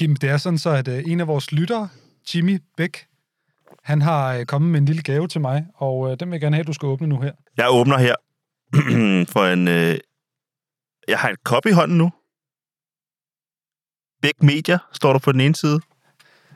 Kim, 0.00 0.16
det 0.16 0.30
er 0.30 0.36
sådan 0.36 0.58
så, 0.58 0.70
at 0.70 0.88
øh, 0.88 1.02
en 1.06 1.20
af 1.20 1.26
vores 1.26 1.52
lyttere, 1.52 1.88
Jimmy 2.34 2.62
Bæk, 2.76 3.06
han 3.82 4.02
har 4.02 4.34
øh, 4.34 4.46
kommet 4.46 4.70
med 4.70 4.80
en 4.80 4.86
lille 4.86 5.02
gave 5.02 5.28
til 5.28 5.40
mig, 5.40 5.66
og 5.74 6.10
øh, 6.10 6.16
den 6.20 6.28
vil 6.28 6.34
jeg 6.34 6.40
gerne 6.40 6.56
have, 6.56 6.60
at 6.60 6.66
du 6.66 6.72
skal 6.72 6.86
åbne 6.86 7.06
nu 7.06 7.20
her. 7.20 7.32
Jeg 7.56 7.66
åbner 7.70 7.98
her 7.98 8.14
for 9.32 9.44
en... 9.44 9.68
Øh, 9.68 9.98
jeg 11.08 11.18
har 11.18 11.30
et 11.30 11.44
kop 11.44 11.66
i 11.66 11.70
hånden 11.70 11.98
nu. 11.98 12.12
Bæk 14.22 14.42
Media 14.42 14.78
står 14.92 15.12
der 15.12 15.20
på 15.20 15.32
den 15.32 15.40
ene 15.40 15.54
side. 15.54 15.80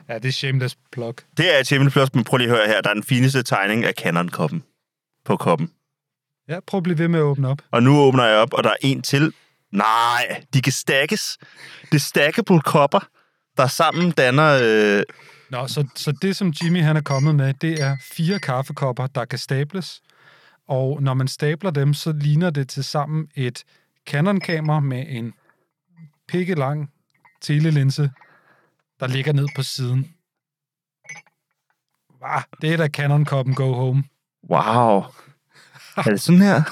Ja, 0.09 0.15
det 0.19 0.25
er 0.25 0.31
shameless 0.31 0.77
plug. 0.91 1.15
Det 1.37 1.55
er 1.55 1.59
et 1.59 1.67
Champions 1.67 1.93
Plus, 1.93 2.13
men 2.13 2.23
prøv 2.23 2.37
lige 2.37 2.49
at 2.49 2.55
høre 2.55 2.67
her. 2.67 2.81
Der 2.81 2.89
er 2.89 2.93
den 2.93 3.03
fineste 3.03 3.43
tegning 3.43 3.83
af 3.83 3.93
Canon-koppen 3.93 4.63
på 5.25 5.37
koppen. 5.37 5.71
Ja, 6.47 6.59
prøv 6.67 6.77
at 6.77 6.83
blive 6.83 6.97
ved 6.97 7.07
med 7.07 7.19
at 7.19 7.23
åbne 7.23 7.47
op. 7.47 7.61
Og 7.71 7.83
nu 7.83 7.97
åbner 7.97 8.25
jeg 8.25 8.37
op, 8.37 8.53
og 8.53 8.63
der 8.63 8.69
er 8.69 8.77
en 8.81 9.01
til. 9.01 9.33
Nej, 9.71 10.43
de 10.53 10.61
kan 10.61 10.73
stakkes. 10.73 11.37
Det 11.91 11.95
er 11.95 11.99
stackable 11.99 12.61
kopper, 12.61 13.07
der 13.57 13.67
sammen 13.67 14.11
danner... 14.11 14.59
Øh, 14.61 15.03
Nå, 15.49 15.67
så, 15.67 15.87
så 15.95 16.11
det, 16.11 16.35
som 16.35 16.53
Jimmy 16.63 16.81
han 16.81 16.97
er 16.97 17.01
kommet 17.01 17.35
med, 17.35 17.53
det 17.53 17.81
er 17.81 17.97
fire 18.01 18.39
kaffekopper, 18.39 19.07
der 19.07 19.25
kan 19.25 19.39
stables. 19.39 20.01
Og 20.67 21.01
når 21.01 21.13
man 21.13 21.27
stabler 21.27 21.71
dem, 21.71 21.93
så 21.93 22.11
ligner 22.11 22.49
det 22.49 22.69
til 22.69 22.83
sammen 22.83 23.27
et 23.35 23.63
Canon-kamera 24.07 24.79
med 24.79 25.05
en 25.07 25.33
pikkelang 26.27 26.91
telelinse, 27.41 28.11
der 28.99 29.07
ligger 29.07 29.33
ned 29.33 29.47
på 29.55 29.63
siden. 29.63 30.15
Hva? 32.17 32.43
Det 32.61 32.73
er 32.73 32.77
da 32.77 32.87
Canon-koppen 32.87 33.53
Go 33.53 33.73
Home. 33.73 34.03
wow. 34.49 35.03
Er 35.97 36.03
det 36.03 36.21
sådan 36.21 36.41
her? 36.41 36.63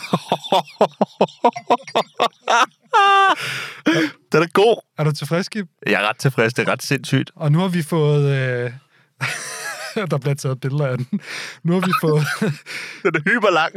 den 4.34 4.44
er 4.44 4.48
god. 4.54 4.82
Er 4.98 5.04
du 5.04 5.12
tilfreds, 5.12 5.50
Kim? 5.50 5.68
Jeg 5.86 6.04
er 6.04 6.10
ret 6.10 6.18
tilfreds. 6.18 6.54
Det 6.54 6.68
er 6.68 6.72
ret 6.72 6.84
sindssygt. 6.84 7.32
Og 7.36 7.52
nu 7.52 7.60
har 7.60 7.68
vi 7.68 7.82
fået... 7.82 8.26
Øh... 8.36 8.72
der 10.12 10.18
bliver 10.18 10.34
taget 10.34 10.60
billeder 10.60 10.88
af 10.88 10.98
den. 10.98 11.20
Nu 11.64 11.74
har 11.74 11.80
vi 11.80 11.92
fået... 12.02 12.26
Den 13.04 13.16
er 13.16 13.20
hyperlang. 13.20 13.74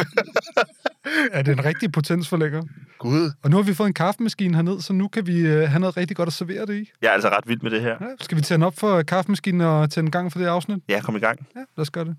er 1.36 1.42
det 1.42 1.52
en 1.52 1.64
rigtig 1.64 1.92
potensforlægger? 1.92 2.62
Gud. 2.98 3.30
Og 3.42 3.50
nu 3.50 3.56
har 3.56 3.62
vi 3.62 3.74
fået 3.74 3.86
en 3.86 3.94
kaffemaskine 3.94 4.54
herned, 4.54 4.80
så 4.80 4.92
nu 4.92 5.08
kan 5.08 5.26
vi 5.26 5.38
øh, 5.40 5.68
have 5.68 5.80
noget 5.80 5.96
rigtig 5.96 6.16
godt 6.16 6.26
at 6.26 6.32
servere 6.32 6.66
det 6.66 6.74
i. 6.74 6.90
Jeg 7.02 7.08
er 7.08 7.12
altså 7.12 7.28
ret 7.28 7.48
vild 7.48 7.60
med 7.62 7.70
det 7.70 7.80
her. 7.80 7.96
Ja, 8.00 8.06
skal 8.20 8.36
vi 8.36 8.42
tænde 8.42 8.66
op 8.66 8.78
for 8.78 9.02
kaffemaskinen 9.02 9.60
og 9.60 9.90
tænde 9.90 10.10
gang 10.10 10.32
for 10.32 10.38
det 10.38 10.46
afsnit? 10.46 10.78
Ja, 10.88 11.00
kom 11.00 11.16
i 11.16 11.18
gang. 11.18 11.46
Ja, 11.56 11.60
lad 11.60 11.82
os 11.82 11.90
gøre 11.90 12.04
det. 12.04 12.16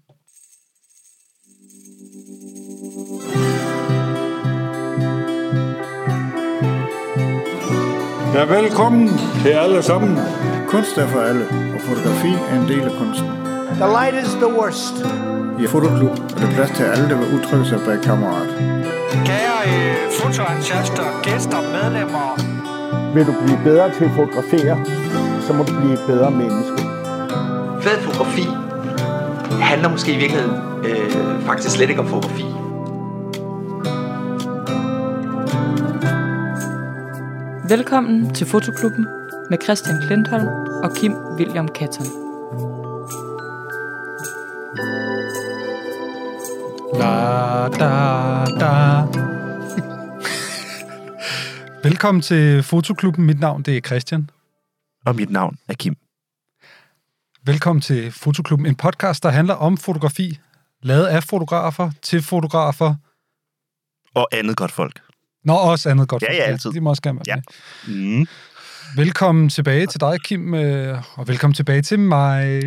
Ja, 8.37 8.45
velkommen 8.45 9.09
til 9.43 9.49
alle 9.49 9.83
sammen. 9.83 10.17
Kunst 10.67 10.97
er 10.97 11.07
for 11.07 11.19
alle, 11.19 11.45
og 11.75 11.81
fotografi 11.81 12.31
er 12.49 12.61
en 12.61 12.67
del 12.67 12.81
af 12.81 12.91
kunsten. 12.99 13.27
The 13.81 13.87
light 13.97 14.15
is 14.25 14.33
the 14.33 14.51
worst. 14.59 14.95
I 15.63 15.67
Fotoklub 15.67 16.09
er 16.11 16.39
der 16.41 16.51
plads 16.55 16.71
til 16.77 16.83
alle, 16.83 17.09
der 17.09 17.17
vil 17.17 17.27
udtrykke 17.35 17.65
sig 17.65 17.79
bag 17.85 18.01
kameraet. 18.03 18.49
Kære 19.25 19.57
øh, 19.67 20.11
fotoentusiaster, 20.19 21.21
gæster, 21.23 21.61
medlemmer. 21.75 22.27
Vil 23.13 23.25
du 23.25 23.33
blive 23.43 23.59
bedre 23.63 23.91
til 23.95 24.03
at 24.03 24.11
fotografere, 24.15 24.75
så 25.47 25.53
må 25.53 25.63
du 25.63 25.73
blive 25.79 25.93
et 25.93 26.03
bedre 26.07 26.31
menneske. 26.31 26.81
Fed 27.81 27.97
fotografi 28.01 28.47
handler 29.61 29.89
måske 29.89 30.13
i 30.13 30.17
virkeligheden 30.17 30.55
øh, 30.87 31.41
faktisk 31.45 31.75
slet 31.75 31.89
ikke 31.89 32.01
om 32.01 32.07
fotografi. 32.07 32.45
Velkommen 37.69 38.33
til 38.33 38.47
Fotoklubben 38.47 39.05
med 39.49 39.57
Christian 39.63 40.01
Klintholm 40.01 40.47
og 40.83 40.95
Kim 40.95 41.13
William 41.13 41.67
Katton. 41.67 42.05
Da, 46.93 47.11
da, 47.79 47.89
da. 48.59 49.03
Velkommen 51.87 52.21
til 52.21 52.63
Fotoklubben. 52.63 53.25
Mit 53.25 53.39
navn 53.39 53.63
det 53.63 53.77
er 53.77 53.81
Christian. 53.81 54.29
Og 55.05 55.15
mit 55.15 55.29
navn 55.29 55.57
er 55.67 55.73
Kim. 55.73 55.95
Velkommen 57.43 57.81
til 57.81 58.11
Fotoklubben, 58.11 58.65
en 58.65 58.75
podcast, 58.75 59.23
der 59.23 59.29
handler 59.29 59.53
om 59.53 59.77
fotografi, 59.77 60.39
lavet 60.81 61.05
af 61.05 61.23
fotografer 61.23 61.91
til 62.01 62.21
fotografer. 62.23 62.95
Og 64.13 64.27
andet 64.31 64.57
godt 64.57 64.71
folk. 64.71 65.06
Nå, 65.47 65.53
også 65.53 65.89
andet 65.89 66.07
godt. 66.07 66.23
Ja, 66.23 66.33
ja, 66.35 66.41
altid. 66.43 66.71
De 66.71 66.81
må 66.81 66.89
også 66.89 67.01
gerne 67.01 67.19
være 67.27 67.35
Ja. 67.37 67.41
med. 67.87 68.17
Mm. 68.19 68.27
Velkommen 68.95 69.49
tilbage 69.49 69.87
til 69.87 69.99
dig, 69.99 70.17
Kim, 70.23 70.53
øh, 70.53 71.01
og 71.15 71.27
velkommen 71.27 71.53
tilbage 71.53 71.81
til 71.81 71.99
mig. 71.99 72.61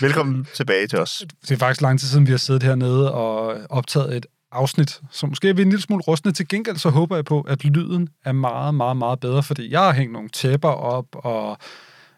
Velkommen 0.00 0.46
tilbage 0.54 0.86
til 0.86 0.98
os. 0.98 1.22
Det 1.42 1.50
er 1.50 1.56
faktisk 1.56 1.80
lang 1.80 2.00
tid 2.00 2.08
siden, 2.08 2.26
vi 2.26 2.30
har 2.30 2.38
siddet 2.38 2.62
hernede 2.62 3.12
og 3.14 3.56
optaget 3.70 4.16
et 4.16 4.26
afsnit, 4.52 5.00
så 5.10 5.26
måske 5.26 5.48
er 5.48 5.52
vi 5.52 5.62
en 5.62 5.68
lille 5.68 5.82
smule 5.82 6.02
rustne. 6.02 6.32
Til 6.32 6.48
gengæld 6.48 6.76
så 6.76 6.90
håber 6.90 7.16
jeg 7.16 7.24
på, 7.24 7.40
at 7.40 7.64
lyden 7.64 8.08
er 8.24 8.32
meget, 8.32 8.74
meget, 8.74 8.96
meget 8.96 9.20
bedre, 9.20 9.42
fordi 9.42 9.72
jeg 9.72 9.80
har 9.80 9.92
hængt 9.92 10.12
nogle 10.12 10.28
tæpper 10.28 10.68
op 10.68 11.06
og 11.12 11.58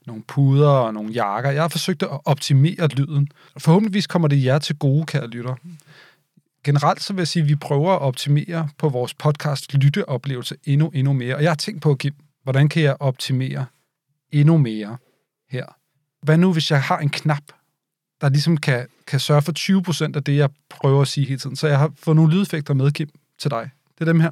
nogle 0.07 0.23
puder 0.29 0.69
og 0.69 0.95
nogle 0.95 1.13
jakker. 1.13 1.51
Jeg 1.51 1.63
har 1.63 1.69
forsøgt 1.69 2.03
at 2.03 2.09
optimere 2.25 2.89
lyden. 2.89 3.29
Forhåbentligvis 3.59 4.07
kommer 4.07 4.29
det 4.29 4.45
jer 4.45 4.59
til 4.59 4.77
gode, 4.77 5.07
kære 5.07 5.27
lytter. 5.27 5.55
Generelt 6.65 7.03
så 7.03 7.13
vil 7.13 7.21
jeg 7.21 7.29
sige, 7.29 7.43
at 7.43 7.49
vi 7.49 7.55
prøver 7.55 7.93
at 7.93 8.01
optimere 8.01 8.69
på 8.79 8.89
vores 8.89 9.15
podcast 9.15 9.75
lytteoplevelse 9.75 10.57
endnu, 10.65 10.91
endnu 10.95 11.13
mere. 11.13 11.37
Og 11.37 11.43
jeg 11.43 11.51
har 11.51 11.57
tænkt 11.57 11.83
på, 11.83 11.95
Kim, 11.95 12.15
hvordan 12.43 12.69
kan 12.69 12.83
jeg 12.83 12.97
optimere 13.01 13.67
endnu 14.31 14.57
mere 14.57 14.97
her? 15.51 15.67
Hvad 16.23 16.39
nu, 16.39 16.53
hvis 16.53 16.71
jeg 16.71 16.83
har 16.83 16.99
en 16.99 17.09
knap, 17.09 17.43
der 18.21 18.29
ligesom 18.29 18.57
kan, 18.57 18.87
kan 19.07 19.21
sørge 19.21 19.43
for 19.43 19.53
20% 20.13 20.17
af 20.17 20.25
det, 20.25 20.37
jeg 20.37 20.51
prøver 20.71 21.03
at 21.03 21.09
sige 21.09 21.27
hele 21.27 21.39
tiden. 21.39 21.57
Så 21.57 21.69
jeg 21.69 21.79
har 21.79 21.93
fået 21.97 22.17
nogle 22.17 22.33
lydeffekter 22.33 22.75
med, 22.75 22.93
Kim, 22.93 23.09
til 23.39 23.51
dig. 23.51 23.71
Det 23.95 24.01
er 24.01 24.13
dem 24.13 24.21
her. 24.21 24.31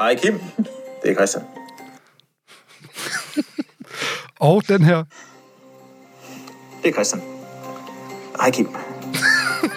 Hej 0.00 0.16
Kim, 0.16 0.38
det 1.02 1.10
er 1.10 1.14
Christian. 1.14 1.44
Og 4.40 4.68
den 4.68 4.82
her. 4.82 5.04
Det 6.82 6.88
er 6.88 6.92
Christian. 6.92 7.22
Hej 8.40 8.50
Kim. 8.50 8.93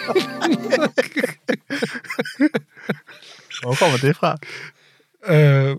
Hvor 3.62 3.75
kommer 3.80 3.98
det 3.98 4.16
fra? 4.16 4.38
Øh, 5.25 5.75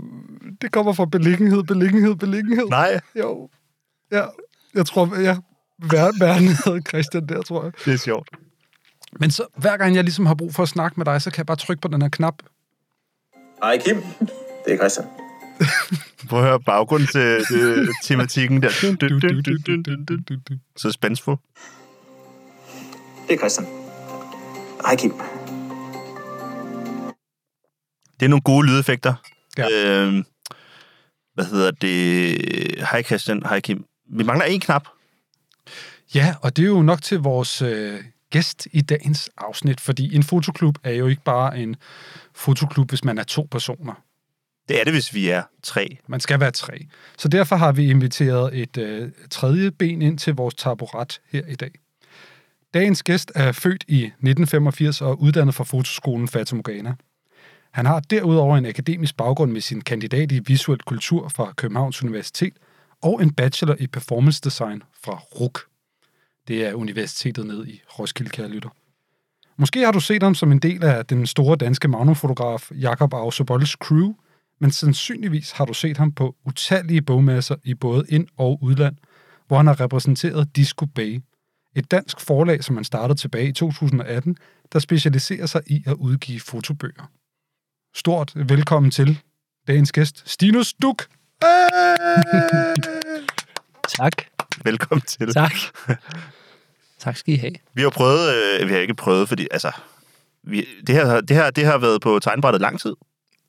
det 0.62 0.72
kommer 0.72 0.92
fra 0.92 1.04
beliggenhed, 1.04 1.62
beliggenhed, 1.62 2.14
beliggenhed. 2.14 2.68
Nej. 2.68 3.00
Jo. 3.18 3.48
Ja, 4.12 4.24
jeg 4.74 4.86
tror, 4.86 5.20
ja, 5.20 5.36
verden 6.18 6.48
havde 6.64 6.82
Christian 6.88 7.26
der, 7.26 7.42
tror 7.42 7.62
jeg. 7.62 7.72
Det 7.84 7.92
er 7.92 7.98
sjovt. 7.98 8.28
Men 9.20 9.30
så, 9.30 9.46
hver 9.56 9.76
gang 9.76 9.94
jeg 9.94 10.04
ligesom 10.04 10.26
har 10.26 10.34
brug 10.34 10.54
for 10.54 10.62
at 10.62 10.68
snakke 10.68 10.94
med 10.96 11.04
dig, 11.04 11.22
så 11.22 11.30
kan 11.30 11.38
jeg 11.38 11.46
bare 11.46 11.56
trykke 11.56 11.80
på 11.80 11.88
den 11.88 12.02
her 12.02 12.08
knap. 12.08 12.34
Hej 13.62 13.78
Kim, 13.78 14.02
det 14.64 14.72
er 14.72 14.76
Christian. 14.76 15.06
Prøv 16.28 16.38
at 16.38 16.44
høre 16.46 16.60
baggrunden 16.60 17.08
til, 17.08 17.46
til 17.46 17.88
tematikken 18.04 18.62
der. 18.62 18.68
Så 20.76 20.90
spændsfuld. 20.90 21.38
Det 23.28 23.34
er 23.34 23.38
Christian. 23.38 23.77
Hej 24.86 24.96
Kim. 24.96 25.12
Det 28.20 28.26
er 28.26 28.28
nogle 28.28 28.42
gode 28.42 28.66
lydeffekter. 28.66 29.14
Ja. 29.58 29.66
Øhm, 29.72 30.24
hvad 31.34 31.44
hedder 31.44 31.70
det? 31.70 32.88
Hej 32.90 33.02
Christian, 33.02 33.42
hej 33.42 33.60
Kim. 33.60 33.84
Vi 34.10 34.24
mangler 34.24 34.44
en 34.44 34.60
knap. 34.60 34.88
Ja, 36.14 36.34
og 36.42 36.56
det 36.56 36.62
er 36.62 36.68
jo 36.68 36.82
nok 36.82 37.02
til 37.02 37.18
vores 37.18 37.62
øh, 37.62 38.04
gæst 38.30 38.68
i 38.72 38.80
dagens 38.80 39.30
afsnit, 39.36 39.80
fordi 39.80 40.16
en 40.16 40.22
fotoklub 40.22 40.78
er 40.84 40.92
jo 40.92 41.06
ikke 41.06 41.22
bare 41.24 41.58
en 41.58 41.76
fotoklub, 42.34 42.88
hvis 42.88 43.04
man 43.04 43.18
er 43.18 43.24
to 43.24 43.48
personer. 43.50 44.02
Det 44.68 44.80
er 44.80 44.84
det, 44.84 44.92
hvis 44.92 45.14
vi 45.14 45.28
er 45.28 45.42
tre. 45.62 45.98
Man 46.06 46.20
skal 46.20 46.40
være 46.40 46.50
tre. 46.50 46.86
Så 47.18 47.28
derfor 47.28 47.56
har 47.56 47.72
vi 47.72 47.90
inviteret 47.90 48.58
et 48.58 48.76
øh, 48.76 49.10
tredje 49.30 49.70
ben 49.70 50.02
ind 50.02 50.18
til 50.18 50.34
vores 50.34 50.54
taburet 50.54 51.20
her 51.30 51.46
i 51.46 51.54
dag. 51.54 51.70
Dagens 52.74 53.02
gæst 53.02 53.32
er 53.34 53.52
født 53.52 53.84
i 53.88 54.04
1985 54.04 55.00
og 55.02 55.20
uddannet 55.20 55.54
fra 55.54 55.64
fotoskolen 55.64 56.28
Fata 56.28 56.56
Morgana. 56.56 56.94
Han 57.70 57.86
har 57.86 58.00
derudover 58.00 58.56
en 58.56 58.66
akademisk 58.66 59.16
baggrund 59.16 59.52
med 59.52 59.60
sin 59.60 59.80
kandidat 59.80 60.32
i 60.32 60.38
visuel 60.46 60.78
kultur 60.78 61.28
fra 61.28 61.52
Københavns 61.52 62.02
Universitet 62.02 62.52
og 63.02 63.22
en 63.22 63.32
bachelor 63.32 63.76
i 63.78 63.86
performance 63.86 64.40
design 64.44 64.82
fra 65.04 65.12
RUK. 65.12 65.60
Det 66.48 66.66
er 66.66 66.74
universitetet 66.74 67.46
ned 67.46 67.66
i 67.66 67.82
Roskilde, 67.98 68.30
kære 68.30 68.48
lytter. 68.48 68.68
Måske 69.56 69.84
har 69.84 69.92
du 69.92 70.00
set 70.00 70.22
ham 70.22 70.34
som 70.34 70.52
en 70.52 70.58
del 70.58 70.84
af 70.84 71.06
den 71.06 71.26
store 71.26 71.56
danske 71.56 71.88
magnumfotograf 71.88 72.70
Jakob 72.70 73.14
Ausebolds 73.14 73.70
crew, 73.70 74.14
men 74.60 74.70
sandsynligvis 74.70 75.50
har 75.50 75.64
du 75.64 75.74
set 75.74 75.96
ham 75.96 76.12
på 76.12 76.36
utallige 76.46 77.02
bogmasser 77.02 77.56
i 77.64 77.74
både 77.74 78.04
ind- 78.08 78.28
og 78.36 78.58
udland, 78.62 78.96
hvor 79.46 79.56
han 79.56 79.66
har 79.66 79.80
repræsenteret 79.80 80.56
Disco 80.56 80.86
Bay, 80.86 81.20
et 81.78 81.90
dansk 81.90 82.20
forlag, 82.20 82.64
som 82.64 82.76
han 82.76 82.84
startede 82.84 83.18
tilbage 83.18 83.48
i 83.48 83.52
2018, 83.52 84.36
der 84.72 84.78
specialiserer 84.78 85.46
sig 85.46 85.62
i 85.66 85.82
at 85.86 85.92
udgive 85.92 86.40
fotobøger. 86.40 87.10
Stort 87.94 88.32
velkommen 88.34 88.90
til 88.90 89.18
dagens 89.66 89.92
gæst, 89.92 90.22
Stinus 90.30 90.72
Duk. 90.82 91.06
Tak. 93.98 94.12
Velkommen 94.64 95.00
til. 95.02 95.32
Tak. 95.34 95.52
tak 96.98 97.16
skal 97.16 97.34
I 97.34 97.36
have. 97.36 97.52
Vi 97.74 97.82
har 97.82 97.90
prøvet, 97.90 98.34
øh, 98.34 98.68
vi 98.68 98.72
har 98.72 98.80
ikke 98.80 98.94
prøvet, 98.94 99.28
fordi 99.28 99.48
altså, 99.50 99.70
vi, 100.42 100.66
det, 100.86 100.94
her, 100.94 101.20
det, 101.20 101.36
her, 101.36 101.50
det 101.50 101.64
har 101.64 101.78
været 101.78 102.00
på 102.00 102.18
tegnbrættet 102.18 102.60
lang 102.60 102.80
tid. 102.80 102.94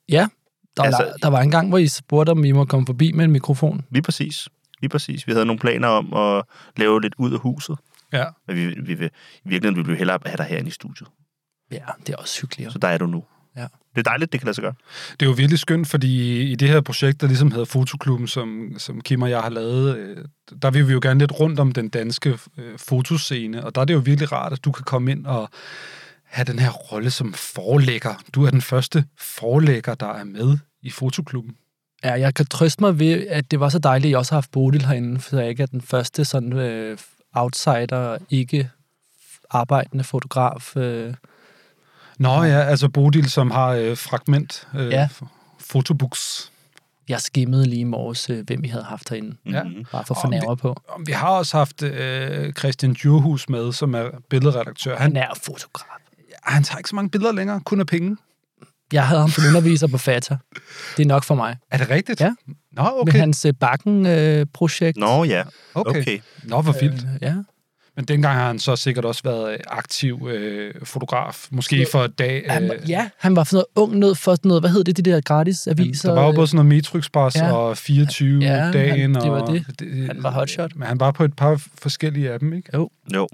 Ja, 0.08 0.28
der, 0.76 0.82
Altså- 0.82 1.02
altså, 1.02 1.18
der 1.22 1.28
var 1.28 1.40
en 1.40 1.50
gang, 1.50 1.68
hvor 1.68 1.78
I 1.78 1.86
spurgte, 1.88 2.30
om 2.30 2.44
I 2.44 2.52
må 2.52 2.64
komme 2.64 2.86
forbi 2.86 3.12
med 3.12 3.24
en 3.24 3.30
mikrofon. 3.30 3.84
Lige 3.90 4.02
præcis. 4.02 4.48
Lige 4.80 4.88
præcis. 4.90 5.26
Vi 5.26 5.32
havde 5.32 5.46
nogle 5.46 5.60
planer 5.60 5.88
om 5.88 6.14
at 6.14 6.44
lave 6.76 7.00
lidt 7.00 7.14
ud 7.18 7.32
af 7.32 7.40
huset. 7.40 7.78
Ja. 8.12 8.24
Men 8.46 8.56
vi, 8.56 8.66
vi 8.66 8.94
vil, 8.94 9.10
i 9.44 9.48
virkeligheden 9.48 9.76
vil 9.86 9.92
vi 9.92 9.98
hellere 9.98 10.18
have 10.26 10.36
dig 10.36 10.46
herinde 10.46 10.68
i 10.68 10.70
studiet. 10.70 11.08
Ja, 11.72 11.84
det 12.06 12.12
er 12.12 12.16
også 12.16 12.40
hyggeligt. 12.40 12.72
Så 12.72 12.78
der 12.78 12.88
er 12.88 12.98
du 12.98 13.06
nu. 13.06 13.24
Ja. 13.56 13.66
Det 13.94 13.98
er 13.98 14.02
dejligt, 14.02 14.32
det 14.32 14.40
kan 14.40 14.46
lade 14.46 14.54
sig 14.54 14.62
gøre. 14.62 14.74
Det 15.20 15.26
er 15.26 15.30
jo 15.30 15.32
virkelig 15.36 15.58
skønt, 15.58 15.88
fordi 15.88 16.42
i 16.42 16.54
det 16.54 16.68
her 16.68 16.80
projekt, 16.80 17.20
der 17.20 17.26
ligesom 17.26 17.50
hedder 17.50 17.64
Fotoklubben, 17.64 18.28
som, 18.28 18.74
som 18.78 19.00
Kim 19.00 19.22
og 19.22 19.30
jeg 19.30 19.40
har 19.40 19.48
lavet, 19.48 19.96
øh, 19.96 20.24
der 20.62 20.70
vil 20.70 20.88
vi 20.88 20.92
jo 20.92 21.00
gerne 21.02 21.20
lidt 21.20 21.40
rundt 21.40 21.60
om 21.60 21.72
den 21.72 21.88
danske 21.88 22.38
øh, 22.58 22.78
fotoscene, 22.78 23.64
og 23.64 23.74
der 23.74 23.80
er 23.80 23.84
det 23.84 23.94
jo 23.94 23.98
virkelig 23.98 24.32
rart, 24.32 24.52
at 24.52 24.64
du 24.64 24.72
kan 24.72 24.84
komme 24.84 25.10
ind 25.10 25.26
og 25.26 25.48
have 26.24 26.44
den 26.44 26.58
her 26.58 26.70
rolle 26.70 27.10
som 27.10 27.32
forlægger. 27.32 28.22
Du 28.34 28.44
er 28.44 28.50
den 28.50 28.62
første 28.62 29.04
forlægger, 29.18 29.94
der 29.94 30.12
er 30.12 30.24
med 30.24 30.58
i 30.82 30.90
Fotoklubben. 30.90 31.56
Ja, 32.04 32.12
jeg 32.12 32.34
kan 32.34 32.46
trøste 32.46 32.82
mig 32.82 32.98
ved, 32.98 33.26
at 33.26 33.50
det 33.50 33.60
var 33.60 33.68
så 33.68 33.78
dejligt, 33.78 34.06
at 34.06 34.10
I 34.10 34.14
også 34.14 34.32
har 34.32 34.36
haft 34.36 34.50
Bodil 34.50 34.86
herinde, 34.86 35.20
så 35.20 35.40
jeg 35.40 35.48
ikke 35.48 35.62
er 35.62 35.66
den 35.66 35.82
første 35.82 36.24
sådan 36.24 36.52
øh, 36.52 36.98
outsider, 37.34 38.18
ikke 38.30 38.70
arbejdende 39.50 40.04
fotograf. 40.04 40.76
Øh. 40.76 41.14
Nå 42.18 42.42
ja, 42.42 42.60
altså 42.60 42.88
Bodil, 42.88 43.30
som 43.30 43.50
har 43.50 43.68
øh, 43.68 43.96
fragment 43.96 44.68
øh, 44.74 44.88
Ja. 44.92 45.08
fotobooks. 45.58 46.52
Jeg 47.08 47.20
skimmede 47.20 47.66
lige 47.66 47.80
i 47.80 47.84
morges, 47.84 48.30
øh, 48.30 48.46
hvem 48.46 48.64
I 48.64 48.68
havde 48.68 48.84
haft 48.84 49.08
herinde. 49.10 49.36
Ja. 49.46 49.62
Bare 49.92 50.04
for 50.04 50.14
at 50.14 50.20
fornærme 50.20 50.56
på. 50.56 50.68
Og 50.88 51.00
Vi 51.06 51.12
har 51.12 51.28
også 51.28 51.56
haft 51.56 51.82
øh, 51.82 52.52
Christian 52.52 52.92
Djurhus 52.94 53.48
med, 53.48 53.72
som 53.72 53.94
er 53.94 54.08
billedredaktør. 54.28 54.96
Han, 54.96 55.16
Han 55.16 55.16
er 55.16 55.34
fotograf. 55.44 55.86
han 56.42 56.62
tager 56.62 56.78
ikke 56.78 56.88
så 56.88 56.96
mange 56.96 57.10
billeder 57.10 57.32
længere, 57.32 57.60
kun 57.60 57.80
af 57.80 57.86
penge. 57.86 58.16
Jeg 58.92 59.06
havde 59.08 59.20
ham 59.20 59.30
som 59.30 59.44
underviser 59.48 59.86
på 59.86 59.98
FATA. 59.98 60.36
Det 60.96 61.02
er 61.02 61.06
nok 61.06 61.24
for 61.24 61.34
mig. 61.34 61.56
Er 61.70 61.78
det 61.78 61.90
rigtigt? 61.90 62.20
Ja. 62.20 62.34
Nå, 62.72 62.82
Okay. 62.82 63.12
Med 63.12 63.20
hans 63.20 63.44
øh, 63.44 63.52
Bakken-projekt. 63.54 64.96
Nå 64.96 65.24
ja, 65.24 65.42
okay. 65.74 66.00
okay. 66.00 66.18
Nå, 66.44 66.60
hvor 66.60 66.72
vildt. 66.80 66.94
Øh, 67.02 67.08
ja. 67.22 67.34
Men 67.96 68.04
dengang 68.04 68.34
har 68.38 68.46
han 68.46 68.58
så 68.58 68.76
sikkert 68.76 69.04
også 69.04 69.22
været 69.24 69.52
øh, 69.52 69.58
aktiv 69.66 70.28
øh, 70.30 70.74
fotograf. 70.84 71.46
Måske 71.50 71.86
for 71.92 72.04
et 72.04 72.18
dag. 72.18 72.44
Han, 72.48 72.62
Øh, 72.62 72.68
var- 72.68 72.76
ja, 72.88 73.08
han 73.18 73.36
var 73.36 73.44
sådan 73.44 73.56
noget 73.56 73.66
ung 73.88 73.98
nød 73.98 74.14
for 74.14 74.34
sådan 74.34 74.48
noget, 74.48 74.62
hvad 74.62 74.70
hed 74.70 74.84
det, 74.84 74.96
de 74.96 75.02
der 75.02 75.20
gratis 75.20 75.66
aviser? 75.66 76.08
der 76.14 76.20
var 76.20 76.26
jo 76.26 76.32
både 76.32 76.46
sådan 76.46 76.56
noget 76.56 76.68
Metro 76.68 76.98
Express 76.98 77.36
Ja. 77.36 77.46
ja. 77.46 77.52
og 77.52 77.76
24 77.78 78.40
Ja, 78.44 78.54
ja, 78.64 78.72
dagen. 78.72 79.14
han- 79.14 79.14
det 79.24 79.30
var 79.30 79.40
og, 79.40 79.52
det. 79.52 80.06
Han 80.06 80.22
var 80.22 80.30
hotshot. 80.30 80.76
Men 80.76 80.86
han 80.88 81.00
var 81.00 81.10
på 81.10 81.24
et 81.24 81.36
par 81.36 81.62
forskellige 81.78 82.30
af 82.32 82.38
dem, 82.38 82.52
ikke? 82.52 82.70
Jo. 82.74 82.90
Jo. 83.14 83.28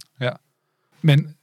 Men 1.02 1.34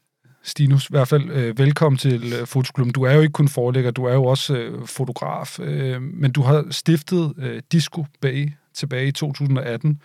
Stinus, 0.44 0.86
i 0.86 0.88
hvert 0.90 1.08
fald 1.08 1.30
øh, 1.32 1.58
velkommen 1.58 1.98
til 1.98 2.34
øh, 2.34 2.48
Fotoklubben. 2.48 2.94
Du 2.94 3.04
er 3.04 3.14
jo 3.14 3.22
ikke 3.22 3.32
kun 3.32 3.48
forlægger, 3.48 3.92
du 3.92 4.06
er 4.06 4.14
jo 4.14 4.26
også 4.26 4.56
øh, 4.56 4.88
fotograf. 4.88 5.60
Øh, 5.60 6.02
men 6.02 6.32
du 6.32 6.42
har 6.42 6.66
stiftet 6.72 7.34
øh, 7.38 7.62
Disco 7.72 8.06
Bay 8.22 8.52
tilbage 8.74 9.08
i 9.08 9.12
2018. 9.12 10.02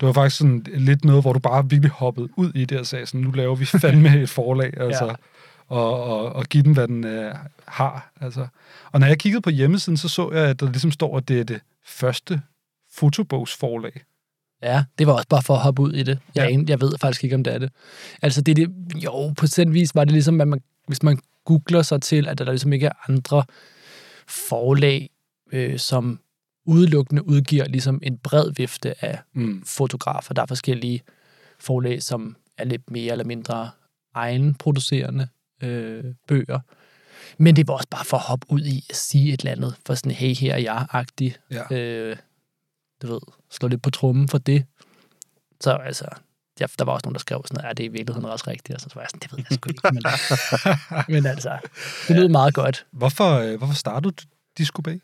Det 0.00 0.06
var 0.06 0.12
faktisk 0.12 0.36
sådan 0.38 0.66
lidt 0.74 1.04
noget, 1.04 1.22
hvor 1.22 1.32
du 1.32 1.38
bare 1.38 1.70
virkelig 1.70 1.90
hoppede 1.90 2.28
ud 2.36 2.52
i 2.54 2.64
det 2.64 2.78
og 2.80 2.86
sagde 2.86 3.06
sådan, 3.06 3.20
nu 3.20 3.30
laver 3.30 3.54
vi 3.54 3.64
fandme 3.64 4.22
et 4.22 4.28
forlag, 4.28 4.72
altså, 4.80 5.04
Ja. 5.04 5.14
og, 5.68 6.02
og, 6.04 6.32
og 6.32 6.44
give 6.44 6.62
den, 6.62 6.72
hvad 6.72 6.88
den 6.88 7.04
øh, 7.04 7.34
har. 7.66 8.12
Altså. 8.20 8.46
Og 8.92 9.00
når 9.00 9.06
jeg 9.06 9.18
kiggede 9.18 9.42
på 9.42 9.50
hjemmesiden, 9.50 9.96
så 9.96 10.08
så 10.08 10.30
jeg, 10.32 10.44
at 10.44 10.60
der 10.60 10.66
ligesom 10.66 10.90
står, 10.90 11.16
at 11.16 11.28
det 11.28 11.40
er 11.40 11.44
det 11.44 11.60
første 11.86 12.40
fotobogsforlag. 12.94 14.02
Ja, 14.62 14.84
det 14.98 15.06
var 15.06 15.12
også 15.12 15.28
bare 15.28 15.42
for 15.42 15.54
at 15.54 15.60
hoppe 15.60 15.82
ud 15.82 15.92
i 15.92 16.02
det. 16.02 16.18
Jeg, 16.34 16.50
Ja. 16.50 16.58
jeg 16.68 16.80
ved 16.80 16.92
faktisk 17.00 17.24
ikke, 17.24 17.36
om 17.36 17.44
det 17.44 17.54
er 17.54 17.58
det. 17.58 17.70
Altså, 18.22 18.40
det, 18.40 18.56
det, 18.56 18.68
jo, 19.04 19.32
på 19.38 19.46
den 19.46 19.72
vis 19.74 19.94
var 19.94 20.04
det 20.04 20.12
ligesom, 20.12 20.40
at 20.40 20.48
man, 20.48 20.60
hvis 20.86 21.02
man 21.02 21.18
googler 21.44 21.82
sig 21.82 22.02
til, 22.02 22.28
at 22.28 22.38
der 22.38 22.44
ligesom 22.44 22.72
ikke 22.72 22.86
er 22.86 23.10
andre 23.10 23.44
forlag, 24.28 25.10
øh, 25.52 25.78
som 25.78 26.20
udelukkende 26.66 27.26
udgiver 27.28 27.64
ligesom 27.68 28.00
en 28.02 28.18
bred 28.18 28.52
vifte 28.56 29.04
af 29.04 29.18
Mm. 29.32 29.62
fotografer. 29.66 30.34
Der 30.34 30.42
er 30.42 30.46
forskellige 30.46 31.02
forlag, 31.58 32.02
som 32.02 32.36
er 32.58 32.64
lidt 32.64 32.90
mere 32.90 33.12
eller 33.12 33.24
mindre 33.24 33.70
egenproducerende 34.14 35.28
øh, 35.62 36.04
bøger. 36.28 36.60
Men 37.38 37.56
det 37.56 37.68
var 37.68 37.74
også 37.74 37.88
bare 37.90 38.04
for 38.04 38.16
at 38.16 38.22
hoppe 38.22 38.46
ud 38.50 38.60
i 38.60 38.84
at 38.90 38.96
sige 38.96 39.32
et 39.32 39.40
eller 39.40 39.52
andet, 39.52 39.74
for 39.86 39.94
sådan, 39.94 40.12
hey, 40.12 40.34
her 40.34 40.54
er 40.54 40.58
jeg-agtig. 40.58 41.34
Ja. 41.50 41.76
Øh, 41.76 42.16
du 43.02 43.06
ved, 43.06 43.20
slå 43.50 43.68
lidt 43.68 43.82
på 43.82 43.90
trummen 43.90 44.28
for 44.28 44.38
det. 44.38 44.64
Så 45.60 45.70
altså, 45.70 46.04
ja, 46.60 46.66
der 46.78 46.84
var 46.84 46.92
også 46.92 47.06
nogen, 47.06 47.14
der 47.14 47.20
skrev 47.20 47.42
sådan, 47.46 47.64
at 47.64 47.76
det 47.76 47.84
er 47.84 47.88
i 47.88 47.92
virkeligheden 47.92 48.30
også 48.30 48.44
rigtigt. 48.48 48.74
Og 48.74 48.80
så 48.80 48.88
var 48.94 49.02
jeg 49.02 49.08
sådan, 49.10 49.20
det 49.20 49.32
ved 49.32 49.44
jeg 49.50 49.58
sgu 49.58 49.70
ikke. 49.70 49.82
Men, 49.92 50.02
men 51.14 51.26
altså, 51.26 51.58
det 52.08 52.16
lød 52.16 52.28
meget 52.28 52.54
godt. 52.54 52.86
Hvorfor, 52.92 53.38
øh, 53.38 53.58
hvorfor 53.58 53.74
startede 53.74 54.12
du 54.12 54.24
Disco 54.58 54.82
Bay? 54.82 55.00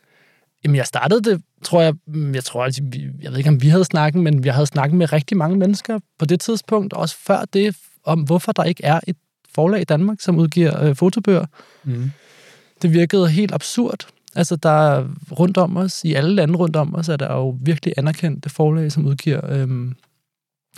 Jamen, 0.65 0.77
jeg 0.77 0.87
startede 0.87 1.31
det, 1.31 1.43
tror 1.63 1.83
jeg, 1.83 1.95
mm, 2.07 2.35
jeg 2.35 2.45
tror, 2.45 2.65
at 2.65 2.79
vi, 2.83 3.09
jeg 3.23 3.31
ved 3.31 3.39
ikke, 3.39 3.51
om 3.51 3.63
vi 3.63 3.69
havde 3.69 3.85
snakket, 3.85 4.23
men 4.23 4.45
vi 4.45 4.49
havde 4.49 4.67
snakket 4.67 4.99
med 4.99 5.13
rigtig 5.13 5.37
mange 5.37 5.57
mennesker 5.57 5.99
på 6.19 6.25
det 6.25 6.41
tidspunkt, 6.41 6.93
også 6.93 7.17
før 7.17 7.45
det, 7.45 7.77
om 8.05 8.21
hvorfor 8.23 8.53
der 8.53 8.65
ikke 8.65 8.85
er 8.85 9.01
et 9.07 9.17
forlag 9.55 9.81
i 9.81 9.85
Danmark, 9.85 10.21
som 10.21 10.39
udgiver 10.39 10.83
øh, 10.83 10.97
fotobøger. 10.97 11.47
Mm. 11.85 12.11
Det 12.83 12.93
virkede 12.93 13.29
helt 13.29 13.55
absurd. 13.55 14.07
Altså, 14.37 14.57
der 14.57 14.71
er 14.71 15.09
rundt 15.39 15.57
om 15.57 15.77
os, 15.77 16.05
i 16.05 16.13
alle 16.15 16.35
lande 16.35 16.55
rundt 16.55 16.77
om 16.77 16.95
os, 16.95 17.09
er 17.09 17.17
der 17.17 17.33
jo 17.35 17.59
virkelig 17.63 17.95
anerkendte 17.97 18.51
forlag, 18.51 18.93
som 18.93 19.07
udgiver 19.07 19.51
øhm, 19.51 19.95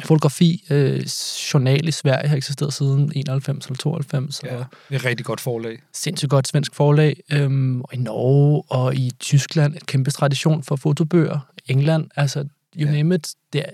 fotografi. 0.05 0.65
Øh, 0.71 1.06
journal 1.55 1.89
i 1.89 1.91
Sverige 1.91 2.29
har 2.29 2.37
eksisteret 2.37 2.73
siden 2.73 3.12
91 3.15 3.67
eller 3.67 3.77
92, 3.77 4.43
Ja, 4.45 4.56
og 4.56 4.65
det 4.89 4.95
er 4.95 4.99
et 4.99 5.05
rigtig 5.05 5.27
godt 5.27 5.41
forlag. 5.41 5.79
sindssygt 5.93 6.31
godt 6.31 6.49
svensk 6.49 6.75
forlag. 6.75 7.17
Øhm, 7.33 7.81
og 7.81 7.95
i 7.95 7.97
Norge 7.97 8.62
og 8.69 8.95
i 8.95 9.11
Tyskland 9.21 9.75
et 9.75 9.87
kæmpe 9.87 10.11
tradition 10.11 10.62
for 10.62 10.77
fotobøger. 10.77 11.39
England, 11.69 12.09
altså 12.17 12.41
you 12.77 12.87
Ja. 12.87 12.91
name 12.93 13.15
it. 13.15 13.29
Det, 13.53 13.65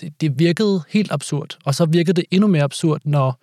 det, 0.00 0.20
det 0.20 0.38
virkede 0.38 0.82
helt 0.88 1.12
absurd. 1.12 1.58
Og 1.64 1.74
så 1.74 1.84
virkede 1.84 2.14
det 2.16 2.24
endnu 2.30 2.46
mere 2.48 2.62
absurd, 2.62 3.00
når 3.04 3.42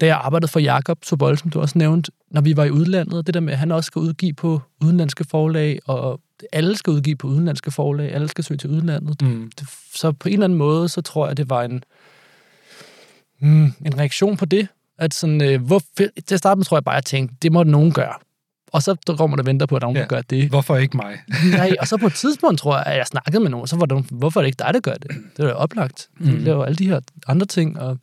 da 0.00 0.06
jeg 0.06 0.16
arbejdede 0.16 0.50
for 0.50 0.60
Jakob 0.60 0.98
Sobol, 1.04 1.38
som 1.38 1.50
du 1.50 1.60
også 1.60 1.78
nævnte, 1.78 2.12
når 2.30 2.40
vi 2.40 2.56
var 2.56 2.64
i 2.64 2.70
udlandet, 2.70 3.26
det 3.26 3.34
der 3.34 3.40
med, 3.40 3.52
at 3.52 3.58
han 3.58 3.72
også 3.72 3.86
skal 3.86 4.00
udgive 4.00 4.32
på 4.34 4.62
udenlandske 4.84 5.24
forlag, 5.24 5.78
og 5.86 6.20
alle 6.52 6.76
skal 6.76 6.90
udgive 6.90 7.16
på 7.16 7.26
udenlandske 7.26 7.70
forlag, 7.70 8.12
alle 8.14 8.28
skal 8.28 8.44
søge 8.44 8.58
til 8.58 8.70
udlandet. 8.70 9.22
Mm. 9.22 9.50
Det, 9.60 9.68
så 9.94 10.12
på 10.12 10.28
en 10.28 10.32
eller 10.32 10.44
anden 10.44 10.58
måde, 10.58 10.88
så 10.88 11.00
tror 11.00 11.26
jeg, 11.26 11.36
det 11.36 11.50
var 11.50 11.62
en, 11.62 11.82
mm, 13.40 13.64
en 13.86 13.98
reaktion 13.98 14.36
på 14.36 14.44
det. 14.44 14.68
At 14.98 15.14
sådan, 15.14 15.42
øh, 15.44 15.62
hvor, 15.62 15.82
til 16.26 16.34
at 16.34 16.38
starte 16.38 16.58
med 16.58 16.64
tror 16.64 16.76
jeg 16.76 16.84
bare, 16.84 16.94
at 16.94 16.96
jeg 16.96 17.04
tænkte, 17.04 17.36
det 17.42 17.52
må 17.52 17.62
nogen 17.62 17.92
gøre. 17.92 18.14
Og 18.72 18.82
så 18.82 18.96
går 19.18 19.26
man 19.26 19.38
og 19.38 19.46
venter 19.46 19.66
på, 19.66 19.76
at 19.76 19.82
nogen, 19.82 19.96
Ja. 19.96 20.04
gør 20.08 20.20
det. 20.20 20.48
Hvorfor 20.48 20.76
ikke 20.76 20.96
mig? 20.96 21.18
Nej, 21.52 21.72
og 21.80 21.88
så 21.88 21.96
på 21.96 22.06
et 22.06 22.12
tidspunkt, 22.14 22.60
tror 22.60 22.76
jeg, 22.76 22.86
at 22.86 22.96
jeg 22.98 23.06
snakkede 23.06 23.40
med 23.42 23.50
nogen, 23.50 23.66
så 23.66 23.76
var 23.76 23.86
nogen, 23.86 24.06
hvorfor 24.10 24.40
er 24.40 24.42
det 24.42 24.46
ikke 24.48 24.64
dig, 24.64 24.74
der 24.74 24.80
gør 24.80 24.94
det? 24.94 25.10
Det 25.36 25.42
er 25.42 25.46
da 25.46 25.52
oplagt. 25.52 26.08
Du 26.18 26.24
Mhm. 26.24 26.36
laver 26.44 26.64
alle 26.64 26.76
de 26.76 26.86
her 26.88 27.00
andre 27.26 27.46
ting, 27.46 27.78
og 27.80 27.98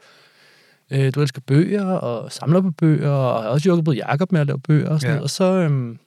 øh, 0.94 1.12
du 1.16 1.22
elsker 1.22 1.42
bøger, 1.42 1.86
og 1.86 2.32
samler 2.32 2.62
på 2.62 2.72
bøger, 2.72 3.10
og 3.10 3.44
har 3.44 3.50
også 3.50 3.64
hjulpet 3.64 3.96
Jacob 3.98 4.32
med 4.32 4.42
at 4.42 4.48
lave 4.48 4.60
bøger 4.60 4.90
og 4.90 5.00
sådan 5.00 5.10
Ja. 5.10 5.16
noget. 5.16 5.24
Og 5.24 5.30
så 5.30 5.44
øhm, 5.44 6.00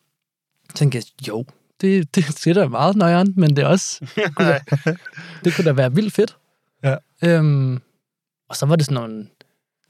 tænkte 0.75 0.97
jeg, 0.97 1.29
jo, 1.29 1.45
det, 1.81 2.15
det, 2.15 2.25
det 2.45 2.47
er 2.47 2.55
da 2.55 2.69
meget 2.69 2.97
nøjeren, 2.97 3.35
men 3.37 3.57
det 3.57 3.63
er 3.65 3.67
også, 3.67 4.07
kunne 4.37 4.49
da, 4.49 4.61
det 5.45 5.55
kunne 5.57 5.65
da 5.65 5.73
være 5.73 5.95
vildt 5.95 6.13
fedt. 6.13 6.37
Ja. 6.85 6.97
Øhm, 7.25 7.81
og 8.49 8.57
så 8.57 8.67
var 8.67 8.77
det 8.77 8.87
sådan 8.87 8.95
nogle 9.03 9.27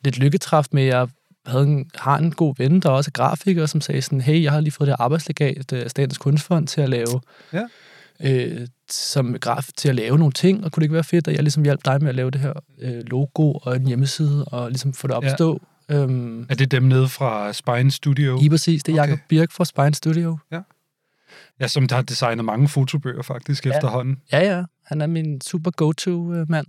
lidt 0.04 0.18
lykketræf 0.18 0.66
med, 0.72 0.82
at 0.82 0.88
jeg 0.88 1.08
havde 1.46 1.64
en, 1.64 1.90
har 1.94 2.18
en 2.18 2.32
god 2.32 2.54
ven, 2.58 2.80
der 2.80 2.90
også 2.90 3.08
er 3.08 3.12
grafiker, 3.12 3.66
som 3.66 3.80
sagde 3.80 4.02
sådan, 4.02 4.20
hey, 4.20 4.42
jeg 4.42 4.52
har 4.52 4.60
lige 4.60 4.72
fået 4.72 4.88
det 4.88 4.96
arbejdslegat 4.98 5.72
af 5.72 5.90
Statens 5.90 6.18
Kunstfond 6.18 6.66
til 6.66 6.80
at 6.80 6.88
lave 6.88 7.20
Ja. 7.52 7.62
øh, 8.24 8.66
som 8.90 9.36
graf 9.40 9.68
til 9.76 9.88
at 9.88 9.94
lave 9.94 10.18
nogle 10.18 10.32
ting, 10.32 10.64
og 10.64 10.72
kunne 10.72 10.80
det 10.80 10.84
ikke 10.84 10.94
være 10.94 11.04
fedt, 11.04 11.28
at 11.28 11.34
jeg 11.34 11.42
ligesom 11.42 11.62
hjalp 11.64 11.84
dig 11.84 12.00
med 12.02 12.08
at 12.08 12.14
lave 12.14 12.30
det 12.30 12.40
her 12.40 12.52
øh, 12.80 13.02
logo 13.06 13.52
og 13.52 13.76
en 13.76 13.86
hjemmeside, 13.86 14.44
og 14.44 14.68
ligesom 14.70 14.92
få 14.92 15.06
det 15.06 15.16
op 15.16 15.24
at 15.24 15.30
Ja. 15.30 15.36
stå. 15.36 15.60
Øhm, 15.88 16.46
Er 16.48 16.54
det 16.54 16.70
dem 16.70 16.82
nede 16.82 17.08
fra 17.08 17.52
Spine 17.52 17.90
Studio? 17.90 18.38
lige 18.38 18.50
præcis, 18.50 18.82
det 18.82 18.92
er 18.94 19.02
Okay. 19.02 19.10
Jacob 19.10 19.18
Birk 19.28 19.52
fra 19.52 19.64
Spine 19.64 19.94
Studio. 19.94 20.38
Ja, 21.60 21.68
som 21.68 21.88
der 21.88 21.94
har 21.96 22.02
designet 22.02 22.44
mange 22.44 22.68
fotobøger 22.68 23.22
faktisk 23.22 23.64
Ja. 23.66 23.70
ja. 23.70 23.76
efterhånden. 23.76 24.16
Ja, 24.32 24.56
ja, 24.56 24.64
han 24.84 25.00
er 25.00 25.06
min 25.06 25.40
super 25.40 25.70
go-to-mand. 25.70 26.66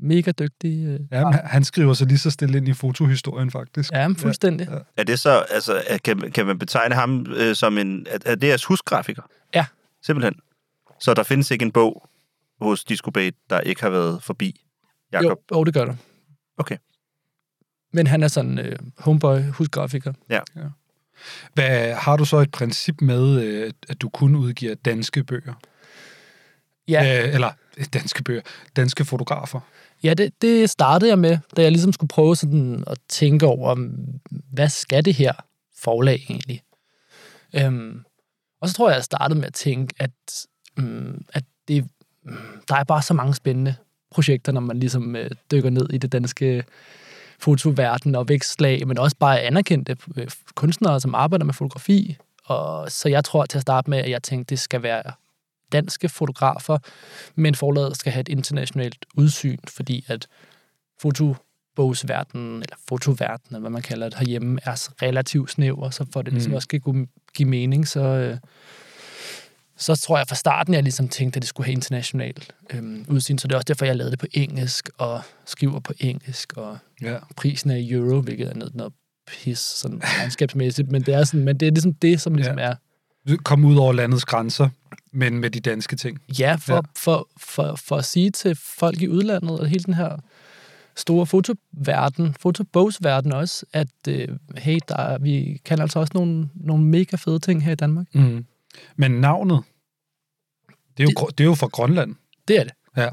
Mega 0.00 0.30
dygtig. 0.30 0.86
Øh, 0.86 1.00
Ja, 1.12 1.24
men 1.24 1.34
han 1.44 1.64
skriver 1.64 1.94
sig 1.94 2.06
lige 2.06 2.18
så 2.18 2.30
stille 2.30 2.58
ind 2.58 2.68
i 2.68 2.72
fotohistorien 2.72 3.50
faktisk. 3.50 3.92
ja, 3.92 4.08
men 4.08 4.16
fuldstændig. 4.16 4.68
Ja. 4.70 4.76
Er 4.96 5.02
det 5.04 5.20
så, 5.20 5.44
altså, 5.50 5.82
kan, 6.04 6.20
kan 6.34 6.46
man 6.46 6.58
betegne 6.58 6.94
ham 6.94 7.26
øh, 7.36 7.54
som 7.54 7.78
en, 7.78 8.06
er, 8.10 8.18
er 8.26 8.34
det 8.34 8.48
jeres 8.48 8.64
husgrafiker? 8.64 9.22
Ja. 9.54 9.66
Simpelthen. 10.02 10.34
Så 11.00 11.14
der 11.14 11.22
findes 11.22 11.50
ikke 11.50 11.62
en 11.62 11.72
bog 11.72 12.08
hos 12.60 12.84
Disco 12.84 13.10
Bay, 13.10 13.30
der 13.50 13.60
ikke 13.60 13.80
har 13.80 13.90
været 13.90 14.22
forbi 14.22 14.64
Jakob? 15.12 15.38
Jo, 15.50 15.58
jo, 15.58 15.64
det 15.64 15.74
gør 15.74 15.84
der. 15.84 15.94
Okay. 16.56 16.76
Men 17.92 18.06
han 18.06 18.22
er 18.22 18.28
sådan 18.28 18.58
øh, 18.58 18.78
homeboy, 18.98 19.40
husgrafiker. 19.40 20.12
Hvad, 21.54 21.94
har 21.94 22.16
du 22.16 22.24
så 22.24 22.36
et 22.36 22.50
princip 22.50 23.00
med, 23.00 23.42
øh, 23.42 23.72
at 23.88 24.00
du 24.00 24.08
kun 24.08 24.34
udgiver 24.34 24.74
danske 24.74 25.24
bøger? 25.24 25.54
Ja. 26.88 27.24
Øh, 27.24 27.34
eller 27.34 27.50
øh, 27.76 27.84
danske 27.92 28.22
bøger. 28.22 28.40
Danske 28.76 29.04
fotografer. 29.04 29.60
Ja, 30.02 30.14
det, 30.14 30.42
det 30.42 30.70
startede 30.70 31.10
jeg 31.10 31.18
med, 31.18 31.38
da 31.56 31.62
jeg 31.62 31.72
ligesom 31.72 31.92
skulle 31.92 32.08
prøve 32.08 32.36
sådan 32.36 32.84
at 32.86 32.98
tænke 33.08 33.46
over, 33.46 33.76
hvad 34.52 34.68
skal 34.68 35.04
det 35.04 35.14
her 35.14 35.32
forlag 35.76 36.26
egentlig? 36.28 36.62
Øhm, 37.54 38.04
og 38.60 38.68
så 38.68 38.74
tror 38.74 38.88
jeg, 38.88 38.96
jeg 38.96 39.04
startede 39.04 39.38
med 39.40 39.46
at 39.46 39.54
tænke, 39.54 39.94
at, 39.98 40.10
mm, 40.78 41.24
at 41.32 41.44
det, 41.68 41.84
mm, 42.24 42.36
der 42.68 42.74
er 42.76 42.84
bare 42.84 43.02
så 43.02 43.14
mange 43.14 43.34
spændende 43.34 43.74
projekter, 44.10 44.52
når 44.52 44.60
man 44.60 44.78
ligesom 44.80 45.16
øh, 45.16 45.30
dykker 45.50 45.70
ned 45.70 45.90
i 45.90 45.98
det 45.98 46.12
danske 46.12 46.64
fotoverden 47.38 48.14
og 48.14 48.28
vækstlag, 48.28 48.86
men 48.88 48.98
også 48.98 49.16
bare 49.16 49.40
anerkendte 49.40 49.96
øh, 50.16 50.26
kunstnere, 50.54 51.00
som 51.00 51.14
arbejder 51.14 51.44
med 51.44 51.54
fotografi. 51.54 52.16
Og 52.44 52.90
så 52.90 53.08
jeg 53.08 53.24
tror 53.24 53.46
til 53.46 53.58
at 53.58 53.62
starte 53.62 53.90
med, 53.90 53.98
at 53.98 54.10
jeg 54.10 54.22
tænkte, 54.22 54.50
det 54.50 54.58
skal 54.58 54.82
være 54.82 55.02
danske 55.72 56.08
fotografer, 56.08 56.78
men 57.34 57.54
forlaget 57.54 57.96
skal 57.96 58.12
have 58.12 58.20
et 58.20 58.28
internationalt 58.28 59.06
udsyn, 59.14 59.58
fordi 59.68 60.04
at 60.08 60.26
fotobogsverdenen, 61.00 62.54
eller 62.62 62.76
fotoverdenen, 62.88 63.60
hvad 63.60 63.70
man 63.70 63.82
kalder 63.82 64.08
det 64.08 64.18
herhjemme, 64.18 64.58
er 64.62 64.88
relativt 65.02 65.50
snæver, 65.50 65.90
så 65.90 66.06
for 66.12 66.22
det 66.22 66.32
ligesom 66.32 66.50
Mm. 66.50 66.54
også 66.56 66.66
skal 66.66 66.80
kunne 66.80 67.06
give 67.34 67.48
mening, 67.48 67.88
så, 67.88 68.00
øh, 68.00 68.36
så 69.78 69.96
tror 69.96 70.18
jeg 70.18 70.28
fra 70.28 70.34
starten, 70.34 70.74
jeg 70.74 70.82
ligesom 70.82 71.08
tænkte, 71.08 71.36
at 71.38 71.42
det 71.42 71.48
skulle 71.48 71.64
have 71.64 71.72
internationalt 71.72 72.52
øhm, 72.70 73.04
udsyn, 73.08 73.38
så 73.38 73.48
det 73.48 73.52
er 73.54 73.56
også 73.56 73.64
derfor, 73.68 73.84
jeg 73.84 73.96
lavede 73.96 74.10
det 74.10 74.18
på 74.18 74.26
engelsk, 74.32 74.90
og 74.98 75.20
skriver 75.46 75.80
på 75.80 75.92
engelsk, 76.00 76.52
og 76.56 76.78
Ja. 77.02 77.16
prisen 77.36 77.70
er 77.70 77.76
i 77.76 77.90
euro, 77.92 78.20
hvilket 78.20 78.48
er 78.48 78.54
noget, 78.54 78.74
noget 78.74 78.92
pis, 79.26 79.58
sådan 79.58 80.00
regnskabsmæssigt, 80.02 80.90
men 80.90 81.02
det 81.02 81.14
er, 81.14 81.24
sådan, 81.24 81.44
men 81.44 81.60
det 81.60 81.66
er 81.68 81.70
ligesom 81.72 81.94
det, 81.94 82.20
som 82.20 82.34
ligesom 82.34 82.58
er 82.60 82.74
Kom 83.44 83.64
ud 83.64 83.76
over 83.76 83.92
landets 83.92 84.24
grænser, 84.24 84.68
men 85.12 85.38
med 85.38 85.50
de 85.50 85.60
danske 85.60 85.96
ting. 85.96 86.20
Ja, 86.38 86.54
for, 86.54 86.72
Ja. 86.72 86.76
ja. 86.76 86.80
For, 86.96 87.28
for, 87.40 87.74
for 87.76 87.96
at 87.96 88.04
sige 88.04 88.30
til 88.30 88.54
folk 88.54 89.02
i 89.02 89.08
udlandet, 89.08 89.60
og 89.60 89.66
hele 89.66 89.84
den 89.84 89.94
her 89.94 90.16
store 90.96 91.26
fotoverden, 91.26 92.34
fotobogsverden 92.40 93.32
også, 93.32 93.66
at 93.72 93.88
øh, 94.08 94.28
hey, 94.56 94.78
der 94.88 94.96
er, 94.96 95.18
vi 95.18 95.60
kan 95.64 95.80
altså 95.80 95.98
også 95.98 96.10
nogle, 96.14 96.48
nogle 96.54 96.84
mega 96.84 97.16
fede 97.16 97.38
ting 97.38 97.64
her 97.64 97.72
i 97.72 97.74
Danmark. 97.74 98.06
Mm. 98.12 98.44
Men 98.96 99.10
navnet, 99.10 99.62
det 100.96 101.04
er, 101.04 101.04
jo, 101.04 101.26
Det- 101.26 101.38
det, 101.38 101.44
er 101.44 101.48
jo 101.48 101.54
fra 101.54 101.66
Grønland. 101.66 102.14
Det 102.48 102.58
er 102.58 102.64
det. 102.64 102.72
Ja. 102.96 103.08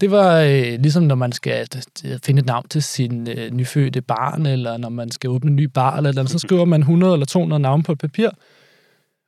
Det 0.00 0.10
var 0.10 0.40
øh, 0.40 0.80
ligesom, 0.80 1.02
når 1.02 1.14
man 1.14 1.32
skal 1.32 1.68
øh, 2.04 2.18
finde 2.24 2.40
et 2.40 2.46
navn 2.46 2.68
til 2.68 2.82
sin 2.82 3.28
øh, 3.30 3.50
nyfødte 3.50 4.02
barn, 4.02 4.46
eller 4.46 4.76
når 4.76 4.88
man 4.88 5.10
skal 5.10 5.30
åbne 5.30 5.50
en 5.50 5.56
ny 5.56 5.64
bar, 5.64 5.96
eller, 5.96 6.10
eller 6.10 6.26
så 6.26 6.38
skriver 6.38 6.64
man 6.64 6.80
100 6.80 7.12
eller 7.12 7.26
200 7.26 7.60
navne 7.62 7.82
på 7.82 7.92
et 7.92 7.98
papir. 7.98 8.30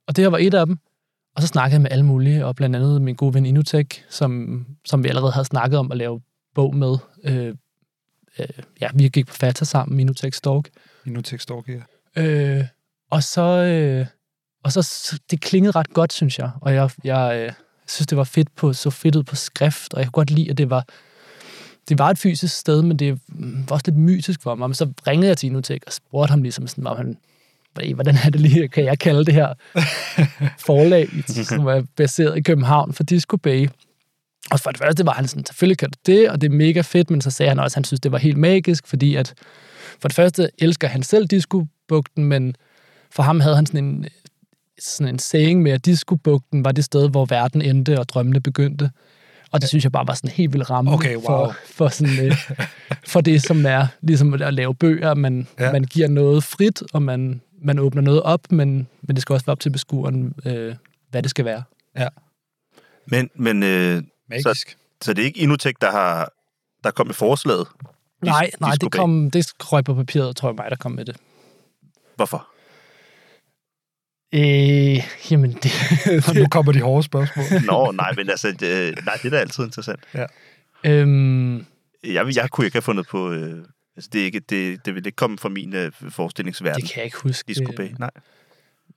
Og 0.06 0.16
det 0.16 0.24
her 0.24 0.28
var 0.30 0.38
et 0.38 0.54
af 0.54 0.66
dem. 0.66 0.78
Og 1.36 1.42
så 1.42 1.48
snakkede 1.48 1.74
jeg 1.74 1.82
med 1.82 1.90
alle 1.90 2.04
mulige, 2.04 2.46
og 2.46 2.56
blandt 2.56 2.76
andet 2.76 3.02
min 3.02 3.14
gode 3.14 3.34
ven 3.34 3.46
Inutek, 3.46 4.04
som, 4.10 4.64
som 4.84 5.04
vi 5.04 5.08
allerede 5.08 5.32
havde 5.32 5.44
snakket 5.44 5.78
om 5.78 5.92
at 5.92 5.98
lave 5.98 6.20
bog 6.54 6.76
med. 6.76 6.96
Øh, 7.24 7.54
øh, 8.38 8.46
ja, 8.80 8.88
vi 8.94 9.08
gik 9.08 9.26
på 9.26 9.34
Fata 9.34 9.64
sammen, 9.64 10.00
Inutek 10.00 10.34
Stork. 10.34 10.68
I 11.06 11.10
nu 11.10 11.20
tekstork 11.22 11.66
her. 11.66 11.82
Øh, 12.16 12.64
og 13.10 13.22
så, 13.22 13.42
øh, 13.42 14.06
og 14.66 14.72
så, 14.72 15.18
det 15.30 15.40
klingede 15.40 15.70
ret 15.70 15.90
godt, 15.92 16.12
synes 16.12 16.38
jeg. 16.38 16.50
Og 16.60 16.74
jeg, 16.74 16.90
jeg 17.04 17.36
øh, 17.46 17.52
synes, 17.88 18.06
det 18.06 18.18
var 18.18 18.24
fedt 18.24 18.56
på, 18.56 18.72
så 18.72 18.90
fedt 18.90 19.16
ud 19.16 19.22
på 19.22 19.36
skrift, 19.36 19.94
og 19.94 20.00
jeg 20.00 20.06
kunne 20.06 20.12
godt 20.12 20.30
lide, 20.30 20.50
at 20.50 20.58
det 20.58 20.70
var, 20.70 20.84
det 21.88 21.98
var 21.98 22.10
et 22.10 22.18
fysisk 22.18 22.56
sted, 22.56 22.82
men 22.82 22.96
det 22.96 23.20
var 23.28 23.74
også 23.74 23.84
lidt 23.86 23.96
mytisk 23.96 24.42
for 24.42 24.54
mig. 24.54 24.68
Men 24.68 24.74
så 24.74 24.92
ringede 25.06 25.28
jeg 25.28 25.36
til 25.38 25.46
Inutek 25.46 25.82
og 25.86 25.92
spurgte 25.92 26.30
ham 26.30 26.42
ligesom 26.42 26.66
sådan, 26.66 26.86
om 26.86 26.96
han, 26.96 27.16
"Hvad- 27.74 27.94
hvordan 27.94 28.16
er 28.24 28.30
det 28.30 28.40
lige, 28.40 28.68
kan 28.68 28.84
jeg 28.84 28.98
kalde 28.98 29.24
det 29.24 29.34
her 29.34 29.54
forlag, 30.58 31.08
som 31.48 31.66
er 31.66 31.82
baseret 31.96 32.36
i 32.36 32.40
København 32.40 32.92
for 32.92 33.02
Disco 33.02 33.36
Bay. 33.36 33.68
Og 34.50 34.60
for 34.60 34.70
det 34.70 34.78
første 34.78 35.06
var 35.06 35.12
han 35.12 35.28
sådan, 35.28 35.46
selvfølgelig 35.46 35.78
kan 35.78 35.90
du 35.90 35.98
det, 36.12 36.30
og 36.30 36.40
det 36.40 36.46
er 36.52 36.54
mega 36.56 36.80
fedt, 36.80 37.10
men 37.10 37.20
så 37.20 37.30
sagde 37.30 37.48
han 37.48 37.58
også, 37.58 37.74
at 37.74 37.74
han 37.74 37.84
synes, 37.84 38.00
det 38.00 38.12
var 38.12 38.18
helt 38.18 38.36
magisk, 38.36 38.86
fordi 38.86 39.14
at 39.14 39.34
for 40.00 40.08
det 40.08 40.14
første 40.14 40.48
elsker 40.58 40.88
han 40.88 41.02
selv 41.02 41.26
Disco-bugten, 41.26 42.24
men 42.24 42.54
for 43.10 43.22
ham 43.22 43.40
havde 43.40 43.56
han 43.56 43.66
sådan 43.66 43.84
en, 43.84 44.06
sådan 44.80 45.14
en 45.14 45.18
saying 45.18 45.62
med, 45.62 45.72
at 45.72 45.86
Disco-bugten 45.86 46.64
var 46.64 46.72
det 46.72 46.84
sted, 46.84 47.10
hvor 47.10 47.24
verden 47.24 47.62
endte 47.62 47.98
og 47.98 48.08
drømmene 48.08 48.40
begyndte. 48.40 48.90
Og 49.50 49.60
det 49.60 49.68
synes 49.68 49.84
jeg 49.84 49.92
bare 49.92 50.06
var 50.06 50.14
sådan 50.14 50.30
helt 50.30 50.52
vildt 50.52 50.70
ramme 50.70 50.92
Okay, 50.92 51.14
wow. 51.16 51.24
for, 51.24 51.54
for, 51.66 51.88
sådan, 51.88 52.26
øh, 52.26 52.36
for 53.06 53.20
det, 53.20 53.42
som 53.42 53.66
er 53.66 53.86
ligesom 54.00 54.34
at 54.34 54.54
lave 54.54 54.74
bøger. 54.74 55.14
Man, 55.14 55.46
Ja. 55.58 55.64
ja. 55.64 55.72
man 55.72 55.84
giver 55.84 56.08
noget 56.08 56.44
frit, 56.44 56.82
og 56.92 57.02
man, 57.02 57.40
man 57.62 57.78
åbner 57.78 58.02
noget 58.02 58.22
op, 58.22 58.40
men, 58.52 58.88
men 59.02 59.16
det 59.16 59.22
skal 59.22 59.32
også 59.32 59.46
være 59.46 59.52
op 59.52 59.60
til 59.60 59.70
beskueren, 59.70 60.34
øh, 60.46 60.74
hvad 61.10 61.22
det 61.22 61.30
skal 61.30 61.44
være. 61.44 61.62
Men, 63.06 63.30
men 63.34 63.62
øh, 63.62 64.02
Magisk. 64.28 64.76
så 65.02 65.12
det 65.12 65.22
er 65.22 65.26
ikke 65.26 65.40
Inutek, 65.40 65.80
der 65.80 65.90
har 65.90 66.32
der 66.84 66.90
kom 66.90 67.06
med 67.06 67.14
forslaget? 67.14 67.66
Nej, 68.22 68.50
nej, 68.60 68.74
det, 68.80 68.92
kom, 68.92 69.30
det 69.30 69.46
røg 69.60 69.84
på 69.84 69.94
papiret, 69.94 70.36
tror 70.36 70.48
jeg 70.48 70.54
mig, 70.56 70.66
der 70.70 70.76
kom 70.76 70.92
med 70.92 71.04
det. 71.04 71.16
Hvorfor? 72.16 72.46
Øh, 74.36 75.02
jamen, 75.30 75.52
det, 75.62 75.72
nu 76.42 76.46
kommer 76.50 76.72
de 76.72 76.80
hårde 76.80 77.02
spørgsmål. 77.02 77.44
Nå, 77.66 77.92
nej, 77.92 78.12
men 78.16 78.30
altså, 78.30 78.48
øh, 78.48 79.04
nej, 79.04 79.14
det 79.22 79.24
er 79.24 79.30
da 79.30 79.36
altid 79.36 79.64
interessant. 79.64 80.00
øhm, 80.84 81.56
Jeg, 82.04 82.36
jeg 82.36 82.50
kunne 82.50 82.64
ikke 82.64 82.74
have 82.74 82.82
fundet 82.82 83.06
på... 83.06 83.32
Øh, 83.32 83.64
altså, 83.96 84.10
det, 84.12 84.20
er 84.20 84.24
ikke, 84.24 84.40
det, 84.40 84.86
det 84.86 84.94
vil 84.94 85.06
ikke 85.06 85.16
komme 85.16 85.38
fra 85.38 85.48
min 85.48 85.74
øh, 85.74 85.92
forestillingsverden. 86.10 86.80
det 86.82 86.90
kan 86.90 86.96
jeg 86.98 87.04
ikke 87.04 87.16
huske. 87.22 87.48
Disco 87.48 87.72
Bay. 87.76 87.88
Nej. 87.98 88.10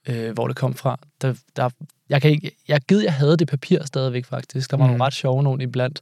øh, 0.10 0.32
hvor 0.34 0.48
det 0.48 0.56
kom 0.56 0.74
fra. 0.76 0.98
Der, 1.22 1.34
der, 1.56 1.70
jeg 2.10 2.22
kan 2.22 2.32
ikke, 2.32 2.52
jeg 2.68 2.82
gid, 2.88 3.00
jeg 3.02 3.14
havde 3.14 3.38
det 3.38 3.48
papir 3.48 3.80
stadigvæk 3.86 4.26
faktisk. 4.26 4.72
Der 4.72 4.78
var. 4.78 4.86
Mm. 4.86 4.90
nogle 4.90 5.06
ret 5.06 5.14
sjove 5.14 5.44
nogen 5.44 5.62
iblandt. 5.62 6.02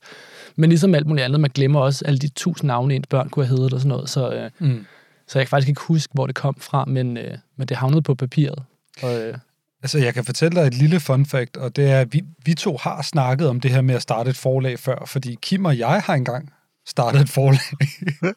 Men 0.56 0.70
ligesom 0.70 0.96
alt 0.96 1.08
muligt 1.08 1.25
andet, 1.25 1.39
man 1.39 1.51
glemmer 1.53 1.79
også 1.79 2.06
alle 2.06 2.20
de 2.20 2.27
tusind 2.29 2.67
navne, 2.67 2.96
ens 2.96 3.08
børn 3.08 3.29
kunne 3.29 3.46
have 3.46 3.58
heddet 3.58 3.74
og 3.74 3.79
sådan 3.79 3.89
noget. 3.89 4.10
Så, 4.10 4.34
øh, 4.34 4.51
Mm. 4.60 4.86
så 5.27 5.39
jeg 5.39 5.46
kan 5.48 5.50
faktisk 5.50 5.70
ikke 5.70 5.82
huske, 5.82 6.13
hvor 6.13 6.27
det 6.27 6.36
kom 6.36 6.56
fra, 6.62 6.86
men, 6.86 7.17
øh, 7.17 7.38
men 7.58 7.67
det 7.67 7.77
havnede 7.77 8.01
på 8.01 8.15
papiret. 8.15 8.63
Og, 9.01 9.22
øh, 9.22 9.38
Altså, 9.84 9.98
jeg 10.00 10.13
kan 10.13 10.25
fortælle 10.25 10.60
dig 10.62 10.68
et 10.68 10.74
lille 10.74 11.00
fun 11.00 11.25
fact, 11.25 11.58
og 11.58 11.75
det 11.75 11.89
er, 11.92 12.00
at 12.01 12.13
vi, 12.13 12.22
vi 12.46 12.54
to 12.54 12.77
har 12.77 13.01
snakket 13.01 13.50
om 13.50 13.60
det 13.60 13.72
her 13.72 13.82
med 13.82 13.96
at 13.96 14.01
starte 14.01 14.30
et 14.30 14.38
forlag 14.38 14.80
før, 14.80 15.04
fordi 15.06 15.38
Kim 15.42 15.66
og 15.66 15.77
jeg 15.77 16.01
har 16.06 16.13
engang 16.13 16.54
startet 16.88 17.22
et 17.22 17.30
forlag. 17.30 17.60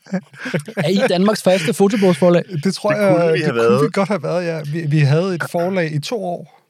er 0.76 0.88
I 0.88 1.08
Danmarks 1.08 1.42
første 1.42 1.74
fotobogsforlag? 1.74 2.42
Det 2.64 2.74
tror 2.74 2.90
Det 2.92 2.98
jeg, 3.00 3.16
kunne 3.16 3.32
vi 3.32 3.38
det 3.38 3.44
kunne 3.46 3.54
været. 3.56 3.82
vi 3.82 3.88
godt 3.92 4.08
have 4.08 4.22
været, 4.22 4.44
ja. 4.46 4.62
Vi, 4.72 4.80
vi 4.86 4.98
havde 4.98 5.34
et 5.34 5.42
forlag 5.50 5.92
i 5.94 5.98
to 6.00 6.24
år. 6.24 6.60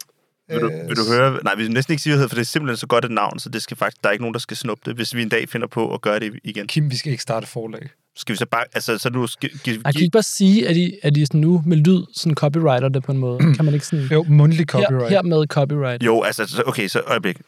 Vil 0.48 0.60
du, 0.60 0.66
Øh, 0.70 0.88
vil 0.88 0.96
du 0.96 1.02
høre? 1.12 1.38
Nej, 1.44 1.54
vi 1.54 1.62
vil 1.62 1.72
næsten 1.72 1.92
ikke 1.92 2.02
sige, 2.02 2.18
for 2.18 2.28
det 2.28 2.38
er 2.38 2.42
simpelthen 2.42 2.76
så 2.76 2.86
godt 2.86 3.04
et 3.04 3.10
navn, 3.10 3.38
så 3.38 3.48
det 3.48 3.62
skal 3.62 3.76
faktisk, 3.76 4.02
der 4.02 4.08
er 4.08 4.12
ikke 4.12 4.22
nogen, 4.22 4.34
der 4.34 4.40
skal 4.40 4.56
snuppe 4.56 4.82
det, 4.86 4.94
hvis 4.96 5.14
vi 5.14 5.22
en 5.22 5.28
dag 5.28 5.48
finder 5.48 5.66
på 5.66 5.94
at 5.94 6.00
gøre 6.00 6.20
det 6.20 6.32
igen. 6.44 6.66
Kim, 6.66 6.90
vi 6.90 6.96
skal 6.96 7.10
ikke 7.12 7.22
starte 7.22 7.44
et 7.44 7.48
forlag. 7.48 7.88
Skal 8.16 8.32
vi 8.32 8.36
så 8.36 8.46
bare... 8.46 8.64
Altså, 8.74 8.98
så 8.98 9.10
nu 9.10 9.26
skal, 9.26 9.50
give, 9.64 9.80
Jeg 9.84 9.94
kan 9.94 10.02
ikke 10.02 10.12
bare 10.12 10.22
sige, 10.22 10.68
at 10.68 10.76
I, 10.76 10.98
at 11.02 11.16
I 11.16 11.24
sådan 11.26 11.40
nu 11.40 11.62
med 11.66 11.76
lyd 11.76 12.02
sådan 12.14 12.34
copyrighter 12.34 12.88
det 12.88 13.02
på 13.02 13.12
en 13.12 13.18
måde. 13.18 13.38
Kan 13.56 13.64
man 13.64 13.74
ikke 13.74 13.86
sådan... 13.86 14.04
Jo, 14.12 14.24
mundtlig 14.28 14.66
copyright. 14.66 15.10
her 15.10 15.22
med 15.22 15.46
copyright. 15.46 16.02
Jo, 16.02 16.22
altså, 16.22 16.46
så- 16.46 16.62
okay, 16.66 16.88
så 16.88 17.00
øjeblik. 17.00 17.38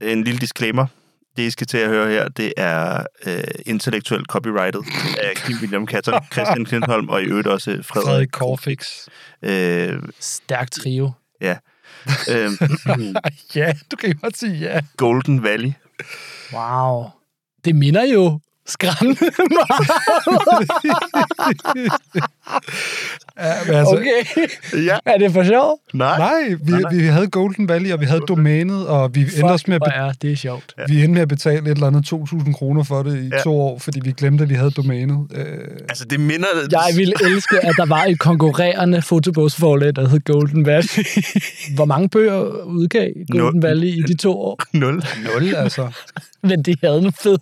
En 0.00 0.24
lille 0.24 0.40
disclaimer. 0.40 0.86
Det, 1.36 1.42
I 1.42 1.50
skal 1.50 1.66
til 1.66 1.78
at 1.78 1.88
høre 1.88 2.08
her, 2.10 2.28
det 2.28 2.52
er 2.56 3.06
øh, 3.26 3.44
intellektuelt 3.66 4.26
copyrighted 4.26 4.80
af 5.22 5.36
Kim 5.36 5.56
William 5.60 5.86
Katter, 5.86 6.20
Christian 6.32 6.64
Klintholm 6.64 7.08
og 7.08 7.22
i 7.22 7.24
øvrigt 7.24 7.46
også 7.46 7.70
Frederik, 7.82 8.06
Frederik 8.06 8.28
Korfix. 8.32 9.08
Øh, 9.42 10.02
Stærk 10.20 10.70
trio. 10.70 11.10
øh, 12.30 12.50
Ja, 13.54 13.72
du 13.90 13.96
kan 13.96 14.14
godt 14.22 14.36
sige 14.38 14.52
ja. 14.58 14.80
Golden 14.96 15.42
Valley. 15.42 15.72
Wow. 16.52 17.04
Det 17.64 17.74
minder 17.76 18.04
jo 18.04 18.40
skræmmende 18.70 19.20
meget. 19.58 19.90
ja 23.38 23.52
altså, 23.78 23.96
Okay. 23.96 24.22
Ja. 24.86 24.98
Er 25.06 25.18
det 25.18 25.32
for 25.32 25.44
sjov? 25.44 25.78
Nej. 25.94 26.18
Nej, 26.18 26.56
vi, 26.62 26.72
Nej, 26.72 26.80
nej. 26.80 26.94
vi 26.94 27.04
havde 27.06 27.26
Golden 27.26 27.68
Valley, 27.68 27.92
og 27.92 28.00
vi 28.00 28.04
havde 28.04 28.20
domænet, 28.28 28.86
og 28.86 29.14
vi 29.14 29.20
endte, 29.20 29.44
også 29.44 29.64
med 29.68 29.74
at, 29.76 29.82
be- 29.82 29.90
er 29.94 30.12
det 30.22 30.32
er 30.32 30.36
sjovt. 30.36 30.74
Ja. 30.78 30.82
vi 30.88 30.94
endte 31.04 31.14
med 31.14 31.22
at 31.22 31.28
betale 31.28 31.62
et 31.62 31.68
eller 31.68 31.86
andet 31.86 32.12
2.000 32.12 32.52
kroner 32.52 32.82
for 32.82 33.02
det 33.02 33.24
i 33.24 33.28
Ja. 33.28 33.36
ja. 33.36 33.42
to 33.42 33.60
år, 33.60 33.78
fordi 33.78 34.00
vi 34.04 34.12
glemte, 34.12 34.42
at 34.44 34.50
vi 34.50 34.54
havde 34.54 34.70
domænet. 34.70 35.26
Øh, 35.34 35.44
Altså, 35.88 36.04
det 36.04 36.20
minder... 36.20 36.46
Jeg 36.70 36.80
ville 36.96 37.14
elske, 37.24 37.60
at 37.66 37.74
der 37.76 37.86
var 37.86 38.04
et 38.04 38.18
konkurrerende 38.18 39.02
fotobogsforlag, 39.02 39.96
der 39.96 40.08
hed 40.08 40.20
Golden 40.24 40.66
Valley. 40.66 41.04
Hvor 41.76 41.84
mange 41.84 42.08
bøger 42.08 42.40
udgav 42.64 43.08
Golden 43.30 43.60
Nul. 43.60 43.62
Valley 43.62 43.88
i 43.88 44.02
de 44.02 44.16
to 44.16 44.40
år? 44.40 44.60
Nul. 44.72 45.02
nul, 45.34 45.54
altså. 45.54 45.88
Men 46.42 46.62
de 46.62 46.76
havde 46.84 46.98
en 46.98 47.12
fed 47.12 47.38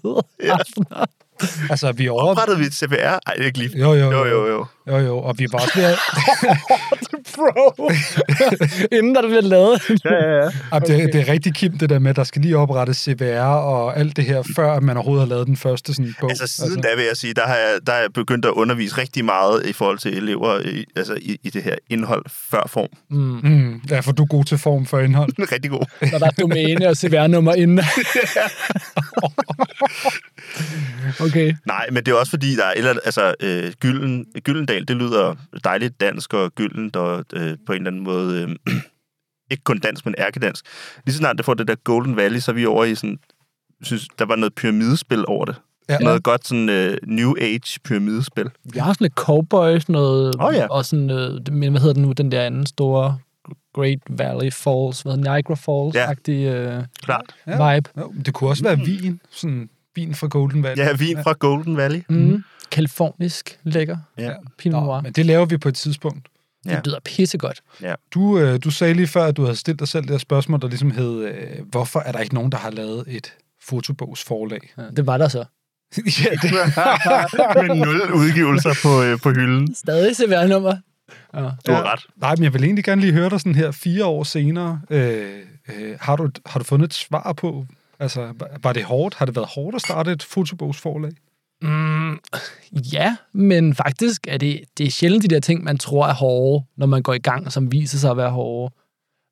aftener. 0.51 1.05
Altså, 1.71 1.93
vi 1.93 2.09
over... 2.09 2.23
Oprettede 2.23 2.59
vi 2.59 2.65
et 2.65 2.75
CPR? 2.75 2.95
Ej, 2.95 3.19
det 3.37 3.43
er 3.43 3.47
ikke 3.47 3.59
lige... 3.59 3.79
Jo, 3.79 3.95
jo, 3.95 4.11
Jo, 4.13 4.25
jo, 4.25 4.47
jo. 4.47 4.67
Jo, 4.89 4.97
jo, 4.97 5.19
og 5.19 5.39
vi 5.39 5.47
var 5.53 5.59
også 5.59 5.73
ved 5.77 5.85
at... 5.85 5.99
bro. 7.35 7.91
Inden 8.97 9.15
der 9.15 9.23
bliver 9.23 9.41
lavet. 9.41 9.81
Ja, 10.05 10.15
ja, 10.15 10.45
ja. 10.45 10.51
Okay. 10.71 11.03
Det, 11.03 11.13
det 11.13 11.21
er 11.21 11.33
rigtig 11.33 11.55
Kim, 11.55 11.79
det 11.79 11.91
der 11.91 11.99
med, 11.99 12.11
at 12.11 12.17
der 12.17 12.25
skal 12.25 12.43
lige 12.43 12.57
oprettes 12.57 12.97
CVR 12.97 13.41
og 13.43 13.99
alt 13.99 14.17
det 14.17 14.25
her, 14.25 14.43
før 14.57 14.73
at 14.73 14.83
man 14.83 14.97
overhovedet 14.97 15.27
har 15.27 15.35
lavet 15.35 15.47
den 15.47 15.57
første 15.57 15.95
sådan, 15.95 16.15
bog. 16.21 16.31
Altså 16.31 16.47
siden 16.47 16.83
da 16.83 16.89
vil 16.97 17.05
jeg 17.05 17.17
sige, 17.17 17.35
der 17.35 17.47
har 17.47 17.55
jeg, 17.57 17.79
der 17.87 17.93
er 17.93 18.01
jeg 18.01 18.13
begyndt 18.13 18.45
at 18.45 18.51
undervise 18.51 18.99
rigtig 18.99 19.25
meget 19.25 19.67
i 19.67 19.73
forhold 19.73 19.99
til 19.99 20.17
elever 20.17 20.61
i, 20.61 20.85
altså 20.97 21.15
i, 21.15 21.39
i 21.43 21.51
det 21.51 21.63
her 21.63 21.75
indhold 21.91 22.25
før 22.51 22.63
form. 22.67 22.89
Mm, 23.11 23.81
ja, 23.91 24.01
for 24.01 24.13
du 24.13 24.23
er 24.23 24.27
god 24.27 24.45
til 24.45 24.59
form 24.59 24.87
for 24.87 24.99
indhold. 24.99 25.53
Rigtig 25.53 25.71
god. 25.71 26.11
Når 26.13 26.19
der 26.19 26.27
er 26.27 26.31
domæne 26.31 26.89
og 26.89 26.97
CVR-nummer 26.97 27.55
inden. 27.55 27.81
Okay. 31.21 31.55
Nej, 31.67 31.87
men 31.93 32.05
det 32.05 32.13
er 32.13 32.17
også 32.17 32.31
fordi, 32.31 32.57
der 32.57 32.65
er 32.65 32.73
eller 32.77 32.95
altså 33.05 33.35
øh, 33.41 33.73
Gylden, 33.81 34.27
Gyldendal, 34.45 34.89
det 34.89 34.97
lyder 34.97 35.35
dejligt 35.65 36.01
dansk 36.01 36.35
og 36.35 36.55
gyldent 36.55 36.97
og 36.97 37.25
øh, 37.33 37.57
på 37.67 37.73
en 37.73 37.77
eller 37.77 37.91
anden 37.91 38.03
måde, 38.03 38.43
øh, 38.43 38.75
ikke 39.51 39.65
kun 39.65 39.79
dansk, 39.79 40.05
men 40.05 40.15
ærkedansk. 40.19 40.65
Lige 41.07 41.13
så 41.13 41.19
snart 41.19 41.37
det 41.37 41.45
får 41.45 41.55
det 41.55 41.69
der 41.69 41.75
Golden 41.75 42.17
Valley, 42.17 42.39
så 42.39 42.51
er 42.51 42.55
vi 42.55 42.67
over 42.67 42.85
i 42.85 42.95
sådan, 42.95 43.19
synes, 43.83 44.09
der 44.19 44.25
var 44.25 44.37
noget 44.37 44.55
pyramidespil 44.55 45.25
over 45.29 45.45
det. 45.45 45.57
Ja. 45.89 45.99
Noget 45.99 46.23
godt 46.23 46.47
sådan 46.47 46.69
øh, 46.69 46.97
New 47.07 47.35
Age 47.41 47.81
pyramidespil. 47.85 48.51
Jeg 48.75 48.85
har 48.85 48.93
sådan 48.93 49.05
lidt 49.05 49.15
cowboy, 49.15 49.79
sådan 49.79 49.93
noget, 49.93 50.35
Åh, 50.41 50.55
ja. 50.55 50.67
og 50.67 50.85
sådan, 50.85 51.11
øh, 51.11 51.53
men 51.53 51.71
hvad 51.71 51.81
hedder 51.81 51.95
det 51.95 52.03
nu, 52.03 52.13
den 52.13 52.33
der 52.33 52.43
anden 52.43 52.67
store 52.67 53.19
Great 53.75 53.99
Valley 54.09 54.53
Falls, 54.53 55.03
hvad 55.03 55.17
Niagara 55.17 55.55
Falls-agtig 55.55 56.31
øh, 56.31 56.85
Klart. 57.03 57.35
Ja. 57.47 57.75
vibe. 57.75 57.91
Jo, 57.99 58.13
det 58.27 58.35
kunne 58.35 58.51
også 58.51 58.63
være 58.63 58.79
vin, 58.79 59.21
sådan 59.31 59.69
vin 59.99 60.15
fra 60.15 60.27
Golden 60.27 60.63
Valley. 60.63 60.85
Ja, 60.85 60.93
vin 60.97 61.19
fra 61.23 61.33
Golden 61.33 61.77
Valley. 61.77 62.03
Mm. 62.09 62.45
Kalifornisk 62.71 63.59
lækker. 63.63 63.97
Ja. 64.19 64.33
Pinot 64.59 64.81
Nå, 64.81 64.87
Noir. 64.87 65.01
men 65.01 65.13
det 65.13 65.27
laver 65.27 65.45
vi 65.47 65.57
på 65.59 65.69
et 65.69 65.75
tidspunkt. 65.75 66.29
Ja. 66.67 66.75
Det 66.77 66.87
lyder 66.87 66.99
pissegodt. 67.05 67.61
Du, 68.15 68.39
øh, 68.39 68.59
du 68.65 68.71
sagde 68.71 68.95
lige 68.95 69.07
før, 69.07 69.25
at 69.25 69.37
du 69.37 69.43
havde 69.43 69.57
stillet 69.57 69.81
dig 69.81 69.89
selv 69.89 70.03
det 70.03 70.11
her 70.11 70.19
spørgsmål, 70.19 70.61
der 70.61 70.69
ligesom 70.69 70.91
hed, 70.91 71.25
øh, 71.25 71.67
hvorfor 71.71 72.01
er 72.01 72.13
der 72.13 72.19
ikke 72.19 72.35
nogen, 72.35 72.53
der 72.53 72.59
har 72.59 72.71
lavet 72.71 73.05
et 73.07 73.35
fotobogsforlag? 73.63 74.73
Ja, 74.79 74.83
det 74.97 75.07
var 75.07 75.19
der 75.19 75.29
så. 75.29 75.39
ja, 75.97 76.31
det, 76.43 76.53
Med 77.69 77.77
nul 77.77 78.13
udgivelser 78.13 78.75
på, 78.83 79.03
øh, 79.03 79.21
på 79.21 79.31
hylden. 79.31 79.75
Stadig 79.75 80.17
CVR-nummer. 80.17 80.77
Ja. 81.35 81.51
Du 81.67 81.73
har 81.73 81.93
ret. 81.93 82.07
nej, 82.17 82.35
men 82.37 82.45
jeg 82.45 82.53
vil 82.55 82.65
egentlig 82.65 82.85
gerne 82.85 83.01
lige 83.01 83.13
høre 83.13 83.31
dig 83.31 83.41
sådan 83.41 83.55
her 83.55 83.71
fire 83.71 84.05
år 84.05 84.25
senere. 84.25 84.81
Øh, 84.91 85.27
øh, 85.69 85.97
har, 86.01 86.17
du, 86.17 86.31
har 86.47 86.59
du 86.61 86.65
fundet 86.65 86.87
et 86.87 86.95
svar 86.95 87.33
på, 87.33 87.67
altså, 87.99 88.33
var- 88.63 88.73
det 88.73 88.85
hårdt? 88.85 89.15
Har 89.15 89.27
det 89.27 89.37
været 89.37 89.49
hårdt 89.55 89.75
at 89.75 89.81
starte 89.83 90.13
et 90.13 90.23
fotobogsforlag? 90.23 91.13
Mm, 91.63 92.19
ja, 92.93 93.17
men 93.33 93.75
faktisk 93.75 94.27
er 94.29 94.37
det, 94.39 94.61
det 94.79 94.87
er 94.87 94.91
sjældent 94.91 95.23
de 95.23 95.29
der 95.29 95.41
ting, 95.41 95.65
man 95.65 95.79
tror 95.79 96.07
er 96.07 96.15
hårde, 96.15 96.65
når 96.77 96.87
man 96.87 97.03
går 97.03 97.15
i 97.15 97.19
gang, 97.19 97.53
som 97.53 97.73
viser 97.73 97.99
sig 97.99 98.11
at 98.11 98.17
være 98.17 98.31
hårde. 98.31 98.75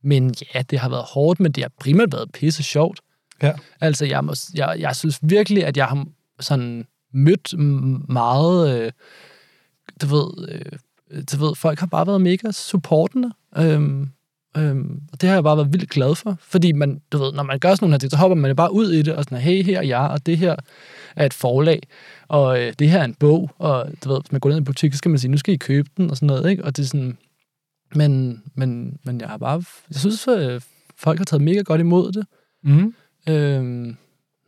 Men 0.02 0.34
ja, 0.54 0.62
det 0.62 0.78
har 0.78 0.88
været 0.88 1.04
hårdt, 1.04 1.40
men 1.40 1.52
det 1.52 1.64
har 1.64 1.70
primært 1.80 2.12
været 2.12 2.32
pisse 2.32 2.62
sjovt. 2.62 3.00
Ja. 3.42 3.52
Altså, 3.80 4.04
jeg, 4.04 4.24
må, 4.24 4.34
jeg, 4.54 4.76
jeg 4.78 4.96
synes 4.96 5.18
virkelig, 5.22 5.64
at 5.66 5.76
jeg 5.76 5.86
har 5.86 6.06
sådan 6.40 6.86
mødt 7.12 7.58
meget, 8.08 8.80
øh, 8.80 8.92
du 10.02 10.06
ved, 10.06 10.48
øh, 10.48 11.22
du 11.32 11.36
ved, 11.46 11.54
folk 11.54 11.78
har 11.78 11.86
bare 11.86 12.06
været 12.06 12.20
mega 12.20 12.50
supportende. 12.52 13.32
Øhm, 13.56 14.10
øhm, 14.56 15.00
og 15.12 15.20
det 15.20 15.28
har 15.28 15.36
jeg 15.36 15.44
bare 15.44 15.56
været 15.56 15.72
vildt 15.72 15.90
glad 15.90 16.14
for. 16.14 16.36
Fordi 16.40 16.72
man, 16.72 17.00
du 17.12 17.18
ved, 17.18 17.32
når 17.32 17.42
man 17.42 17.58
gør 17.58 17.70
sådan 17.70 17.84
nogle 17.84 17.94
her 17.94 17.98
ting, 17.98 18.10
så 18.10 18.16
hopper 18.16 18.34
man 18.34 18.48
jo 18.48 18.54
bare 18.54 18.72
ud 18.72 18.92
i 18.92 19.02
det, 19.02 19.14
og 19.14 19.24
sådan, 19.24 19.38
hey, 19.38 19.62
her 19.62 19.78
er 19.78 19.82
jeg, 19.82 20.00
og 20.00 20.26
det 20.26 20.38
her 20.38 20.56
er 21.16 21.26
et 21.26 21.34
forlag, 21.34 21.82
og 22.28 22.62
øh, 22.62 22.72
det 22.78 22.90
her 22.90 23.00
er 23.00 23.04
en 23.04 23.14
bog, 23.14 23.50
og 23.58 23.86
du 24.04 24.08
ved, 24.08 24.20
hvis 24.20 24.32
man 24.32 24.40
går 24.40 24.48
ned 24.50 24.56
i 24.56 24.58
en 24.58 24.64
butik, 24.64 24.92
så 24.92 24.98
skal 24.98 25.08
man 25.08 25.18
sige, 25.18 25.30
nu 25.30 25.38
skal 25.38 25.54
I 25.54 25.56
købe 25.56 25.90
den, 25.96 26.10
og 26.10 26.16
sådan 26.16 26.26
noget, 26.26 26.50
ikke? 26.50 26.64
Og 26.64 26.76
det 26.76 26.82
er 26.82 26.86
sådan, 26.86 27.18
men, 27.94 28.42
men, 28.54 28.98
men 29.04 29.20
jeg 29.20 29.28
har 29.28 29.36
bare, 29.36 29.64
jeg 29.90 29.96
synes, 30.00 30.28
øh, 30.28 30.60
folk 30.96 31.18
har 31.18 31.24
taget 31.24 31.42
mega 31.42 31.60
godt 31.60 31.80
imod 31.80 32.12
det. 32.12 32.26
Mm. 32.64 32.94
Øhm, 33.28 33.96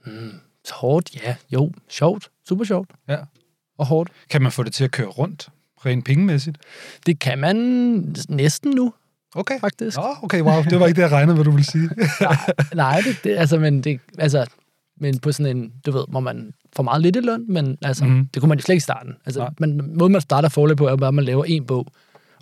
mm, 0.06 0.32
hårdt, 0.70 1.16
ja, 1.24 1.36
jo, 1.52 1.72
sjovt, 1.88 2.30
super 2.48 2.64
sjovt. 2.64 2.90
Ja. 3.08 3.18
Og 3.78 3.86
hårdt. 3.86 4.10
Kan 4.30 4.42
man 4.42 4.52
få 4.52 4.62
det 4.62 4.72
til 4.72 4.84
at 4.84 4.90
køre 4.90 5.06
rundt, 5.06 5.48
rent 5.86 6.04
pengemæssigt? 6.04 6.58
Det 7.06 7.18
kan 7.18 7.38
man 7.38 7.56
næsten 8.28 8.70
nu, 8.70 8.92
Okay. 9.34 9.60
faktisk. 9.60 9.96
Nå, 9.96 10.02
okay, 10.22 10.40
wow. 10.40 10.62
Det 10.62 10.80
var 10.80 10.86
ikke 10.86 10.96
det, 10.96 11.02
jeg 11.02 11.12
regnede, 11.12 11.34
hvad 11.34 11.44
du 11.44 11.50
ville 11.50 11.66
sige. 11.66 11.90
Nej, 12.74 13.00
det, 13.06 13.16
det, 13.24 13.36
altså, 13.38 13.58
men 13.58 13.80
det, 13.80 14.00
altså, 14.18 14.46
men 15.00 15.18
på 15.18 15.32
sådan 15.32 15.56
en, 15.56 15.72
du 15.86 15.90
ved, 15.90 16.04
hvor 16.08 16.20
man 16.20 16.50
får 16.76 16.82
meget 16.82 17.02
lidt 17.02 17.16
i 17.16 17.20
løn, 17.20 17.44
men 17.48 17.78
altså, 17.82 18.04
mm. 18.04 18.28
det 18.34 18.42
kunne 18.42 18.48
man 18.48 18.58
jo 18.58 18.62
slet 18.62 18.72
ikke 18.74 18.80
i 18.80 18.80
starten. 18.80 19.12
Altså, 19.26 19.40
Nej. 19.40 19.50
men 19.58 19.98
måden 19.98 20.12
man 20.12 20.20
starter 20.20 20.48
forlæg 20.48 20.76
på, 20.76 20.86
er 20.86 20.96
bare, 20.96 21.08
at 21.08 21.14
man 21.14 21.24
laver 21.24 21.44
en 21.44 21.66
bog, 21.66 21.86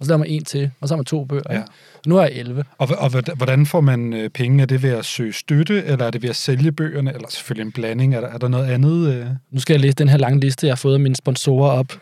og 0.00 0.04
så 0.04 0.08
laver 0.08 0.18
man 0.18 0.28
en 0.28 0.44
til, 0.44 0.70
og 0.80 0.88
så 0.88 0.94
har 0.94 0.96
man 0.96 1.04
to 1.04 1.24
bøger. 1.24 1.42
Ja. 1.50 1.54
Ja. 1.56 1.62
Nu 2.06 2.14
har 2.14 2.22
jeg 2.22 2.32
11. 2.32 2.64
Og, 2.78 2.88
og 2.98 3.10
hvordan- 3.36 3.66
får 3.66 3.80
man 3.80 4.12
øh, 4.12 4.30
penge? 4.30 4.62
Er 4.62 4.66
det 4.66 4.82
ved 4.82 4.90
at 4.90 5.04
søge 5.04 5.32
støtte, 5.32 5.84
eller 5.84 6.06
er 6.06 6.10
det 6.10 6.22
ved 6.22 6.30
at 6.30 6.36
sælge 6.36 6.72
bøgerne? 6.72 7.14
Eller 7.14 7.28
selvfølgelig 7.28 7.66
en 7.66 7.72
blanding. 7.72 8.14
Er 8.14 8.20
der, 8.20 8.28
er 8.28 8.38
der 8.38 8.48
noget 8.48 8.66
andet? 8.66 9.14
Øh? 9.14 9.26
Nu 9.50 9.60
skal 9.60 9.74
jeg 9.74 9.80
læse 9.80 9.94
den 9.94 10.08
her 10.08 10.16
lange 10.16 10.40
liste, 10.40 10.66
jeg 10.66 10.70
har 10.72 10.76
fået 10.76 10.94
af 10.94 11.00
mine 11.00 11.16
sponsorer 11.16 11.70
op. 11.70 11.86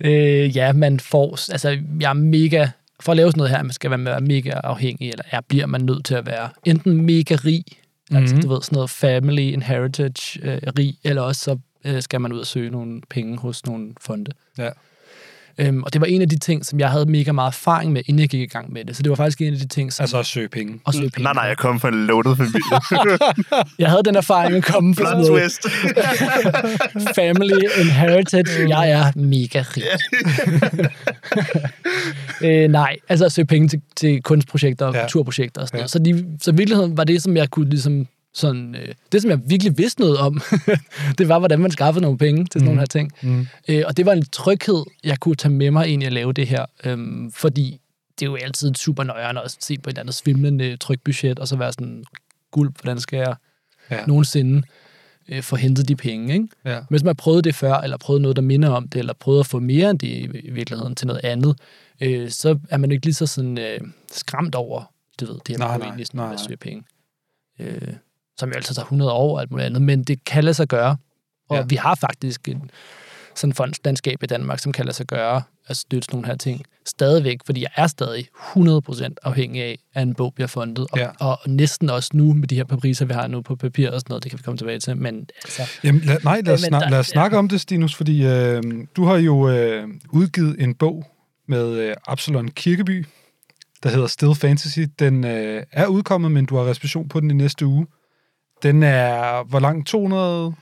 øh, 0.00 0.56
ja, 0.56 0.72
man 0.72 1.00
får... 1.00 1.52
Altså, 1.52 1.78
jeg 2.00 2.08
er 2.08 2.14
mega... 2.14 2.66
For 3.00 3.12
at 3.12 3.16
lave 3.16 3.30
sådan 3.30 3.38
noget 3.38 3.50
her, 3.50 3.62
man 3.62 3.72
skal 3.72 3.90
være 3.90 4.20
mega 4.20 4.50
afhængig, 4.50 5.10
eller 5.10 5.24
er, 5.30 5.40
bliver 5.40 5.66
man 5.66 5.80
nødt 5.80 6.04
til 6.04 6.14
at 6.14 6.26
være 6.26 6.50
enten 6.64 7.06
mega 7.06 7.36
rig, 7.44 7.64
mm-hmm. 7.68 8.16
altså 8.16 8.36
du 8.36 8.48
ved, 8.48 8.62
sådan 8.62 8.76
noget 8.76 8.90
family 8.90 9.40
inheritage 9.40 10.40
øh, 10.42 10.58
rig, 10.78 10.98
eller 11.04 11.22
også 11.22 11.40
så 11.40 11.58
øh, 11.84 12.02
skal 12.02 12.20
man 12.20 12.32
ud 12.32 12.40
og 12.40 12.46
søge 12.46 12.70
nogle 12.70 13.00
penge 13.10 13.38
hos 13.38 13.66
nogle 13.66 13.94
fonde. 14.00 14.30
Ja. 14.58 14.70
Øhm, 15.58 15.82
og 15.82 15.92
det 15.92 16.00
var 16.00 16.06
en 16.06 16.22
af 16.22 16.28
de 16.28 16.38
ting, 16.38 16.66
som 16.66 16.80
jeg 16.80 16.90
havde 16.90 17.06
mega 17.06 17.32
meget 17.32 17.48
erfaring 17.50 17.92
med, 17.92 18.02
inden 18.06 18.20
jeg 18.20 18.28
gik 18.28 18.40
i 18.40 18.46
gang 18.46 18.72
med 18.72 18.84
det. 18.84 18.96
Så 18.96 19.02
det 19.02 19.10
var 19.10 19.16
faktisk 19.16 19.40
en 19.40 19.52
af 19.52 19.58
de 19.58 19.66
ting, 19.68 19.92
som... 19.92 20.02
Altså 20.04 20.18
at 20.18 20.26
søge 20.26 20.48
penge. 20.48 20.80
at 20.86 20.94
søge 20.94 21.10
penge. 21.10 21.22
Nej, 21.24 21.32
nej, 21.32 21.44
jeg 21.44 21.56
kom 21.56 21.80
fra 21.80 21.88
en 21.88 22.06
loaded 22.06 22.36
familie. 22.36 22.60
Jeg 23.78 23.90
havde 23.90 24.02
den 24.02 24.16
erfaring 24.16 24.56
at 24.56 24.64
komme 24.64 24.94
fra 24.94 25.14
noget 25.14 25.26
twist. 25.42 25.66
family 27.16 27.60
inheritage. 27.80 28.68
Jeg 28.68 28.90
er 28.90 29.12
mega 29.18 29.64
rig. 29.76 29.82
øh, 32.42 32.70
nej, 32.70 32.96
altså 33.08 33.24
at 33.24 33.32
søge 33.32 33.46
penge 33.46 33.68
til, 33.68 33.80
til 33.96 34.22
kunstprojekter 34.22 34.86
og 34.86 34.92
Ja. 34.94 34.98
ja. 34.98 35.04
kulturprojekter 35.04 35.60
og 35.60 35.68
sådan 35.68 35.78
Ja. 35.78 35.80
noget. 35.80 35.90
Så, 35.90 35.98
de, 35.98 36.26
så 36.42 36.50
i 36.50 36.54
virkeligheden 36.56 36.96
var 36.96 37.04
det, 37.04 37.22
som 37.22 37.36
jeg 37.36 37.50
kunne 37.50 37.70
ligesom 37.70 38.06
sådan, 38.34 38.74
øh, 38.74 38.94
det, 39.12 39.22
som 39.22 39.30
jeg 39.30 39.40
virkelig 39.46 39.78
vidste 39.78 40.00
noget 40.00 40.18
om, 40.18 40.40
det 41.18 41.28
var, 41.28 41.38
hvordan 41.38 41.58
man 41.60 41.70
skaffede 41.70 42.02
nogle 42.02 42.18
penge 42.18 42.44
til 42.44 42.48
sådan 42.52 42.62
mm. 42.62 42.64
nogle 42.64 42.80
her 42.80 42.86
ting. 42.86 43.12
Mm. 43.22 43.46
Øh, 43.68 43.82
og 43.86 43.96
det 43.96 44.06
var 44.06 44.12
en 44.12 44.24
tryghed, 44.24 44.84
jeg 45.04 45.18
kunne 45.20 45.34
tage 45.34 45.52
med 45.52 45.70
mig 45.70 45.88
ind 45.88 46.02
i 46.02 46.06
at 46.06 46.12
lave 46.12 46.32
det 46.32 46.46
her. 46.46 46.66
Øhm, 46.84 47.32
fordi 47.32 47.80
det 48.18 48.26
er 48.26 48.30
jo 48.30 48.36
altid 48.36 48.74
super 48.74 49.02
nøjeren 49.04 49.36
at 49.36 49.56
se 49.60 49.78
på 49.78 49.90
et 49.90 49.92
eller 49.92 50.00
andet 50.00 50.14
svimlende 50.14 50.76
trykbudget, 50.76 51.38
og 51.38 51.48
så 51.48 51.56
være 51.56 51.72
sådan, 51.72 52.04
guld, 52.50 52.72
hvordan 52.82 53.00
skal 53.00 53.16
jeg 53.16 53.34
Ja. 53.90 54.06
nogensinde 54.06 54.62
øh, 55.28 55.42
få 55.42 55.56
hentet 55.56 55.88
de 55.88 55.96
penge, 55.96 56.34
ikke? 56.34 56.48
Ja. 56.64 56.74
Men 56.74 56.86
hvis 56.88 57.02
man 57.02 57.16
prøvet 57.16 57.44
det 57.44 57.54
før, 57.54 57.74
eller 57.74 57.96
prøvet 57.96 58.22
noget, 58.22 58.36
der 58.36 58.42
minder 58.42 58.68
om 58.70 58.88
det, 58.88 58.98
eller 58.98 59.12
prøvet 59.12 59.40
at 59.40 59.46
få 59.46 59.58
mere 59.58 59.90
end 59.90 59.98
det 59.98 60.08
i, 60.08 60.50
virkeligheden 60.50 60.94
til 60.94 61.06
noget 61.06 61.20
andet, 61.24 61.58
øh, 62.00 62.30
så 62.30 62.58
er 62.70 62.76
man 62.76 62.90
ikke 62.90 63.06
lige 63.06 63.14
så 63.14 63.26
sådan, 63.26 63.58
øh, 63.58 63.80
skræmt 64.12 64.54
over, 64.54 64.92
du 65.20 65.26
ved, 65.26 65.34
det 65.34 65.48
her 65.48 65.58
Nej, 65.58 65.78
med 65.78 65.86
nej, 65.86 66.00
at 66.00 66.14
nej. 66.14 66.36
søge 66.36 66.56
penge. 66.56 66.82
Øh, 67.58 67.94
som 68.42 68.48
jo 68.50 68.54
altid 68.56 68.74
tager 68.74 68.84
100 68.84 69.12
år 69.12 69.34
og 69.34 69.40
alt 69.40 69.50
muligt 69.50 69.66
andet, 69.66 69.82
men 69.82 70.04
det 70.04 70.24
kan 70.24 70.44
lade 70.44 70.54
sig 70.54 70.68
gøre. 70.68 70.96
Og 71.50 71.56
Ja. 71.56 71.62
vi 71.68 71.76
har 71.76 71.94
faktisk 71.94 72.48
en 72.48 72.70
sådan 73.34 73.54
fondslandskab 73.54 74.22
i 74.22 74.26
Danmark, 74.26 74.58
som 74.58 74.72
kan 74.72 74.84
lade 74.84 74.96
sig 74.96 75.06
gøre 75.06 75.42
at 75.66 75.76
støtte 75.76 76.06
sådan 76.06 76.16
nogle 76.16 76.26
her 76.28 76.36
ting. 76.36 76.62
Stadigvæk, 76.86 77.38
fordi 77.46 77.60
jeg 77.62 77.70
er 77.76 77.86
stadig 77.86 78.26
100% 78.54 79.14
afhængig 79.22 79.62
af, 79.62 79.78
at 79.94 80.02
en 80.02 80.14
bog 80.14 80.34
bliver 80.34 80.48
fundet. 80.48 80.86
Og, 80.92 80.98
Ja. 80.98 81.08
og, 81.20 81.38
næsten 81.46 81.90
også 81.90 82.10
nu 82.14 82.32
med 82.32 82.48
de 82.48 82.54
her 82.56 82.64
priser, 82.64 83.04
vi 83.04 83.12
har 83.14 83.26
nu 83.26 83.42
på 83.42 83.56
papir 83.56 83.90
og 83.90 84.00
sådan 84.00 84.10
noget, 84.10 84.22
det 84.22 84.30
kan 84.30 84.38
vi 84.38 84.42
komme 84.42 84.58
tilbage 84.58 84.78
til. 84.80 84.96
Men 84.96 85.26
altså, 85.44 85.62
Jamen, 85.84 86.00
lad, 86.00 86.16
nej, 86.24 86.40
lad 86.44 86.54
os, 86.54 86.60
Men 86.60 86.68
snak, 86.68 86.82
der- 86.82 86.90
lad 86.90 86.98
os 86.98 87.06
snakke 87.06 87.38
om 87.38 87.48
det, 87.48 87.60
Stinus, 87.60 87.94
fordi 87.94 88.26
øh, 88.26 88.62
du 88.96 89.04
har 89.04 89.16
jo 89.16 89.48
øh, 89.48 89.88
udgivet 90.12 90.56
en 90.62 90.74
bog 90.74 91.04
med 91.48 91.72
øh, 91.78 91.94
Absalon 92.06 92.48
Kirkeby, 92.48 93.06
der 93.82 93.88
hedder 93.90 94.06
Still 94.06 94.34
Fantasy. 94.34 94.80
Den 94.98 95.24
øh, 95.24 95.62
er 95.72 95.86
udkommet, 95.86 96.30
men 96.32 96.46
du 96.46 96.56
har 96.56 96.64
reservation 96.64 97.08
på 97.08 97.20
den 97.20 97.30
i 97.30 97.34
næste 97.34 97.66
uge. 97.66 97.86
Den 98.62 98.82
er, 98.82 99.44
hvor 99.44 99.60
lang? 99.60 99.86
200, 99.86 100.54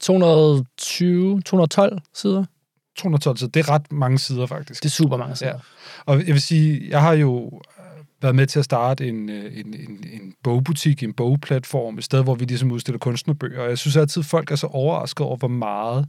220, 0.00 1.40
212 1.42 1.98
sider. 2.14 2.44
212 2.96 3.36
sider. 3.36 3.50
Det 3.50 3.60
er 3.60 3.70
ret 3.70 3.92
mange 3.92 4.18
sider, 4.18 4.46
faktisk. 4.46 4.82
Det 4.82 4.88
er 4.88 4.92
super 4.92 5.16
mange 5.16 5.36
sider. 5.36 5.50
Ja. 5.50 5.58
Og 6.06 6.16
jeg 6.18 6.26
vil 6.26 6.40
sige, 6.40 6.86
jeg 6.88 7.02
har 7.02 7.12
jo 7.12 7.60
øh, 7.78 8.04
været 8.22 8.34
med 8.34 8.46
til 8.46 8.58
at 8.58 8.64
starte 8.64 9.08
en, 9.08 9.30
øh, 9.30 9.58
en, 9.58 9.74
en, 9.74 10.04
en 10.12 10.34
bogbutik, 10.42 11.02
en 11.02 11.12
bogplatform, 11.12 11.98
et 11.98 12.04
sted, 12.04 12.22
hvor 12.22 12.34
vi 12.34 12.44
ligesom 12.44 12.72
udstiller 12.72 12.98
kunstnerbøger. 12.98 13.62
Og 13.62 13.68
jeg 13.68 13.78
synes 13.78 13.96
altid, 13.96 14.20
at 14.20 14.26
folk 14.26 14.50
er 14.50 14.56
så 14.56 14.66
overrasket 14.66 15.26
over, 15.26 15.36
hvor 15.36 15.48
meget 15.48 16.08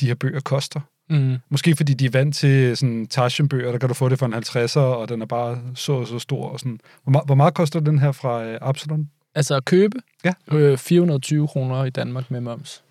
de 0.00 0.06
her 0.06 0.14
bøger 0.14 0.40
koster. 0.40 0.80
Mm. 1.10 1.36
Måske 1.48 1.76
fordi 1.76 1.94
de 1.94 2.06
er 2.06 2.10
vant 2.10 2.36
til 2.36 2.76
sådan 2.76 3.06
Taschen-bøger, 3.06 3.70
der 3.70 3.78
kan 3.78 3.88
du 3.88 3.94
få 3.94 4.08
det 4.08 4.18
for 4.18 4.26
en 4.26 4.34
50'er, 4.34 4.80
og 4.80 5.08
den 5.08 5.22
er 5.22 5.26
bare 5.26 5.58
så 5.74 5.92
og 5.92 6.06
så 6.06 6.18
stor. 6.18 6.48
Og 6.48 6.60
sådan. 6.60 6.80
Hvor, 7.02 7.10
meget, 7.10 7.26
hvor 7.26 7.34
meget 7.34 7.54
koster 7.54 7.80
den 7.80 7.98
her 7.98 8.12
fra 8.12 8.44
øh, 8.44 8.58
Absalon? 8.60 9.08
Altså 9.34 9.54
at 9.56 9.64
købe 9.64 9.96
Ja. 10.24 10.32
øh, 10.52 10.78
420 10.78 11.48
kroner 11.48 11.84
i 11.84 11.90
Danmark 11.90 12.30
med 12.30 12.40
moms. 12.40 12.82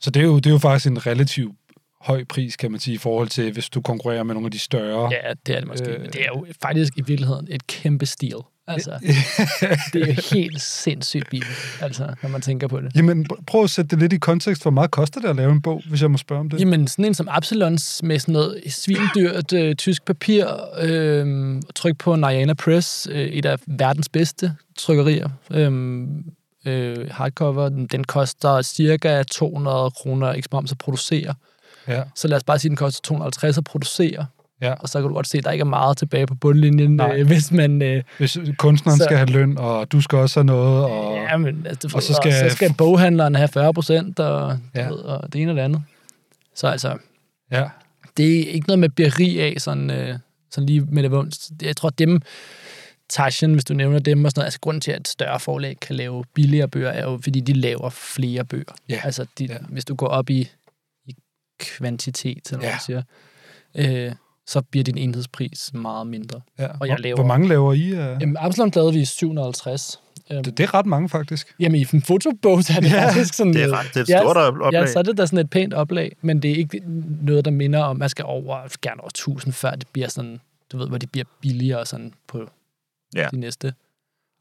Så 0.00 0.10
det 0.10 0.20
er 0.22 0.26
jo, 0.26 0.36
det 0.36 0.46
er 0.46 0.50
jo 0.50 0.58
faktisk 0.58 0.86
en 0.90 1.06
relativt 1.06 1.54
høj 2.00 2.24
pris, 2.24 2.56
kan 2.56 2.70
man 2.70 2.80
sige, 2.80 2.94
i 2.94 2.98
forhold 2.98 3.28
til, 3.28 3.52
hvis 3.52 3.68
du 3.68 3.80
konkurrerer 3.80 4.22
med 4.22 4.34
nogle 4.34 4.46
af 4.46 4.50
de 4.50 4.58
større. 4.58 5.10
Ja, 5.12 5.32
det 5.46 5.54
er 5.54 5.58
det 5.60 5.68
måske. 5.68 5.90
Øh. 5.90 6.00
Øh, 6.00 6.12
det 6.12 6.20
er 6.20 6.26
jo 6.26 6.46
faktisk 6.62 6.92
i 6.98 7.02
virkeligheden 7.06 7.46
et 7.50 7.66
kæmpe 7.66 8.06
stil. 8.06 8.36
Altså, 8.66 8.90
det 9.92 10.02
er 10.02 10.06
jo 10.06 10.14
helt 10.32 10.60
sindssygt 10.60 11.30
bil, 11.30 11.44
altså, 11.80 12.14
når 12.22 12.28
man 12.28 12.40
tænker 12.40 12.68
på 12.68 12.80
det. 12.80 12.96
Jamen, 12.96 13.26
pr- 13.32 13.42
prøv 13.46 13.64
at 13.64 13.70
sætte 13.70 13.90
det 13.90 13.98
lidt 13.98 14.12
i 14.12 14.18
kontekst. 14.18 14.62
Hvor 14.62 14.70
meget 14.70 14.90
koster 14.90 15.20
det 15.20 15.28
at 15.28 15.36
lave 15.36 15.52
en 15.52 15.62
bog, 15.62 15.82
hvis 15.88 16.02
jeg 16.02 16.10
må 16.10 16.18
spørge 16.18 16.40
om 16.40 16.50
det? 16.50 16.60
Jamen, 16.60 16.88
sådan 16.88 17.04
en 17.04 17.14
som 17.14 17.28
Absalons 17.30 18.02
med 18.02 18.18
sådan 18.18 18.32
noget 18.32 18.62
svindyrt 18.68 19.52
øh, 19.52 19.74
tysk 19.74 20.04
papir, 20.04 20.46
øh, 20.80 21.62
tryk 21.74 21.98
på 21.98 22.16
Niana 22.16 22.54
Press, 22.54 23.08
øh, 23.10 23.26
et 23.26 23.44
af 23.44 23.58
verdens 23.66 24.08
bedste 24.08 24.54
trykkerier. 24.76 25.28
Øh, 25.50 25.98
øh, 26.66 27.10
hardcover, 27.10 27.68
den, 27.68 27.86
den 27.86 28.04
koster 28.04 28.62
cirka 28.62 29.22
200 29.22 29.90
kroner 29.90 30.28
ekstra 30.28 30.56
moms 30.56 30.72
at 30.72 30.78
producere. 30.78 31.34
Ja, 31.88 32.02
Så 32.14 32.28
lad 32.28 32.36
os 32.36 32.44
bare 32.44 32.58
sige, 32.58 32.68
at 32.68 32.70
den 32.70 32.76
koster 32.76 33.00
250 33.02 33.58
at 33.58 33.64
producere. 33.64 34.26
Ja. 34.60 34.72
Og 34.72 34.88
så 34.88 35.00
kan 35.00 35.08
du 35.08 35.14
godt 35.14 35.28
se, 35.28 35.38
at 35.38 35.44
der 35.44 35.50
ikke 35.50 35.62
er 35.62 35.66
meget 35.66 35.96
tilbage 35.96 36.26
på 36.26 36.34
bundlinjen, 36.34 36.96
Nej. 36.96 37.16
øh, 37.18 37.26
hvis 37.26 37.52
man... 37.52 37.82
Øh, 37.82 38.02
Hvis 38.18 38.38
kunstneren 38.58 38.98
Så- 38.98 39.04
skal 39.04 39.16
have 39.16 39.30
løn, 39.30 39.58
og 39.58 39.92
du 39.92 40.00
skal 40.00 40.18
også 40.18 40.40
have 40.40 40.44
noget, 40.44 40.84
og... 40.84 41.14
ja, 41.30 41.36
men, 41.36 41.66
altså, 41.66 41.90
og 41.94 42.02
så 42.02 42.14
skal- 42.14 42.50
så 42.50 42.56
skal 42.56 42.74
boghandleren 42.78 43.34
have 43.34 43.48
40 43.48 43.74
procent, 43.74 44.20
og, 44.20 44.58
Ja. 44.74 44.88
ved, 44.88 44.96
og 44.96 45.32
det 45.32 45.40
ene 45.42 45.50
og 45.52 45.56
det 45.56 45.62
andet. 45.62 45.82
Så 46.54 46.66
altså, 46.66 46.96
Ja, 47.52 47.64
det 48.16 48.40
er 48.40 48.52
ikke 48.52 48.66
noget 48.66 48.78
med 48.78 48.88
beri 48.88 49.38
af, 49.38 49.54
sådan, 49.58 49.90
øh, 49.90 50.18
sådan 50.50 50.66
lige 50.66 50.80
med 50.80 51.02
det 51.02 51.10
vunds. 51.10 51.50
Jeg 51.62 51.76
tror, 51.76 51.90
dem, 51.90 52.20
Taschen, 53.10 53.52
hvis 53.52 53.64
du 53.64 53.74
nævner 53.74 53.98
dem 53.98 54.24
og 54.24 54.30
sådan 54.30 54.40
noget, 54.40 54.46
altså 54.46 54.60
grunden 54.60 54.80
til, 54.80 54.90
at 54.90 55.00
et 55.00 55.08
større 55.08 55.40
forlag 55.40 55.76
kan 55.80 55.96
lave 55.96 56.24
billigere 56.34 56.68
bøger, 56.68 56.90
er 56.90 57.02
jo, 57.10 57.18
fordi 57.22 57.40
de 57.40 57.52
laver 57.52 57.88
flere 57.90 58.44
bøger. 58.44 58.74
Ja. 58.88 59.00
Altså, 59.04 59.26
de, 59.38 59.44
Ja. 59.44 59.56
hvis 59.68 59.84
du 59.84 59.94
går 59.94 60.06
op 60.06 60.30
i, 60.30 60.48
i 61.06 61.14
kvantitet, 61.60 62.52
eller 62.52 62.64
ja. 62.66 62.70
man 62.70 62.80
siger, 62.86 63.02
øh, 64.06 64.12
så 64.46 64.60
bliver 64.62 64.84
din 64.84 64.98
enhedspris 64.98 65.70
meget 65.74 66.06
mindre. 66.06 66.40
ja. 66.58 66.66
Og 66.80 66.88
jeg 66.88 66.94
Hvor- 66.96 67.02
laver- 67.02 67.14
Hvor 67.16 67.26
mange 67.26 67.48
laver 67.48 67.72
I? 67.72 67.92
Uh... 67.92 67.98
Jamen, 67.98 68.36
Absalon 68.40 68.72
lavede 68.74 68.92
vi 68.92 69.00
i 69.00 69.04
750. 69.04 70.00
Øhm, 70.30 70.44
Det, 70.44 70.58
det 70.58 70.64
er 70.64 70.74
ret 70.74 70.86
mange, 70.86 71.08
faktisk. 71.08 71.54
Jamen, 71.60 71.80
i 71.80 71.86
en 71.94 72.02
fotobog, 72.02 72.58
er 72.58 72.62
det 72.62 72.90
Ja, 72.90 72.96
ja, 73.02 73.06
faktisk 73.08 73.34
sådan... 73.34 73.52
Det 73.52 73.62
er 73.62 73.78
ret, 73.78 73.86
det 73.88 73.96
er 73.96 74.00
et 74.02 74.08
ja, 74.08 74.18
stort 74.20 74.36
oplag. 74.36 74.72
Ja, 74.72 74.86
så 74.86 74.98
er 74.98 75.02
det 75.02 75.18
da 75.18 75.26
sådan 75.26 75.38
et 75.38 75.50
pænt 75.50 75.74
oplag, 75.74 76.16
men 76.22 76.42
det 76.42 76.50
er 76.50 76.54
ikke 76.56 76.82
noget, 77.22 77.44
der 77.44 77.50
minder 77.50 77.80
om, 77.82 77.96
man 77.96 78.08
skal 78.08 78.24
over, 78.24 78.58
gerne 78.82 79.00
over 79.00 79.08
1000, 79.08 79.52
før 79.52 79.70
det 79.70 79.88
bliver 79.92 80.08
sådan, 80.08 80.40
du 80.72 80.78
ved, 80.78 80.88
hvor 80.88 80.98
det 80.98 81.10
bliver 81.10 81.24
billigere 81.40 81.86
sådan 81.86 82.12
på 82.28 82.48
Ja. 83.16 83.20
ja. 83.22 83.28
de 83.30 83.36
næste. 83.36 83.66
Det 83.66 83.74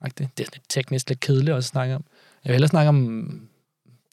er 0.04 0.10
sådan 0.26 0.30
lidt 0.38 0.60
teknisk 0.70 1.10
lidt 1.10 1.20
kedeligt 1.20 1.56
at 1.58 1.64
snakke 1.64 1.96
om. 1.96 2.04
Jeg 2.46 2.50
vil 2.50 2.54
hellere 2.54 2.70
snakke 2.70 2.90
om, 2.90 2.98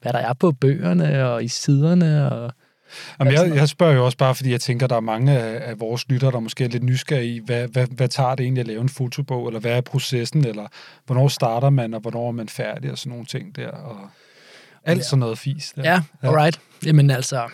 hvad 0.02 0.12
der 0.12 0.18
er 0.18 0.32
på 0.32 0.52
bøgerne 0.52 1.28
og 1.28 1.44
i 1.44 1.48
siderne. 1.48 2.32
Og, 2.32 2.52
Jamen, 3.20 3.32
jeg, 3.34 3.54
jeg 3.54 3.68
spørger 3.68 3.94
jo 3.94 4.04
også 4.04 4.18
bare, 4.18 4.34
fordi 4.34 4.50
jeg 4.50 4.60
tænker, 4.60 4.86
der 4.86 4.96
er 4.96 5.00
mange 5.00 5.38
af, 5.38 5.70
af 5.70 5.80
vores 5.80 6.08
lyttere, 6.08 6.30
der 6.30 6.40
måske 6.40 6.64
er 6.64 6.68
lidt 6.68 6.82
nysgerrige 6.82 7.34
i, 7.34 7.40
hvad, 7.44 7.68
hvad, 7.68 7.86
hvad 7.86 8.08
tager 8.08 8.34
det 8.34 8.44
egentlig 8.44 8.60
at 8.60 8.66
lave 8.66 8.80
en 8.80 8.88
fotobog, 8.88 9.46
eller 9.46 9.60
hvad 9.60 9.72
er 9.72 9.80
processen, 9.80 10.46
eller 10.46 10.66
hvornår 11.06 11.28
starter 11.28 11.70
man, 11.70 11.94
og 11.94 12.00
hvornår 12.00 12.28
er 12.28 12.32
man 12.32 12.48
færdig, 12.48 12.90
og 12.90 12.98
sådan 12.98 13.10
nogle 13.10 13.26
ting 13.26 13.56
der, 13.56 13.68
og 13.68 13.98
alt 14.84 14.98
Ja. 14.98 15.02
sådan 15.02 15.18
noget 15.18 15.38
fis. 15.38 15.72
Der. 15.76 15.82
ja, 15.92 16.02
alright. 16.22 16.60
Jamen 16.86 17.10
altså, 17.10 17.48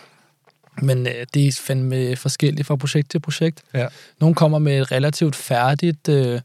men 0.81 1.07
øh, 1.07 1.25
det 1.33 1.47
er 1.47 1.61
fandme 1.65 2.15
forskelligt 2.15 2.67
fra 2.67 2.75
projekt 2.75 3.09
til 3.11 3.19
projekt. 3.19 3.61
Ja. 3.73 3.87
Nogle 4.19 4.35
kommer 4.35 4.59
med 4.59 4.81
et 4.81 4.91
relativt 4.91 5.35
færdigt 5.35 6.09
øh, 6.09 6.41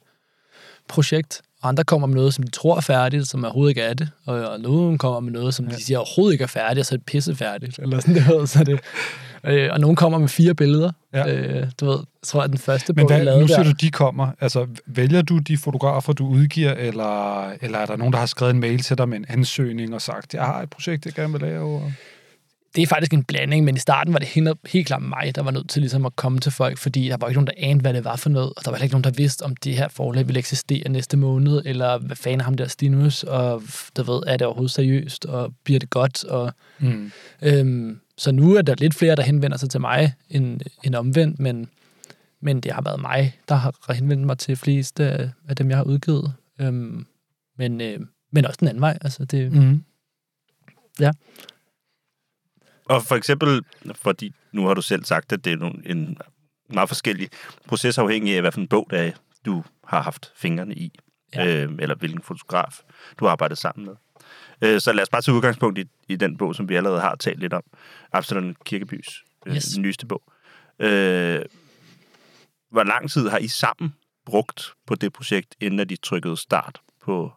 projekt, 0.88 1.42
andre 1.62 1.84
kommer 1.84 2.06
med 2.06 2.16
noget, 2.16 2.34
som 2.34 2.44
de 2.44 2.50
tror 2.50 2.76
er 2.76 2.80
færdigt, 2.80 3.28
som 3.28 3.44
overhovedet 3.44 3.70
ikke 3.70 3.80
er 3.80 3.94
det. 3.94 4.08
Og, 4.26 4.48
og 4.48 4.60
nogle 4.60 4.98
kommer 4.98 5.20
med 5.20 5.32
noget, 5.32 5.54
som 5.54 5.66
ja. 5.66 5.74
de 5.74 5.84
siger 5.84 5.98
overhovedet 5.98 6.32
ikke 6.32 6.42
er 6.42 6.48
færdigt, 6.48 6.78
og 6.80 6.86
så 6.86 6.94
er 6.94 6.96
det 6.96 7.06
pissefærdigt. 7.06 7.78
Eller 7.78 8.00
sådan 8.00 8.22
noget. 8.28 8.48
Så 8.48 8.64
det, 8.64 8.80
øh, 9.44 9.68
og 9.72 9.80
nogle 9.80 9.96
kommer 9.96 10.18
med 10.18 10.28
fire 10.28 10.54
billeder. 10.54 10.92
Ja. 11.14 11.34
Øh, 11.34 11.66
du 11.80 11.86
ved, 11.86 11.96
jeg 11.96 12.26
tror, 12.26 12.42
at 12.42 12.50
den 12.50 12.58
første 12.58 12.92
Men 12.92 13.02
bog, 13.02 13.10
jeg 13.10 13.18
hvad, 13.18 13.24
lavede 13.24 13.40
nu 13.40 13.48
siger 13.48 13.62
der, 13.62 13.70
du, 13.70 13.76
de 13.80 13.90
kommer. 13.90 14.28
Altså, 14.40 14.66
vælger 14.86 15.22
du 15.22 15.38
de 15.38 15.58
fotografer, 15.58 16.12
du 16.12 16.26
udgiver, 16.26 16.72
eller, 16.72 17.48
eller 17.60 17.78
er 17.78 17.86
der 17.86 17.96
nogen, 17.96 18.12
der 18.12 18.18
har 18.18 18.26
skrevet 18.26 18.54
en 18.54 18.60
mail 18.60 18.80
til 18.80 18.98
dig 18.98 19.08
med 19.08 19.18
en 19.18 19.26
ansøgning 19.28 19.94
og 19.94 20.02
sagt, 20.02 20.34
jeg 20.34 20.44
har 20.44 20.62
et 20.62 20.70
projekt, 20.70 21.06
jeg 21.06 21.14
gerne 21.14 21.32
vil 21.32 21.40
lave? 21.40 21.92
Det 22.76 22.82
er 22.82 22.86
faktisk 22.86 23.12
en 23.12 23.24
blanding, 23.24 23.64
men 23.64 23.76
i 23.76 23.78
starten 23.78 24.12
var 24.12 24.18
det 24.18 24.28
helt, 24.28 24.48
helt 24.68 24.86
klart 24.86 25.02
mig, 25.02 25.32
der 25.34 25.42
var 25.42 25.50
nødt 25.50 25.68
til 25.68 25.82
ligesom 25.82 26.06
at 26.06 26.16
komme 26.16 26.40
til 26.40 26.52
folk, 26.52 26.78
fordi 26.78 27.08
der 27.08 27.16
var 27.20 27.28
ikke 27.28 27.36
nogen, 27.40 27.46
der 27.46 27.52
anede, 27.56 27.80
hvad 27.80 27.94
det 27.94 28.04
var 28.04 28.16
for 28.16 28.30
noget, 28.30 28.52
og 28.56 28.64
der 28.64 28.70
var 28.70 28.76
heller 28.76 28.84
ikke 28.84 28.94
nogen, 28.94 29.04
der 29.04 29.10
vidste, 29.10 29.42
om 29.42 29.56
det 29.56 29.74
her 29.76 29.88
forlag 29.88 30.26
ville 30.26 30.38
eksistere 30.38 30.88
næste 30.88 31.16
måned, 31.16 31.62
eller 31.64 31.98
hvad 31.98 32.16
fanden 32.16 32.40
er 32.40 32.44
ham 32.44 32.54
der 32.54 32.66
Stinus, 32.66 33.22
og 33.22 33.62
du 33.96 34.02
ved, 34.02 34.22
er 34.26 34.36
det 34.36 34.46
overhovedet 34.46 34.70
seriøst, 34.72 35.26
og 35.26 35.54
bliver 35.64 35.80
det 35.80 35.90
godt, 35.90 36.24
og 36.24 36.52
Mm. 36.78 37.12
Øhm, 37.42 38.00
så 38.18 38.32
nu 38.32 38.54
er 38.54 38.62
der 38.62 38.74
lidt 38.78 38.94
flere, 38.94 39.16
der 39.16 39.22
henvender 39.22 39.56
sig 39.56 39.70
til 39.70 39.80
mig 39.80 40.14
end, 40.30 40.60
end 40.84 40.94
omvendt, 40.94 41.40
men, 41.40 41.68
men 42.40 42.60
det 42.60 42.72
har 42.72 42.82
været 42.82 43.00
mig, 43.00 43.38
der 43.48 43.54
har 43.54 43.92
henvendt 43.92 44.26
mig 44.26 44.38
til 44.38 44.56
flest 44.56 45.00
af, 45.00 45.30
af 45.48 45.56
dem, 45.56 45.70
jeg 45.70 45.76
har 45.76 45.84
udgivet. 45.84 46.32
Øhm, 46.60 47.06
men, 47.58 47.80
øh, 47.80 48.00
men 48.32 48.44
også 48.46 48.56
den 48.60 48.68
anden 48.68 48.80
vej. 48.80 48.98
Altså 49.00 49.24
det, 49.24 49.52
Mm. 49.52 49.82
Og 52.94 53.02
for 53.02 53.16
eksempel, 53.16 53.64
fordi 53.94 54.34
nu 54.52 54.66
har 54.66 54.74
du 54.74 54.82
selv 54.82 55.04
sagt, 55.04 55.32
at 55.32 55.44
det 55.44 55.52
er 55.62 55.70
en 55.86 56.18
meget 56.68 56.88
forskellig 56.88 57.28
proces 57.68 57.98
afhængig 57.98 58.34
af, 58.34 58.40
hvad 58.40 58.52
for 58.52 58.60
en 58.60 58.68
bog, 58.68 58.86
der 58.90 58.98
er, 59.02 59.12
du 59.44 59.64
har 59.86 60.02
haft 60.02 60.32
fingrene 60.36 60.74
i. 60.74 60.98
Ja. 61.34 61.46
Øh, 61.64 61.70
eller 61.78 61.94
hvilken 61.94 62.22
fotograf 62.22 62.80
du 63.18 63.24
har 63.24 63.32
arbejdet 63.32 63.58
sammen 63.58 63.86
med. 63.86 63.94
Øh, 64.62 64.80
så 64.80 64.92
lad 64.92 65.02
os 65.02 65.08
bare 65.08 65.22
tage 65.22 65.34
udgangspunkt 65.34 65.78
i, 65.78 65.84
i 66.08 66.16
den 66.16 66.36
bog, 66.36 66.54
som 66.54 66.68
vi 66.68 66.74
allerede 66.76 67.00
har 67.00 67.14
talt 67.14 67.40
lidt 67.40 67.52
om. 67.52 67.62
Absalon 68.12 68.56
Kirkebys 68.64 69.24
øh, 69.46 69.54
Yes. 69.56 69.78
nyeste 69.78 70.06
bog. 70.06 70.22
Øh, 70.78 71.42
hvor 72.70 72.84
lang 72.84 73.10
tid 73.10 73.28
har 73.28 73.38
I 73.38 73.48
sammen 73.48 73.94
brugt 74.26 74.72
på 74.86 74.94
det 74.94 75.12
projekt, 75.12 75.56
inden 75.60 75.80
at 75.80 75.88
de 75.88 75.96
trykkede 75.96 76.36
start 76.36 76.80
på, 77.02 77.32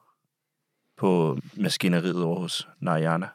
på 0.97 1.39
maskineriet 1.53 2.23
over 2.23 2.39
hos 2.39 2.67
Narayana? 2.79 3.27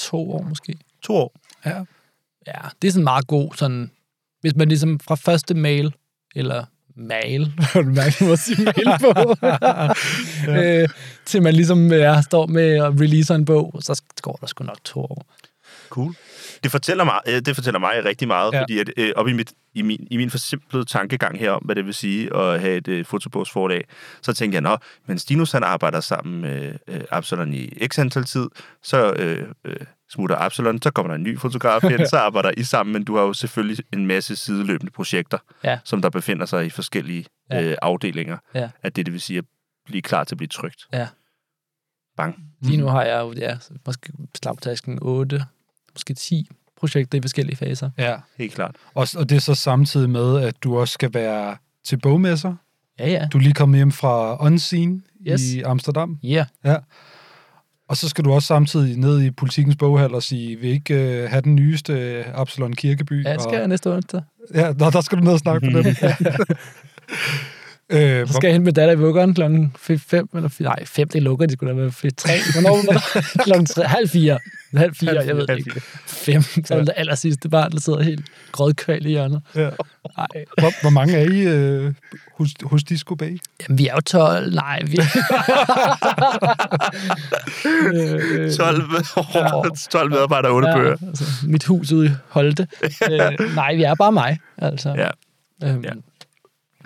To 0.00 0.32
år 0.32 0.42
måske. 0.42 0.78
To 1.02 1.14
år. 1.14 1.34
Ja. 1.64 1.84
Ja, 2.46 2.60
det 2.82 2.88
er 2.88 2.92
sådan 2.92 3.04
meget 3.04 3.26
god, 3.26 3.50
sådan, 3.56 3.90
hvis 4.40 4.56
man 4.56 4.68
ligesom 4.68 5.00
fra 5.00 5.14
første 5.14 5.54
mail, 5.54 5.94
eller 6.36 6.64
mail, 6.96 7.52
du 7.74 7.82
mærket 7.82 8.20
mig 8.20 8.32
at 8.32 8.38
sige 8.38 8.64
mail 8.64 8.98
på, 9.00 9.36
øh, 10.58 10.88
til 11.24 11.42
man 11.42 11.54
ligesom 11.54 11.92
ja, 11.92 12.22
står 12.22 12.46
med 12.46 12.80
og 12.80 12.92
releaser 13.00 13.34
en 13.34 13.44
bog, 13.44 13.78
så 13.80 14.02
går 14.22 14.38
der 14.40 14.46
sgu 14.46 14.64
nok 14.64 14.84
to 14.84 15.00
år. 15.00 15.26
Cool. 15.90 16.14
Det 16.62 16.70
fortæller 16.70 17.04
mig, 17.04 17.20
øh, 17.28 17.40
det 17.40 17.54
fortæller 17.54 17.80
mig 17.80 18.04
rigtig 18.04 18.28
meget, 18.28 18.52
Ja. 18.52 18.60
fordi 18.62 18.78
at, 18.78 18.90
øh, 18.96 19.12
op 19.16 19.28
i, 19.28 19.32
mit, 19.32 19.52
i, 19.74 19.82
min, 19.82 20.06
i 20.10 20.16
min 20.16 20.30
forsimplede 20.30 20.84
tankegang 20.84 21.38
her 21.38 21.50
om, 21.50 21.62
hvad 21.62 21.74
det 21.74 21.86
vil 21.86 21.94
sige 21.94 22.36
at 22.36 22.60
have 22.60 22.76
et 22.76 22.88
øh, 22.88 23.04
fotobogsforlag, 23.04 23.84
så 24.22 24.32
tænkte 24.32 24.54
jeg, 24.54 24.62
nå, 24.62 24.76
men 25.06 25.18
Stinus 25.18 25.52
han 25.52 25.62
arbejder 25.64 26.00
sammen 26.00 26.40
med 26.40 26.74
øh, 26.88 27.00
Absalon 27.10 27.54
i 27.54 27.86
x 27.86 27.98
antal 27.98 28.24
tid, 28.24 28.48
så 28.82 29.12
øh, 29.12 29.48
øh, 29.64 29.76
smutter 30.10 30.36
Absalon, 30.36 30.82
så 30.82 30.90
kommer 30.90 31.08
der 31.12 31.16
en 31.16 31.22
ny 31.22 31.38
fotograf 31.38 31.84
ind, 31.84 32.06
så 32.10 32.16
arbejder 32.18 32.50
I 32.56 32.62
sammen, 32.62 32.92
men 32.92 33.04
du 33.04 33.16
har 33.16 33.22
jo 33.22 33.32
selvfølgelig 33.32 33.84
en 33.92 34.06
masse 34.06 34.36
sideløbende 34.36 34.92
projekter, 34.92 35.38
Ja. 35.64 35.78
som 35.84 36.02
der 36.02 36.10
befinder 36.10 36.46
sig 36.46 36.66
i 36.66 36.70
forskellige 36.70 37.24
Ja. 37.50 37.62
øh, 37.62 37.76
afdelinger 37.82 38.38
Ja. 38.54 38.70
af 38.82 38.92
det, 38.92 39.06
det 39.06 39.12
vil 39.12 39.20
sige 39.20 39.38
at 39.38 39.44
blive 39.86 40.02
klar 40.02 40.24
til 40.24 40.34
at 40.34 40.36
blive 40.36 40.48
trygt. 40.48 40.86
Ja. 40.92 41.08
Bang. 42.16 42.44
Lige 42.62 42.76
nu 42.76 42.86
har 42.86 43.02
jeg 43.02 43.20
jo, 43.20 43.32
ja, 43.32 43.58
måske 43.86 44.12
slaptasken 44.42 44.98
8, 45.02 45.44
måske 45.94 46.14
10 46.14 46.48
projekter 46.80 47.18
i 47.18 47.20
forskellige 47.20 47.56
faser. 47.56 47.90
ja. 47.98 48.14
Helt 48.38 48.54
klart. 48.54 48.76
Og, 48.94 49.06
og 49.16 49.28
det 49.30 49.36
er 49.36 49.40
så 49.40 49.54
samtidig 49.54 50.10
med, 50.10 50.38
at 50.42 50.54
du 50.64 50.78
også 50.78 50.92
skal 50.94 51.14
være 51.14 51.56
til 51.84 51.98
bogmesser. 51.98 52.54
Ja, 52.98 53.08
ja. 53.10 53.26
Du 53.32 53.38
er 53.38 53.42
lige 53.42 53.54
kommet 53.54 53.78
hjem 53.78 53.92
fra 53.92 54.44
Unseen 54.46 55.02
Yes. 55.28 55.42
i 55.42 55.60
Amsterdam. 55.62 56.18
Ja, 56.22 56.44
Og 57.88 57.96
så 57.96 58.08
skal 58.08 58.24
du 58.24 58.32
også 58.32 58.46
samtidig 58.46 58.96
ned 58.96 59.22
i 59.22 59.30
politikens 59.30 59.76
boghal 59.76 60.14
og 60.14 60.22
sige, 60.22 60.56
vil 60.56 60.70
ikke 60.70 60.94
øh, 61.22 61.30
have 61.30 61.42
den 61.42 61.54
nyeste 61.54 61.92
øh, 61.92 62.24
Absalon 62.34 62.72
Kirkeby? 62.72 63.24
ja 63.24 63.32
det 63.32 63.40
skal 63.42 63.54
og, 63.54 63.58
jeg 63.60 63.68
næste 63.68 63.92
onsdag. 63.94 64.22
Ja, 64.54 64.72
der, 64.72 64.90
der 64.90 65.00
skal 65.00 65.18
du 65.18 65.22
ned 65.24 65.32
og 65.32 65.38
snakke 65.38 65.70
på 65.72 65.82
den. 65.82 65.96
øh, 67.90 68.26
Så 68.28 68.32
skal 68.32 68.46
jeg 68.48 68.52
hente 68.54 68.64
min 68.64 68.74
datter 68.74 68.94
i 68.94 68.98
vuggeren 68.98 69.34
klokken 69.34 69.72
5, 69.78 70.28
eller 70.34 70.48
fi- 70.48 70.62
nej, 70.62 70.84
5, 70.86 71.08
det 71.08 71.22
lukker 71.22 71.46
de 71.46 71.52
skulle 71.52 71.74
da 71.74 71.80
være 71.80 72.10
3. 72.16 72.30
Hvornår 72.52 72.76
var 72.86 72.92
der? 72.92 73.42
klokken 73.44 73.66
3, 73.66 73.84
halv 73.84 74.08
4. 74.08 74.38
Halv 74.76 74.94
4, 74.94 75.12
jeg 75.14 75.36
ved 75.36 75.40
det 75.40 75.50
Halv 75.50 75.58
ikke. 75.58 75.80
5, 76.06 76.42
så 76.42 76.74
er 76.74 76.78
det 76.78 76.92
aller 76.96 77.14
sidste 77.14 77.48
barn, 77.48 77.72
der 77.72 77.80
sidder 77.80 78.02
helt 78.02 78.24
grødkval 78.52 79.06
i 79.06 79.08
hjørnet. 79.08 79.42
Ja. 79.54 79.60
Nej, 79.60 80.26
hvor, 80.58 80.80
hvor 80.82 80.90
mange 80.90 81.16
er 81.16 81.24
I 81.32 81.40
øh, 81.40 81.92
hos, 82.38 82.48
hos 82.62 82.84
Disco 82.84 83.14
Bay? 83.14 83.38
jamen, 83.62 83.78
vi 83.78 83.86
er 83.86 83.94
jo 83.94 84.00
12. 84.00 84.54
Nej, 84.54 84.82
vi... 84.86 84.98
Øh, 87.94 88.52
12, 88.52 88.82
12 89.90 90.10
medarbejdere, 90.14 90.52
8 90.52 90.68
bøger. 90.74 90.96
Ja, 91.02 91.06
altså, 91.08 91.24
mit 91.46 91.64
hus 91.64 91.92
ude 91.92 92.06
i 92.06 92.10
Holte. 92.28 92.68
øh, 93.10 93.54
nej, 93.54 93.74
vi 93.74 93.82
er 93.82 93.94
bare 93.94 94.12
mig. 94.12 94.38
Altså. 94.58 94.88
Ja. 94.88 95.08
Øhm, 95.68 95.84
Ja. 95.84 95.90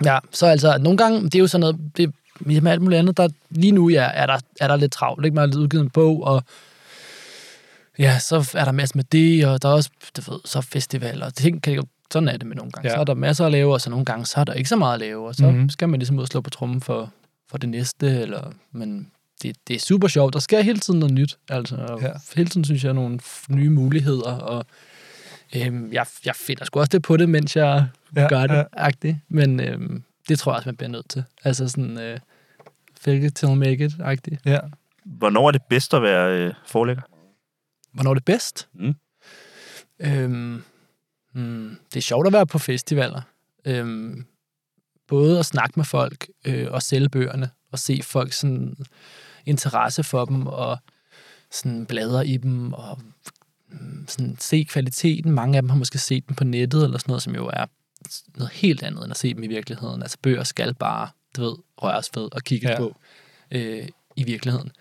Ja. 0.03 0.19
så 0.31 0.45
altså, 0.45 0.77
nogle 0.77 0.97
gange, 0.97 1.23
det 1.23 1.35
er 1.35 1.39
jo 1.39 1.47
sådan 1.47 1.59
noget, 1.59 1.77
det, 1.97 2.13
med 2.39 2.71
alt 2.71 2.81
muligt 2.81 2.99
andet, 2.99 3.17
der, 3.17 3.27
lige 3.49 3.71
nu 3.71 3.89
ja, 3.89 4.09
er, 4.13 4.25
der, 4.25 4.37
er 4.61 4.67
der 4.67 4.75
lidt 4.75 4.91
travlt, 4.91 5.25
ikke? 5.25 5.35
Man 5.35 5.41
har 5.41 5.45
lidt 5.47 5.55
udgivet 5.55 5.83
en 5.83 5.89
bog, 5.89 6.23
og 6.23 6.43
Ja, 7.99 8.19
så 8.19 8.51
er 8.55 8.65
der 8.65 8.71
masser 8.71 8.95
med 8.95 9.03
det, 9.03 9.45
og 9.47 9.61
der 9.61 9.69
er 9.69 9.73
også, 9.73 9.89
du 10.17 10.31
ved, 10.31 10.39
så 10.45 10.61
festivaler. 10.61 11.29
Ting 11.29 11.63
kan 11.63 11.73
jo, 11.73 11.83
sådan 12.11 12.29
er 12.29 12.37
det 12.37 12.47
med 12.47 12.55
nogle 12.55 12.71
gange. 12.71 12.89
Ja. 12.89 12.95
Så 12.95 12.99
er 12.99 13.03
der 13.03 13.13
masser 13.13 13.45
at 13.45 13.51
lave, 13.51 13.73
og 13.73 13.81
så 13.81 13.89
nogle 13.89 14.05
gange, 14.05 14.25
så 14.25 14.39
er 14.39 14.43
der 14.43 14.53
ikke 14.53 14.69
så 14.69 14.75
meget 14.75 14.93
at 14.93 14.99
lave, 14.99 15.27
og 15.27 15.35
så 15.35 15.43
Mhm. 15.43 15.53
mm-hmm. 15.53 15.69
skal 15.69 15.89
man 15.89 15.99
ligesom 15.99 16.17
ud 16.17 16.21
og 16.21 16.27
slå 16.27 16.41
på 16.41 16.49
trummen 16.49 16.81
for, 16.81 17.11
for 17.49 17.57
det 17.57 17.69
næste, 17.69 18.07
eller, 18.07 18.51
men 18.71 19.07
det, 19.41 19.55
det 19.67 19.75
er 19.75 19.79
super 19.79 20.07
sjovt. 20.07 20.33
Der 20.33 20.39
sker 20.39 20.61
hele 20.61 20.79
tiden 20.79 20.99
noget 20.99 21.13
nyt, 21.13 21.37
altså. 21.49 21.75
Og 21.75 22.01
Ja. 22.01 22.11
Hele 22.35 22.49
tiden 22.49 22.65
synes 22.65 22.83
jeg, 22.83 22.93
nogle 22.93 23.19
nye 23.49 23.69
muligheder, 23.69 24.31
og 24.31 24.65
øhm, 25.55 25.93
jeg, 25.93 26.05
jeg 26.25 26.35
finder 26.35 26.65
sgu 26.65 26.79
også 26.79 26.89
det 26.89 27.01
på 27.01 27.17
det, 27.17 27.29
mens 27.29 27.55
jeg 27.55 27.85
Ja, 28.15 28.27
gør 28.27 28.47
det, 28.47 28.67
agtigt. 28.73 29.17
Men 29.27 29.59
øhm, 29.59 30.03
det 30.29 30.39
tror 30.39 30.51
jeg 30.51 30.57
også, 30.57 30.69
man 30.69 30.75
bliver 30.75 30.89
nødt 30.89 31.09
til. 31.09 31.23
Altså 31.43 31.67
sådan, 31.67 31.99
øh, 31.99 32.19
fake 33.01 33.25
it 33.25 33.35
till 33.35 33.55
make 33.55 33.85
it-agtigt. 33.85 34.41
Ja. 34.45 34.59
Hvornår 35.05 35.47
er 35.47 35.51
det 35.51 35.61
bedst 35.69 35.93
at 35.93 36.01
være 36.01 36.39
øh, 36.39 36.53
forlægger? 36.65 37.03
Hvornår 37.93 38.11
er 38.11 38.13
det 38.13 38.25
bedst? 38.25 38.67
Mm. 38.73 38.95
Øhm, 39.99 40.63
mm, 41.33 41.77
det 41.93 41.97
er 41.97 42.01
sjovt 42.01 42.27
at 42.27 42.33
være 42.33 42.47
på 42.47 42.59
festivaler. 42.59 43.21
Øhm, 43.65 44.25
både 45.07 45.39
at 45.39 45.45
snakke 45.45 45.73
med 45.75 45.85
folk 45.85 46.27
øh, 46.45 46.67
og 46.71 46.81
sælge 46.81 47.09
bøgerne, 47.09 47.49
og 47.71 47.79
se 47.79 48.01
folk 48.03 48.33
sådan 48.33 48.75
interesse 49.45 50.03
for 50.03 50.25
dem, 50.25 50.47
og 50.47 50.77
sådan 51.51 51.85
bladre 51.85 52.27
i 52.27 52.37
dem, 52.37 52.73
og 52.73 52.99
mm, 53.69 54.05
sådan 54.07 54.37
se 54.39 54.65
kvaliteten. 54.69 55.31
Mange 55.31 55.57
af 55.57 55.61
dem 55.61 55.69
har 55.69 55.77
måske 55.77 55.97
set 55.97 56.27
dem 56.27 56.35
på 56.35 56.43
nettet, 56.43 56.83
eller 56.83 56.97
sådan 56.97 57.11
noget, 57.11 57.23
som 57.23 57.35
jo 57.35 57.49
er 57.53 57.65
noget 58.35 58.51
helt 58.51 58.83
andet, 58.83 59.03
end 59.03 59.11
at 59.11 59.17
se 59.17 59.33
dem 59.33 59.43
i 59.43 59.47
virkeligheden. 59.47 60.01
Altså 60.01 60.17
bøger 60.21 60.43
skal 60.43 60.73
bare, 60.73 61.09
du 61.37 61.41
ved, 61.41 61.55
røres 61.77 62.09
ved 62.15 62.29
og 62.35 62.41
kigges 62.43 62.69
Ja. 62.69 62.77
på 62.77 62.95
øh, 63.51 63.87
i 64.15 64.23
virkeligheden. 64.23 64.71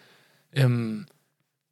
Øhm, 0.56 1.06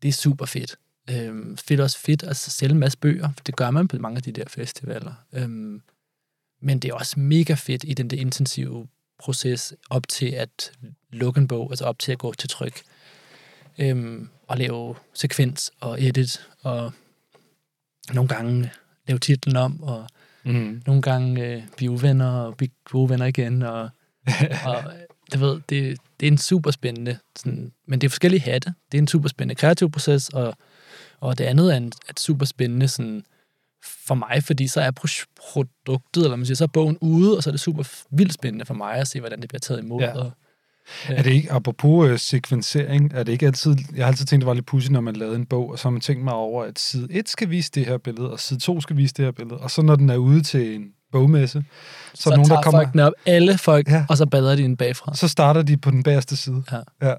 det 0.02 0.08
er 0.08 0.12
super 0.12 0.46
fedt. 0.46 0.76
Øhm, 1.10 1.56
fedt 1.56 1.80
også 1.80 1.98
fedt 1.98 2.22
at 2.22 2.36
sælge 2.36 2.72
en 2.72 2.78
masse 2.78 2.98
bøger. 2.98 3.32
for 3.36 3.44
Det 3.44 3.56
gør 3.56 3.70
man 3.70 3.88
på 3.88 3.96
mange 3.98 4.16
af 4.16 4.22
de 4.22 4.32
der 4.32 4.44
festivaler. 4.48 5.14
Øhm, 5.32 5.82
men 6.60 6.78
det 6.78 6.90
er 6.90 6.94
også 6.94 7.20
mega 7.20 7.54
fedt 7.54 7.84
i 7.86 7.94
den 7.94 8.10
der 8.10 8.16
intensive 8.16 8.88
proces 9.18 9.74
op 9.90 10.08
til 10.08 10.26
at 10.26 10.72
lukke 11.10 11.38
en 11.40 11.48
bog, 11.48 11.70
altså 11.72 11.84
op 11.84 11.98
til 11.98 12.12
at 12.12 12.18
gå 12.18 12.34
til 12.34 12.48
tryk. 12.48 12.82
Øhm, 13.78 14.28
og 14.46 14.58
lave 14.58 14.94
sekvens 15.14 15.72
og 15.80 16.02
edit, 16.02 16.46
og 16.62 16.92
nogle 18.12 18.28
gange 18.28 18.70
lave 19.08 19.18
titlen 19.18 19.56
om, 19.56 19.82
og 19.82 20.08
Mm. 20.44 20.83
nogle 20.87 21.02
gange 21.02 21.46
øh, 21.46 21.62
blive 21.76 21.90
uvenner 21.90 22.31
og 22.31 22.57
blive 22.57 22.70
gode 22.85 23.11
venner 23.11 23.26
igen. 23.26 23.62
Og, 23.62 23.83
og 24.66 24.85
du 25.35 25.38
ved, 25.38 25.61
det, 25.68 25.98
det 26.20 26.26
er 26.26 26.31
en 26.31 26.38
super 26.38 26.70
spændende, 26.70 27.18
sådan, 27.37 27.72
men 27.87 28.00
det 28.00 28.07
er 28.07 28.11
forskellige 28.11 28.40
hatte. 28.40 28.74
Det 28.92 28.98
er 28.98 29.02
en 29.02 29.09
super 29.09 29.28
spændende 29.28 29.55
kreativ 29.55 29.90
proces, 29.90 30.28
og, 30.28 30.55
og 31.20 31.38
det 31.38 31.44
andet 31.44 31.72
er 31.72 31.76
en 31.76 31.92
er 32.09 32.12
super 32.18 32.46
spændende 32.46 32.88
sådan, 32.88 33.24
for 34.07 34.14
mig, 34.14 34.44
fordi 34.44 34.68
så 34.68 34.81
er 34.81 34.90
pro- 35.00 35.35
produktet, 35.52 36.22
eller 36.24 36.37
man 36.37 36.46
siger, 36.46 36.57
så 36.57 36.64
er 36.64 36.68
bogen 36.68 36.98
ude, 37.00 37.37
og 37.37 37.42
så 37.42 37.50
er 37.50 37.52
det 37.52 37.61
super 37.61 38.05
vildt 38.11 38.33
spændende 38.33 38.64
for 38.64 38.74
mig 38.74 38.94
at 38.94 39.09
se, 39.09 39.20
hvordan 39.20 39.40
det 39.40 39.48
bliver 39.48 39.61
taget 39.61 39.81
imod. 39.81 40.00
Ja. 40.02 40.12
Ja. 41.08 41.14
Er 41.14 41.22
det 41.22 41.30
ikke, 41.32 41.52
apropos 41.52 42.08
øh, 42.08 42.18
sekvensering, 42.18 43.12
er 43.14 43.22
det 43.22 43.32
ikke 43.32 43.46
altid, 43.46 43.76
jeg 43.96 44.04
har 44.04 44.10
altid 44.10 44.26
tænkt, 44.26 44.40
det 44.40 44.46
var 44.46 44.54
lidt 44.54 44.66
pudsigt, 44.66 44.92
når 44.92 45.00
man 45.00 45.16
lavede 45.16 45.36
en 45.36 45.46
bog, 45.46 45.70
og 45.70 45.78
så 45.78 45.84
har 45.84 45.90
man 45.90 46.00
tænkt 46.00 46.24
mig 46.24 46.34
over, 46.34 46.64
at 46.64 46.78
side 46.78 47.08
1 47.10 47.28
skal 47.28 47.50
vise 47.50 47.70
det 47.74 47.86
her 47.86 47.98
billede, 47.98 48.30
og 48.32 48.40
side 48.40 48.60
2 48.60 48.80
skal 48.80 48.96
vise 48.96 49.14
det 49.14 49.24
her 49.24 49.32
billede, 49.32 49.58
og 49.58 49.70
så 49.70 49.82
når 49.82 49.96
den 49.96 50.10
er 50.10 50.16
ude 50.16 50.42
til 50.42 50.74
en 50.74 50.84
bogmesse, 51.12 51.64
så, 52.14 52.22
så, 52.22 52.30
er 52.30 52.36
nogen, 52.36 52.50
der 52.50 52.62
kommer, 52.62 52.80
folkene 52.80 53.04
op, 53.06 53.12
alle 53.26 53.58
folk, 53.58 53.88
Ja. 53.88 54.04
og 54.08 54.16
så 54.16 54.26
bader 54.26 54.56
de 54.56 54.62
den 54.62 54.76
bagfra. 54.76 55.14
så 55.14 55.28
starter 55.28 55.62
de 55.62 55.76
på 55.76 55.90
den 55.90 56.02
bagerste 56.02 56.36
side. 56.36 56.62
Ja. 56.72 57.08
ja. 57.08 57.14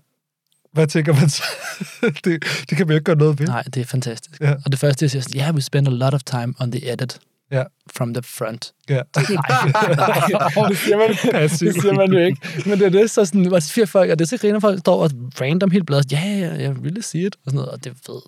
Hvad 0.74 0.88
tænker 0.88 1.14
man 1.14 1.30
så? 1.30 1.44
det, 2.26 2.44
det 2.70 2.78
kan 2.78 2.88
man 2.88 2.90
jo 2.90 2.94
ikke 2.94 3.04
gøre 3.04 3.16
noget 3.16 3.40
ved. 3.40 3.48
Nej, 3.48 3.64
det 3.64 3.78
er 3.78 3.86
fantastisk. 3.86 4.42
Ja. 4.42 4.54
Og 4.66 4.72
det 4.72 4.80
første, 4.80 5.04
jeg 5.04 5.12
siger, 5.12 5.24
yeah, 5.38 5.56
we 5.56 5.62
spend 5.62 5.88
a 5.88 5.92
lot 5.92 6.14
of 6.14 6.24
time 6.24 6.54
on 6.60 6.72
the 6.72 6.92
edit 6.94 7.20
Ja. 7.52 7.64
from 7.96 8.14
the 8.14 8.24
front. 8.24 8.74
Ja. 8.90 8.94
Nej, 8.94 9.26
det 10.70 10.78
siger 10.78 10.98
man, 10.98 11.10
det 11.42 11.52
siger 11.82 11.94
man 11.94 12.12
jo 12.14 12.20
ikke. 12.20 12.42
Men 12.66 12.80
det 12.80 12.86
er 12.86 12.90
det, 12.90 13.12
så 13.12 13.26
sådan, 13.26 13.46
hvor 13.46 13.60
fire 13.60 13.88
folk, 13.88 14.12
og 14.12 14.20
det 14.20 14.26
er 14.26 14.30
så 14.30 14.38
griner 14.38 14.60
folk, 14.60 14.80
står 14.80 15.04
og 15.04 15.12
random 15.42 15.72
helt 15.72 15.86
bladet, 15.86 16.12
ja, 16.12 16.22
ja, 16.40 16.54
jeg 16.62 16.84
ville 16.84 17.02
sige 17.02 17.26
det, 17.26 17.36
og 17.36 17.42
sådan 17.46 17.56
noget, 17.56 17.70
og 17.72 17.84
det 17.84 17.94
ved, 18.08 18.22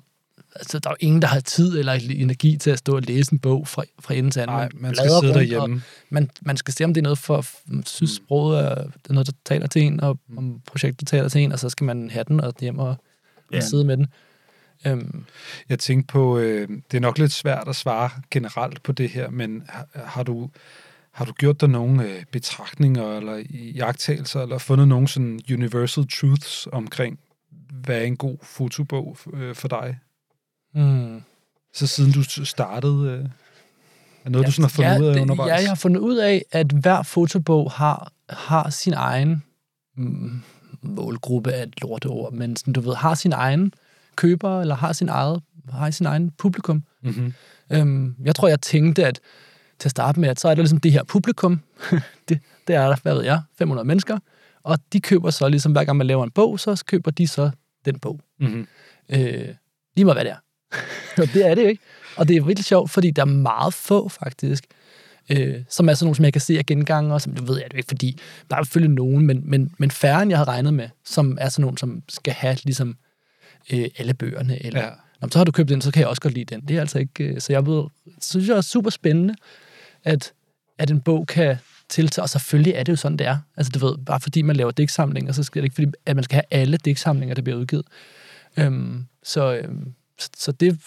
altså, 0.56 0.80
der 0.80 0.90
er 0.90 0.94
jo 0.94 0.98
ingen, 1.08 1.22
der 1.22 1.28
har 1.28 1.40
tid 1.40 1.80
eller 1.80 1.94
energi 1.94 2.58
til 2.58 2.70
at 2.72 2.78
stå 2.80 2.96
og 2.96 3.02
læse 3.02 3.34
en 3.34 3.40
bog 3.40 3.68
fra, 3.68 3.84
fra 4.00 4.14
ende 4.14 4.32
til 4.32 4.40
anden. 4.40 4.56
Nej, 4.58 4.70
man 4.74 4.96
skal 4.96 5.10
sidde 5.22 5.34
derhjemme. 5.34 5.82
Man, 6.10 6.30
man 6.42 6.58
skal 6.58 6.74
se, 6.74 6.84
om 6.84 6.94
det 6.94 7.02
er 7.02 7.04
noget 7.04 7.18
for, 7.18 7.46
synes 7.86 8.12
sproget 8.12 8.60
er, 8.66 8.76
det 8.76 9.10
er 9.10 9.14
noget, 9.14 9.28
der 9.28 9.34
taler 9.46 9.68
til 9.68 9.82
en, 9.82 10.00
og 10.02 10.20
om 10.38 10.60
projektet 10.68 11.08
taler 11.08 11.30
til 11.30 11.42
en, 11.42 11.52
og 11.52 11.60
så 11.60 11.70
skal 11.70 11.86
man 11.86 12.10
have 12.10 12.24
den 12.28 12.42
og 12.42 12.54
hjem 12.62 12.80
og, 12.80 12.96
Ja. 13.52 13.58
og 13.58 13.64
sidde 13.64 13.84
med 13.86 13.98
den. 13.98 14.08
Øhm, 14.88 15.26
Jeg 15.70 15.80
tænkte 15.80 16.12
på, 16.12 16.38
øh, 16.38 16.70
det 16.92 16.98
er 16.98 17.02
nok 17.02 17.18
lidt 17.18 17.32
svært 17.32 17.68
at 17.68 17.76
svare 17.76 18.10
generelt 18.32 18.84
på 18.84 18.92
det 18.92 19.10
her, 19.10 19.30
men 19.30 19.64
har, 19.70 19.88
har 19.94 20.24
du 20.24 20.50
har 21.12 21.26
du 21.26 21.32
gjort 21.32 21.62
dig 21.62 21.70
nogle 21.70 22.04
øh, 22.04 22.24
betragtninger 22.32 23.18
eller 23.18 23.44
jagttagelser, 23.52 24.42
eller 24.42 24.58
fundet 24.58 24.88
nogle 24.88 25.08
sådan 25.08 25.40
universal 25.52 26.08
truths 26.08 26.68
omkring, 26.72 27.20
hvad 27.72 27.98
er 27.98 28.04
en 28.04 28.18
god 28.18 28.38
fotobog 28.44 29.18
øh, 29.34 29.56
for 29.56 29.68
dig? 29.68 29.98
hmm. 30.74 31.22
Så 31.74 31.88
siden 31.88 32.12
du 32.12 32.24
startede, 32.46 33.10
øh, 33.10 33.30
er 34.26 34.30
noget, 34.30 34.48
du 34.48 34.52
sådan 34.52 34.64
har 34.64 34.70
fundet 34.70 34.92
ja, 34.92 35.00
ud 35.00 35.06
af 35.06 35.22
undervejs? 35.22 35.50
Ja, 35.50 35.56
jeg 35.56 35.70
har 35.70 35.76
fundet 35.76 36.00
ud 36.00 36.18
af, 36.18 36.46
at 36.52 36.72
hver 36.72 37.04
fotobog 37.04 37.72
har, 37.72 38.12
har 38.30 38.70
sin 38.70 38.94
egen 38.94 39.44
mm, 39.98 40.42
målgruppe 40.82 41.52
af 41.52 41.64
et 41.64 41.82
lorteord, 41.82 42.34
men 42.34 42.56
sådan, 42.56 42.74
du 42.74 42.82
ved, 42.82 42.96
har 42.96 43.14
sin 43.14 43.34
egen 43.34 43.74
køber, 44.16 44.62
eller 44.62 44.76
har 44.76 44.94
sin 44.94 45.10
eget, 45.10 45.42
har 45.70 45.92
sin 45.92 46.06
egen 46.06 46.32
publikum. 46.32 46.84
Mm-hmm. 47.04 47.34
Øhm, 47.72 48.16
jeg 48.24 48.36
tror, 48.36 48.48
jeg 48.48 48.62
tænkte, 48.62 49.06
at 49.06 49.20
til 49.80 49.88
at 49.88 49.92
starte 49.92 50.20
med, 50.20 50.30
at 50.30 50.40
så 50.40 50.48
er 50.48 50.56
der 50.56 50.62
ligesom 50.62 50.80
det 50.80 50.92
her 50.92 51.04
publikum. 51.04 51.60
det, 52.30 52.40
det 52.68 52.76
er 52.76 52.88
der, 52.88 52.96
hvad 53.04 53.14
ved 53.14 53.24
jeg, 53.24 53.42
500 53.58 53.88
mennesker. 53.88 54.20
Og 54.64 54.80
de 54.94 55.02
køber 55.02 55.30
så 55.30 55.50
ligesom, 55.50 55.72
hver 55.72 55.84
gang 55.84 55.98
man 55.98 56.08
laver 56.08 56.24
en 56.24 56.32
bog, 56.32 56.60
så 56.60 56.84
køber 56.88 57.12
de 57.12 57.28
så 57.28 57.52
den 57.86 58.00
bog. 58.00 58.20
Mm-hmm. 58.40 58.68
Øh, 59.10 59.48
lige 59.96 60.06
meget 60.06 60.16
hvad 60.16 60.26
det 60.26 60.32
er. 60.32 60.38
og 61.22 61.34
det 61.34 61.48
er 61.48 61.56
det 61.56 61.64
jo 61.64 61.68
ikke. 61.68 61.84
Og 62.18 62.28
det 62.28 62.38
er 62.38 62.42
virkelig 62.42 62.66
sjovt, 62.66 62.92
fordi 62.92 63.12
der 63.12 63.22
er 63.22 63.26
meget 63.26 63.74
få 63.74 64.10
faktisk, 64.10 64.64
øh, 65.32 65.56
som 65.70 65.90
er 65.90 65.94
sådan 65.94 66.06
nogle, 66.06 66.16
som 66.16 66.26
jeg 66.26 66.34
kan 66.34 66.42
se 66.42 66.58
af 66.58 66.66
gengange, 66.66 67.14
og 67.14 67.22
som 67.22 67.34
det 67.34 67.48
ved 67.48 67.56
jeg 67.56 67.74
jo 67.74 67.78
ikke, 67.78 67.88
fordi 67.88 68.20
der 68.50 68.56
er 68.56 68.64
selvfølgelig 68.64 68.96
nogen, 68.96 69.26
men, 69.28 69.42
men, 69.46 69.72
men 69.78 69.92
færre 69.92 70.22
end 70.22 70.32
jeg 70.32 70.38
havde 70.38 70.50
regnet 70.50 70.74
med, 70.74 70.90
som 71.06 71.38
er 71.42 71.50
sådan 71.50 71.62
nogle, 71.62 71.78
som 71.78 72.04
skal 72.10 72.34
have 72.34 72.58
ligesom 72.64 72.96
øh, 73.74 73.86
alle 73.98 74.14
bøgerne, 74.14 74.66
eller 74.66 74.84
Ja. 74.84 74.90
Nå, 75.22 75.28
så 75.32 75.40
har 75.40 75.44
du 75.46 75.52
købt 75.52 75.70
den, 75.70 75.82
så 75.82 75.92
kan 75.92 76.00
jeg 76.00 76.08
også 76.10 76.22
godt 76.22 76.34
lide 76.34 76.56
den. 76.56 76.62
Det 76.62 76.76
er 76.78 76.82
altså 76.82 77.00
ikke, 77.00 77.24
øh, 77.24 77.42
så 77.42 77.54
jeg 77.54 77.66
ved, 77.66 77.84
synes 78.22 78.48
jeg 78.48 78.58
er 78.58 78.62
super 78.62 78.90
spændende, 78.90 79.36
at, 80.04 80.34
at 80.78 80.92
en 80.92 81.02
bog 81.02 81.28
kan 81.28 81.58
tiltage, 81.90 82.24
og 82.24 82.30
selvfølgelig 82.30 82.74
er 82.74 82.84
det 82.84 82.92
jo 82.92 82.96
sådan, 82.98 83.18
det 83.18 83.28
er. 83.28 83.38
Altså 83.58 83.72
du 83.72 83.88
ved, 83.88 83.98
bare 83.98 84.20
fordi 84.20 84.42
man 84.42 84.56
laver 84.56 84.72
digtsamlinger, 84.72 85.32
så 85.32 85.44
skal 85.44 85.62
det 85.62 85.66
ikke, 85.66 85.76
fordi 85.76 85.88
at 86.06 86.16
man 86.16 86.24
skal 86.24 86.36
have 86.36 86.62
alle 86.62 86.78
digtsamlinger, 86.78 87.36
der 87.36 87.42
bliver 87.42 87.58
udgivet. 87.60 87.86
Øhm, 88.58 89.06
så, 89.24 89.56
øhm, 89.56 89.94
så, 90.20 90.30
så 90.38 90.52
det, 90.52 90.80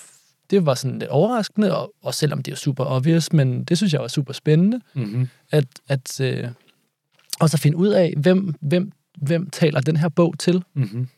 det 0.50 0.66
var 0.66 0.74
sådan 0.74 0.98
lidt 0.98 1.10
overraskende, 1.10 1.76
og, 1.76 1.92
og 2.02 2.14
selvom 2.14 2.42
det 2.42 2.52
er 2.52 2.56
super 2.56 2.84
obvious, 2.84 3.32
men 3.32 3.64
det 3.64 3.76
synes 3.76 3.92
jeg 3.92 4.00
var 4.00 4.08
super 4.08 4.32
spændende, 4.32 4.80
Mm-hmm. 4.94 5.28
at, 5.50 5.66
at 5.88 6.20
øh, 6.20 6.48
også 7.40 7.56
at 7.56 7.60
finde 7.60 7.76
ud 7.76 7.88
af, 7.88 8.14
hvem, 8.16 8.54
hvem, 8.60 8.92
hvem 9.16 9.50
taler 9.50 9.80
den 9.80 9.96
her 9.96 10.08
bog 10.08 10.34
til. 10.38 10.62
Mm-hmm. 10.74 11.08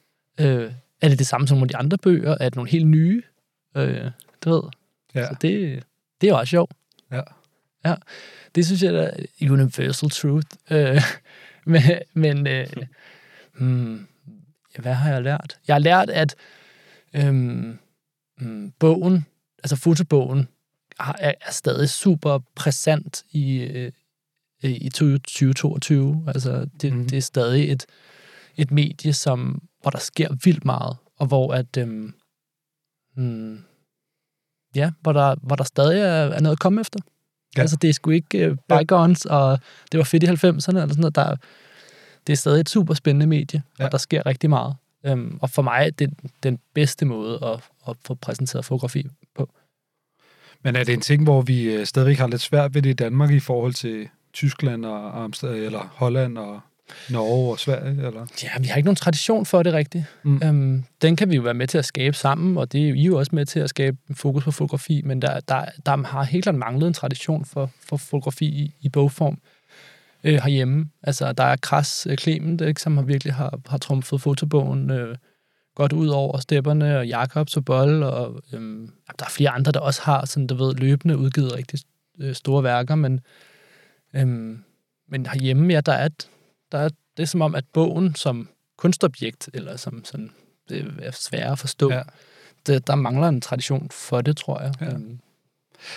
Øh, 0.41 0.73
er 1.03 1.09
det 1.09 1.19
det 1.19 1.27
samme 1.27 1.49
som 1.49 1.57
nogle 1.59 1.65
af 1.65 1.69
de 1.69 1.77
andre 1.77 1.99
bøger? 1.99 2.37
Er 2.41 2.49
det 2.49 2.57
nogle 2.57 2.71
helt 2.71 2.87
nye? 2.87 3.23
Øh, 3.77 4.11
du 4.45 4.51
ved. 4.51 4.63
Ja. 5.15 5.27
Så 5.27 5.37
det, 5.43 5.83
det 6.21 6.27
er 6.27 6.31
jo 6.31 6.39
også 6.39 6.51
sjovt. 6.51 6.73
Ja. 7.13 7.21
Ja, 7.85 7.95
det 8.55 8.67
synes 8.67 8.83
jeg 8.83 8.95
er 8.95 9.11
universal 9.51 10.11
truth. 10.11 10.49
Øh, 10.71 11.03
men 11.73 11.83
men 12.15 12.47
øh, 12.47 12.67
hmm, 13.59 14.07
hvad 14.79 14.95
har 14.95 15.13
jeg 15.13 15.23
lært? 15.23 15.59
Jeg 15.69 15.75
har 15.75 15.81
lært, 15.81 16.11
at 16.11 16.35
øhm, 17.15 17.79
mm, 18.41 18.73
bogen, 18.79 19.27
altså 19.59 19.77
fotobogen, 19.77 20.49
er, 21.01 21.13
er 21.41 21.51
stadig 21.51 21.89
super 21.89 22.39
præsent 22.55 23.25
i, 23.31 23.59
øh, 23.59 23.93
i 24.63 24.89
2022. 24.89 26.25
Altså, 26.27 26.67
det, 26.81 26.93
mm. 26.93 27.09
det 27.09 27.17
er 27.17 27.23
stadig 27.23 27.73
et, 27.73 27.87
et 28.57 28.71
medie, 28.71 29.13
som, 29.13 29.63
hvor 29.83 29.91
der 29.91 29.99
sker 29.99 30.29
vildt 30.45 30.65
meget, 30.65 30.97
og 31.19 31.27
hvor 31.27 31.55
at, 31.55 31.77
øhm, 31.79 32.15
mm, 33.17 33.59
ja, 34.77 34.91
hvor 35.01 35.13
der, 35.13 35.35
hvor 35.43 35.57
der 35.57 35.65
stadig 35.65 36.01
er, 36.01 36.41
noget 36.41 36.57
at 36.57 36.61
komme 36.61 36.81
efter. 36.81 36.99
Ja. 37.57 37.61
Altså, 37.61 37.77
det 37.77 37.91
er 37.91 37.95
sgu 37.95 38.11
ikke 38.11 38.39
øh, 38.39 38.57
bygons, 38.69 39.25
og 39.25 39.59
det 39.93 39.99
var 39.99 40.05
fedt 40.05 40.23
i 40.23 40.27
90'erne, 40.27 40.47
eller 40.47 40.89
sådan 40.89 40.95
noget. 40.99 41.15
Der, 41.15 41.37
det 42.27 42.33
er 42.33 42.37
stadig 42.37 42.61
et 42.61 42.69
super 42.69 42.95
spændende 42.95 43.27
medie, 43.27 43.63
Ja. 43.79 43.85
og 43.85 43.93
der 43.93 43.99
sker 43.99 44.27
rigtig 44.27 44.51
meget. 44.51 44.77
Øhm, 45.07 45.39
og 45.43 45.51
for 45.51 45.63
mig 45.63 45.87
er 45.87 45.91
det 45.91 46.11
den 46.43 46.59
bedste 46.75 47.07
måde 47.07 47.39
at, 47.45 47.61
at 47.89 47.97
få 48.07 48.15
præsenteret 48.15 48.65
fotografi 48.65 49.07
på. 49.35 49.51
Men 50.63 50.77
er 50.77 50.85
det 50.85 50.95
en 50.95 51.01
ting, 51.01 51.25
hvor 51.25 51.43
vi 51.43 51.63
øh, 51.75 51.87
stadigvæk 51.87 52.19
har 52.19 52.27
lidt 52.29 52.41
svært 52.41 52.75
ved 52.75 52.83
det 52.83 52.91
i 52.91 52.93
Danmark 52.93 53.31
i 53.31 53.41
forhold 53.41 53.75
til 53.75 54.09
Tyskland 54.33 54.85
og 54.85 55.23
Amsterdam, 55.25 55.57
eller 55.57 55.95
Holland 55.95 56.39
og 56.39 56.61
Norge 57.11 57.53
og 57.53 57.59
Sverige, 57.59 58.07
eller? 58.07 58.27
Ja, 58.43 58.49
vi 58.61 58.67
har 58.67 58.77
ikke 58.77 58.87
nogen 58.87 58.97
tradition 58.97 59.47
for 59.47 59.63
det 59.63 59.73
rigtigt. 59.73 60.05
Mm. 60.23 60.41
Øhm, 60.45 60.85
den 61.03 61.17
kan 61.17 61.31
vi 61.31 61.37
jo 61.37 61.43
være 61.43 61.55
med 61.55 61.67
til 61.67 61.79
at 61.79 61.85
skabe 61.85 62.17
sammen, 62.17 62.57
og 62.57 62.73
det 62.73 62.85
er 62.85 62.89
jo 62.89 62.95
I 62.95 63.03
jo 63.03 63.19
også 63.19 63.31
med 63.35 63.47
til 63.47 63.61
at 63.61 63.69
skabe 63.69 63.97
fokus 64.15 64.45
på 64.45 64.51
fotografi, 64.51 65.03
men 65.05 65.23
der, 65.23 65.41
der, 65.41 65.65
der 65.87 66.07
har 66.07 66.23
helt 66.23 66.43
klart 66.43 66.55
manglet 66.55 66.87
en 66.87 66.95
tradition 66.95 67.45
for, 67.45 67.71
for 67.89 67.97
fotografi 67.97 68.47
i, 68.47 68.75
i 68.81 68.89
bogform 68.89 69.39
øh, 70.25 70.35
herhjemme. 70.35 70.89
Altså, 71.03 71.33
der 71.33 71.45
er 71.45 71.57
Kras 71.57 72.07
øh, 72.11 72.17
Clement, 72.17 72.61
ikke, 72.61 72.81
som 72.81 72.97
har 72.97 73.05
virkelig 73.05 73.35
har, 73.35 73.61
har 73.67 73.79
trumfet 73.79 74.21
fotobogen 74.21 74.91
øh, 74.91 75.17
godt 75.75 75.93
ud 75.93 76.09
over 76.09 76.39
stepperne, 76.39 76.99
og 76.99 77.07
Jakob 77.07 77.49
Sobol, 77.49 78.03
og 78.03 78.43
øh, 78.53 78.89
der 79.19 79.25
er 79.25 79.31
flere 79.31 79.51
andre, 79.51 79.73
der 79.73 79.81
også 79.81 80.03
har 80.03 80.27
sådan, 80.27 80.47
du 80.47 80.55
ved, 80.55 80.75
løbende 80.75 81.17
udgivet 81.17 81.57
rigtig 81.57 81.81
øh, 82.21 82.35
store 82.35 82.63
værker, 82.63 82.95
men, 82.95 83.21
øh, 84.15 84.27
men 85.09 85.27
herhjemme, 85.27 85.73
ja, 85.73 85.81
der 85.81 85.93
er, 85.93 86.07
et, 86.07 86.29
der 86.73 86.79
er 86.79 86.89
det 87.17 87.23
er 87.23 87.27
som 87.27 87.41
om, 87.43 87.55
at 87.55 87.65
bogen 87.73 88.15
som 88.15 88.49
kunstobjekt, 88.77 89.51
eller 89.55 89.77
som 89.77 90.05
sådan, 90.05 90.31
det 90.69 90.95
er 91.03 91.11
sværere 91.11 91.53
at 91.53 91.59
forstå, 91.59 91.93
Ja. 91.93 92.03
det, 92.67 92.87
der 92.87 92.95
mangler 92.95 93.29
en 93.29 93.41
tradition 93.41 93.89
for 93.91 94.21
det, 94.21 94.37
tror 94.37 94.61
jeg. 94.63 94.73
Ja. 94.81 94.87
Øhm, 94.87 95.19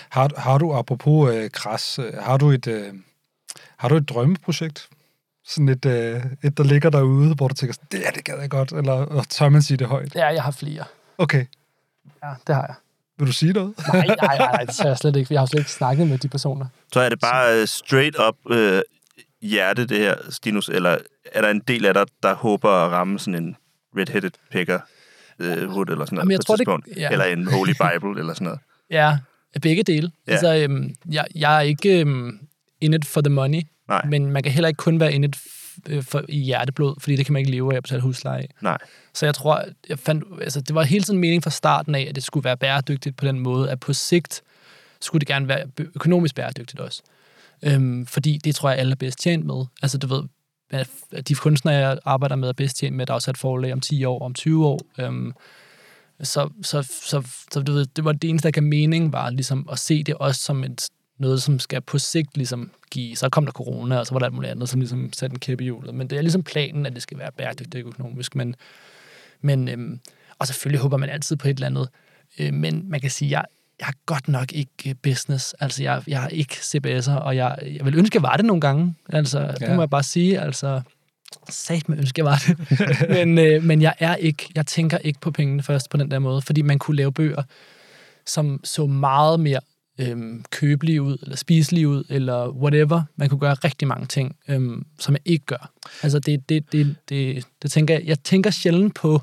Har, 0.09 0.29
har 0.37 0.57
du, 0.57 0.73
apropos 0.73 1.33
øh, 1.33 1.49
græs, 1.53 1.99
øh, 1.99 2.13
har 2.13 2.37
du 2.37 2.49
et, 2.51 2.67
øh, 2.67 2.93
har 3.77 3.89
du 3.89 3.95
et 3.95 4.09
drømmeprojekt? 4.09 4.89
Sådan 5.45 5.69
et, 5.69 5.85
øh, 5.85 6.21
et, 6.43 6.57
der 6.57 6.63
ligger 6.63 6.89
derude, 6.89 7.35
hvor 7.35 7.47
du 7.47 7.53
tænker, 7.55 7.73
sådan, 7.73 7.87
det 7.91 8.07
er 8.07 8.11
det 8.11 8.23
gad 8.23 8.39
jeg 8.39 8.49
godt, 8.49 8.71
eller 8.71 8.93
og 8.93 9.29
tør 9.29 9.49
man 9.49 9.61
sige 9.61 9.77
det 9.77 9.87
højt? 9.87 10.15
ja, 10.15 10.27
jeg 10.27 10.43
har 10.43 10.51
flere. 10.51 10.83
Okay, 11.17 11.45
Ja, 12.23 12.29
det 12.47 12.55
har 12.55 12.65
jeg. 12.65 12.75
vil 13.17 13.27
du 13.27 13.33
sige 13.33 13.53
noget? 13.53 13.73
Nej, 13.93 14.05
nej, 14.07 14.15
nej, 14.21 14.37
nej 14.37 14.63
det 14.65 14.77
har 14.79 14.87
jeg 14.87 14.97
slet 14.97 15.15
ikke. 15.15 15.27
for 15.27 15.33
Jeg 15.33 15.41
har 15.41 15.45
slet 15.45 15.59
ikke 15.59 15.71
snakket 15.71 16.07
med 16.07 16.17
de 16.17 16.27
personer. 16.29 16.65
Så 16.93 16.99
er 16.99 17.09
det 17.09 17.19
bare 17.19 17.61
uh, 17.61 17.65
straight 17.67 18.15
up 18.27 18.35
uh, 18.45 18.55
hjerte, 19.43 19.85
det 19.85 19.97
her, 19.97 20.15
Stinus, 20.29 20.69
eller 20.69 20.97
er 21.31 21.41
der 21.41 21.49
en 21.49 21.59
del 21.59 21.85
af 21.85 21.93
dig, 21.93 22.05
der 22.23 22.33
håber 22.35 22.69
at 22.69 22.91
ramme 22.91 23.19
sådan 23.19 23.43
en 23.43 23.55
red-headed 23.97 24.29
picker 24.51 24.79
uh, 25.39 25.45
hood 25.45 25.89
eller 25.89 26.05
sådan 26.05 26.15
noget 26.15 26.23
Jamen, 26.25 26.31
jeg 26.31 26.39
på 26.39 26.43
tror, 26.43 26.53
et 26.55 26.59
det- 26.59 26.67
tidspunkt? 26.67 26.89
ja. 26.97 27.09
Eller 27.11 27.25
en 27.25 27.47
Holy 27.47 27.71
Bible 27.71 28.19
eller 28.19 28.33
sådan 28.33 28.45
noget? 28.45 28.59
Ja, 28.89 29.17
begge 29.61 29.83
dele. 29.83 30.11
Ja. 30.27 30.31
Altså, 30.31 30.55
øhm, 30.55 30.95
jeg, 31.11 31.25
jeg 31.35 31.55
er 31.57 31.61
ikke 31.61 31.99
øhm, 31.99 32.39
in 32.81 32.93
it 32.93 33.05
for 33.05 33.21
the 33.21 33.29
money, 33.29 33.61
Nej. 33.87 34.05
men 34.05 34.31
man 34.31 34.43
kan 34.43 34.51
heller 34.51 34.67
ikke 34.67 34.77
kun 34.77 34.99
være 34.99 35.13
in 35.13 35.23
it 35.23 35.37
øh, 35.89 36.03
for, 36.03 36.23
i 36.29 36.39
hjerteblod, 36.39 36.95
fordi 36.99 37.15
det 37.15 37.25
kan 37.25 37.33
man 37.33 37.39
ikke 37.39 37.51
leve 37.51 37.73
af 37.73 37.77
at 37.77 37.83
betale 37.83 38.01
husleje. 38.01 38.47
Nej. 38.61 38.77
Så 39.13 39.25
jeg 39.25 39.35
tror, 39.35 39.63
jeg 39.89 39.99
fandt, 39.99 40.23
altså, 40.41 40.61
det 40.61 40.75
var 40.75 40.83
hele 40.83 41.03
tiden 41.03 41.19
mening 41.19 41.43
fra 41.43 41.49
starten 41.49 41.95
af, 41.95 42.05
at 42.09 42.15
det 42.15 42.23
skulle 42.23 42.43
være 42.43 42.57
bæredygtigt 42.57 43.17
på 43.17 43.25
den 43.25 43.39
måde, 43.39 43.69
at 43.71 43.79
på 43.79 43.93
sigt 43.93 44.41
skulle 45.01 45.19
det 45.19 45.27
gerne 45.27 45.47
være 45.47 45.65
økonomisk 45.95 46.35
bæredygtigt 46.35 46.79
også. 46.81 47.01
Øhm, 47.63 48.05
fordi 48.05 48.37
det 48.37 48.55
tror 48.55 48.69
jeg, 48.69 48.79
alle 48.79 48.91
er 48.91 48.95
bedst 48.95 49.19
tjent 49.19 49.45
med. 49.45 49.65
Altså, 49.81 49.97
du 49.97 50.07
ved, 50.07 50.23
de 51.23 51.35
kunstnere, 51.35 51.75
jeg 51.75 51.99
arbejder 52.05 52.35
med, 52.35 52.49
er 52.49 52.53
bedst 52.53 52.77
tjent 52.77 52.95
med, 52.95 53.01
at 53.01 53.07
der 53.07 53.13
er 53.13 53.29
et 53.29 53.37
forlag 53.37 53.73
om 53.73 53.79
10 53.79 54.05
år, 54.05 54.25
om 54.25 54.33
20 54.33 54.65
år. 54.65 54.79
Øhm, 54.99 55.33
så, 56.21 56.49
så, 56.61 56.81
så, 56.81 57.23
så 57.51 57.59
du 57.59 57.71
ved, 57.71 57.85
det 57.85 58.05
var 58.05 58.11
det 58.11 58.29
eneste, 58.29 58.47
der 58.47 58.51
gav 58.51 58.63
mening, 58.63 59.13
var 59.13 59.29
ligesom 59.29 59.67
at 59.71 59.79
se 59.79 60.03
det 60.03 60.15
også 60.15 60.41
som 60.41 60.63
et, 60.63 60.89
noget, 61.17 61.43
som 61.43 61.59
skal 61.59 61.81
på 61.81 61.97
sigt 61.97 62.37
ligesom 62.37 62.71
give. 62.91 63.15
Så 63.15 63.29
kom 63.29 63.45
der 63.45 63.51
corona, 63.51 63.99
og 63.99 64.07
så 64.07 64.13
var 64.13 64.19
der 64.19 64.25
alt 64.25 64.35
muligt 64.35 64.51
andet, 64.51 64.69
som 64.69 64.79
ligesom 64.79 65.13
satte 65.13 65.33
en 65.33 65.39
kæp 65.39 65.61
i 65.61 65.63
hjulet. 65.63 65.95
Men 65.95 66.09
det 66.09 66.17
er 66.17 66.21
ligesom 66.21 66.43
planen, 66.43 66.85
at 66.85 66.93
det 66.93 67.01
skal 67.01 67.17
være 67.17 67.31
bæredygtigt 67.31 67.87
økonomisk. 67.87 68.35
Men, 68.35 68.55
men 69.41 69.67
øhm, 69.67 69.99
og 70.39 70.47
selvfølgelig 70.47 70.81
håber 70.81 70.97
man 70.97 71.09
altid 71.09 71.35
på 71.35 71.47
et 71.47 71.53
eller 71.53 71.67
andet. 71.67 71.89
Øh, 72.39 72.53
men 72.53 72.89
man 72.89 73.01
kan 73.01 73.11
sige, 73.11 73.31
jeg, 73.31 73.45
jeg 73.79 73.87
er 73.87 73.93
godt 74.05 74.27
nok 74.27 74.51
ikke 74.51 74.89
øh, 74.89 74.95
business. 75.03 75.55
Altså, 75.59 75.83
jeg, 75.83 76.03
jeg 76.07 76.21
har 76.21 76.27
ikke 76.27 76.53
CBS'er, 76.53 77.11
og 77.11 77.35
jeg, 77.35 77.57
jeg 77.61 77.85
vil 77.85 77.95
ønske, 77.95 78.15
jeg 78.15 78.23
var 78.23 78.37
det 78.37 78.45
nogle 78.45 78.61
gange. 78.61 78.95
Altså, 79.09 79.39
ja. 79.39 79.51
det 79.51 79.75
må 79.75 79.81
jeg 79.81 79.89
bare 79.89 80.03
sige. 80.03 80.39
Altså, 80.39 80.81
sat 81.49 81.89
med 81.89 81.97
ønske, 81.97 82.19
jeg 82.19 82.25
var 82.25 82.43
det. 82.47 82.79
men, 83.17 83.37
øh, 83.37 83.63
men 83.63 83.81
jeg 83.81 83.93
er 83.99 84.15
ikke, 84.15 84.49
jeg 84.55 84.65
tænker 84.65 84.97
ikke 84.97 85.19
på 85.19 85.31
pengene 85.31 85.63
først 85.63 85.89
på 85.89 85.97
den 85.97 86.11
der 86.11 86.19
måde, 86.19 86.41
fordi 86.41 86.61
man 86.61 86.79
kunne 86.79 86.97
lave 86.97 87.13
bøger, 87.13 87.43
som 88.25 88.59
så 88.63 88.85
meget 88.85 89.39
mere 89.39 89.59
øhm, 89.99 90.43
købelige 90.51 91.01
ud, 91.01 91.17
eller 91.21 91.35
spiselige 91.35 91.87
ud, 91.87 92.03
eller 92.09 92.49
whatever. 92.49 93.03
Man 93.15 93.29
kunne 93.29 93.39
gøre 93.39 93.53
rigtig 93.53 93.87
mange 93.87 94.05
ting, 94.05 94.35
øhm, 94.47 94.85
som 94.99 95.13
jeg 95.13 95.21
ikke 95.25 95.45
gør. 95.45 95.71
Altså, 96.03 96.19
det, 96.19 96.49
det, 96.49 96.71
det, 96.71 96.95
det, 97.09 97.45
det 97.61 97.71
tænker 97.71 97.93
jeg, 97.93 98.03
jeg 98.05 98.19
tænker 98.23 98.49
sjældent 98.49 98.95
på, 98.95 99.21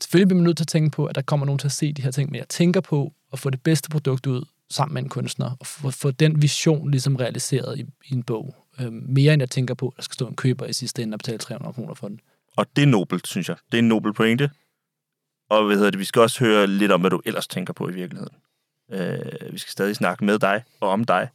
selvfølgelig 0.00 0.28
bliver 0.28 0.38
man 0.38 0.44
nødt 0.44 0.56
til 0.56 0.64
at 0.64 0.68
tænke 0.68 0.90
på, 0.90 1.06
at 1.06 1.14
der 1.14 1.22
kommer 1.22 1.46
nogen 1.46 1.58
til 1.58 1.68
at 1.68 1.72
se 1.72 1.92
de 1.92 2.02
her 2.02 2.10
ting, 2.10 2.30
men 2.30 2.38
jeg 2.38 2.48
tænker 2.48 2.80
på 2.80 3.12
at 3.36 3.40
få 3.40 3.50
det 3.50 3.62
bedste 3.62 3.90
produkt 3.90 4.26
ud 4.26 4.44
sammen 4.70 4.94
med 4.94 5.02
en 5.02 5.08
kunstner, 5.08 5.56
og 5.60 5.66
få, 5.66 5.90
få 5.90 6.10
den 6.10 6.42
vision 6.42 6.90
ligesom 6.90 7.16
realiseret 7.16 7.78
i, 7.78 7.82
i 8.04 8.14
en 8.14 8.22
bog. 8.22 8.54
Øhm, 8.80 9.04
mere 9.08 9.32
end 9.32 9.42
jeg 9.42 9.50
tænker 9.50 9.74
på, 9.74 9.88
at 9.88 9.96
der 9.96 10.02
skal 10.02 10.14
stå 10.14 10.28
en 10.28 10.36
køber 10.36 10.66
i 10.66 10.72
sidste 10.72 11.02
ende 11.02 11.14
og 11.14 11.18
betale 11.18 11.38
300 11.38 11.74
kroner 11.74 11.94
for 11.94 12.08
den. 12.08 12.20
Og 12.56 12.66
det 12.76 12.82
er 12.82 12.86
nobelt, 12.86 13.26
synes 13.26 13.48
jeg. 13.48 13.56
Det 13.72 13.78
er 13.78 13.82
en 13.82 13.88
nobel 13.88 14.12
pointe. 14.12 14.50
Og 15.50 15.66
hvad 15.66 15.76
hedder 15.76 15.90
det, 15.90 16.00
vi 16.00 16.04
skal 16.04 16.22
også 16.22 16.44
høre 16.44 16.66
lidt 16.66 16.92
om, 16.92 17.00
hvad 17.00 17.10
du 17.10 17.22
ellers 17.24 17.46
tænker 17.46 17.72
på 17.72 17.88
i 17.88 17.92
virkeligheden. 17.92 18.36
Øh, 18.92 19.52
vi 19.52 19.58
skal 19.58 19.70
stadig 19.70 19.96
snakke 19.96 20.24
med 20.24 20.38
dig 20.38 20.62
og 20.80 20.88
om 20.88 21.04
dig. 21.04 21.28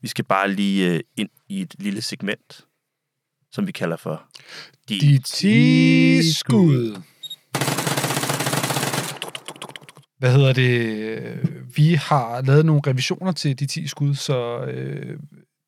Vi 0.00 0.08
skal 0.08 0.24
bare 0.24 0.52
lige 0.52 0.94
øh, 0.94 1.00
ind 1.16 1.28
i 1.48 1.60
et 1.60 1.74
lille 1.78 2.02
segment, 2.02 2.66
som 3.52 3.66
vi 3.66 3.72
kalder 3.72 3.96
for 3.96 4.22
De, 4.88 5.00
De 5.00 5.18
10 5.18 6.32
skud. 6.32 7.02
Hvad 10.20 10.32
hedder 10.32 10.52
det? 10.52 11.76
Vi 11.76 11.94
har 11.94 12.42
lavet 12.42 12.66
nogle 12.66 12.82
revisioner 12.86 13.32
til 13.32 13.58
de 13.58 13.66
10 13.66 13.86
skud, 13.86 14.14
så 14.14 14.64
øh, 14.64 15.18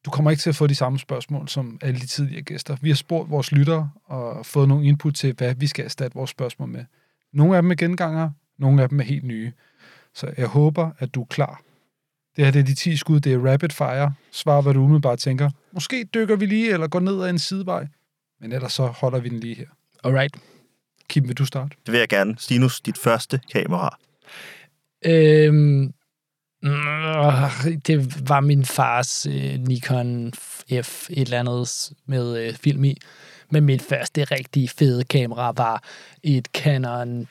du 0.05 0.11
kommer 0.11 0.31
ikke 0.31 0.41
til 0.41 0.51
at 0.51 0.57
få 0.57 0.67
de 0.67 0.75
samme 0.75 0.99
spørgsmål 0.99 1.49
som 1.49 1.79
alle 1.83 2.01
de 2.01 2.07
tidligere 2.07 2.43
gæster. 2.43 2.77
Vi 2.83 2.89
har 2.91 2.95
spurgt 2.97 3.31
vores 3.31 3.53
lyttere 3.53 3.91
og 4.05 4.47
fået 4.47 4.69
nogle 4.69 4.87
input 4.87 5.15
til, 5.15 5.35
hvad 5.39 5.55
vi 5.55 5.67
skal 5.67 5.85
erstatte 5.85 6.15
vores 6.15 6.31
spørgsmål 6.31 6.69
med. 6.69 6.85
Nogle 7.33 7.57
af 7.57 7.63
dem 7.63 7.71
er 7.71 7.75
genganger, 7.75 8.31
nogle 8.59 8.83
af 8.83 8.89
dem 8.89 9.01
er 9.01 9.05
helt 9.05 9.25
nye. 9.25 9.53
Så 10.15 10.33
jeg 10.37 10.47
håber, 10.47 10.91
at 10.99 11.15
du 11.15 11.23
er 11.23 11.27
klar. 11.27 11.63
Det 12.37 12.45
her 12.45 12.53
det 12.53 12.61
er 12.61 12.65
de 12.65 12.75
10 12.75 12.97
skud, 12.97 13.21
det 13.21 13.33
er 13.33 13.53
rapid 13.53 13.71
fire. 13.71 14.15
Svar, 14.33 14.61
hvad 14.61 14.75
du 14.75 14.81
umiddelbart 14.81 15.19
tænker. 15.19 15.51
Måske 15.73 16.05
dykker 16.15 16.37
vi 16.37 16.47
lige, 16.47 16.73
eller 16.73 16.87
går 16.87 17.01
ned 17.01 17.23
ad 17.23 17.31
en 17.31 17.39
sidevej. 17.39 17.87
Men 18.41 18.53
ellers 18.53 18.73
så 18.73 18.87
holder 18.87 19.21
vi 19.21 19.29
den 19.29 19.41
lige 19.41 19.55
her. 19.55 19.67
Alright. 20.05 20.37
Kim, 21.09 21.29
vil 21.29 21.39
du 21.39 21.45
starte? 21.45 21.77
Det 21.87 21.93
vil 21.93 21.99
jeg 21.99 22.09
gerne. 22.09 22.35
Stinus, 22.39 22.81
dit 22.81 22.99
første 22.99 23.41
kamera. 23.53 23.99
Øhm, 25.05 25.93
mm, 26.63 27.81
det 27.87 28.29
var 28.29 28.41
min 28.41 28.65
fars 28.65 29.27
øh, 29.27 29.59
Nikon 29.59 30.33
F 30.83 31.11
et 31.11 31.21
eller 31.21 31.41
andet 31.41 31.93
med 32.07 32.39
øh, 32.39 32.55
film 32.55 32.85
i. 32.85 32.97
Men 33.51 33.65
mit 33.65 33.83
første 33.83 34.25
rigtig 34.25 34.71
fede 34.71 35.05
kamera 35.05 35.53
var 35.57 35.83
et 36.23 36.49
Canon 36.55 37.29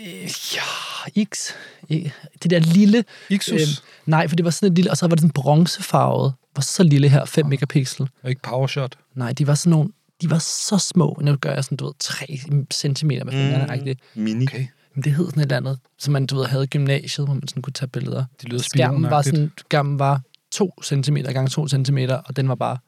øh, 0.00 0.28
ja, 0.54 1.24
X. 1.24 1.50
Øh, 1.90 2.10
Det 2.42 2.50
der 2.50 2.58
lille... 2.58 3.04
Ixus? 3.30 3.52
Øhm, 3.52 3.68
nej, 4.06 4.28
for 4.28 4.36
det 4.36 4.44
var 4.44 4.50
sådan 4.50 4.72
et 4.72 4.76
lille... 4.76 4.90
Og 4.90 4.96
så 4.96 5.06
var 5.06 5.14
det 5.14 5.20
sådan 5.20 5.30
bronzefarvet. 5.30 6.32
var 6.56 6.62
så 6.62 6.82
lille 6.82 7.08
her, 7.08 7.24
5 7.24 7.46
megapixel. 7.46 8.08
Og 8.22 8.30
ikke 8.30 8.42
powershot. 8.42 8.96
Nej, 9.14 9.32
de 9.32 9.46
var 9.46 9.54
sådan 9.54 9.70
nogle... 9.70 9.90
De 10.22 10.30
var 10.30 10.38
så 10.38 10.78
små. 10.78 11.18
Nu 11.20 11.36
gør 11.36 11.54
jeg 11.54 11.64
sådan, 11.64 11.76
du 11.76 11.84
ved, 11.84 11.92
3 11.98 12.40
centimeter 12.72 13.24
med 13.24 13.32
fingrene. 13.32 13.94
Mm. 14.14 14.22
Mini. 14.22 14.44
Okay. 14.44 14.66
Men 14.94 15.04
det 15.04 15.12
hed 15.14 15.24
sådan 15.26 15.40
et 15.40 15.44
eller 15.44 15.56
andet, 15.56 15.78
som 15.98 16.12
man, 16.12 16.26
du 16.26 16.36
ved, 16.36 16.44
havde 16.46 16.64
i 16.64 16.66
gymnasiet, 16.66 17.26
hvor 17.26 17.34
man 17.34 17.48
sådan 17.48 17.62
kunne 17.62 17.72
tage 17.72 17.88
billeder. 17.88 18.24
Det 18.40 18.48
lyder 18.48 18.62
skærmen 18.62 19.10
var, 19.10 19.22
sådan, 19.22 19.52
skærmen 19.58 19.98
var 19.98 20.20
2 20.52 20.74
cm 20.84 21.16
gange 21.16 21.48
2 21.48 21.68
cm, 21.68 21.98
og 22.26 22.36
den 22.36 22.48
var 22.48 22.54
bare 22.54 22.78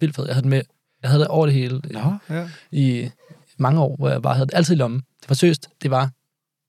vildt 0.00 0.16
fed. 0.16 0.26
Jeg 0.26 0.34
havde 0.34 0.42
den 0.42 0.50
med, 0.50 0.62
jeg 1.02 1.10
havde 1.10 1.20
det 1.20 1.28
over 1.28 1.46
det 1.46 1.54
hele 1.54 1.80
Nå, 1.90 2.14
ja. 2.30 2.48
i 2.72 3.10
mange 3.58 3.80
år, 3.80 3.96
hvor 3.96 4.08
jeg 4.08 4.22
bare 4.22 4.34
havde 4.34 4.46
det 4.46 4.54
altid 4.54 4.74
i 4.74 4.78
lommen. 4.78 5.00
Det 5.20 5.28
var 5.28 5.34
seriøst, 5.34 5.68
det 5.82 5.90
var, 5.90 6.10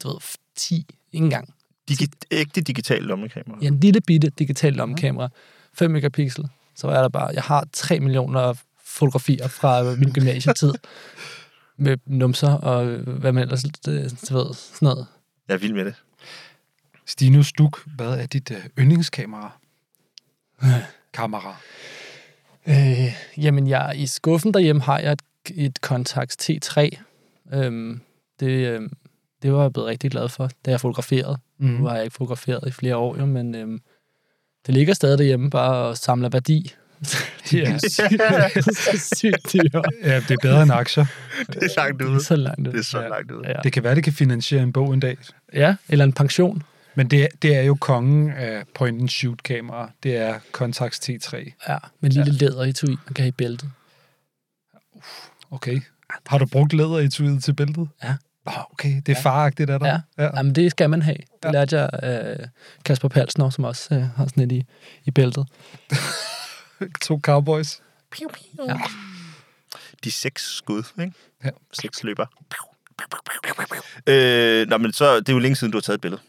du 0.03 0.07
ved, 0.07 0.17
10, 0.57 0.75
ikke 1.11 1.23
engang. 1.23 1.53
Digi- 1.91 2.27
ægte 2.31 2.61
digital 2.61 3.01
lommekamera. 3.03 3.57
Ja, 3.61 3.67
en 3.67 3.79
lille 3.79 4.01
bitte 4.01 4.29
digital 4.39 4.73
lommekamera, 4.73 5.29
5 5.73 5.91
megapixel, 5.91 6.47
så 6.75 6.87
er 6.87 7.01
der 7.01 7.09
bare, 7.09 7.27
jeg 7.33 7.43
har 7.43 7.67
3 7.73 7.99
millioner 7.99 8.53
fotografier 8.85 9.47
fra 9.47 9.95
min 9.95 10.11
gymnasietid, 10.11 10.73
med 11.77 11.97
numser 12.05 12.51
og 12.51 12.85
hvad 12.97 13.31
man 13.31 13.43
ellers, 13.43 13.63
det, 13.63 14.27
du 14.29 14.33
ved, 14.37 14.53
sådan 14.53 14.85
noget. 14.85 15.07
Jeg 15.47 15.53
er 15.53 15.57
vild 15.57 15.73
med 15.73 15.85
det. 15.85 15.95
Stinus 17.05 17.51
Duk, 17.51 17.87
hvad 17.95 18.19
er 18.19 18.25
dit 18.25 18.51
øh, 18.51 18.65
yndlingskamera? 18.79 19.51
Kamera. 21.13 21.55
Øh, 22.67 23.15
jamen, 23.37 23.67
jeg, 23.67 23.93
i 23.95 24.07
skuffen 24.07 24.53
derhjemme 24.53 24.81
har 24.81 24.99
jeg 24.99 25.11
et, 25.11 25.21
et 25.55 25.77
Contax 25.77 26.35
T3. 26.41 26.89
Øhm, 27.53 28.01
det, 28.39 28.67
øhm, 28.67 28.93
det 29.41 29.53
var 29.53 29.61
jeg 29.61 29.73
blevet 29.73 29.89
rigtig 29.89 30.11
glad 30.11 30.29
for, 30.29 30.49
da 30.65 30.71
jeg 30.71 30.81
fotograferede. 30.81 31.37
Mm. 31.57 31.67
Nu 31.67 31.85
har 31.85 31.95
jeg 31.95 32.03
ikke 32.03 32.13
fotograferet 32.13 32.67
i 32.67 32.71
flere 32.71 32.95
år, 32.97 33.17
jo, 33.17 33.25
men 33.25 33.55
øhm, 33.55 33.81
det 34.65 34.73
ligger 34.73 34.93
stadig 34.93 35.17
derhjemme 35.17 35.49
bare 35.49 35.87
og 35.87 35.97
samler 35.97 36.29
værdi. 36.29 36.73
Det 37.51 37.67
er 37.67 37.77
sygt. 39.13 39.53
Ja, 40.03 40.15
det 40.19 40.31
er 40.31 40.37
bedre 40.41 40.63
end 40.63 40.71
aktier. 40.71 41.05
Det 41.47 41.63
er 41.63 41.69
langt 41.77 41.99
Det 41.99 42.05
ude. 42.07 42.15
er 42.15 42.19
så 42.19 42.35
langt 42.35 42.67
ud. 42.67 42.73
Det 42.73 42.79
er 42.79 42.83
så 42.83 43.01
ja. 43.01 43.07
langt 43.07 43.31
ude. 43.31 43.47
Ja. 43.47 43.53
Det 43.63 43.73
kan 43.73 43.83
være, 43.83 43.95
det 43.95 44.03
kan 44.03 44.13
finansiere 44.13 44.63
en 44.63 44.73
bog 44.73 44.93
en 44.93 44.99
dag. 44.99 45.17
ja, 45.53 45.75
eller 45.89 46.05
en 46.05 46.13
pension. 46.13 46.63
Men 46.95 47.07
det, 47.07 47.23
er- 47.23 47.27
det 47.41 47.55
er 47.55 47.61
jo 47.61 47.75
kongen 47.75 48.29
af 48.31 48.63
point-and-shoot-kamera. 48.75 49.91
Det 50.03 50.17
er 50.17 50.39
Contax 50.51 50.99
T3. 51.09 51.35
Ja, 51.69 51.77
med 51.99 52.09
lille 52.09 52.31
ja. 52.41 52.45
læder 52.45 52.63
i 52.63 52.73
tui, 52.73 52.89
man 52.89 53.13
kan 53.15 53.23
have 53.23 53.27
i 53.27 53.31
bæltet. 53.31 53.69
Okay. 55.51 55.81
Har 56.27 56.37
du 56.37 56.45
brugt 56.45 56.73
læderetuiet 56.73 57.43
til 57.43 57.53
bæltet? 57.53 57.87
Ja. 58.03 58.13
Åh, 58.47 58.71
okay. 58.71 59.01
Det 59.05 59.17
er 59.17 59.21
faragtigt 59.21 59.69
af 59.69 59.79
dig. 59.79 60.01
Ja. 60.17 60.23
ja. 60.23 60.29
Jamen, 60.37 60.55
det 60.55 60.71
skal 60.71 60.89
man 60.89 61.01
have. 61.01 61.15
Det 61.17 61.25
Ja. 61.43 61.47
ja. 61.47 61.51
lærte 61.51 61.79
jeg 61.79 61.89
øh, 62.39 62.47
Kasper 62.85 63.07
Palsen 63.07 63.41
også, 63.41 63.55
som 63.55 63.63
også 63.63 63.95
øh, 63.95 64.01
har 64.15 64.25
sådan 64.25 64.43
et 64.43 64.51
i, 64.51 64.65
i 65.05 65.11
bæltet. 65.11 65.47
To 67.01 67.19
cowboys. 67.23 67.81
Ja. 68.67 68.79
De 70.03 70.11
seks 70.11 70.55
skud, 70.55 70.83
ikke? 70.99 71.13
Ja. 71.43 71.49
Seks 71.73 72.03
løber. 72.03 72.25
Øh, 74.07 74.67
nå, 74.67 74.77
men 74.77 74.93
så, 74.93 75.15
det 75.15 75.29
er 75.29 75.33
jo 75.33 75.39
længe 75.39 75.55
siden, 75.55 75.71
du 75.71 75.77
har 75.77 75.81
taget 75.81 75.97
et 75.97 76.01
billede. 76.01 76.21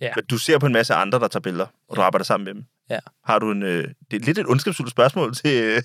Ja. 0.00 0.12
Men 0.16 0.24
du 0.24 0.38
ser 0.38 0.58
på 0.58 0.66
en 0.66 0.72
masse 0.72 0.94
andre, 0.94 1.18
der 1.18 1.28
tager 1.28 1.40
billeder, 1.40 1.66
og 1.88 1.96
du 1.96 2.02
arbejder 2.02 2.24
sammen 2.24 2.44
med 2.44 2.54
dem. 2.54 2.64
Ja. 2.90 2.98
Har 3.24 3.38
du 3.38 3.50
en... 3.50 3.62
Øh, 3.62 3.94
det 4.10 4.22
er 4.22 4.26
lidt 4.26 4.38
et 4.38 4.46
ondskabsfuldt 4.46 4.90
spørgsmål 4.90 5.34
til, 5.34 5.62
øh, 5.62 5.82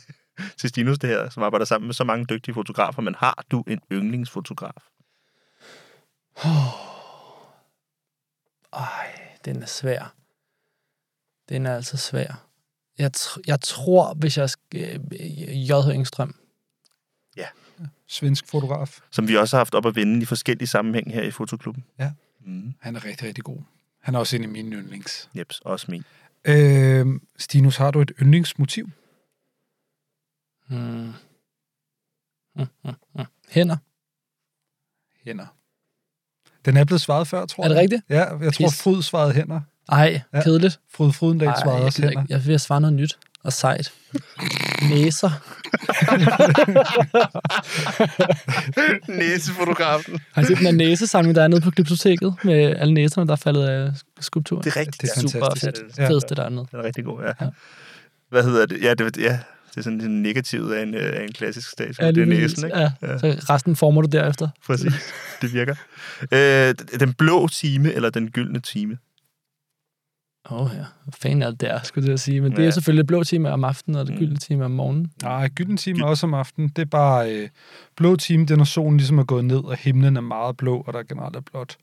til 0.57 0.69
Stinus, 0.69 0.99
det 0.99 1.09
her, 1.09 1.29
som 1.29 1.43
arbejder 1.43 1.65
sammen 1.65 1.87
med 1.87 1.93
så 1.93 2.03
mange 2.03 2.25
dygtige 2.25 2.53
fotografer, 2.53 3.01
men 3.01 3.15
har 3.15 3.43
du 3.51 3.63
en 3.67 3.79
yndlingsfotograf? 3.91 4.83
Ej, 8.73 9.37
den 9.45 9.61
er 9.61 9.65
svær. 9.65 10.15
Den 11.49 11.65
er 11.65 11.75
altså 11.75 11.97
svær. 11.97 12.47
Jeg, 12.97 13.11
tr- 13.17 13.41
jeg 13.47 13.61
tror, 13.61 14.13
hvis 14.13 14.37
jeg 14.37 14.49
skal... 14.49 15.01
Øh, 15.19 15.69
J.H. 15.69 15.89
Engstrøm. 15.95 16.35
Svensk 18.07 18.47
fotograf. 18.47 18.99
Som 19.11 19.27
vi 19.27 19.37
også 19.37 19.55
har 19.55 19.59
haft 19.59 19.75
op 19.75 19.85
at 19.85 19.95
vinde 19.95 20.21
i 20.21 20.25
forskellige 20.25 20.67
sammenhæng 20.67 21.13
her 21.13 21.21
i 21.23 21.31
Fotoklubben. 21.31 21.83
Ja. 21.99 22.11
Mm. 22.45 22.73
Han 22.79 22.95
er 22.95 23.05
rigtig, 23.05 23.27
rigtig 23.27 23.43
god. 23.43 23.57
Han 24.01 24.15
er 24.15 24.19
også 24.19 24.35
en 24.35 24.43
af 24.43 24.49
mine 24.49 24.75
yndlings. 24.75 25.29
Jeps, 25.37 25.59
også 25.59 25.85
min. 25.91 26.03
Øh, 26.45 27.05
Stinus, 27.37 27.77
har 27.77 27.91
du 27.91 28.01
et 28.01 28.11
yndlingsmotiv? 28.21 28.89
Hmm. 30.67 30.77
Mm, 32.55 32.65
mm, 32.83 32.91
mm. 33.15 33.25
Hænder. 33.49 33.77
Hænder. 35.25 35.47
Den 36.65 36.77
er 36.77 36.85
blevet 36.85 37.01
svaret 37.01 37.27
før, 37.27 37.45
tror 37.45 37.63
Er 37.63 37.67
det 37.67 37.75
jeg. 37.75 37.81
rigtigt? 37.81 38.03
Ja, 38.09 38.37
jeg 38.37 38.53
tror, 38.53 38.67
Pis. 38.67 38.81
Fryd 38.81 39.01
svarede 39.01 39.33
hænder. 39.33 39.61
Ej, 39.89 40.21
Ja. 40.33 40.41
kedeligt. 40.43 40.79
Fryd 40.95 41.11
Frydendal 41.11 41.47
Ej, 41.47 41.55
svarede 41.61 41.77
jeg, 41.77 41.85
også 41.85 42.05
ikke. 42.07 42.23
jeg 42.29 42.45
vil 42.45 42.59
svare 42.59 42.81
noget 42.81 42.93
nyt 42.95 43.17
og 43.43 43.53
sejt. 43.53 43.91
Næser. 44.89 45.29
Næsefotografen. 49.19 50.19
Har 50.33 50.41
I 50.41 50.45
set 50.45 50.57
den 50.57 50.65
her 50.65 50.71
næsesamling, 50.73 51.35
der 51.35 51.43
er 51.43 51.47
nede 51.47 51.61
på 51.61 51.71
Glyptoteket 51.71 52.35
med 52.43 52.75
alle 52.77 52.93
næserne, 52.93 53.27
der 53.27 53.31
er 53.33 53.37
faldet 53.37 53.63
af 53.67 53.91
skulpturen? 54.19 54.63
Det 54.63 54.75
er 54.75 54.79
rigtigt. 54.79 55.01
Det 55.01 55.09
er 55.15 55.21
Super 55.29 55.45
fantastisk. 55.45 55.85
fedt. 55.85 55.97
Ja. 55.97 56.09
Fedeste 56.09 56.35
dernede. 56.35 56.65
Den 56.71 56.79
er 56.79 56.83
rigtig 56.83 57.03
god, 57.05 57.21
ja. 57.21 57.45
Ja. 57.45 57.49
Hvad 58.29 58.43
hedder 58.43 58.65
det? 58.65 58.81
Ja, 58.81 58.93
det, 58.93 59.17
ja, 59.17 59.39
det 59.69 59.77
er 59.77 59.81
sådan 59.81 60.01
en 60.01 60.21
negativet 60.21 60.73
af 60.73 60.83
en, 60.83 60.93
øh, 60.95 61.13
af 61.19 61.23
en 61.23 61.31
klassisk 61.33 61.69
statue. 61.69 62.05
Ja, 62.05 62.11
det 62.11 62.21
er 62.21 62.25
næsen, 62.25 62.65
ikke? 62.65 62.77
Ja. 62.79 62.91
Ja. 63.01 63.17
Så 63.17 63.35
resten 63.49 63.75
former 63.75 64.01
du 64.01 64.07
derefter. 64.11 64.49
Præcis. 64.67 64.93
Det 65.41 65.53
virker. 65.53 65.75
Øh, 66.31 66.99
den 66.99 67.13
blå 67.13 67.47
time 67.47 67.93
eller 67.93 68.09
den 68.09 68.31
gyldne 68.31 68.59
time? 68.59 68.97
Åh 70.51 70.61
oh, 70.61 70.69
ja, 70.73 70.85
hvad 71.03 71.13
fanden 71.13 71.41
er 71.41 71.49
det 71.49 71.61
der, 71.61 71.79
skulle 71.83 72.09
jeg 72.09 72.19
sige. 72.19 72.41
Men 72.41 72.51
det 72.51 72.59
er 72.59 72.63
Ja. 72.63 72.71
selvfølgelig 72.71 73.07
blå 73.07 73.23
time 73.23 73.51
om 73.51 73.63
aftenen, 73.63 73.99
og 73.99 74.05
det 74.07 74.13
Mm. 74.13 74.19
gyldne 74.19 74.37
time 74.37 74.65
om 74.65 74.71
morgenen. 74.71 75.11
Nej, 75.23 75.49
gylden 75.49 75.77
time 75.77 75.99
er 75.99 76.05
også 76.05 76.25
om 76.25 76.33
aftenen. 76.33 76.69
Det 76.69 76.81
er 76.81 76.85
bare 76.85 77.31
øh, 77.35 77.49
blå 77.95 78.15
time, 78.15 78.43
det 78.45 78.51
er 78.51 78.55
når 78.55 78.63
solen 78.63 78.97
ligesom 78.97 79.19
er 79.19 79.23
gået 79.23 79.45
ned, 79.45 79.57
og 79.63 79.77
himlen 79.77 80.17
er 80.17 80.21
meget 80.21 80.57
blå, 80.57 80.83
og 80.87 80.93
der 80.93 81.03
generelt 81.03 81.35
er 81.35 81.41
blåt. 81.41 81.77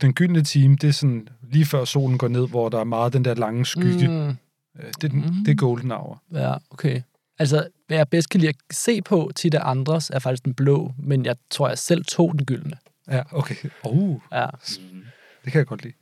Den 0.00 0.14
gyldne 0.14 0.42
time, 0.44 0.76
det 0.76 0.88
er 0.88 0.92
sådan 0.92 1.28
lige 1.50 1.64
før 1.64 1.84
solen 1.84 2.18
går 2.18 2.28
ned, 2.28 2.48
hvor 2.48 2.68
der 2.68 2.78
er 2.80 2.84
meget 2.84 3.12
den 3.12 3.24
der 3.24 3.34
lange 3.34 3.66
skygge. 3.66 4.08
Mm. 4.08 4.14
Mm, 4.14 4.36
Det, 4.76 5.04
er 5.04 5.08
den- 5.08 5.20
Mm. 5.20 5.44
det 5.44 5.48
er 5.50 5.54
golden 5.56 5.90
hour. 5.90 6.22
ja, 6.32 6.54
okay. 6.70 7.00
Altså, 7.38 7.68
hvad 7.86 7.96
jeg 7.96 8.08
bedst 8.08 8.28
kan 8.28 8.40
lide 8.40 8.48
at 8.48 8.56
se 8.76 9.02
på 9.02 9.30
tit 9.36 9.54
af 9.54 9.70
andres, 9.70 10.10
er 10.10 10.18
faktisk 10.18 10.44
den 10.44 10.54
blå, 10.54 10.92
men 10.98 11.24
jeg 11.24 11.36
tror, 11.50 11.68
jeg 11.68 11.78
selv 11.78 12.04
tog 12.04 12.32
den 12.38 12.46
gyldne. 12.46 12.76
Ja, 13.10 13.22
okay. 13.32 13.54
Oh, 13.84 14.14
Ja. 14.32 14.46
det 15.44 15.52
kan 15.52 15.58
jeg 15.58 15.66
godt 15.66 15.82
lide. 15.82 15.94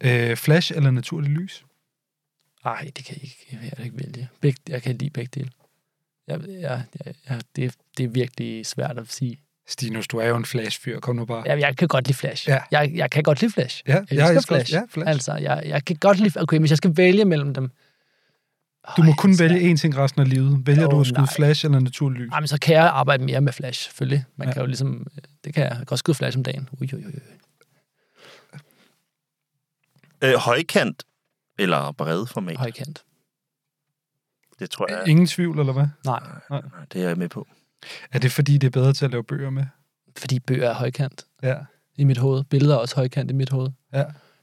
Øh, 0.00 0.36
flash 0.36 0.72
eller 0.76 0.90
naturlig 0.90 1.30
lys? 1.30 1.64
Ej, 2.64 2.90
det 2.96 3.04
kan 3.04 3.16
jeg 3.16 3.24
ikke, 3.24 3.58
jeg 3.62 3.72
kan 3.76 3.84
ikke 3.84 3.98
vælge. 3.98 4.28
Begge, 4.40 4.60
jeg 4.68 4.82
kan 4.82 4.96
lide 4.96 5.10
begge 5.10 5.30
dele. 5.40 5.50
Jeg, 6.28 6.40
jeg, 6.48 6.82
jeg, 7.06 7.14
jeg, 7.30 7.40
det, 7.56 7.74
det 7.98 8.04
er 8.04 8.08
virkelig 8.08 8.66
svært 8.66 8.98
at 8.98 9.12
sige. 9.12 9.40
Stinus, 9.66 10.08
du 10.08 10.18
er 10.18 10.26
jo 10.28 10.36
en 10.36 10.44
flash-fyr. 10.44 11.00
Kom 11.00 11.16
nu 11.16 11.24
bare. 11.24 11.42
Jeg, 11.46 11.60
jeg 11.60 11.76
kan 11.76 11.88
godt 11.88 12.06
lide 12.06 12.18
Flash. 12.18 12.48
Ja. 12.48 12.58
Jeg, 12.70 12.92
jeg 12.94 13.10
kan 13.10 13.22
godt 13.22 13.40
lide 13.40 13.52
Flash. 13.52 13.82
Ja, 13.88 13.92
Jeg 13.92 14.00
elsker 14.10 14.28
elsker 14.30 14.54
Flash. 14.54 14.72
Ja, 14.72 14.82
flash. 14.88 15.08
Altså, 15.10 15.34
jeg, 15.34 15.62
jeg 15.66 15.84
kan 15.84 15.96
godt 15.96 16.18
lide... 16.18 16.40
Okay, 16.42 16.58
hvis 16.58 16.70
jeg 16.70 16.76
skal 16.76 16.96
vælge 16.96 17.24
mellem 17.24 17.54
dem... 17.54 17.70
Du 18.96 19.02
må 19.02 19.10
Øj, 19.10 19.16
kun 19.16 19.38
vælge 19.38 19.72
én 19.72 19.76
ting 19.76 19.96
resten 19.96 20.20
af 20.22 20.28
livet. 20.28 20.66
Vælger 20.66 20.86
Åh, 20.86 20.90
du 20.90 21.00
at 21.00 21.06
skyde 21.06 21.18
nej. 21.20 21.34
flash 21.36 21.64
eller 21.64 21.80
naturlig 21.80 22.20
lys? 22.20 22.30
Ej, 22.32 22.40
men 22.40 22.48
så 22.48 22.58
kan 22.60 22.74
jeg 22.74 22.84
arbejde 22.84 23.24
mere 23.24 23.40
med 23.40 23.52
Flash, 23.52 23.84
selvfølgelig. 23.84 24.24
Man 24.36 24.46
Ja. 24.46 24.50
ja. 24.50 24.52
kan 24.52 24.60
jo 24.62 24.66
ligesom... 24.66 25.06
Det 25.44 25.54
kan 25.54 25.62
jeg. 25.62 25.70
Jeg 25.70 25.76
kan 25.76 25.86
godt 25.86 25.98
skyde 25.98 26.14
Flash 26.14 26.38
om 26.38 26.42
dagen. 26.44 26.68
Ui, 26.80 26.88
ui, 26.94 27.04
ui. 27.06 27.12
Øh, 30.22 30.34
højkant 30.34 31.02
eller 31.58 31.92
bredformat? 31.92 32.56
Højkant. 32.56 33.04
Det 34.58 34.70
tror 34.70 34.90
jeg, 34.90 35.08
Ingen 35.08 35.26
tvivl, 35.26 35.58
eller 35.58 35.72
hvad? 35.72 35.86
Nej, 36.04 36.20
det 36.92 37.02
er 37.02 37.08
jeg 37.08 37.18
med 37.18 37.28
på. 37.28 37.48
Er 38.12 38.18
det 38.18 38.32
fordi, 38.32 38.58
det 38.58 38.66
er 38.66 38.70
bedre 38.70 38.92
til 38.92 39.04
at 39.04 39.10
lave 39.10 39.24
bøger 39.24 39.50
med? 39.50 39.64
fordi 40.16 40.38
bøger 40.40 40.70
er 40.70 40.74
højkant 40.74 41.24
Ja. 41.42 41.56
i 41.96 42.04
mit 42.04 42.18
hoved. 42.18 42.44
Billeder 42.44 42.74
er 42.74 42.78
også 42.78 42.96
højkant 42.96 43.30
i 43.30 43.34
mit 43.34 43.50
hoved. 43.50 43.70
Ja. 43.92 43.98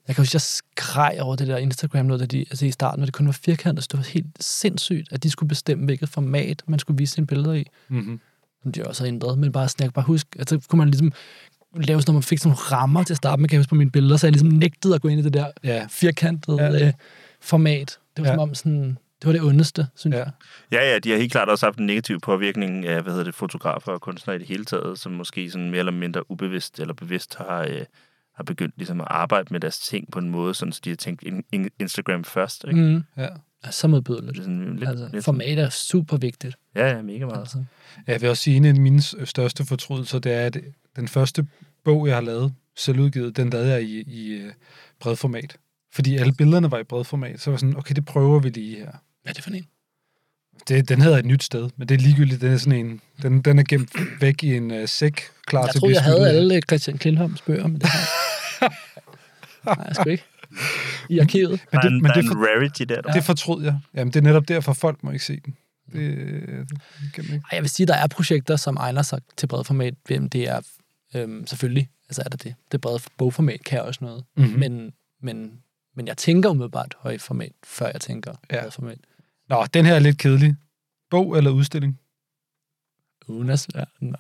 Jeg 0.08 0.16
kan 0.16 0.22
huske, 0.22 0.36
jeg 0.36 0.42
skreg 0.42 1.18
over 1.22 1.36
det 1.36 1.48
der 1.48 1.58
Instagram 1.58 2.06
noget, 2.06 2.20
da 2.20 2.26
de, 2.26 2.40
altså 2.40 2.66
i 2.66 2.72
starten, 2.72 3.00
når 3.00 3.06
det 3.06 3.14
kun 3.14 3.26
var 3.26 3.32
firkantet, 3.32 3.84
så 3.84 3.88
det 3.92 3.98
var 3.98 4.04
helt 4.04 4.44
sindssygt, 4.44 5.08
at 5.14 5.24
de 5.24 5.30
skulle 5.30 5.48
bestemme, 5.48 5.86
hvilket 5.86 6.10
format 6.10 6.64
man 6.68 6.80
skulle 6.80 6.98
vise 6.98 7.14
sine 7.14 7.28
billeder 7.28 7.54
i. 7.54 7.66
Mm-hmm. 7.90 8.20
som 8.64 8.72
de 8.72 8.86
også 8.88 9.04
har 9.04 9.08
ændret, 9.08 9.38
men 9.38 9.52
bare 9.52 9.70
sådan, 9.70 9.84
jeg 9.84 9.88
kan 9.90 9.94
bare 9.94 10.06
huske, 10.06 10.30
at 10.40 10.50
så 10.50 10.60
kunne 10.70 10.78
man 10.78 10.90
ligesom 10.90 11.12
lave 11.76 12.02
sådan, 12.02 12.12
når 12.12 12.14
man 12.14 12.24
fik 12.24 12.38
sådan 12.40 12.50
nogle 12.50 12.62
rammer 12.82 13.04
til 13.04 13.14
at 13.14 13.18
starte 13.18 13.42
med, 13.42 13.50
kan 13.50 13.56
jeg 13.56 13.60
huske 13.60 13.70
på 13.70 13.76
mine 13.76 13.92
billeder, 13.92 14.18
så 14.18 14.28
jeg 14.28 14.32
ligesom 14.32 14.48
nægtede 14.50 14.96
at 14.96 15.02
gå 15.02 15.08
ind 15.08 15.20
i 15.20 15.24
det 15.24 15.34
der 15.34 15.52
Ja. 15.64 15.86
firkantede 15.90 16.64
Ja. 16.64 16.88
øh, 16.88 16.94
format. 17.42 17.98
Det 18.18 18.24
var 18.24 18.30
Ja. 18.30 18.34
som 18.36 18.40
om 18.40 18.56
sådan, 18.56 18.98
det 19.22 19.26
var 19.28 19.32
det 19.32 19.42
ondeste, 19.42 19.88
synes 19.96 20.14
Ja. 20.14 20.20
ja. 20.20 20.24
jeg. 20.72 20.82
Ja, 20.82 20.92
ja, 20.94 21.00
de 21.00 21.12
har 21.12 21.18
helt 21.18 21.32
klart 21.32 21.50
også 21.50 21.66
haft 21.66 21.78
en 21.80 21.86
negativ 21.86 22.20
påvirkning 22.20 22.86
af, 22.86 23.02
hvad 23.02 23.12
hedder 23.14 23.26
det, 23.26 23.36
fotografer 23.36 23.92
og 23.92 24.02
kunstnere 24.02 24.36
i 24.36 24.40
det 24.40 24.48
hele 24.48 24.66
taget, 24.66 25.00
som 25.00 25.12
måske 25.12 25.52
sådan 25.52 25.70
mere 25.70 25.80
eller 25.80 25.92
mindre 25.92 26.32
ubevidst 26.32 26.80
eller 26.80 26.94
bevidst 26.94 27.36
har, 27.36 27.62
øh, 27.62 27.82
har 28.36 28.44
begyndt 28.44 28.78
ligesom 28.78 29.02
at 29.02 29.08
arbejde 29.10 29.48
med 29.52 29.60
deres 29.60 29.80
ting 29.80 30.12
på 30.12 30.20
en 30.20 30.30
måde, 30.30 30.54
sådan, 30.54 30.72
så 30.72 30.82
de 30.86 30.90
har 30.90 30.96
tænkt 30.98 31.24
in- 31.24 31.44
in- 31.52 31.70
Instagram 31.80 32.24
først. 32.24 32.66
Ikke? 32.68 32.80
Mm. 32.82 33.04
Ja. 33.18 33.28
Ja, 33.66 33.72
så 33.72 33.88
modbydeligt. 33.88 34.32
Det 34.34 34.40
er 34.40 34.44
sådan 34.44 34.76
lidt, 34.76 34.90
Altså, 34.90 35.10
lidt, 35.14 35.26
format 35.26 35.60
er 35.60 35.70
super 35.70 36.18
vigtigt. 36.18 36.56
Ja, 36.76 36.88
ja, 36.96 37.02
mega 37.02 37.26
meget. 37.26 37.40
Altså. 37.40 37.64
Jeg 38.08 38.22
vil 38.22 38.30
også 38.30 38.44
sige, 38.44 38.58
en 38.58 38.66
af 38.66 38.76
mine 38.76 39.02
største 39.26 39.66
fortrydelser, 39.66 40.20
det 40.20 40.32
er, 40.34 40.46
at 40.46 40.58
den 40.96 41.08
første 41.08 41.48
bog, 41.84 42.08
jeg 42.08 42.16
har 42.16 42.22
lavet, 42.22 42.54
selvudgivet, 42.76 43.38
den 43.38 43.50
lavede 43.50 43.70
jeg 43.72 43.84
i, 43.84 44.02
i 44.02 44.28
øh, 44.34 44.54
bredformat. 45.00 45.58
Fordi 45.94 46.18
alle 46.18 46.34
billederne 46.34 46.72
var 46.72 46.78
i 46.80 46.84
bredformat, 46.84 47.40
så 47.42 47.50
var 47.52 47.58
sådan, 47.58 47.78
okay, 47.78 47.96
det 47.96 48.06
prøver 48.06 48.40
vi 48.40 48.50
lige 48.50 48.78
her. 48.78 48.92
Hvad 49.22 49.32
er 49.32 49.34
det 49.34 49.44
for 49.44 49.52
en? 49.52 49.66
Det, 50.68 50.90
den 50.90 51.02
hedder 51.02 51.18
et 51.18 51.26
nyt 51.26 51.44
sted, 51.44 51.70
men 51.78 51.90
det 51.90 51.96
er 51.96 52.00
ligegyldigt, 52.00 52.42
den 52.42 52.52
er 52.54 52.58
sådan 52.58 52.86
en, 52.86 53.02
den, 53.22 53.42
den 53.42 53.60
er 53.60 53.64
gemt 53.64 53.90
væk 54.22 54.44
i 54.44 54.56
en 54.58 54.72
uh, 54.72 54.78
sæk, 54.86 55.22
klar 55.46 55.62
Jeg 55.62 55.70
til 55.72 55.78
at 55.78 55.80
troede, 55.80 55.92
blive 55.92 55.96
jeg 55.96 56.04
havde 56.04 56.18
smidt 56.18 56.32
ud. 56.32 56.36
alle 56.38 56.62
Christian 56.62 56.98
Klintholms 56.98 57.42
bøger, 57.42 57.68
men 57.68 57.82
det 57.82 57.90
har 57.90 58.00
jeg. 58.62 58.70
Nej, 59.66 59.86
jeg 59.88 59.96
sgu 59.96 60.10
ikke. 60.10 60.24
I 61.10 61.20
arkivet. 61.20 61.50
Men 61.72 61.78
er 61.78 61.82
det, 61.82 61.88
en, 61.92 62.02
men 62.02 62.12
er 62.12 62.14
det, 62.14 62.24
en 62.24 62.28
for, 62.30 62.36
rarity 62.36 62.84
der. 62.84 63.02
det 63.02 63.24
fortrød 63.24 63.64
jeg. 63.64 63.80
Jamen, 63.94 64.14
det 64.14 64.20
er 64.20 64.24
netop 64.24 64.48
derfor, 64.48 64.74
folk 64.74 65.04
må 65.04 65.12
ikke 65.12 65.26
se 65.26 65.40
den. 65.46 65.56
Det, 65.94 66.18
det 67.02 67.14
kan 67.14 67.24
man 67.26 67.34
ikke. 67.34 67.46
Ej, 67.52 67.56
Jeg 67.56 67.62
vil 67.62 67.70
sige, 67.70 67.88
der 67.88 67.96
er 67.96 68.08
projekter, 68.08 68.56
som 68.56 68.78
egner 68.78 69.02
sig 69.02 69.20
til 69.38 69.48
bred 69.48 69.64
format. 69.64 69.94
Hvem 70.08 70.30
det 70.30 70.50
er 70.50 70.60
øhm, 71.16 71.48
selvfølgelig, 71.48 71.90
altså 72.10 72.22
er 72.26 72.30
der 72.30 72.38
det. 72.38 72.56
Det 72.72 72.82
brede 72.82 73.00
bogformat 73.18 73.64
kan 73.64 73.82
også 73.82 74.00
noget. 74.04 74.24
Mhm. 74.38 74.46
Mm-hmm. 74.46 74.60
Men, 74.60 74.92
men, 75.22 75.52
men 75.96 76.08
jeg 76.08 76.18
tænker 76.18 76.50
umiddelbart 76.50 76.96
højt 77.00 77.22
format, 77.22 77.52
før 77.64 77.90
jeg 77.94 78.02
tænker 78.02 78.34
Ja. 78.52 78.56
ja. 78.56 78.62
bred 78.62 78.72
format. 78.72 78.98
Nå, 79.52 79.66
den 79.74 79.86
her 79.86 79.96
er 79.96 80.00
lidt 80.00 80.18
kedelig. 80.18 80.56
Bog 81.10 81.38
eller 81.38 81.52
udstilling? 81.52 82.00
Unas 83.28 83.68
verden. 83.76 84.16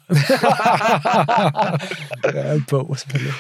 ja, 2.48 2.54
en 2.54 2.66
bog, 2.70 2.98
selvfølgelig. 3.00 3.34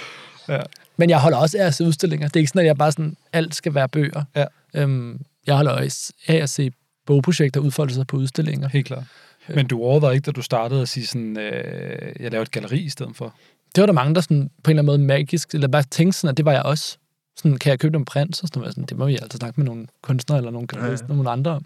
Ja. 0.47 0.59
Men 0.97 1.09
jeg 1.09 1.19
holder 1.19 1.37
også 1.37 1.57
af 1.57 1.65
at 1.65 1.73
se 1.73 1.85
udstillinger. 1.85 2.27
Det 2.27 2.35
er 2.35 2.39
ikke 2.39 2.49
sådan, 2.49 2.59
at 2.59 2.65
jeg 2.65 2.77
bare 2.77 2.91
sådan, 2.91 3.17
alt 3.33 3.55
skal 3.55 3.73
være 3.73 3.89
bøger. 3.89 4.23
Ja. 4.35 4.45
Øhm, 4.75 5.21
jeg 5.47 5.55
holder 5.55 5.71
også 5.71 6.13
af 6.27 6.35
at 6.35 6.49
se 6.49 6.71
bogprojekter 7.05 7.61
udfolde 7.61 7.93
sig 7.93 8.07
på 8.07 8.17
udstillinger. 8.17 8.67
Helt 8.67 8.87
klart. 8.87 9.03
Men 9.47 9.67
du 9.67 9.83
overvejede 9.83 10.15
ikke, 10.15 10.25
da 10.25 10.31
du 10.31 10.41
startede 10.41 10.81
at 10.81 10.89
sige 10.89 11.07
sådan, 11.07 11.37
øh, 11.37 12.13
jeg 12.19 12.31
laver 12.31 12.41
et 12.41 12.51
galeri 12.51 12.79
i 12.79 12.89
stedet 12.89 13.15
for? 13.15 13.35
det 13.75 13.81
var 13.81 13.85
der 13.85 13.93
mange, 13.93 14.15
der 14.15 14.21
sådan, 14.21 14.49
på 14.63 14.71
en 14.71 14.77
eller 14.79 14.81
anden 14.81 14.85
måde 14.85 15.07
magisk, 15.07 15.53
eller 15.53 15.67
bare 15.67 15.83
tænkte 15.83 16.19
sådan, 16.19 16.31
at 16.31 16.37
det 16.37 16.45
var 16.45 16.51
jeg 16.51 16.63
også. 16.63 16.97
Sådan, 17.37 17.57
kan 17.57 17.69
jeg 17.69 17.79
købe 17.79 17.91
nogle 17.91 18.05
print? 18.05 18.37
Så 18.37 18.47
sådan, 18.53 18.71
sådan, 18.71 18.83
det 18.85 18.97
må 18.97 19.05
vi 19.05 19.13
altså 19.21 19.37
snakke 19.37 19.59
med 19.61 19.65
nogle 19.67 19.87
kunstnere 20.01 20.37
eller 20.39 20.51
nogle, 20.51 20.67
Ja, 20.73 20.79
ja. 20.79 20.85
ja, 20.85 20.91
ja. 21.09 21.13
nogle 21.13 21.29
andre 21.31 21.51
om. 21.51 21.65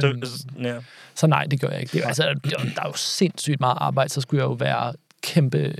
Så, 0.00 0.06
Øhm, 0.06 0.22
ja. 0.64 0.76
så 1.14 1.26
nej, 1.26 1.44
det 1.44 1.60
gør 1.60 1.68
jeg 1.68 1.80
ikke. 1.80 1.92
Det, 1.92 2.02
er- 2.02 2.06
altså, 2.06 2.22
der 2.44 2.82
er 2.82 2.86
jo 2.86 2.92
sindssygt 2.96 3.60
meget 3.60 3.78
arbejde, 3.80 4.10
så 4.10 4.20
skulle 4.20 4.42
jeg 4.42 4.48
jo 4.48 4.52
være 4.52 4.92
kæmpe 5.22 5.74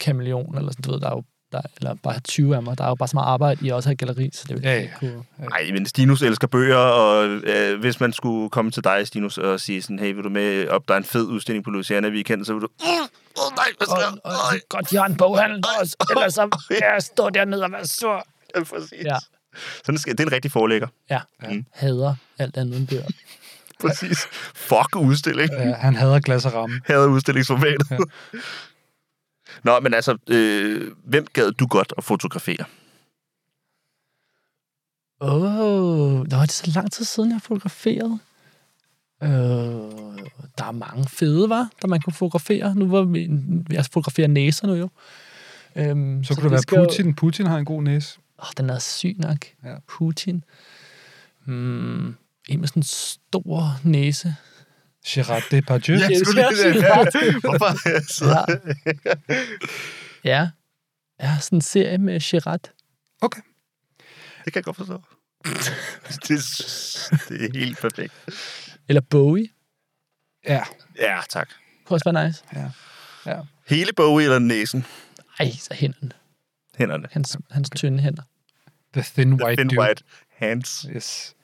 kameleon, 0.00 0.58
eller 0.58 0.70
sådan, 0.72 0.82
du 0.82 0.92
ved, 0.92 1.00
der 1.00 1.06
er 1.10 1.14
jo 1.14 1.22
der, 1.52 1.60
eller 1.76 1.94
bare 2.02 2.12
have 2.12 2.20
20 2.20 2.56
af 2.56 2.62
mig. 2.62 2.78
Der 2.78 2.84
er 2.84 2.88
jo 2.88 2.94
bare 2.94 3.08
så 3.08 3.16
meget 3.16 3.26
arbejde 3.26 3.66
i 3.66 3.70
også 3.70 3.88
have 3.88 3.96
galleri, 3.96 4.30
så 4.32 4.44
det 4.48 4.56
vil 4.56 4.62
Ja, 4.64 4.74
ja. 4.74 4.80
ikke 4.80 4.94
kunne... 4.98 5.22
Nej, 5.38 5.70
men 5.72 5.86
Stinus 5.86 6.22
elsker 6.22 6.46
bøger, 6.46 6.76
og 6.76 7.26
øh, 7.28 7.80
hvis 7.80 8.00
man 8.00 8.12
skulle 8.12 8.50
komme 8.50 8.70
til 8.70 8.84
dig, 8.84 9.06
Stinus, 9.06 9.38
og 9.38 9.60
sige 9.60 9.82
sådan, 9.82 9.98
hey, 9.98 10.14
vil 10.14 10.24
du 10.24 10.28
med 10.28 10.68
op, 10.68 10.88
der 10.88 10.94
er 10.94 10.98
en 10.98 11.04
fed 11.04 11.24
udstilling 11.26 11.64
på 11.64 11.70
Louisiana 11.70 12.08
Weekend, 12.08 12.44
så 12.44 12.52
vil 12.52 12.62
du... 12.62 12.68
Åh, 12.82 12.88
oh, 13.46 13.56
nej, 13.56 13.64
hvad 13.78 13.86
sker 13.86 14.20
Og, 14.24 14.30
og, 14.32 14.58
godt, 14.68 14.92
jeg 14.92 15.00
har 15.02 15.08
en 15.08 15.16
boghandel 15.16 15.64
også, 15.80 15.96
ellers 16.10 16.34
så 16.34 16.58
jeg 16.70 16.96
stå 17.02 17.30
dernede 17.30 17.64
og 17.64 17.72
være 17.72 17.86
sur. 17.86 18.26
Ja, 18.58 18.64
præcis. 18.64 19.04
Ja. 19.04 19.16
Sådan 19.84 19.98
skal, 19.98 20.12
det 20.12 20.20
er 20.20 20.26
en 20.26 20.32
rigtig 20.32 20.50
forlægger. 20.52 20.88
Ja, 21.10 21.20
Mm. 21.50 21.64
hader 21.72 22.14
alt 22.38 22.56
andet 22.56 22.76
end 22.78 22.88
bøger. 22.88 23.06
Præcis. 23.80 24.18
Fuck 24.54 24.96
udstilling. 24.96 25.50
Ja, 25.52 25.72
han 25.74 25.94
hader 25.94 26.20
glas 26.20 26.46
og 26.46 26.54
ramme. 26.54 26.80
Hader 26.86 27.06
udstillingsformatet. 27.08 27.90
Ja. 27.90 27.98
Nå, 29.64 29.80
men 29.80 29.94
altså, 29.94 30.16
øh, 30.30 30.92
hvem 31.04 31.26
gad 31.32 31.52
du 31.52 31.66
godt 31.66 31.92
at 31.98 32.04
fotografere? 32.04 32.64
Åh, 35.20 35.42
oh, 35.60 36.12
nå, 36.18 36.24
det 36.24 36.32
er 36.32 36.46
så 36.46 36.70
lang 36.74 36.92
tid 36.92 37.04
siden, 37.04 37.28
jeg 37.30 37.34
har 37.34 37.40
fotograferet. 37.40 38.18
Øh, 39.22 39.28
der 40.58 40.64
er 40.64 40.72
mange 40.72 41.08
fede, 41.08 41.48
var, 41.48 41.68
der 41.82 41.88
man 41.88 42.00
kunne 42.00 42.12
fotografere. 42.12 42.74
Nu 42.74 42.88
var 42.88 43.02
vi, 43.02 43.30
jeg 43.70 43.84
fotograferer 43.84 44.28
næser 44.28 44.66
nu 44.66 44.74
jo. 44.74 44.88
Øhm, 45.76 46.24
Så 46.24 46.34
kunne 46.34 46.42
det 46.42 46.50
være 46.50 46.62
skal 46.62 46.78
jo- 46.78 46.84
Putin. 46.84 47.14
Putin 47.14 47.46
har 47.46 47.58
en 47.58 47.64
god 47.64 47.82
næse. 47.82 48.18
Åh, 48.44 48.50
den 48.56 48.70
er 48.70 48.78
syg 48.78 49.14
nok. 49.18 49.46
Ja. 49.64 49.74
Putin. 49.88 50.44
Hmm, 51.44 52.16
en 52.48 52.60
med 52.60 52.68
sådan 52.68 52.80
en 52.80 52.82
stor 52.82 53.80
næse. 53.84 54.36
Gerard 55.06 55.42
Depardieu. 55.50 55.96
Ja. 55.96 56.08
skulle 56.24 56.42
det 56.42 56.74
der. 56.74 57.40
Hvorfor 57.40 57.88
jeg 57.88 58.02
sidder... 58.08 58.44
Ja. 60.24 60.30
Ja. 60.30 60.50
Ja, 61.20 61.38
sådan 61.40 61.56
en 61.56 61.60
serie 61.60 61.98
med 61.98 62.20
Gerard. 62.20 62.70
Okay. 63.20 63.42
Det 64.44 64.52
kan 64.52 64.60
jeg 64.60 64.64
godt 64.64 64.76
forstå. 64.76 64.94
det, 66.28 66.30
er, 66.30 67.16
det 67.28 67.44
er 67.44 67.58
helt 67.58 67.78
perfekt. 67.78 68.12
Eller 68.88 69.00
Bowie. 69.00 69.48
Ja. 70.48 70.62
Ja, 70.98 71.20
tak. 71.28 71.48
Kunne 71.84 71.96
også 71.96 72.12
være 72.12 72.26
nice. 72.26 72.44
ja. 73.26 73.40
Hele 73.66 73.92
Bowie 73.92 74.24
eller 74.24 74.38
næsen? 74.38 74.86
Ej, 75.38 75.50
så 75.50 75.74
hænderne. 75.74 76.10
Hænderne. 76.78 77.08
Hans, 77.12 77.38
hans 77.50 77.70
tynde 77.70 78.02
hænder. 78.02 78.22
The 78.94 79.04
Thin 79.14 79.32
White 79.32 79.56
Thin 79.56 79.68
Dude. 79.68 79.80
white 79.80 80.02
hands. 80.36 80.86
Yes. 80.94 81.34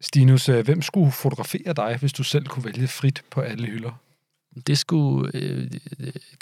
Stinus, 0.00 0.48
øh, 0.48 0.64
hvem 0.64 0.82
skulle 0.82 1.12
fotografere 1.12 1.72
dig, 1.72 1.96
hvis 2.00 2.12
du 2.12 2.22
selv 2.22 2.46
kunne 2.46 2.64
vælge 2.64 2.88
frit 2.88 3.22
på 3.30 3.40
alle 3.40 3.66
hylder? 3.66 4.00
Det 4.66 4.78
skulle 4.78 5.30
øh, 5.34 5.70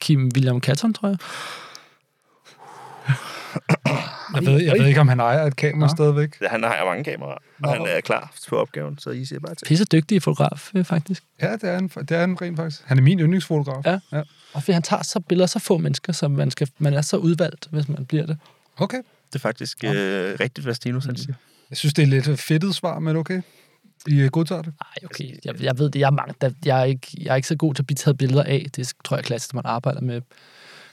Kim 0.01 0.31
William 0.35 0.61
Catton, 0.61 0.95
tror 0.95 1.09
jeg. 1.09 1.19
Jeg 4.35 4.47
ved, 4.47 4.61
jeg 4.63 4.79
ved 4.79 4.87
ikke, 4.87 5.01
om 5.01 5.09
han 5.09 5.21
ejer 5.21 5.47
et 5.47 5.57
kamera 5.57 5.87
Nå. 5.87 5.95
stadigvæk. 5.97 6.41
Ja, 6.41 6.49
han 6.49 6.63
har 6.63 6.85
mange 6.85 7.05
kameraer, 7.05 7.39
og 7.65 7.73
han 7.73 7.87
er 7.87 8.01
klar 8.01 8.33
på 8.49 8.57
opgaven, 8.57 8.99
så 8.99 9.11
I 9.11 9.25
siger 9.25 9.41
bare 9.41 9.55
til. 9.55 9.67
Pisse 9.67 9.85
dygtig 9.85 10.23
fotograf, 10.23 10.71
øh, 10.75 10.85
faktisk. 10.85 11.23
Ja, 11.43 11.53
det 11.53 11.65
er 11.65 11.75
han, 11.75 11.89
det 11.89 12.11
er 12.11 12.21
han 12.21 12.43
rent 12.43 12.57
faktisk. 12.57 12.83
Han 12.87 12.99
er 12.99 13.03
min 13.03 13.21
yndlingsfotograf. 13.21 13.83
Ja. 13.87 13.99
ja. 14.13 14.23
Og 14.53 14.63
fordi 14.63 14.73
han 14.73 14.83
tager 14.83 15.03
så 15.03 15.21
billeder 15.21 15.47
så 15.47 15.59
få 15.59 15.79
mennesker, 15.79 16.13
så 16.13 16.29
man, 16.29 16.51
skal, 16.51 16.69
man 16.79 16.95
er 16.95 17.03
så 17.03 17.17
udvalgt, 17.17 17.69
hvis 17.71 17.89
man 17.89 18.07
bliver 18.07 18.27
det. 18.27 18.39
Okay. 18.77 18.99
Det 19.33 19.39
er 19.39 19.39
faktisk 19.39 19.85
øh, 19.85 19.91
rigtigt, 20.41 20.65
hvad 20.65 20.75
Stinus 20.75 21.05
han 21.05 21.17
siger. 21.17 21.35
Jeg 21.71 21.79
synes, 21.79 21.95
det 21.95 22.03
er 22.03 22.07
lidt 22.07 22.41
fedtet 22.41 22.75
svar, 22.75 22.99
men 22.99 23.17
okay. 23.17 23.43
I 24.09 24.21
øh, 24.21 24.31
godtager 24.31 24.63
det. 24.63 24.75
Nej, 24.81 25.11
okay. 25.11 25.39
Jeg, 25.45 25.63
jeg 25.63 25.79
ved 25.79 25.91
det. 25.91 26.01
Jeg 26.01 26.07
er, 26.07 26.11
mange, 26.11 26.35
der, 26.41 26.51
jeg, 26.65 26.81
er 26.81 26.85
ikke, 26.85 27.07
jeg 27.21 27.33
er 27.33 27.37
ikke 27.37 27.49
så 27.49 27.57
god 27.57 27.75
til 27.75 27.83
at 27.83 27.87
blive 27.87 27.97
taget 27.97 28.19
billeder 28.19 28.43
af. 28.43 28.67
Det 28.77 28.93
tror 29.05 29.17
jeg 29.17 29.23
er 29.23 29.27
klassisk, 29.27 29.55
når 29.55 29.63
man 29.63 29.71
arbejder 29.71 30.01
med 30.01 30.21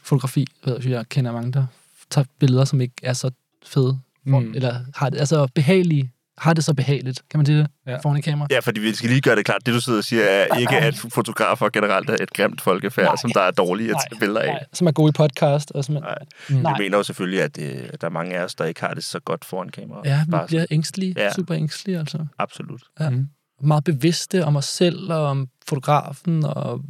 fotografi. 0.04 0.48
Jeg, 0.66 0.74
ved, 0.74 0.92
jeg 0.92 1.10
kender 1.10 1.32
mange, 1.32 1.52
der 1.52 1.66
tager 2.10 2.26
billeder, 2.40 2.66
som 2.66 2.82
ikke 2.82 2.96
er 3.04 3.14
så 3.14 3.32
fede. 3.66 4.00
Mm. 4.24 4.54
Eller 4.54 4.80
har 4.96 5.10
det, 5.10 5.20
altså 5.20 5.48
behagelige. 5.56 6.12
Har 6.40 6.54
det 6.54 6.64
så 6.64 6.74
behageligt, 6.74 7.22
kan 7.30 7.38
man 7.38 7.46
sige 7.46 7.58
det? 7.58 7.68
Ja. 7.88 7.98
Foran 7.98 8.18
i 8.18 8.22
kamera. 8.22 8.48
Ja, 8.52 8.60
fordi 8.60 8.80
vi 8.80 8.94
skal 8.94 9.10
lige 9.10 9.22
gøre 9.22 9.36
det 9.36 9.46
klart. 9.46 9.66
Det, 9.66 9.74
du 9.74 9.82
sidder 9.82 10.00
og 10.00 10.04
siger, 10.04 10.24
er 10.24 10.58
ikke, 10.58 10.78
at 10.78 10.96
fotografer 10.96 11.70
generelt 11.70 12.10
er 12.10 12.18
et 12.22 12.34
grimt 12.34 12.62
folkefærd, 12.62 13.06
Nej. 13.06 13.16
som 13.22 13.32
der 13.34 13.42
er 13.42 13.52
dårlige 13.52 13.90
at 13.90 13.98
tage 14.10 14.20
billeder 14.20 14.42
af. 14.42 14.48
nej, 14.48 14.64
som 14.74 14.88
er 14.88 14.92
gode 14.92 15.10
i 15.10 15.12
podcast. 15.12 15.72
Og 15.72 15.86
som 15.86 15.96
er, 15.96 16.00
Nej. 16.00 16.16
Mm. 16.50 16.56
Vi 16.56 16.62
Nej. 16.62 16.78
mener 16.80 16.98
jo 16.98 17.04
selvfølgelig, 17.04 17.42
at, 17.42 17.58
øh, 17.62 17.90
at 17.94 18.02
der 18.02 18.08
er 18.08 18.12
mange 18.12 18.36
af 18.38 18.44
os, 18.44 18.56
der 18.56 18.66
ikke 18.66 18.82
har 18.82 18.94
det 18.94 19.04
så 19.04 19.20
godt 19.20 19.46
foran 19.46 19.70
kamera. 19.70 20.02
Ja, 20.06 20.24
vi 20.26 20.32
Bare 20.32 20.48
bliver 20.48 20.66
ængstelige. 20.72 21.14
Ja. 21.18 21.34
Super 21.34 21.56
ængstelige, 21.56 22.00
altså. 22.00 22.26
Absolut. 22.38 22.82
Ja. 23.00 23.10
Mm. 23.10 23.28
Meget 23.62 23.84
bevidste 23.84 24.46
om 24.46 24.56
os 24.56 24.66
selv 24.66 25.12
og 25.14 25.22
om 25.26 25.50
fotografen 25.68 26.46
og 26.46 26.82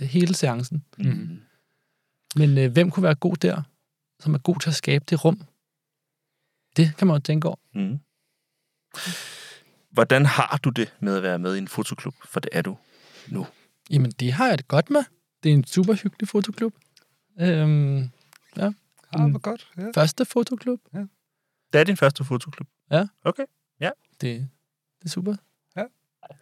øh, 0.00 0.06
hele 0.08 0.34
seancen. 0.34 0.84
Mm. 0.98 1.38
Men 2.36 2.58
øh, 2.58 2.72
hvem 2.72 2.90
kunne 2.90 3.02
være 3.02 3.14
god 3.14 3.36
der, 3.36 3.62
som 4.20 4.34
er 4.34 4.38
god 4.38 4.60
til 4.60 4.68
at 4.70 4.74
skabe 4.74 5.04
det 5.10 5.24
rum? 5.24 5.40
Det 6.76 6.96
kan 6.98 7.06
man 7.06 7.16
jo 7.16 7.20
tænke 7.20 7.48
over. 7.48 7.56
Mm. 7.74 7.98
Hvordan 9.90 10.26
har 10.26 10.60
du 10.64 10.70
det 10.70 10.94
med 11.00 11.16
at 11.16 11.22
være 11.22 11.38
med 11.38 11.54
i 11.54 11.58
en 11.58 11.68
fotoklub? 11.68 12.14
For 12.24 12.40
det 12.40 12.48
er 12.52 12.62
du 12.62 12.76
nu. 13.28 13.46
Jamen, 13.90 14.10
det 14.10 14.32
har 14.32 14.48
jeg 14.48 14.58
det 14.58 14.68
godt 14.68 14.90
med. 14.90 15.04
Det 15.42 15.48
er 15.50 15.54
en 15.54 15.64
super 15.66 15.92
hyggelig 15.94 16.28
fotoklub. 16.28 16.74
Øhm, 17.40 18.10
Ah, 18.56 18.72
Mm. 19.24 19.30
hvor 19.30 19.38
godt. 19.38 19.68
Ja. 19.78 19.82
første 19.94 20.24
fotoklub. 20.24 20.80
Det 21.72 21.80
er 21.80 21.84
din 21.84 21.96
første 21.96 22.24
fotoklub. 22.24 22.68
Ja. 22.90 23.06
Okay. 23.24 23.44
Det, 24.20 24.48
det 24.98 25.04
er 25.04 25.08
super. 25.08 25.34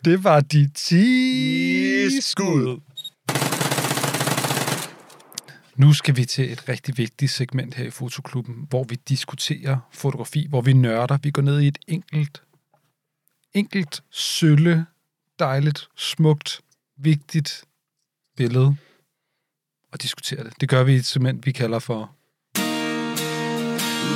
Det 0.05 0.25
var 0.25 0.41
de 0.41 0.71
10 0.75 2.21
skud. 2.21 2.81
Nu 5.81 5.93
skal 5.93 6.17
vi 6.17 6.25
til 6.25 6.53
et 6.53 6.69
rigtig 6.69 6.99
vigtigt 6.99 7.31
segment 7.31 7.75
her 7.75 7.85
i 7.85 7.91
Fotoklubben, 7.91 8.67
hvor 8.69 8.85
vi 8.85 8.95
diskuterer 9.09 9.79
fotografi, 9.93 10.47
hvor 10.49 10.61
vi 10.61 10.73
nørder. 10.73 11.19
Vi 11.23 11.31
går 11.31 11.43
ned 11.43 11.61
i 11.61 11.67
et 11.67 11.79
enkelt, 11.89 12.43
enkelt, 13.55 14.03
sølle, 14.11 14.87
dejligt, 15.39 15.89
smukt, 15.97 16.61
vigtigt 16.97 17.65
billede 18.37 18.77
og 19.93 20.03
diskuterer 20.03 20.43
det. 20.43 20.61
Det 20.61 20.69
gør 20.69 20.85
vi 20.85 20.93
i 20.93 20.97
et 20.97 21.07
segment, 21.07 21.47
vi 21.47 21.53
kalder 21.53 21.79
for... 21.79 22.17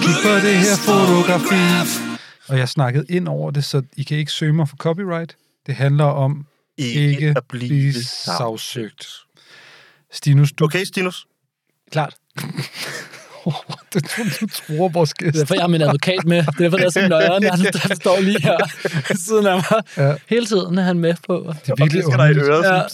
Kig 0.03 0.17
på 0.25 0.35
det 0.47 0.57
her 0.57 0.77
fotografi. 0.87 1.65
Og 2.49 2.59
jeg 2.59 2.69
snakkede 2.69 3.07
ind 3.09 3.29
over 3.29 3.51
det, 3.51 3.65
så 3.65 3.83
I 3.97 4.03
kan 4.03 4.19
ikke 4.19 4.33
søge 4.33 4.53
mig 4.53 4.69
for 4.69 4.77
copyright. 4.77 5.37
Det 5.67 5.75
handler 5.75 6.05
om 6.05 6.47
ikke 6.77 7.35
at 7.37 7.45
blive 7.49 7.93
sagsøgt. 8.03 9.07
Stinus, 10.13 10.53
du... 10.53 10.65
Okay, 10.65 10.85
Stinus. 10.85 11.27
Klart. 11.95 12.15
det 13.95 14.05
tror 14.05 14.25
du 14.41 14.47
tror 14.47 14.89
vores 14.89 15.13
Det 15.13 15.27
er 15.27 15.31
gæst. 15.33 15.41
derfor, 15.41 15.55
jeg 15.55 15.63
har 15.63 15.69
min 15.69 15.83
advokat 15.83 16.25
med. 16.25 16.37
Det 16.39 16.47
er 16.49 16.53
derfor, 16.53 16.77
der 16.77 16.87
er 16.87 16.91
så 16.91 17.09
nøjeren. 17.09 17.43
Han, 17.43 17.67
han 17.75 17.97
står 17.97 18.21
lige 18.21 18.41
her 18.43 18.59
siden 19.15 19.47
af 19.47 19.57
mig. 19.57 19.83
Ja. 19.97 20.15
Hele 20.29 20.47
tiden 20.47 20.79
er 20.79 20.83
han 20.83 20.99
med 20.99 21.15
på. 21.27 21.55
Det 21.67 21.71
er 21.71 21.75
virkelig 21.79 22.03
det 22.05 22.13
skal 22.13 22.19
der 22.19 22.27
i 22.27 22.49
øret. 22.49 22.89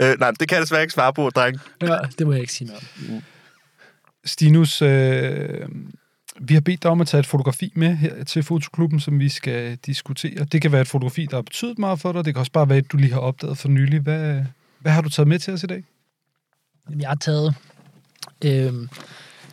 Ja. 0.00 0.10
Øh, 0.12 0.20
nej, 0.20 0.30
det 0.30 0.48
kan 0.48 0.54
jeg 0.56 0.62
desværre 0.62 0.82
ikke 0.82 0.94
svare 0.94 1.12
på, 1.12 1.30
dreng. 1.30 1.56
Ja, 1.82 1.98
det 2.18 2.26
må 2.26 2.32
jeg 2.32 2.40
ikke 2.40 2.52
sige 2.52 2.68
noget 2.68 2.84
om. 3.10 3.22
Stinus, 4.24 4.82
øh, 4.82 5.68
vi 6.40 6.54
har 6.54 6.60
bedt 6.60 6.82
dig 6.82 6.90
om 6.90 7.00
at 7.00 7.06
tage 7.08 7.18
et 7.20 7.26
fotografi 7.26 7.72
med 7.76 7.96
her 7.96 8.24
til 8.24 8.42
Fotoklubben, 8.42 9.00
som 9.00 9.20
vi 9.20 9.28
skal 9.28 9.76
diskutere. 9.76 10.44
Det 10.52 10.62
kan 10.62 10.72
være 10.72 10.80
et 10.80 10.88
fotografi, 10.88 11.26
der 11.30 11.36
har 11.36 11.42
betydet 11.42 11.78
meget 11.78 12.00
for 12.00 12.12
dig. 12.12 12.24
Det 12.24 12.34
kan 12.34 12.38
også 12.40 12.52
bare 12.52 12.68
være 12.68 12.78
et, 12.78 12.92
du 12.92 12.96
lige 12.96 13.12
har 13.12 13.20
opdaget 13.20 13.58
for 13.58 13.68
nylig. 13.68 14.00
Hvad, 14.00 14.42
hvad 14.80 14.92
har 14.92 15.00
du 15.02 15.08
taget 15.08 15.28
med 15.28 15.38
til 15.38 15.52
os 15.52 15.62
i 15.62 15.66
dag? 15.66 15.84
Jamen, 16.88 17.00
Jeg 17.00 17.08
har 17.08 17.16
taget 17.16 17.54
øh, 18.44 18.72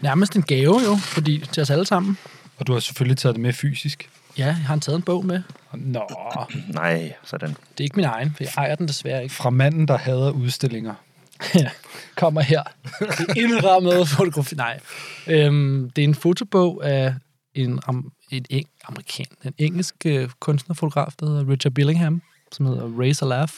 nærmest 0.02 0.36
en 0.36 0.42
gave 0.42 0.82
jo, 0.86 0.96
fordi 0.96 1.46
til 1.52 1.62
os 1.62 1.70
alle 1.70 1.86
sammen. 1.86 2.18
Og 2.58 2.68
du 2.68 2.74
har 2.74 2.80
selvfølgelig 2.80 3.18
taget 3.18 3.36
det 3.36 3.42
med 3.42 3.54
fysisk. 3.54 4.10
Ja, 4.38 4.46
jeg 4.46 4.56
har 4.56 4.78
taget 4.78 4.96
en 4.96 5.02
bog 5.02 5.26
med. 5.26 5.42
Nå, 5.74 6.08
Nej, 6.68 7.14
sådan. 7.24 7.50
Det 7.50 7.80
er 7.80 7.84
ikke 7.84 7.96
min 7.96 8.06
egen, 8.06 8.34
for 8.38 8.44
jeg 8.44 8.54
ejer 8.58 8.76
den 8.76 8.88
desværre 8.88 9.24
ikke. 9.24 9.36
fra 9.36 9.50
manden, 9.50 9.88
der 9.88 9.98
hader 9.98 10.32
udstillinger. 10.32 10.94
Kommer 12.16 12.42
her. 12.42 12.64
Det 13.00 13.38
indrammet 13.38 14.08
fotografi. 14.08 14.56
Nej. 14.56 14.80
Øhm, 15.28 15.92
det 15.96 16.02
er 16.02 16.08
en 16.08 16.16
fotobog 16.16 16.82
af 16.86 17.14
en, 17.54 17.80
am, 17.88 18.12
en 18.32 18.46
eng, 18.50 18.68
amerikan, 18.88 19.26
en 19.44 19.54
engelsk 19.58 19.96
øh, 20.06 20.30
kunstnerfotograf, 20.40 21.12
der 21.20 21.26
hedder 21.26 21.50
Richard 21.50 21.74
Billingham, 21.74 22.22
som 22.52 22.66
hedder 22.66 23.00
Raise 23.00 23.26
a 23.26 23.28
Laugh. 23.28 23.54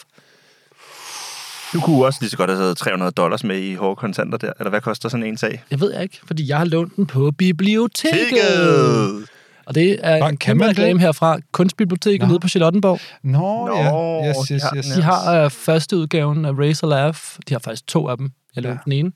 Du 1.74 1.82
kunne 1.82 2.06
også 2.06 2.18
lige 2.22 2.30
så 2.30 2.38
godt 2.38 2.50
have 2.50 2.60
taget 2.62 2.78
300 2.78 3.12
dollars 3.12 3.44
med 3.44 3.60
i 3.60 3.76
hårde 3.76 3.96
kontanter 3.96 4.38
der. 4.38 4.52
Eller 4.60 4.70
hvad 4.70 4.82
koster 4.82 5.10
sådan 5.10 5.26
en 5.26 5.38
sag? 5.38 5.64
Jeg 5.72 5.80
ved 5.80 6.02
ikke, 6.02 6.20
fordi 6.28 6.50
jeg 6.50 6.58
har 6.58 6.66
lånt 6.66 6.96
den 6.96 7.06
på 7.06 7.32
biblioteket. 7.32 9.28
Og 9.66 9.76
det 9.76 10.00
er 10.04 10.20
Nå, 10.20 10.28
en 10.28 10.38
kæmpe 10.38 10.68
reklame 10.68 11.00
herfra. 11.00 11.38
Kunstbiblioteket 11.52 12.22
Nå. 12.22 12.28
nede 12.28 12.40
på 12.40 12.48
Charlottenborg. 12.48 13.00
Nå, 13.24 13.68
Nå, 13.68 13.76
ja. 13.78 14.30
Yes, 14.30 14.48
yes, 14.52 14.64
ja, 14.74 14.78
yes. 14.78 14.86
De 14.86 15.02
har 15.02 15.44
øh, 15.44 15.52
første 15.52 15.98
udgaven 15.98 16.46
af 16.46 16.50
a 16.84 16.86
Laugh. 16.88 17.18
De 17.50 17.54
har 17.54 17.60
faktisk 17.60 17.88
to 17.88 18.08
af 18.10 18.18
dem. 18.18 18.32
Jeg 18.56 18.64
lånte 18.64 18.82
Ja. 18.88 18.96
ja. 18.96 19.06
den 19.06 19.06
ene. 19.06 19.12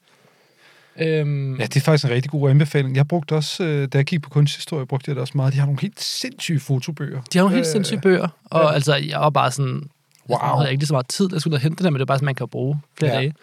Øhm, 1.20 1.60
Ja, 1.60 1.64
det 1.66 1.76
er 1.78 1.82
faktisk 1.82 2.06
en 2.06 2.12
rigtig 2.12 2.32
god 2.32 2.50
anbefaling. 2.50 2.96
Jeg 2.96 3.08
brugte 3.08 3.36
også, 3.36 3.64
øh, 3.64 3.88
da 3.94 3.98
jeg 3.98 4.06
gik 4.06 4.22
på 4.22 4.30
kunsthistorie, 4.30 4.86
brugte 4.86 5.10
jeg 5.10 5.16
det 5.16 5.22
også 5.22 5.34
meget. 5.36 5.54
De 5.54 5.60
har 5.60 5.66
nogle 5.66 5.82
helt 5.82 6.02
sindssyge 6.02 6.60
fotobøger. 6.60 7.22
De 7.34 7.38
har 7.38 7.44
nogle 7.44 7.56
helt 7.56 7.68
Øh, 7.68 7.72
sindssyge 7.72 8.02
bøger, 8.02 8.28
og 8.46 8.62
ja. 8.64 8.72
altså, 8.74 8.96
jeg 8.96 9.20
var 9.20 9.30
bare 9.30 9.52
sådan, 9.52 9.84
wow. 10.32 10.40
jeg 10.42 10.50
Wow. 10.52 10.58
havde 10.60 10.72
ikke 10.72 10.82
lige 10.82 10.88
så 10.88 10.94
meget 10.94 11.08
tid, 11.08 11.30
jeg 11.32 11.42
skulle 11.42 11.60
hente 11.60 11.76
det 11.78 11.84
der, 11.84 11.90
men 11.90 11.96
det 12.00 12.02
er 12.02 12.06
bare 12.06 12.18
sådan, 12.18 12.26
man 12.26 12.36
kan 12.36 12.48
bruge 12.48 12.82
flere 13.00 13.12
Ja. 13.12 13.18
dage. 13.18 13.34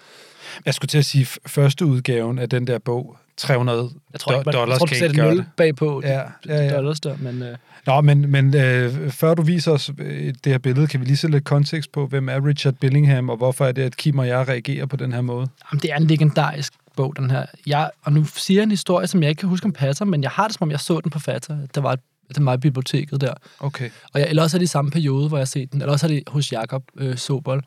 Jeg 0.66 0.74
skulle 0.74 0.88
til 0.88 0.98
at 0.98 1.04
sige, 1.04 1.26
første 1.46 1.86
udgaven 1.86 2.38
af 2.38 2.48
den 2.48 2.66
der 2.66 2.78
bog, 2.78 3.16
300 3.36 3.90
Jeg 4.12 4.20
tror 4.20 4.32
ikke, 4.32 4.42
man, 4.46 4.54
dollars 4.54 4.72
jeg 4.74 4.78
tror, 4.78 4.86
du 4.86 4.90
kan 4.90 4.98
sætter 4.98 5.08
ikke 5.14 5.20
gøre 5.22 5.28
0 5.34 5.38
det. 5.38 5.46
bagpå 5.56 6.02
Ja, 6.04 6.20
ja, 6.48 6.64
ja. 6.64 6.76
dollars 6.76 7.00
der, 7.00 7.16
men 7.20 7.42
øh, 7.42 7.56
Nå, 7.86 8.00
men, 8.00 8.30
men 8.30 8.56
øh, 8.56 9.10
før 9.10 9.34
du 9.34 9.42
viser 9.42 9.72
os 9.72 9.90
øh, 9.98 10.34
det 10.44 10.52
her 10.52 10.58
billede, 10.58 10.86
kan 10.86 11.00
vi 11.00 11.04
lige 11.04 11.16
sætte 11.16 11.36
lidt 11.36 11.44
kontekst 11.44 11.92
på, 11.92 12.06
hvem 12.06 12.28
er 12.28 12.46
Richard 12.46 12.74
Billingham, 12.74 13.28
og 13.28 13.36
hvorfor 13.36 13.64
er 13.66 13.72
det, 13.72 13.82
at 13.82 13.96
Kim 13.96 14.18
og 14.18 14.28
jeg 14.28 14.48
reagerer 14.48 14.86
på 14.86 14.96
den 14.96 15.12
her 15.12 15.20
måde? 15.20 15.46
jamen, 15.72 15.82
det 15.82 15.92
er 15.92 15.96
en 15.96 16.04
legendarisk 16.06 16.72
bog, 16.96 17.16
den 17.16 17.30
her. 17.30 17.46
Jeg, 17.66 17.90
og 18.04 18.12
nu 18.12 18.24
siger 18.24 18.58
jeg 18.60 18.62
en 18.64 18.70
historie, 18.70 19.06
som 19.06 19.22
jeg 19.22 19.30
ikke 19.30 19.40
kan 19.40 19.48
huske 19.48 19.64
om 19.64 19.72
passer, 19.72 20.04
men 20.04 20.22
jeg 20.22 20.30
har 20.30 20.48
det, 20.48 20.54
som 20.56 20.62
om 20.64 20.70
jeg 20.70 20.80
så 20.80 21.00
den 21.00 21.10
på 21.10 21.18
Fata. 21.18 21.56
Der 21.74 21.80
var 21.80 21.92
et, 21.92 22.00
det 22.34 22.44
var 22.46 22.54
i 22.54 22.56
biblioteket 22.56 23.20
der. 23.20 23.34
Okay. 23.60 23.90
Og 24.12 24.20
jeg, 24.20 24.28
eller 24.28 24.42
også 24.42 24.56
er 24.56 24.58
det 24.58 24.64
i 24.64 24.66
samme 24.66 24.90
periode, 24.90 25.28
hvor 25.28 25.36
jeg 25.36 25.40
har 25.40 25.46
set 25.46 25.72
den, 25.72 25.80
eller 25.80 25.92
også 25.92 26.06
er 26.06 26.10
det 26.10 26.22
hos 26.26 26.52
Jakob 26.52 26.82
øh, 26.96 27.16
Sobol. 27.16 27.62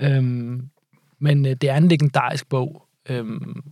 Øhm, 0.00 0.68
men 1.18 1.46
øh, 1.46 1.56
det 1.60 1.70
er 1.70 1.76
en 1.76 1.88
legendarisk 1.88 2.48
bog 2.48 2.86
øhm, 3.08 3.62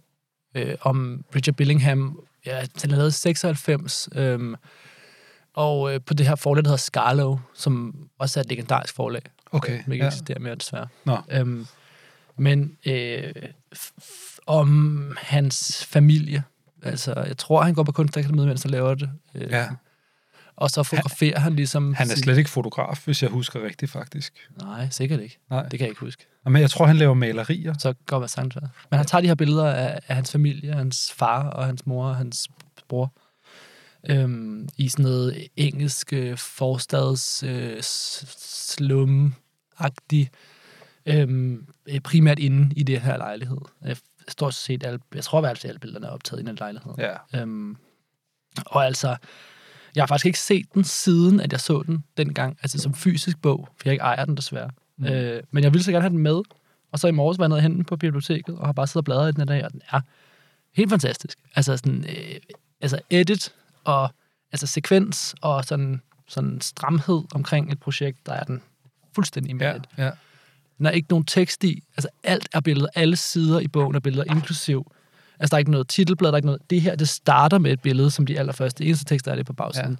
øh, 0.54 0.74
om 0.80 1.24
Richard 1.34 1.54
Billingham. 1.54 2.20
Ja, 2.46 2.62
den 2.82 2.90
er 2.90 2.96
lavet 2.96 3.10
i 3.10 3.12
96, 3.12 4.08
øhm, 4.14 4.54
og 5.54 5.94
øh, 5.94 6.00
på 6.06 6.14
det 6.14 6.26
her 6.26 6.34
forlag, 6.34 6.64
der 6.64 6.68
hedder 6.68 6.76
Scarlow, 6.76 7.38
som 7.54 7.94
også 8.18 8.40
er 8.40 8.44
et 8.44 8.48
legendarisk 8.50 8.94
forlag. 8.94 9.22
Okay, 9.52 9.78
ikke 9.78 9.96
ja. 9.96 10.06
eksisterer 10.06 10.38
mere, 10.38 10.54
desværre. 10.54 10.88
Nå. 11.04 11.16
Øhm, 11.30 11.66
men 12.36 12.76
øh, 12.86 13.32
om 14.46 15.16
hans 15.20 15.86
familie. 15.86 16.42
Altså, 16.82 17.14
jeg 17.26 17.36
tror, 17.36 17.62
han 17.62 17.74
går 17.74 17.82
på 17.82 17.92
kunstakademiet, 17.92 18.46
mens 18.46 18.62
han 18.62 18.70
laver 18.70 18.94
det. 18.94 19.10
Øh, 19.34 19.50
Ja. 19.50 19.68
Og 20.60 20.70
så 20.70 20.82
fotograferer 20.82 21.34
han, 21.34 21.42
han 21.42 21.56
ligesom... 21.56 21.94
Han 21.94 22.10
er 22.10 22.14
sin- 22.14 22.22
slet 22.22 22.38
ikke 22.38 22.50
fotograf, 22.50 23.02
hvis 23.04 23.22
jeg 23.22 23.30
husker 23.30 23.62
rigtigt, 23.64 23.90
faktisk. 23.92 24.48
Nej, 24.62 24.88
sikkert 24.90 25.20
ikke. 25.20 25.38
Nej. 25.50 25.62
Det 25.62 25.70
kan 25.70 25.80
jeg 25.80 25.88
ikke 25.88 26.00
huske. 26.00 26.26
Men 26.44 26.62
jeg 26.62 26.70
tror, 26.70 26.86
han 26.86 26.96
laver 26.96 27.14
malerier. 27.14 27.74
Så 27.78 27.94
går 28.06 28.20
det 28.20 28.36
være. 28.36 28.68
Men 28.90 28.96
han 28.98 29.06
tager 29.06 29.22
de 29.22 29.28
her 29.28 29.34
billeder 29.34 29.66
af, 29.72 30.00
af 30.08 30.14
hans 30.14 30.32
familie, 30.32 30.72
hans 30.74 31.12
far 31.16 31.50
og 31.50 31.66
hans 31.66 31.86
mor 31.86 32.06
og 32.08 32.16
hans 32.16 32.48
bror, 32.88 33.12
øhm, 34.10 34.68
i 34.76 34.88
sådan 34.88 35.02
noget 35.02 35.46
engelsk 35.56 36.12
øh, 36.12 36.38
forstads 36.38 37.42
øh, 37.42 37.82
s- 37.82 38.24
slum-agtig, 38.80 40.28
øhm, 41.06 41.66
øh, 41.88 42.00
primært 42.00 42.38
inde 42.38 42.74
i 42.74 42.82
det 42.82 43.00
her 43.00 43.16
lejlighed. 43.16 43.58
Jeg 43.84 43.96
stort 44.28 44.54
set 44.54 44.84
alle, 44.86 44.98
jeg 45.14 45.24
tror, 45.24 45.40
at 45.40 45.64
alle 45.68 45.78
billederne 45.78 46.06
er 46.06 46.10
optaget 46.10 46.42
i 46.42 46.46
den 46.46 46.56
lejlighed. 46.56 46.92
Ja. 46.98 47.40
Øhm, 47.42 47.76
og 48.66 48.86
altså, 48.86 49.16
jeg 49.94 50.02
har 50.02 50.06
faktisk 50.06 50.26
ikke 50.26 50.38
set 50.38 50.74
den 50.74 50.84
siden, 50.84 51.40
at 51.40 51.52
jeg 51.52 51.60
så 51.60 51.82
den 51.82 52.04
dengang, 52.16 52.58
altså 52.62 52.78
som 52.78 52.94
fysisk 52.94 53.42
bog, 53.42 53.68
for 53.76 53.82
jeg 53.84 53.92
ikke 53.92 54.02
ejer 54.02 54.24
den 54.24 54.36
desværre. 54.36 54.70
Mm. 54.96 55.06
Øh, 55.06 55.42
men 55.50 55.64
jeg 55.64 55.72
ville 55.72 55.84
så 55.84 55.90
gerne 55.90 56.02
have 56.02 56.10
den 56.10 56.18
med, 56.18 56.40
og 56.92 56.98
så 56.98 57.08
i 57.08 57.10
morges 57.10 57.38
var 57.38 57.44
jeg 57.44 57.48
nede 57.48 57.74
den 57.74 57.84
på 57.84 57.96
biblioteket, 57.96 58.58
og 58.58 58.66
har 58.66 58.72
bare 58.72 58.86
siddet 58.86 58.96
og 58.96 59.04
bladret 59.04 59.28
i 59.28 59.32
den 59.32 59.42
i 59.42 59.46
dag, 59.46 59.64
og 59.64 59.72
den 59.72 59.82
er 59.90 60.00
helt 60.72 60.90
fantastisk. 60.90 61.38
Altså 61.54 61.76
sådan, 61.76 62.04
øh, 62.08 62.36
altså 62.80 63.00
edit 63.10 63.54
og 63.84 64.10
altså 64.52 64.66
sekvens 64.66 65.34
og 65.40 65.64
sådan, 65.64 66.02
sådan 66.28 66.60
stramhed 66.60 67.22
omkring 67.34 67.72
et 67.72 67.80
projekt, 67.80 68.26
der 68.26 68.32
er 68.32 68.44
den 68.44 68.62
fuldstændig 69.14 69.56
med. 69.56 69.66
Ja, 69.66 70.04
ja. 70.04 70.10
Der 70.78 70.86
er 70.86 70.90
ikke 70.90 71.08
nogen 71.10 71.24
tekst 71.24 71.64
i. 71.64 71.82
Altså 71.96 72.08
alt 72.24 72.48
er 72.52 72.60
billeder. 72.60 72.88
Alle 72.94 73.16
sider 73.16 73.60
i 73.60 73.68
bogen 73.68 73.96
er 73.96 74.00
billeder, 74.00 74.24
inklusiv. 74.24 74.92
Altså 75.40 75.50
der 75.50 75.56
er 75.56 75.58
ikke 75.58 75.70
noget 75.70 75.88
titelblad, 75.88 76.28
der 76.28 76.32
er 76.34 76.36
ikke 76.36 76.46
noget. 76.46 76.62
Det 76.70 76.80
her, 76.80 76.94
det 76.94 77.08
starter 77.08 77.58
med 77.58 77.72
et 77.72 77.80
billede, 77.82 78.10
som 78.10 78.26
de 78.26 78.38
allerførste. 78.38 78.84
Eneste 78.84 79.04
tekst, 79.04 79.26
der 79.26 79.32
er 79.32 79.36
det 79.36 79.46
på 79.46 79.52
bagsiden, 79.52 79.90
ja. 79.90 79.96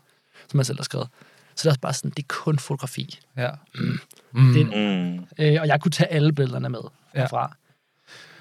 som 0.48 0.56
man 0.56 0.64
selv 0.64 0.78
har 0.78 0.84
skrevet. 0.84 1.08
Så 1.54 1.62
det 1.62 1.66
er 1.66 1.70
også 1.70 1.80
bare 1.80 1.92
sådan, 1.92 2.10
det 2.10 2.18
er 2.22 2.26
kun 2.28 2.58
fotografi. 2.58 3.18
ja. 3.36 3.50
Mm. 3.74 4.52
Det, 4.52 4.66
Mm. 4.66 5.14
øh, 5.38 5.56
og 5.60 5.66
jeg 5.68 5.80
kunne 5.80 5.92
tage 5.92 6.08
alle 6.12 6.32
billederne 6.32 6.68
med 6.68 6.78
Ja. 7.14 7.20
herfra. 7.20 7.56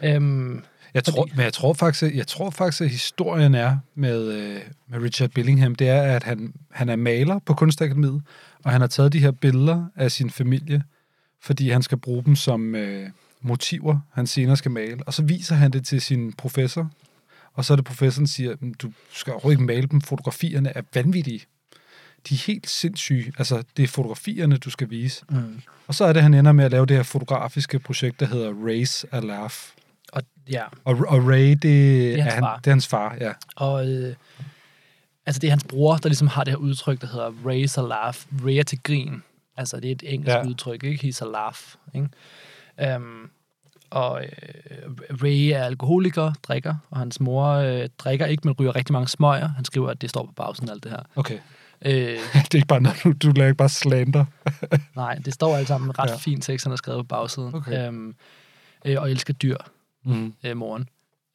Øhm, 0.03 0.63
Jeg 0.93 1.03
tror, 1.03 1.27
men 1.35 1.43
jeg 1.43 1.53
tror, 1.53 1.73
faktisk, 1.73 2.15
jeg 2.15 2.27
tror 2.27 2.49
faktisk, 2.49 2.81
at 2.81 2.89
historien 2.89 3.55
er 3.55 3.77
med, 3.95 4.27
øh, 4.31 4.61
med 4.87 4.99
Richard 5.01 5.29
Billingham, 5.29 5.75
det 5.75 5.89
er, 5.89 6.01
at 6.01 6.23
han, 6.23 6.53
han 6.71 6.89
er 6.89 6.95
maler 6.95 7.39
på 7.45 7.53
Kunstakademiet, 7.53 8.21
og 8.63 8.71
han 8.71 8.81
har 8.81 8.87
taget 8.87 9.13
de 9.13 9.19
her 9.19 9.31
billeder 9.31 9.85
af 9.95 10.11
sin 10.11 10.29
familie, 10.29 10.83
fordi 11.41 11.69
han 11.69 11.81
skal 11.81 11.97
bruge 11.97 12.23
dem 12.25 12.35
som 12.35 12.75
øh, 12.75 13.09
motiver, 13.41 13.99
han 14.13 14.27
senere 14.27 14.57
skal 14.57 14.71
male. 14.71 14.97
Og 15.05 15.13
så 15.13 15.23
viser 15.23 15.55
han 15.55 15.71
det 15.71 15.85
til 15.85 16.01
sin 16.01 16.33
professor, 16.33 16.89
og 17.53 17.65
så 17.65 17.73
er 17.73 17.75
det 17.75 17.85
professoren, 17.85 18.25
der 18.25 18.29
siger, 18.29 18.55
"Men 18.59 18.73
du 18.73 18.91
skal 19.13 19.31
overhovedet 19.33 19.55
ikke 19.59 19.65
male 19.67 19.88
dem, 19.88 20.01
fotografierne 20.01 20.77
er 20.77 20.81
vanvittige. 20.93 21.41
De 22.29 22.35
er 22.35 22.43
helt 22.47 22.69
sindssyge. 22.69 23.33
Altså, 23.38 23.63
det 23.77 23.83
er 23.83 23.88
fotografierne, 23.88 24.57
du 24.57 24.69
skal 24.69 24.89
vise. 24.89 25.25
mm. 25.29 25.61
Og 25.88 25.95
så 25.95 26.05
er 26.05 26.13
det, 26.13 26.21
han 26.21 26.33
ender 26.33 26.51
med 26.51 26.65
at 26.65 26.71
lave 26.71 26.85
det 26.85 26.95
her 26.95 27.03
fotografiske 27.03 27.79
projekt, 27.79 28.19
der 28.19 28.25
hedder 28.25 28.53
Race 28.67 29.07
a 29.11 29.19
Laugh. 29.19 29.53
Og, 30.11 30.21
ja, 30.49 30.63
Og, 30.85 30.97
og 31.07 31.27
Ray, 31.27 31.49
det, 31.49 31.61
det, 31.63 32.19
er 32.19 32.21
hans 32.23 32.33
han, 32.33 32.43
far. 32.43 32.57
det 32.57 32.67
er 32.67 32.71
hans 32.71 32.88
far, 32.88 33.15
ja. 33.21 33.31
og 33.55 33.88
øh, 33.89 34.15
altså 35.25 35.39
det 35.39 35.47
er 35.47 35.51
hans 35.51 35.63
bror, 35.63 35.97
der 35.97 36.09
ligesom 36.09 36.27
har 36.27 36.43
det 36.43 36.51
her 36.51 36.57
udtryk, 36.57 37.01
der 37.01 37.07
hedder 37.07 37.31
raise 37.45 37.81
a 37.81 37.83
laugh. 37.83 38.17
Ray 38.45 38.53
er 38.59 38.63
til 38.63 38.79
grin. 38.83 39.23
Altså 39.57 39.79
det 39.79 39.88
er 39.88 39.91
et 39.91 40.03
engelsk 40.05 40.33
ja. 40.35 40.47
udtryk, 40.47 40.83
ikke? 40.83 41.07
He's 41.07 41.21
a 41.21 41.31
laugh. 41.31 41.57
Ikke? 41.95 42.07
Um, 42.95 43.30
og 43.89 44.23
øh, 44.23 44.91
Ray 45.23 45.51
er 45.53 45.63
alkoholiker, 45.63 46.34
drikker, 46.43 46.75
og 46.89 46.97
hans 46.99 47.19
mor 47.19 47.45
øh, 47.47 47.89
drikker 47.97 48.25
ikke, 48.25 48.41
men 48.45 48.53
ryger 48.59 48.75
rigtig 48.75 48.93
mange 48.93 49.07
smøger. 49.07 49.47
Han 49.47 49.65
skriver, 49.65 49.89
at 49.89 50.01
det 50.01 50.09
står 50.09 50.25
på 50.25 50.32
bagsiden 50.32 50.69
af 50.69 50.73
alt 50.73 50.84
det 50.84 50.91
her. 50.91 50.99
Okay. 51.15 51.39
Øh, 51.82 51.91
Det 52.34 52.53
er 52.53 52.55
ikke 52.55 52.67
bare 52.67 52.82
noget, 52.82 53.03
du, 53.03 53.11
du 53.11 53.32
lader 53.32 53.47
ikke 53.47 53.57
bare 53.57 53.69
slander. 53.69 54.25
nej, 54.95 55.15
det 55.25 55.34
står 55.34 55.55
alt 55.57 55.67
sammen 55.67 55.99
ret 55.99 56.09
Ja. 56.09 56.15
fint 56.15 56.43
tekst, 56.43 56.65
han 56.65 56.71
har 56.71 56.78
skrevet 56.78 56.99
på 56.99 57.07
bagsiden. 57.07 57.55
Okay. 57.55 57.88
Um, 57.89 58.15
øh, 58.86 59.01
og 59.01 59.11
elsker 59.11 59.34
dyr. 59.34 59.57
Mm. 60.05 60.34
øh, 60.43 60.57
moren. 60.57 60.89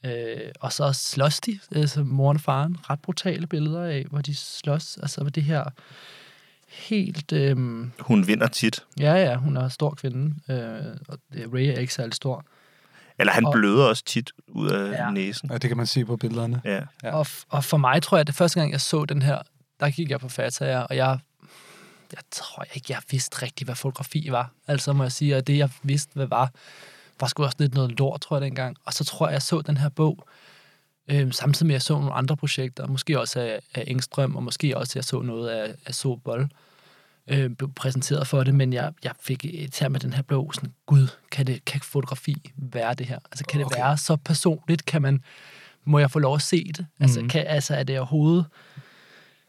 Øh, 0.05 0.36
og 0.61 0.72
så 0.72 0.93
slås 0.93 1.40
de, 1.40 1.59
altså 1.74 2.03
moren 2.05 2.36
og 2.36 2.40
faren, 2.40 2.76
ret 2.90 3.01
brutale 3.01 3.47
billeder 3.47 3.82
af, 3.84 4.05
hvor 4.11 4.20
de 4.20 4.34
slås, 4.34 4.99
altså 5.03 5.22
med 5.24 5.30
det 5.30 5.43
her 5.43 5.64
helt, 6.73 7.33
øh, 7.33 7.57
Hun 8.01 8.27
vinder 8.27 8.47
tit. 8.47 8.85
ja 9.01 9.14
ja, 9.14 9.37
hun 9.37 9.57
er 9.57 9.64
en 9.64 9.70
stor 9.70 9.91
kvinde, 9.95 10.35
øh, 10.49 10.97
og 11.09 11.18
Ray 11.55 11.61
er 11.66 11.79
ikke 11.79 11.95
særlig 11.95 12.14
stor. 12.14 12.45
Eller 13.18 13.33
han 13.33 13.45
Og- 13.47 13.53
bløder 13.53 13.85
også 13.85 14.05
tit 14.05 14.31
ud 14.49 14.70
af 14.70 14.93
Ja. 14.93 15.11
næsen. 15.11 15.51
Ja, 15.53 15.59
det 15.59 15.70
kan 15.70 15.77
man 15.77 15.87
se 15.87 16.05
på 16.05 16.16
billederne. 16.16 16.61
Ja. 16.64 16.81
Ja. 17.03 17.14
Og, 17.14 17.27
og 17.49 17.64
for 17.64 17.77
mig 17.77 18.03
tror 18.03 18.16
jeg, 18.16 18.20
at 18.20 18.27
det 18.27 18.35
første 18.35 18.61
gang, 18.61 18.73
jeg 18.73 18.81
så 18.81 19.05
den 19.05 19.23
her, 19.23 19.39
der 19.81 19.91
gik 19.91 20.11
jeg 20.11 20.20
på 20.20 20.29
Fata, 20.29 20.79
og 20.79 20.97
jeg, 20.97 21.18
jeg 22.12 22.20
tror 22.31 22.64
ikke, 22.75 22.87
jeg 22.89 22.99
vidste 23.11 23.43
rigtigt, 23.43 23.66
hvad 23.68 23.75
fotografi 23.75 24.27
var. 24.31 24.51
Altså 24.66 24.93
må 24.93 25.03
jeg 25.05 25.12
sige, 25.12 25.37
at 25.37 25.47
det, 25.47 25.59
jeg 25.59 25.70
vidste, 25.83 26.11
hvad 26.14 26.27
var, 26.27 26.51
var 27.20 27.27
sgu 27.27 27.45
også 27.45 27.57
lidt 27.61 27.75
noget 27.75 27.99
lort, 27.99 28.20
tror 28.20 28.37
jeg, 28.37 28.43
dengang. 28.43 28.77
Og 28.85 28.93
så 28.93 29.05
tror 29.05 29.27
jeg, 29.27 29.33
jeg 29.33 29.43
så 29.43 29.61
den 29.61 29.77
her 29.77 29.89
bog, 29.89 30.27
øh, 31.09 31.32
samtidig 31.32 31.66
med, 31.66 31.74
at 31.74 31.76
jeg 31.76 31.82
så 31.82 31.94
nogle 31.98 32.12
andre 32.12 32.36
projekter, 32.36 32.86
måske 32.86 33.20
også 33.20 33.40
af, 33.40 33.61
af 33.74 33.84
Engstrøm, 33.86 34.36
og 34.36 34.42
måske 34.42 34.76
også, 34.76 34.92
jeg 34.94 35.05
så 35.05 35.20
noget 35.22 35.48
af, 35.50 35.74
af 35.86 35.94
Sobol, 35.94 36.48
øh, 37.28 37.50
blev 37.50 37.72
præsenteret 37.72 38.26
for 38.26 38.44
det, 38.44 38.55
men 38.55 38.72
jeg, 38.72 38.92
jeg 39.05 39.12
fik 39.20 39.44
et 39.44 39.78
her 39.80 39.88
med 39.88 40.00
den 40.00 40.12
her 40.12 40.22
bog, 40.22 40.55
sådan, 40.55 40.72
gud, 40.86 41.09
kan, 41.30 41.46
det, 41.46 41.64
kan 41.64 41.80
fotografi 41.80 42.53
være 42.57 42.94
det 42.94 43.07
her? 43.07 43.18
Altså, 43.32 43.44
kan 43.44 43.61
Okay. 43.64 43.74
det 43.76 43.82
være 43.84 43.98
så 43.98 44.16
personligt? 44.16 44.86
Kan 44.86 45.03
man, 45.03 45.22
må 45.84 45.98
jeg 45.98 46.11
få 46.11 46.18
lov 46.18 46.34
at 46.34 46.42
se 46.42 46.64
det? 46.76 46.86
Altså, 47.00 47.20
Mhm. 47.20 47.28
kan, 47.28 47.44
altså 47.46 47.74
er 47.74 47.82
det 47.82 47.98
overhovedet... 47.98 48.46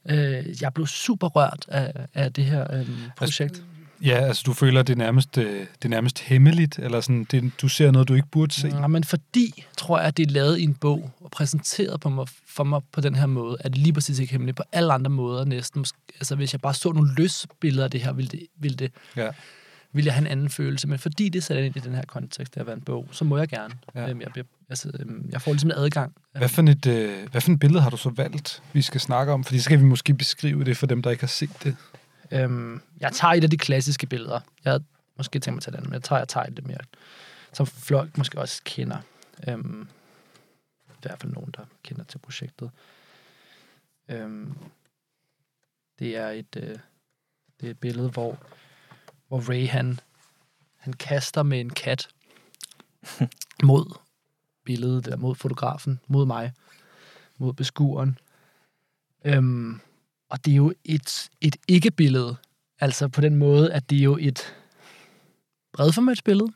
Øh, 0.09 0.61
jeg 0.61 0.73
blev 0.73 0.87
super 0.87 1.27
rørt 1.27 1.65
af, 1.67 1.93
af 2.13 2.33
det 2.33 2.45
her 2.45 2.73
øh, 2.73 2.89
projekt. 3.17 3.63
Ja, 4.03 4.15
altså 4.15 4.43
du 4.45 4.53
føler, 4.53 4.83
det 4.83 4.93
er 4.93 4.97
nærmest, 4.97 5.37
øh, 5.37 5.59
det 5.59 5.85
er 5.85 5.89
nærmest 5.89 6.19
hemmeligt, 6.19 6.79
eller 6.79 7.01
sådan, 7.01 7.23
det, 7.23 7.51
du 7.61 7.67
ser 7.67 7.91
noget, 7.91 8.07
du 8.07 8.13
ikke 8.13 8.27
burde 8.31 8.53
se. 8.53 8.67
Ja, 8.67 8.87
men 8.87 9.03
fordi, 9.03 9.65
tror 9.77 9.97
jeg, 9.99 10.07
at 10.07 10.17
det 10.17 10.27
er 10.27 10.31
lavet 10.31 10.59
i 10.59 10.63
en 10.63 10.73
bog 10.73 11.11
og 11.21 11.31
præsenteret 11.31 11.99
på 11.99 12.09
mig, 12.09 12.27
for 12.47 12.63
mig 12.63 12.81
på 12.91 13.01
den 13.01 13.15
her 13.15 13.25
måde, 13.25 13.57
at 13.59 13.71
det 13.73 13.77
lige 13.81 13.93
præcis 13.93 14.19
ikke 14.19 14.31
hemmeligt 14.31 14.57
på 14.57 14.63
alle 14.71 14.93
andre 14.93 15.09
måder 15.09 15.45
næsten. 15.45 15.85
Altså, 16.19 16.35
hvis 16.35 16.53
jeg 16.53 16.61
bare 16.61 16.73
så 16.73 16.91
nogle 16.91 17.09
løsbilleder 17.17 17.83
af 17.83 17.91
det 17.91 18.01
her, 18.01 18.13
ville, 18.13 18.29
det, 18.29 18.47
ville, 18.59 18.77
det, 18.77 18.91
Ja. 19.15 19.29
ville 19.93 20.05
jeg 20.07 20.13
have 20.13 20.21
en 20.25 20.27
anden 20.31 20.49
følelse. 20.49 20.87
Men 20.87 20.99
fordi 20.99 21.29
det 21.29 21.39
er 21.39 21.43
sat 21.43 21.63
ind 21.63 21.75
i 21.75 21.79
den 21.79 21.95
her 21.95 22.03
kontekst 22.07 22.57
af 22.57 22.61
at 22.61 22.67
være 22.67 22.75
en 22.75 22.81
bog, 22.81 23.07
så 23.11 23.25
må 23.25 23.37
jeg 23.37 23.47
gerne. 23.47 23.73
Ja. 23.95 24.09
Øhm, 24.09 24.21
jeg, 24.21 24.29
bliver- 24.31 24.45
altså, 24.69 24.91
øhm, 24.99 25.29
jeg 25.31 25.41
får 25.41 25.51
ligesom 25.51 25.69
en 25.69 25.77
adgang. 25.77 26.13
Hvad 26.37 26.49
for, 26.49 26.61
et, 26.61 26.85
øh, 26.85 27.11
hvad 27.31 27.41
for 27.41 27.51
et 27.51 27.59
billede 27.59 27.81
har 27.81 27.89
du 27.89 27.97
så 27.97 28.09
valgt, 28.09 28.61
vi 28.73 28.81
skal 28.81 29.01
snakke 29.01 29.33
om? 29.33 29.43
Fordi 29.43 29.57
så 29.59 29.63
skal 29.63 29.79
vi 29.79 29.83
måske 29.85 30.13
beskrive 30.13 30.63
det 30.63 30.77
for 30.77 30.87
dem, 30.87 31.01
der 31.01 31.09
ikke 31.11 31.23
har 31.23 31.27
set 31.27 31.49
det. 31.63 31.75
Øhm, 32.33 32.81
jeg 32.99 33.11
tager 33.11 33.33
et 33.33 33.43
af 33.43 33.49
de 33.49 33.57
klassiske 33.57 34.07
billeder. 34.07 34.39
Jeg 34.63 34.71
havde 34.71 34.83
måske 35.17 35.39
tænkt 35.39 35.55
mig 35.55 35.57
at 35.57 35.63
tage 35.63 35.77
den, 35.77 35.83
men 35.83 35.93
jeg 35.93 36.03
tager, 36.03 36.19
jeg 36.19 36.27
tager 36.27 36.45
et 36.45 36.53
lidt 36.53 36.67
mere, 36.67 36.79
som 37.53 37.65
folk 37.65 38.17
måske 38.17 38.39
også 38.39 38.61
kender. 38.65 38.97
Øhm, 39.47 39.87
I 40.89 41.01
hvert 41.01 41.19
fald 41.19 41.33
nogen, 41.33 41.53
der 41.57 41.65
kender 41.83 42.03
til 42.03 42.17
projektet. 42.17 42.71
Øhm, 44.09 44.57
det 45.99 46.17
er 46.17 46.29
et, 46.29 46.55
øh, 46.57 46.77
det 47.61 47.67
er 47.67 47.71
et 47.71 47.79
billede, 47.79 48.09
hvor, 48.09 48.37
hvor 49.27 49.49
Ray 49.49 49.67
han, 49.67 49.99
han 50.77 50.93
kaster 50.93 51.43
med 51.43 51.59
en 51.59 51.69
kat 51.69 52.07
mod 53.63 53.97
billedet, 54.63 55.05
eller 55.05 55.17
mod 55.17 55.35
fotografen, 55.35 55.99
mod 56.07 56.25
mig, 56.25 56.53
mod 57.37 57.53
beskueren. 57.53 58.19
Øhm, 59.25 59.79
og 60.33 60.45
det 60.45 60.51
er 60.51 60.55
jo 60.55 60.73
et, 60.85 61.29
et 61.41 61.55
ikke-billede. 61.67 62.35
Altså 62.81 63.07
på 63.07 63.21
den 63.21 63.35
måde, 63.35 63.73
at 63.73 63.89
det 63.89 63.97
er 63.99 64.03
jo 64.03 64.17
et 64.21 64.41
bredformatsbillede. 65.73 66.47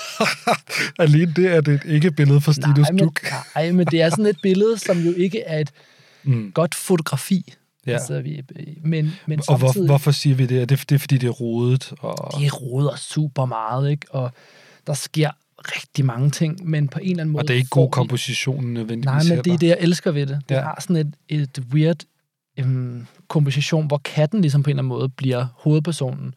Alene 0.98 1.32
det 1.36 1.46
er 1.46 1.60
det 1.60 1.80
ikke 1.86 2.08
et 2.08 2.16
billede 2.16 2.40
for 2.40 2.52
Stinus 2.52 2.88
Duk. 3.00 3.20
nej, 3.54 3.72
men 3.72 3.86
det 3.86 4.02
er 4.02 4.10
sådan 4.10 4.26
et 4.26 4.36
billede, 4.42 4.78
som 4.78 4.98
jo 4.98 5.12
ikke 5.12 5.40
er 5.40 5.58
et 5.58 5.70
Mm. 6.24 6.52
godt 6.54 6.74
fotografi. 6.74 7.54
Ja. 7.86 7.92
Altså, 7.92 8.20
vi, 8.20 8.42
men, 8.84 9.10
men 9.26 9.40
Og 9.48 9.58
hvor, 9.58 9.86
hvorfor 9.86 10.10
siger 10.10 10.36
vi 10.36 10.46
det? 10.46 10.60
Er 10.62 10.64
det, 10.64 10.84
det 10.88 10.94
er 10.94 10.98
fordi, 10.98 11.16
det 11.18 11.26
er 11.26 11.30
rodet? 11.30 11.92
Og... 12.00 12.40
de 12.40 12.48
roder 12.50 12.96
super 12.96 13.44
meget, 13.44 13.90
ikke? 13.90 14.06
Og 14.10 14.32
der 14.86 14.94
sker 14.94 15.30
rigtig 15.58 16.04
mange 16.04 16.30
ting, 16.30 16.68
men 16.68 16.88
på 16.88 16.98
en 17.02 17.10
eller 17.10 17.22
anden 17.22 17.32
måde... 17.32 17.42
Og 17.42 17.48
det 17.48 17.54
er 17.54 17.58
ikke 17.58 17.68
god 17.70 17.90
komposition 17.90 18.64
nødvendigvis. 18.64 19.04
Nej, 19.04 19.36
men 19.36 19.44
det 19.44 19.52
er 19.52 19.56
det, 19.58 19.66
jeg 19.66 19.76
elsker 19.80 20.10
ved 20.10 20.26
det. 20.26 20.40
Det 20.48 20.54
Ja. 20.54 20.60
har 20.60 20.78
sådan 20.80 20.96
et, 20.96 21.14
et 21.28 21.58
weird 21.72 21.98
øhm, 22.56 23.06
komposition, 23.28 23.86
hvor 23.86 24.00
katten 24.04 24.40
ligesom 24.40 24.62
på 24.62 24.70
en 24.70 24.72
eller 24.72 24.82
anden 24.82 24.88
måde 24.88 25.08
bliver 25.08 25.46
hovedpersonen, 25.54 26.34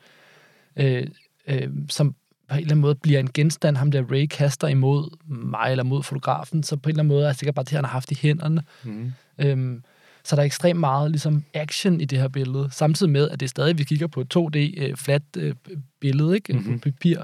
øh, 0.78 1.08
øh, 1.48 1.70
som 1.90 2.16
på 2.50 2.56
en 2.56 2.60
eller 2.60 2.72
anden 2.72 2.82
måde 2.82 2.96
bliver 2.96 3.20
en 3.20 3.30
genstand, 3.34 3.78
ham 3.78 3.92
der 3.92 4.04
Ray 4.12 4.26
kaster 4.26 4.68
imod 4.68 5.18
mig 5.28 5.72
eller 5.72 5.84
mod 5.84 6.04
fotografen, 6.04 6.64
så 6.64 6.78
på 6.78 6.90
en 6.90 6.92
eller 6.92 7.04
anden 7.04 7.16
måde 7.16 7.24
er 7.24 7.28
jeg 7.28 7.36
sikkert 7.36 7.56
bare 7.56 7.64
det, 7.64 7.72
han 7.72 7.84
har 7.84 7.92
haft 7.92 8.12
i 8.12 8.18
hænderne. 8.22 8.64
Mhm. 8.84 9.14
Øhm, 9.38 9.84
så 10.24 10.36
der 10.36 10.42
er 10.42 10.46
ekstremt 10.46 10.80
meget 10.80 11.12
ligesom, 11.12 11.44
action 11.54 12.02
i 12.02 12.06
det 12.06 12.20
her 12.20 12.28
billede, 12.28 12.70
samtidig 12.72 13.12
med, 13.12 13.30
at 13.30 13.40
det 13.40 13.46
er 13.46 13.50
stadig, 13.50 13.78
vi 13.78 13.84
kigger 13.84 14.08
på 14.08 14.22
et 14.22 14.36
2D 14.36 14.58
øh, 14.58 14.98
øh, 15.38 15.56
billede, 16.00 16.36
ikke? 16.36 16.54
Mhm. 16.54 16.62
Mm-hmm. 16.62 16.80
På 16.80 16.90
papir. 16.90 17.18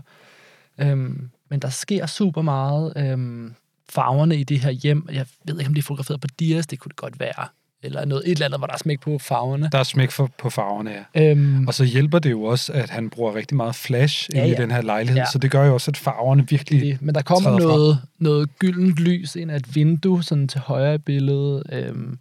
Øhm, 0.77 1.29
men 1.49 1.59
der 1.59 1.69
sker 1.69 2.05
super 2.05 2.41
meget. 2.41 2.93
Øhm, 2.97 3.53
farverne 3.89 4.37
i 4.37 4.43
det 4.43 4.59
her 4.59 4.71
hjem, 4.71 5.07
jeg 5.11 5.25
ved 5.45 5.59
ikke, 5.59 5.67
om 5.67 5.73
det 5.73 5.81
er 5.81 5.85
fotograferet 5.85 6.21
på 6.21 6.27
Dias, 6.39 6.67
det 6.67 6.79
kunne 6.79 6.89
det 6.89 6.95
godt 6.95 7.19
være. 7.19 7.47
Eller 7.83 8.05
noget, 8.05 8.23
et 8.25 8.31
eller 8.31 8.45
andet, 8.45 8.59
hvor 8.59 8.67
der 8.67 8.73
er 8.73 8.77
smæk 8.77 8.99
på 8.99 9.17
farverne. 9.19 9.69
Der 9.71 9.79
er 9.79 9.83
smæk 9.83 10.11
for, 10.11 10.29
på 10.37 10.49
farverne, 10.49 11.05
ja. 11.15 11.31
Øhm, 11.31 11.67
Og 11.67 11.73
så 11.73 11.83
hjælper 11.83 12.19
det 12.19 12.31
jo 12.31 12.43
også, 12.43 12.73
at 12.73 12.89
han 12.89 13.09
bruger 13.09 13.35
rigtig 13.35 13.57
meget 13.57 13.75
flash 13.75 14.29
Ja, 14.33 14.45
ja, 14.45 14.51
i 14.53 14.55
den 14.55 14.71
her 14.71 14.81
lejlighed, 14.81 15.17
Ja. 15.17 15.25
så 15.31 15.37
det 15.37 15.51
gør 15.51 15.65
jo 15.65 15.73
også, 15.73 15.91
at 15.91 15.97
farverne 15.97 16.47
virkelig... 16.49 16.81
det. 16.81 17.01
Men 17.01 17.15
der 17.15 17.21
kommer 17.21 17.49
frem. 17.49 17.61
noget, 17.61 17.99
noget 18.19 18.59
gyldent 18.59 18.95
lys 18.97 19.35
ind 19.35 19.51
af 19.51 19.55
et 19.55 19.75
vindue, 19.75 20.23
sådan 20.23 20.47
til 20.47 20.59
højre 20.61 20.95
i 20.95 20.97
billedet, 20.97 21.63
øhm, 21.71 22.17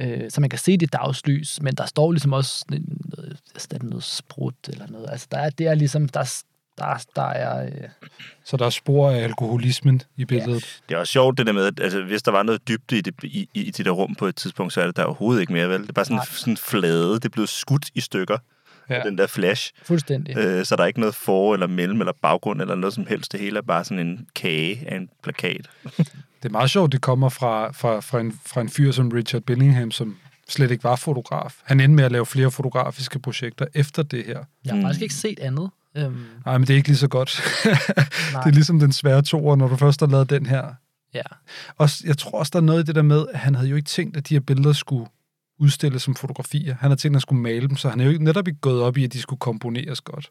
øh, 0.00 0.30
så 0.30 0.40
man 0.40 0.50
kan 0.50 0.58
se 0.58 0.76
det 0.76 0.92
dagslys, 0.92 1.58
men 1.62 1.74
der 1.74 1.86
står 1.86 2.12
ligesom 2.12 2.32
også 2.32 2.58
sådan 2.58 2.84
noget, 3.16 3.36
altså, 3.54 3.68
noget 3.82 4.04
sprut 4.04 4.54
eller 4.68 4.86
noget. 4.88 5.06
Altså, 5.10 5.26
der 5.30 5.38
er, 5.38 5.50
det 5.50 5.66
er 5.66 5.74
ligesom, 5.74 6.08
der, 6.08 6.42
der, 6.80 7.04
der 7.16 7.22
er... 7.28 7.64
Øh, 7.66 7.70
Så 8.44 8.56
der 8.56 8.66
er 8.66 8.70
spor 8.70 9.10
af 9.10 9.16
alkoholismen 9.22 10.02
i 10.16 10.24
billedet. 10.24 10.80
Det 10.88 10.94
er 10.94 10.98
også 10.98 11.12
sjovt 11.12 11.38
det 11.38 11.46
der 11.46 11.52
med, 11.52 11.64
at 11.66 11.80
altså, 11.80 12.02
hvis 12.02 12.22
der 12.22 12.30
var 12.30 12.42
noget 12.42 12.68
dybde 12.68 12.98
i 12.98 13.00
det, 13.00 13.14
i, 13.22 13.48
i 13.54 13.70
det 13.70 13.86
der 13.86 13.90
rum 13.92 14.14
på 14.14 14.26
et 14.26 14.36
tidspunkt, 14.36 14.72
så 14.72 14.80
er 14.80 14.86
det 14.86 14.96
der 14.96 15.04
overhovedet 15.04 15.40
ikke 15.40 15.52
mere, 15.52 15.68
vel? 15.68 15.82
Det 15.82 15.88
er 15.88 15.92
bare 15.92 16.04
sådan, 16.04 16.16
Nej. 16.16 16.24
sådan 16.30 16.56
flade. 16.56 17.14
Det 17.14 17.24
er 17.24 17.28
blevet 17.28 17.48
skudt 17.48 17.86
i 17.94 18.00
stykker, 18.00 18.38
Ja. 18.90 18.96
ja. 18.96 19.02
den 19.02 19.18
der 19.18 19.26
flash. 19.26 19.72
fuldstændig. 19.82 20.36
Øh, 20.36 20.64
så 20.64 20.76
der 20.76 20.82
er 20.82 20.86
ikke 20.86 21.00
noget 21.00 21.14
for- 21.14 21.54
eller 21.54 21.66
mellem- 21.66 22.00
eller 22.00 22.12
baggrund 22.22 22.60
eller 22.60 22.74
noget 22.74 22.94
som 22.94 23.06
helst. 23.06 23.32
Det 23.32 23.40
hele 23.40 23.58
er 23.58 23.62
bare 23.62 23.84
sådan 23.84 24.06
en 24.06 24.26
kage 24.34 24.84
af 24.88 24.96
en 24.96 25.08
plakat. 25.22 25.70
Det 25.96 26.44
er 26.44 26.48
meget 26.48 26.70
sjovt, 26.70 26.92
det 26.92 27.00
kommer 27.00 27.28
fra, 27.28 27.72
fra, 27.72 28.00
fra, 28.00 28.20
en, 28.20 28.40
fra 28.46 28.60
en 28.60 28.68
fyr 28.68 28.92
som 28.92 29.08
Richard 29.08 29.42
Billingham, 29.42 29.90
som 29.90 30.16
slet 30.48 30.70
ikke 30.70 30.84
var 30.84 30.96
fotograf. 30.96 31.54
Han 31.64 31.80
endte 31.80 31.96
med 31.96 32.04
at 32.04 32.12
lave 32.12 32.26
flere 32.26 32.50
fotografiske 32.50 33.18
projekter 33.18 33.66
efter 33.74 34.02
det 34.02 34.24
her. 34.26 34.38
Jeg 34.64 34.74
har 34.74 34.82
faktisk 34.82 35.02
ikke 35.02 35.14
set 35.14 35.40
andet. 35.40 35.70
Øhm, 35.96 36.24
Nej, 36.46 36.58
men 36.58 36.66
det 36.66 36.74
er 36.74 36.76
ikke 36.76 36.88
lige 36.88 36.98
så 36.98 37.08
godt. 37.08 37.30
Det 38.44 38.46
er 38.46 38.50
ligesom 38.50 38.78
den 38.80 38.92
svære 38.92 39.22
toer, 39.22 39.56
når 39.56 39.68
du 39.68 39.76
først 39.76 40.00
har 40.00 40.06
lavet 40.06 40.30
den 40.30 40.46
her. 40.46 40.64
ja. 41.14 41.22
Også, 41.78 42.04
jeg 42.06 42.18
tror 42.18 42.38
også, 42.38 42.50
der 42.52 42.58
er 42.58 42.64
noget 42.64 42.82
i 42.82 42.86
det 42.86 42.94
der 42.94 43.02
med, 43.02 43.24
at 43.32 43.38
han 43.38 43.54
havde 43.54 43.68
jo 43.68 43.76
ikke 43.76 43.86
tænkt, 43.86 44.16
at 44.16 44.28
de 44.28 44.34
her 44.34 44.40
billeder 44.40 44.72
skulle 44.72 45.06
udstilles 45.58 46.02
som 46.02 46.14
fotografier. 46.14 46.74
Han 46.80 46.90
havde 46.90 47.00
tænkt, 47.00 47.12
at 47.12 47.16
han 47.16 47.20
skulle 47.20 47.42
male 47.42 47.68
dem, 47.68 47.76
så 47.76 47.88
han 47.88 48.00
er 48.00 48.04
jo 48.04 48.10
ikke 48.10 48.24
netop 48.24 48.48
ikke 48.48 48.60
gået 48.60 48.82
op 48.82 48.96
i, 48.96 49.04
at 49.04 49.12
de 49.12 49.20
skulle 49.20 49.40
komponeres 49.40 50.00
godt. 50.00 50.30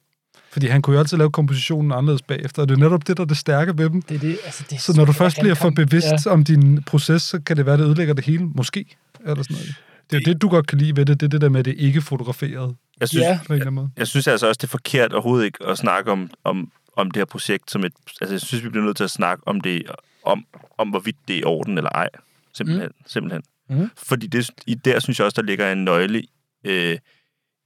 Fordi 0.51 0.67
han 0.67 0.81
kunne 0.81 0.93
jo 0.93 0.99
altid 0.99 1.17
lave 1.17 1.31
kompositionen 1.31 1.91
anderledes 1.91 2.21
bagefter, 2.21 2.61
og 2.61 2.69
det 2.69 2.75
er 2.75 2.79
netop 2.79 3.07
det, 3.07 3.17
der 3.17 3.23
er 3.23 3.27
det 3.27 3.37
stærke 3.37 3.77
ved 3.77 3.89
dem. 3.89 4.01
Det 4.01 4.15
er 4.15 4.19
det, 4.19 4.37
altså, 4.45 4.63
det 4.69 4.75
er 4.75 4.79
Så 4.79 4.93
når 4.95 5.05
du 5.05 5.11
først 5.11 5.39
bliver 5.39 5.55
for 5.55 5.69
bevidst 5.69 6.25
ja. 6.25 6.31
om 6.31 6.43
din 6.43 6.83
proces, 6.83 7.21
så 7.21 7.39
kan 7.39 7.57
det 7.57 7.65
være, 7.65 7.77
det 7.77 7.83
ødelægger 7.83 8.13
det 8.13 8.25
hele, 8.25 8.45
måske. 8.45 8.97
Eller 9.25 9.43
sådan 9.43 9.55
noget. 9.55 9.75
Det 10.11 10.17
er 10.17 10.33
det, 10.33 10.41
du 10.41 10.49
godt 10.49 10.67
kan 10.67 10.77
lide 10.77 10.95
ved 10.95 11.05
det, 11.05 11.19
det 11.19 11.25
er 11.25 11.29
det 11.29 11.41
der 11.41 11.49
med, 11.49 11.59
at 11.59 11.65
det 11.65 11.75
ikke 11.77 11.97
er 11.97 12.01
fotograferet 12.01 12.75
Jeg 12.99 13.09
synes, 13.09 13.23
Ja. 13.23 13.39
på 13.47 13.53
en 13.53 13.55
eller 13.55 13.65
anden 13.65 13.75
måde. 13.75 13.91
jeg 13.97 14.07
synes 14.07 14.27
altså 14.27 14.47
også, 14.47 14.57
det 14.57 14.63
er 14.67 14.71
forkert 14.71 15.13
overhovedet 15.13 15.45
ikke 15.45 15.65
at 15.65 15.77
snakke 15.77 16.11
om, 16.11 16.31
om, 16.43 16.71
om 16.95 17.11
det 17.11 17.19
her 17.19 17.25
projekt 17.25 17.71
som 17.71 17.83
et... 17.83 17.93
Altså, 18.21 18.33
jeg 18.33 18.41
synes, 18.41 18.63
vi 18.63 18.69
bliver 18.69 18.85
nødt 18.85 18.97
til 18.97 19.03
at 19.03 19.11
snakke 19.11 19.47
om 19.47 19.61
det, 19.61 19.83
om, 20.23 20.45
om 20.77 20.89
hvorvidt 20.89 21.15
det 21.27 21.35
er 21.35 21.39
i 21.39 21.43
orden 21.43 21.77
eller 21.77 21.89
ej. 21.89 22.09
Simpelthen. 22.53 22.87
Mm. 22.89 23.03
simpelthen. 23.07 23.43
Mm. 23.69 23.89
Fordi 23.97 24.27
det, 24.27 24.49
i 24.67 24.75
der 24.75 24.99
synes 24.99 25.19
jeg 25.19 25.25
også, 25.25 25.41
der 25.41 25.47
ligger 25.47 25.71
en 25.71 25.83
nøgle 25.85 26.23
øh, 26.63 26.97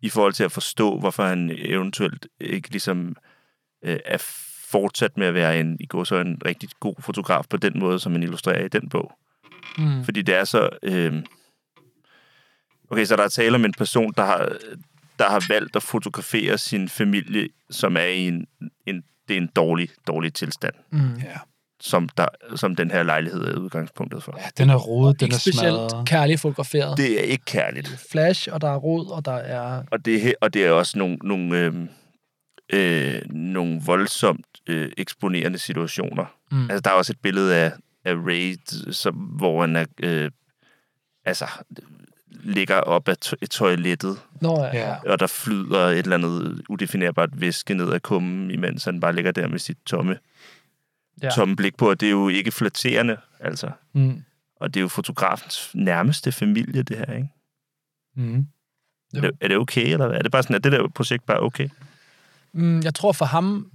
i 0.01 0.09
forhold 0.09 0.33
til 0.33 0.43
at 0.43 0.51
forstå, 0.51 0.99
hvorfor 0.99 1.23
han 1.23 1.51
eventuelt 1.57 2.27
ikke 2.39 2.69
ligesom 2.69 3.15
øh, 3.85 3.99
er 4.05 4.17
fortsat 4.71 5.17
med 5.17 5.27
at 5.27 5.33
være 5.33 5.59
en, 5.59 5.77
i 5.79 5.85
går 5.85 6.03
så 6.03 6.15
en 6.15 6.41
rigtig 6.45 6.69
god 6.79 6.95
fotograf 6.99 7.43
på 7.49 7.57
den 7.57 7.79
måde, 7.79 7.99
som 7.99 8.11
han 8.11 8.23
illustrerer 8.23 8.65
i 8.65 8.67
den 8.67 8.89
bog. 8.89 9.11
Mm. 9.77 10.03
Fordi 10.03 10.21
det 10.21 10.35
er 10.35 10.43
så... 10.43 10.69
Øh, 10.83 11.13
okay, 12.89 13.05
så 13.05 13.15
der 13.15 13.23
er 13.23 13.27
tale 13.27 13.55
om 13.55 13.65
en 13.65 13.73
person, 13.73 14.13
der 14.17 14.25
har, 14.25 14.49
der 15.19 15.29
har 15.29 15.45
valgt 15.49 15.75
at 15.75 15.83
fotografere 15.83 16.57
sin 16.57 16.89
familie, 16.89 17.49
som 17.69 17.97
er 17.97 18.01
i 18.01 18.27
en, 18.27 18.47
en, 18.85 19.03
det 19.27 19.33
er 19.37 19.41
en 19.41 19.49
dårlig, 19.55 19.89
dårlig 20.07 20.33
tilstand, 20.33 20.73
Mm. 20.91 20.99
Ja. 21.23 21.37
som, 21.79 22.09
der, 22.09 22.25
som 22.55 22.75
den 22.75 22.91
her 22.91 23.03
lejlighed 23.03 23.41
er 23.43 23.55
udgangspunktet 23.59 24.23
for. 24.23 24.35
ja, 24.39 24.45
den 24.57 24.69
er 24.69 24.75
rodet, 24.75 25.19
den 25.19 25.25
Ikke 25.25 25.35
er 25.35 25.39
specielt 25.39 25.73
smadret. 25.91 26.07
kærligt 26.07 26.41
fotograferet. 26.41 26.97
Det... 26.97 27.19
Er 27.19 27.23
ikke 27.23 27.45
kærligt. 27.45 28.05
Flash, 28.11 28.49
og 28.51 28.61
der 28.61 28.69
er 28.69 28.77
rod, 28.77 29.07
og 29.11 29.25
der 29.25 29.33
er... 29.35 29.83
Og 29.91 30.05
det, 30.05 30.27
er 30.29 30.33
og 30.41 30.53
det 30.53 30.65
er 30.65 30.71
også 30.71 30.97
nogle, 30.97 31.15
nogle, 31.23 31.59
øh, 31.59 31.73
øh, 32.73 33.21
nogle 33.29 33.81
voldsomt 33.85 34.45
øh, 34.67 34.91
eksponerende 34.97 35.59
situationer. 35.59 36.25
Mm. 36.51 36.61
Altså, 36.69 36.79
der 36.81 36.89
er 36.89 36.95
også 36.95 37.13
et 37.13 37.19
billede 37.21 37.55
af, 37.55 37.71
af 38.05 38.13
Ray, 38.15 38.55
som, 38.91 39.15
hvor 39.15 39.61
han 39.61 39.75
er, 39.75 39.85
øh, 40.03 40.31
altså, 41.25 41.45
ligger 42.43 42.75
op 42.75 43.07
af 43.07 43.17
to- 43.17 43.35
toilettet, 43.51 44.17
Nå, 44.41 44.63
ja. 44.63 44.89
Ja. 44.89 45.11
og 45.11 45.19
der 45.19 45.27
flyder 45.27 45.79
et 45.79 45.97
eller 45.99 46.15
andet 46.17 46.61
udefinerbart 46.69 47.41
væske 47.41 47.73
ned 47.73 47.93
ad 47.93 47.99
kummen, 47.99 48.51
imens 48.51 48.85
han 48.85 48.99
bare 48.99 49.15
ligger 49.15 49.31
der 49.31 49.47
med 49.47 49.59
sit 49.59 49.77
tomme, 49.85 50.17
Ja. 51.23 51.29
tomme 51.29 51.55
blik 51.55 51.77
på, 51.77 51.89
og 51.89 51.99
det 51.99 52.05
er 52.05 52.11
jo 52.11 52.27
ikke 52.29 52.51
flatterende, 52.51 53.17
altså. 53.39 53.71
Mm. 53.93 54.23
Og 54.59 54.73
det 54.73 54.79
er 54.79 54.81
jo 54.81 54.87
fotografens 54.87 55.71
nærmeste 55.73 56.31
familie, 56.31 56.83
det 56.83 56.97
her, 56.97 57.13
ikke? 57.13 57.29
Mm. 58.15 58.47
Er 59.15 59.21
det, 59.21 59.31
er 59.41 59.47
det 59.47 59.57
okay, 59.57 59.93
eller 59.93 60.07
hvad? 60.07 60.17
Er 60.17 60.21
det 60.21 60.31
bare 60.31 60.43
sådan, 60.43 60.55
at 60.55 60.63
det 60.63 60.71
der 60.71 60.87
projekt 60.87 61.25
bare 61.25 61.39
okay? 61.39 61.69
Mm, 62.53 62.79
jeg 62.81 62.93
tror 62.95 63.11
for 63.11 63.25
ham, 63.25 63.71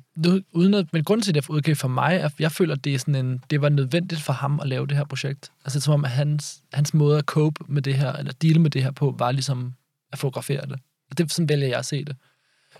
uden 0.53 0.75
at, 0.75 0.93
men 0.93 1.05
grunden 1.05 1.23
til, 1.23 1.31
at 1.31 1.35
det 1.35 1.49
er 1.49 1.55
okay 1.55 1.77
for 1.77 1.89
mig, 1.89 2.17
er, 2.17 2.25
at 2.25 2.33
jeg 2.39 2.53
føler, 2.53 2.75
at 2.75 2.85
det, 2.85 2.95
er 2.95 2.99
sådan 2.99 3.15
en, 3.15 3.45
det 3.51 3.61
var 3.61 3.69
nødvendigt 3.69 4.21
for 4.21 4.33
ham 4.33 4.61
at 4.61 4.69
lave 4.69 4.87
det 4.87 4.97
her 4.97 5.05
projekt. 5.05 5.53
Altså 5.65 5.81
som 5.81 5.95
om, 5.95 6.05
at 6.05 6.11
hans, 6.11 6.63
hans 6.73 6.95
måde 6.95 7.19
at 7.19 7.25
cope 7.25 7.65
med 7.69 7.83
det 7.83 7.95
her, 7.95 8.13
eller 8.13 8.33
deal 8.33 8.61
med 8.61 8.71
det 8.71 8.83
her 8.83 8.91
på, 8.91 9.15
var 9.19 9.33
ligesom 9.33 9.75
at 10.13 10.19
fotografere 10.19 10.67
det. 10.67 10.79
Og 11.11 11.19
det 11.19 11.33
sådan 11.33 11.49
vælger 11.49 11.67
jeg 11.69 11.79
at 11.79 11.87
se 11.87 12.05
det. 12.05 12.17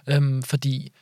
Øhm, 0.07 0.43
fordi 0.43 0.93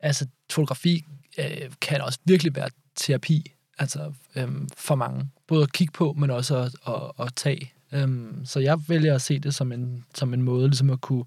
altså, 0.00 0.26
fotografi 0.50 1.04
øh, 1.38 1.70
kan 1.80 2.00
også 2.00 2.18
virkelig 2.24 2.56
være 2.56 2.70
terapi 2.96 3.52
altså, 3.78 4.12
øhm, 4.36 4.68
for 4.76 4.94
mange. 4.94 5.30
Både 5.46 5.62
at 5.62 5.72
kigge 5.72 5.92
på, 5.92 6.12
men 6.12 6.30
også 6.30 6.56
at, 6.56 6.72
at, 6.86 7.26
at 7.26 7.34
tage. 7.36 7.72
Øhm, 7.92 8.44
så 8.44 8.60
jeg 8.60 8.78
vælger 8.88 9.14
at 9.14 9.22
se 9.22 9.38
det 9.38 9.54
som 9.54 9.72
en, 9.72 10.04
som 10.14 10.34
en 10.34 10.42
måde 10.42 10.68
ligesom 10.68 10.90
at 10.90 11.00
kunne, 11.00 11.24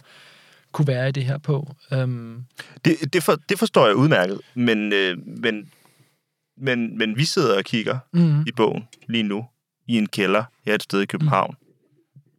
kunne 0.72 0.88
være 0.88 1.09
i 1.09 1.11
det 1.11 1.26
her 1.26 1.38
på. 1.38 1.76
Øhm, 1.93 2.43
Det, 2.86 3.13
det, 3.13 3.24
for, 3.24 3.36
det 3.49 3.59
forstår 3.59 3.88
jeg 3.88 3.95
udmærket, 3.95 4.39
men, 4.53 4.93
øh, 4.93 5.17
men, 5.28 5.70
men, 6.57 6.97
men 6.97 7.17
vi 7.17 7.26
sidder 7.26 7.57
og 7.57 7.63
kigger 7.63 7.99
mm, 8.13 8.41
i 8.41 8.51
bogen 8.51 8.84
lige 9.07 9.24
nu 9.24 9.45
i 9.88 9.97
en 9.97 10.07
kælder 10.07 10.43
her 10.65 10.76
et 10.76 10.84
sted 10.84 11.01
i 11.01 11.05
København. 11.05 11.55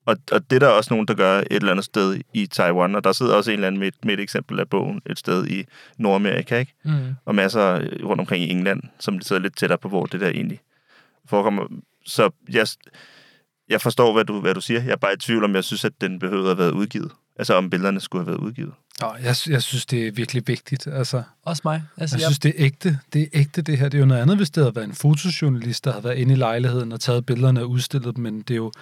Og, 0.07 0.17
og 0.33 0.51
det 0.51 0.57
er 0.57 0.61
der 0.61 0.69
også 0.69 0.95
nogen, 0.95 1.09
der 1.09 1.15
gør 1.15 1.39
et 1.39 1.47
eller 1.51 1.71
andet 1.71 1.85
sted 1.85 2.21
i 2.35 2.47
Taiwan, 2.47 2.95
og 2.95 3.05
der 3.05 3.13
sidder 3.13 3.35
også 3.35 3.51
en 3.51 3.55
eller 3.55 3.67
anden 3.67 3.79
med, 3.81 3.93
med 4.05 4.15
et 4.15 4.21
eksempel 4.21 4.61
af 4.61 4.69
bogen 4.69 5.03
et 5.11 5.19
sted 5.19 5.47
i 5.47 5.65
Nordamerika, 5.99 6.59
ikke? 6.59 6.75
mm, 6.85 7.15
og 7.25 7.35
masser 7.35 7.75
øh, 7.75 8.07
rundt 8.07 8.21
omkring 8.21 8.45
i 8.45 8.51
England, 8.51 8.83
som 8.99 9.21
sidder 9.21 9.43
lidt 9.43 9.57
tættere 9.57 9.79
på, 9.79 9.89
hvor 9.89 10.07
det 10.07 10.21
der 10.21 10.29
egentlig 10.29 10.61
forekommer. 11.27 11.67
Så 12.07 12.31
jeg, 12.53 12.67
jeg 13.69 13.81
forstår, 13.81 14.13
hvad 14.13 14.25
du, 14.25 14.41
hvad 14.41 14.55
du 14.55 14.61
siger. 14.61 14.83
Jeg 14.83 14.93
er 14.93 14.97
bare 14.97 15.13
i 15.13 15.17
tvivl 15.17 15.45
om, 15.45 15.55
jeg 15.55 15.65
synes, 15.65 15.85
at 15.85 15.93
den 16.01 16.19
behøvede 16.19 16.51
at 16.51 16.59
været 16.59 16.71
udgivet. 16.71 17.13
Altså 17.41 17.55
om 17.55 17.71
billederne 17.71 18.01
skulle 18.01 18.25
have 18.25 18.27
været 18.33 18.47
udgivet. 18.47 18.73
Nå, 19.01 19.07
jeg, 19.23 19.37
jeg 19.49 19.63
synes, 19.63 19.87
det 19.87 20.07
er 20.09 20.13
virkelig 20.13 20.43
vigtigt. 20.47 20.87
Altså, 20.87 21.23
også 21.45 21.63
mig. 21.65 21.83
Altså, 21.97 22.17
jeg 22.17 22.23
synes, 22.27 22.39
det 22.39 22.49
er 22.49 22.53
ægte. 22.57 22.99
Det 23.13 23.23
er 23.23 23.27
ægte, 23.33 23.63
det 23.63 23.79
her. 23.79 23.89
Det 23.89 23.99
er 23.99 24.01
jo 24.01 24.07
noget 24.07 24.23
andet, 24.23 24.37
hvis 24.37 24.51
det 24.51 24.63
havde 24.63 24.75
været 24.75 24.87
en 24.89 24.95
fotojournalist, 24.95 25.85
der 25.85 25.91
havde 25.93 26.05
været 26.05 26.17
inde 26.19 26.33
i 26.33 26.37
lejligheden 26.37 26.93
og 26.93 27.01
taget 27.01 27.27
billederne 27.27 27.61
og 27.61 27.71
udstillet 27.71 28.17
dem, 28.17 28.23
men 28.23 28.39
det 28.43 28.51
er 28.51 28.57
jo... 28.57 28.73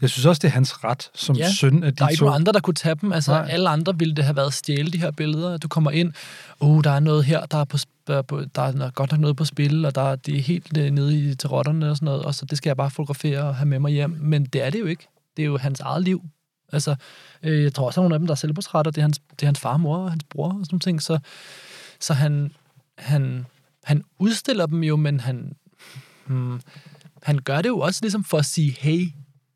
Jeg 0.00 0.10
synes 0.10 0.26
også, 0.26 0.40
det 0.40 0.48
er 0.48 0.52
hans 0.52 0.84
ret 0.84 1.10
som 1.14 1.36
Ja, 1.36 1.50
søn 1.52 1.82
af 1.82 1.92
de 1.92 1.98
Der 1.98 2.04
er 2.04 2.08
ikke 2.08 2.18
to. 2.20 2.24
nogen 2.24 2.40
andre, 2.40 2.52
der 2.52 2.60
kunne 2.60 2.74
tage 2.74 2.94
dem. 3.00 3.12
Altså, 3.12 3.30
Nej. 3.32 3.46
Alle 3.50 3.68
andre 3.68 3.98
ville 3.98 4.14
det 4.14 4.24
have 4.24 4.36
været 4.36 4.46
at 4.46 4.52
stjæle 4.54 4.90
de 4.90 4.98
her 4.98 5.10
billeder. 5.10 5.56
Du 5.56 5.68
kommer 5.68 5.90
ind, 5.90 6.12
oh, 6.60 6.84
der 6.84 6.90
er 6.90 7.00
noget 7.00 7.24
her, 7.24 7.46
der 7.46 7.58
er, 7.58 7.64
på, 7.64 7.76
sp- 7.76 8.04
der 8.54 8.62
er 8.62 8.90
godt 8.90 9.10
nok 9.12 9.20
noget 9.20 9.36
på 9.36 9.44
spil, 9.44 9.84
og 9.84 9.94
der 9.94 10.02
er, 10.02 10.16
det 10.16 10.36
er 10.38 10.42
helt 10.42 10.76
øh, 10.78 10.90
nede 10.90 11.18
i 11.18 11.34
til 11.34 11.48
rotterne 11.48 11.90
og 11.90 11.96
sådan 11.96 12.06
noget, 12.06 12.22
og 12.22 12.34
så 12.34 12.44
det 12.44 12.58
skal 12.58 12.68
jeg 12.70 12.76
bare 12.76 12.90
fotografere 12.90 13.42
og 13.42 13.56
have 13.56 13.66
med 13.66 13.78
mig 13.78 13.92
hjem. 13.92 14.16
Men 14.20 14.44
det 14.44 14.62
er 14.66 14.70
det 14.70 14.80
jo 14.80 14.86
ikke. 14.86 15.06
Det 15.36 15.42
er 15.42 15.46
jo 15.46 15.58
hans 15.58 15.80
eget 15.80 16.04
liv. 16.04 16.22
Altså, 16.72 16.96
øh, 17.42 17.62
jeg 17.62 17.74
tror 17.74 17.86
også, 17.86 18.00
at 18.00 18.02
nogle 18.02 18.14
af 18.14 18.18
dem, 18.18 18.26
der 18.26 18.32
er 18.34 18.36
selvportrætter, 18.36 18.90
det 18.90 18.98
er 18.98 19.02
hans, 19.02 19.18
det 19.18 19.42
er 19.42 19.46
hans 19.46 19.60
far, 19.60 19.76
mor 19.76 19.96
og 19.96 20.10
hans 20.10 20.24
bror 20.24 20.48
og 20.48 20.52
sådan 20.52 20.68
nogle 20.70 20.80
ting. 20.80 21.02
Så, 21.02 21.18
så 22.00 22.14
han, 22.14 22.52
han, 22.98 23.46
han 23.84 24.04
udstiller 24.18 24.66
dem 24.66 24.82
jo, 24.82 24.96
men 24.96 25.20
han, 25.20 25.56
hmm, 26.26 26.60
han 27.22 27.38
gør 27.38 27.62
det 27.62 27.68
jo 27.68 27.78
også 27.78 27.98
ligesom 28.02 28.24
for 28.24 28.38
at 28.38 28.44
sige, 28.46 28.76
hey, 28.80 29.08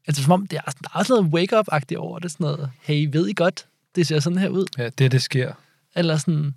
altså 0.07 0.23
som 0.23 0.33
om, 0.33 0.47
det 0.47 0.57
er, 0.57 0.71
der 0.71 0.89
er 0.95 0.99
også 0.99 1.13
noget 1.13 1.35
wake-up-agtigt 1.35 1.99
over 1.99 2.19
det, 2.19 2.31
sådan 2.31 2.45
noget, 2.45 2.71
hey, 2.83 3.09
ved 3.13 3.29
I 3.29 3.33
godt, 3.33 3.67
det 3.95 4.07
ser 4.07 4.21
sådan 4.21 4.39
her 4.39 4.49
ud? 4.49 4.67
Ja, 4.79 4.89
det 4.89 5.13
det 5.13 5.23
sker. 5.23 5.53
Eller 5.95 6.17
sådan, 6.17 6.55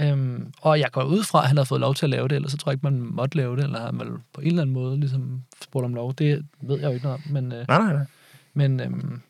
øhm, 0.00 0.52
og 0.60 0.80
jeg 0.80 0.90
går 0.92 1.04
ud 1.04 1.22
fra, 1.22 1.42
at 1.42 1.48
han 1.48 1.56
har 1.56 1.64
fået 1.64 1.80
lov 1.80 1.94
til 1.94 2.06
at 2.06 2.10
lave 2.10 2.28
det, 2.28 2.36
ellers 2.36 2.50
så 2.52 2.56
tror 2.56 2.70
jeg 2.70 2.74
ikke, 2.74 2.90
man 2.90 3.00
måtte 3.00 3.36
lave 3.36 3.56
det, 3.56 3.64
eller 3.64 3.80
har 3.80 3.90
man 3.90 4.18
på 4.32 4.40
en 4.40 4.46
eller 4.46 4.62
anden 4.62 4.74
måde 4.74 5.00
ligesom 5.00 5.42
spurgt 5.62 5.84
om 5.84 5.94
lov. 5.94 6.14
Det 6.14 6.46
ved 6.60 6.78
jeg 6.78 6.86
jo 6.86 6.92
ikke 6.92 7.04
noget 7.04 7.20
om, 7.26 7.32
men, 7.32 7.52
øh, 7.52 7.64
Nej, 7.68 7.78
nej, 7.78 7.92
nej. 7.92 8.06
men, 8.54 8.80
øhm, 8.80 9.20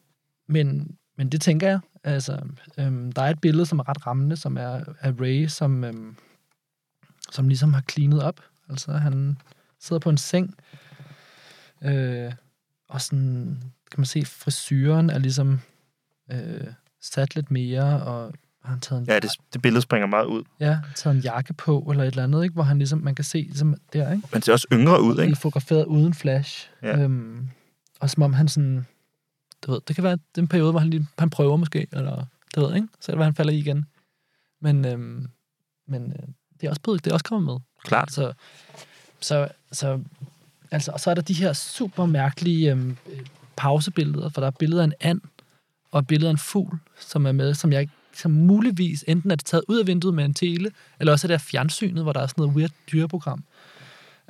men, 0.47 0.97
men 1.16 1.28
det 1.28 1.40
tænker 1.40 1.68
jeg. 1.68 1.80
Altså, 2.05 2.38
øhm, 2.78 3.12
der 3.12 3.22
er 3.22 3.30
et 3.30 3.40
billede, 3.40 3.66
som 3.66 3.78
er 3.78 3.88
ret 3.88 4.07
rammende, 4.07 4.36
som 4.36 4.57
er 4.57 4.80
af 5.01 5.12
Ray, 5.20 5.47
som, 5.47 5.84
øhm, 5.84 6.16
som 7.32 7.49
ligesom 7.49 7.72
har 7.74 7.82
cleanet 7.90 8.22
op. 8.22 8.40
Altså, 8.70 8.92
han 8.92 9.38
sidder 9.80 10.01
på 10.01 10.11
en 10.11 10.16
seng, 10.18 10.55
øh, 11.82 12.32
og 12.88 13.01
sådan, 13.01 13.62
kan 13.90 14.01
man 14.01 14.07
se, 14.07 14.24
frisyren 14.24 15.11
er 15.11 15.18
ligesom 15.18 15.61
øh, 16.32 16.66
sat 17.03 17.34
lidt 17.34 17.51
mere, 17.51 18.03
og 18.03 18.32
har 18.64 18.70
han 18.70 18.80
taget 18.80 19.01
en, 19.01 19.07
Ja, 19.09 19.18
det, 19.18 19.30
det 19.53 19.62
billede 19.62 19.82
springer 19.82 20.07
meget 20.07 20.26
ud. 20.26 20.42
ja, 20.61 20.78
taget 20.94 21.16
en 21.16 21.22
jakke 21.22 21.53
på, 21.55 21.88
eller 21.90 22.05
et 22.05 22.09
eller 22.09 22.24
andet, 22.24 22.42
ikke? 22.42 22.53
hvor 22.53 22.62
han 22.62 22.78
ligesom, 22.78 22.99
man 22.99 23.14
kan 23.14 23.24
se 23.24 23.38
ligesom 23.38 23.74
der, 23.92 24.12
ikke? 24.12 24.28
Man 24.32 24.42
ser 24.42 24.53
også 24.53 24.66
yngre 24.72 25.03
ud, 25.03 25.12
Ikke? 25.12 25.22
ikke? 25.24 25.36
fotograferet 25.36 25.84
uden 25.84 26.14
flash. 26.14 26.70
Ja. 26.82 27.03
Øhm, 27.03 27.49
og 28.01 28.11
som 28.11 28.22
om 28.22 28.32
han 28.32 28.49
sådan, 28.49 28.86
du 29.67 29.73
ved, 29.73 29.81
det 29.89 29.97
kan 29.97 30.05
være 30.05 30.12
det 30.12 30.39
er 30.39 30.43
en 30.43 30.49
periode, 30.49 30.71
hvor 30.71 30.81
han, 30.81 30.91
lige, 30.91 31.07
han 31.19 31.31
prøver 31.31 31.57
måske, 31.57 31.87
eller 31.93 32.25
det 32.55 32.62
ved 32.62 32.75
ikke, 32.75 32.89
så 33.01 33.12
er 33.12 33.17
det, 33.17 33.25
han 33.25 33.35
falder 33.35 33.53
i 33.53 33.59
igen. 33.59 33.87
Men, 34.61 34.85
øhm, 34.85 35.29
men 35.89 36.12
øh, 36.12 36.29
det 36.61 36.67
er 36.67 36.71
også 36.71 36.83
blevet, 36.83 37.05
det 37.05 37.11
er 37.11 37.14
også 37.14 37.25
kommet 37.25 37.47
med. 37.53 37.61
Klart. 37.85 38.12
Så, 38.12 38.33
så, 39.21 39.49
så, 39.73 40.01
altså, 40.71 40.93
og 40.93 41.01
så 41.01 41.11
er 41.11 41.14
der 41.14 41.23
de 41.23 41.35
her 41.35 41.53
super 41.53 42.07
mærkelige 42.07 42.71
øhm, 42.71 42.97
øh, 43.12 43.27
pausebilleder, 43.57 44.29
for 44.29 44.41
der 44.41 44.47
er 44.47 44.51
billeder 44.51 44.83
af 44.83 44.87
en 44.87 44.95
and, 45.01 45.21
og 45.91 46.01
et 46.01 46.07
billede 46.07 46.29
af 46.29 46.33
en 46.33 46.39
fugl, 46.39 46.79
som 46.99 47.27
er 47.27 47.33
med, 47.33 47.55
som 47.55 47.73
jeg 47.73 47.89
som 48.17 48.31
muligvis 48.31 49.05
enten 49.09 49.31
er 49.31 49.35
det 49.35 49.45
taget 49.45 49.64
ud 49.69 49.79
af 49.79 49.87
vinduet 49.87 50.14
med 50.14 50.25
en 50.25 50.35
tele, 50.35 50.71
eller 51.01 51.12
også 51.12 51.27
er 51.27 51.29
det 51.29 51.35
af 51.35 51.41
fjernsynet, 51.41 52.03
hvor 52.03 52.12
der 52.12 52.21
er 52.21 52.27
sådan 52.27 52.43
noget 52.43 52.57
weird 52.57 52.71
dyreprogram. 52.93 53.45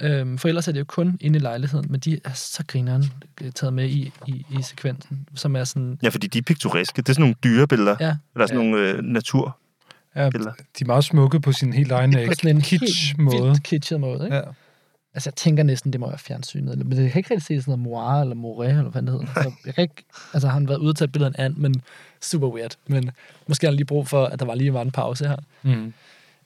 Øhm, 0.03 0.38
for 0.38 0.49
ellers 0.49 0.68
er 0.68 0.72
det 0.72 0.80
jo 0.80 0.84
kun 0.84 1.18
inde 1.20 1.36
i 1.38 1.42
lejligheden, 1.42 1.86
men 1.90 2.01
de 2.01 2.20
er 2.24 2.32
så 2.32 2.64
grineren 2.66 3.05
øh, 3.40 3.53
taget 3.53 3.72
med 3.72 3.88
i, 3.88 4.12
i, 4.26 4.47
i 4.59 4.62
sekvensen, 4.62 5.28
som 5.34 5.57
er 5.57 5.64
sådan, 5.64 5.99
Ja, 6.03 6.09
fordi 6.09 6.26
de 6.26 6.38
er 6.38 6.42
piktoreske. 6.42 7.03
Det 7.03 7.09
er 7.09 7.12
sådan 7.12 7.22
nogle 7.22 7.34
dyrebilleder. 7.44 7.97
ja, 8.01 8.16
Eller 8.34 8.47
sådan 8.47 8.64
nogle 8.66 8.78
øh, 8.90 9.03
natur. 9.03 9.59
Ja, 10.16 10.30
Billeder. 10.30 10.53
de 10.53 10.62
er 10.80 10.86
meget 10.86 11.05
smukke 11.05 11.40
på 11.40 11.53
sin 11.53 11.72
helt 11.72 11.92
egen 11.92 12.18
øh, 12.18 12.26
på 12.26 12.32
sådan 12.34 12.57
en 12.57 12.62
kitsch 12.62 13.07
helt 13.07 13.18
måde. 13.18 13.42
vildt 13.42 13.62
kitschet 13.62 14.01
måde. 14.01 14.24
Ikke? 14.24 14.36
Ja. 14.36 14.42
Altså, 15.14 15.30
jeg 15.30 15.34
tænker 15.34 15.62
næsten, 15.62 15.92
det 15.92 16.01
må 16.01 16.09
være 16.09 16.18
fjernsynet. 16.18 16.78
Men 16.78 16.90
det 16.99 17.12
kan 17.12 17.18
ikke 17.18 17.30
rigtig 17.34 17.42
se 17.47 17.62
sådan 17.62 17.70
noget 17.72 17.78
Moire 17.82 18.20
eller 18.20 18.34
Moret, 18.34 18.68
eller 18.70 18.90
hvad 18.90 19.03
det 19.03 19.11
hedder. 19.11 19.51
Jeg 19.66 19.74
kan 19.74 19.82
ikke, 19.82 20.05
altså, 20.34 20.49
har 20.49 20.55
han 20.55 20.68
været 20.68 20.78
ude 20.78 20.94
til 20.94 21.05
et 21.05 21.12
billede 21.12 21.32
af 21.38 21.44
en 21.44 21.44
and, 21.44 21.57
men 21.57 21.74
super 22.22 22.49
weird. 22.49 22.76
Men 22.86 23.11
måske 23.47 23.66
har 23.66 23.70
han 23.70 23.76
lige 23.76 23.86
brug 23.86 24.09
for, 24.09 24.24
at 24.26 24.40
der 24.40 24.47
var 24.47 24.55
lige 24.55 24.72
var 24.74 24.82
en 24.82 24.90
pause 24.90 25.28
her. 25.28 25.36
Mm. 25.62 25.92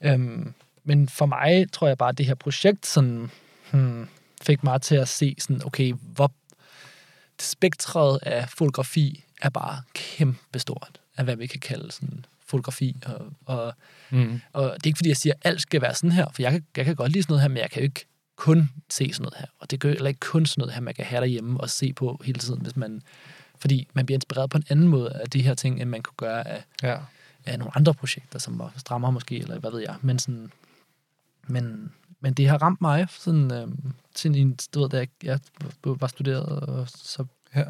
Øhm, 0.05 0.53
men 0.91 1.09
for 1.09 1.27
mig 1.27 1.73
tror 1.73 1.87
jeg 1.89 1.99
bare, 1.99 2.09
at 2.09 2.19
det 2.19 2.27
her 2.27 2.35
projekt 2.35 2.87
sådan, 2.87 3.31
hmm, 3.73 4.09
fik 4.43 4.65
mig 4.65 4.83
til 4.83 4.95
at 4.95 5.09
se, 5.09 5.35
sådan, 5.39 5.63
okay, 5.67 5.93
hvor 6.01 6.33
spektret 7.41 8.19
af 8.23 8.49
fotografi 8.49 9.25
er 9.43 9.49
bare 9.51 9.83
kæmpestort, 9.95 11.01
af 11.17 11.25
hvad 11.25 11.37
vi 11.37 11.47
kan 11.47 11.61
kalde 11.61 11.93
sådan 11.93 12.25
fotografi. 12.47 12.97
Og, 13.07 13.33
og, 13.47 13.75
Mm. 14.13 14.41
og 14.53 14.63
det 14.63 14.71
er 14.71 14.87
ikke, 14.87 14.97
fordi 14.97 15.09
jeg 15.09 15.17
siger, 15.17 15.33
at 15.35 15.41
alt 15.51 15.63
skal 15.63 15.83
være 15.83 15.95
sådan 15.95 16.13
her, 16.13 16.27
for 16.35 16.43
jeg 16.43 16.53
kan, 16.53 16.65
jeg 16.77 16.85
kan 16.85 16.95
godt 16.97 17.13
lide 17.13 17.23
sådan 17.23 17.33
noget 17.33 17.43
her, 17.43 17.49
men 17.49 17.59
jeg 17.59 17.71
kan 17.71 17.83
jo 17.83 17.85
ikke 17.85 18.07
kun 18.37 18.71
se 18.91 19.13
sådan 19.13 19.23
noget 19.23 19.35
her. 19.39 19.47
Og 19.59 19.71
det 19.71 19.81
gør 19.81 19.89
heller 19.89 20.09
ikke 20.09 20.21
kun 20.21 20.47
sådan 20.47 20.61
noget 20.63 20.75
her, 20.75 20.81
man 20.81 20.95
kan 20.95 21.05
have 21.05 21.21
derhjemme 21.21 21.61
og 21.61 21.71
se 21.71 21.93
på 21.93 22.21
hele 22.25 22.39
tiden, 22.39 22.61
hvis 22.61 22.77
man, 22.77 23.03
fordi 23.59 23.89
man 23.95 24.07
bliver 24.07 24.17
inspireret 24.17 24.51
på 24.51 24.59
en 24.59 24.65
anden 24.69 24.89
måde 24.89 25.13
af 25.13 25.31
de 25.31 25.43
her 25.43 25.55
ting, 25.55 25.81
end 25.83 25.91
man 25.91 26.03
kunne 26.03 26.17
gøre 26.17 26.49
af, 26.49 26.65
Ja. 26.83 26.97
af 27.47 27.59
nogle 27.59 27.77
andre 27.77 27.95
projekter, 27.95 28.39
som 28.39 28.59
var 28.59 28.73
strammer 28.77 29.11
måske, 29.11 29.39
eller 29.39 29.59
hvad 29.59 29.71
ved 29.71 29.81
jeg. 29.81 29.95
Men, 30.01 30.19
sådan, 30.19 30.53
men, 31.47 31.93
men 32.21 32.35
det 32.35 32.49
har 32.49 32.59
ramt 32.59 32.81
mig, 32.81 33.07
sådan, 33.11 33.53
øhm, 33.55 33.93
sådan 34.17 34.35
en, 34.35 34.59
du 34.75 34.81
ved, 34.81 34.89
da 34.89 34.97
jeg, 34.97 35.09
jeg 35.23 35.39
var 35.85 36.07
studeret, 36.07 36.47
og 36.47 36.89
så 36.89 37.25
Ja. 37.57 37.65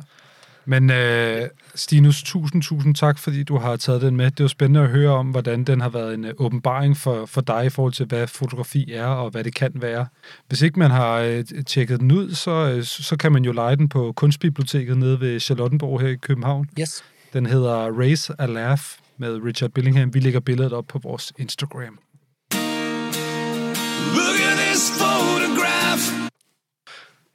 Men 0.65 0.91
øh, 0.91 1.49
Stinus, 1.75 2.23
tusind, 2.23 2.63
tusind 2.63 2.95
tak, 2.95 3.19
fordi 3.19 3.43
du 3.43 3.59
har 3.59 3.77
taget 3.77 4.03
den 4.03 4.17
med. 4.17 4.31
Det 4.31 4.45
var 4.45 4.49
spændende 4.49 4.81
at 4.81 4.89
høre 4.89 5.11
om, 5.11 5.31
hvordan 5.31 5.65
den 5.65 5.81
har 5.81 5.89
været 5.89 6.15
en 6.15 6.25
øh, 6.25 6.35
åbenbaring 6.39 6.97
for, 6.97 7.27
for 7.27 7.41
dig 7.41 7.67
i 7.67 7.69
forhold 7.69 7.93
til, 7.93 8.07
hvad 8.07 8.27
fotografi 8.27 8.93
er 8.93 9.07
og 9.07 9.31
hvad 9.31 9.45
det 9.45 9.55
kan 9.55 9.73
være. 9.75 10.07
Hvis 10.49 10.63
ikke 10.63 10.79
man 10.79 10.91
har 10.91 11.15
øh, 11.15 11.45
tjekket 11.67 12.01
den 12.01 12.13
ud, 12.13 12.35
så, 12.35 12.51
øh, 12.51 12.85
så 12.85 13.17
kan 13.17 13.33
man 13.33 13.45
jo 13.45 13.53
lege 13.53 13.77
den 13.77 13.89
på 13.89 14.13
Kunstbiblioteket 14.13 14.99
nede 14.99 15.21
ved 15.21 15.41
Charlottenborg 15.41 16.01
her 16.01 16.09
i 16.09 16.17
København. 16.17 16.69
yes. 16.81 17.05
Den 17.33 17.47
hedder 17.47 18.01
Race 18.01 18.35
a 18.39 18.47
Laugh 18.47 18.83
med 19.17 19.41
Richard 19.45 19.71
Billingham. 19.71 20.15
Vi 20.15 20.21
lægger 20.21 20.41
billedet 20.41 20.73
op 20.73 20.87
på 20.87 20.99
vores 20.99 21.33
Instagram. 21.39 21.99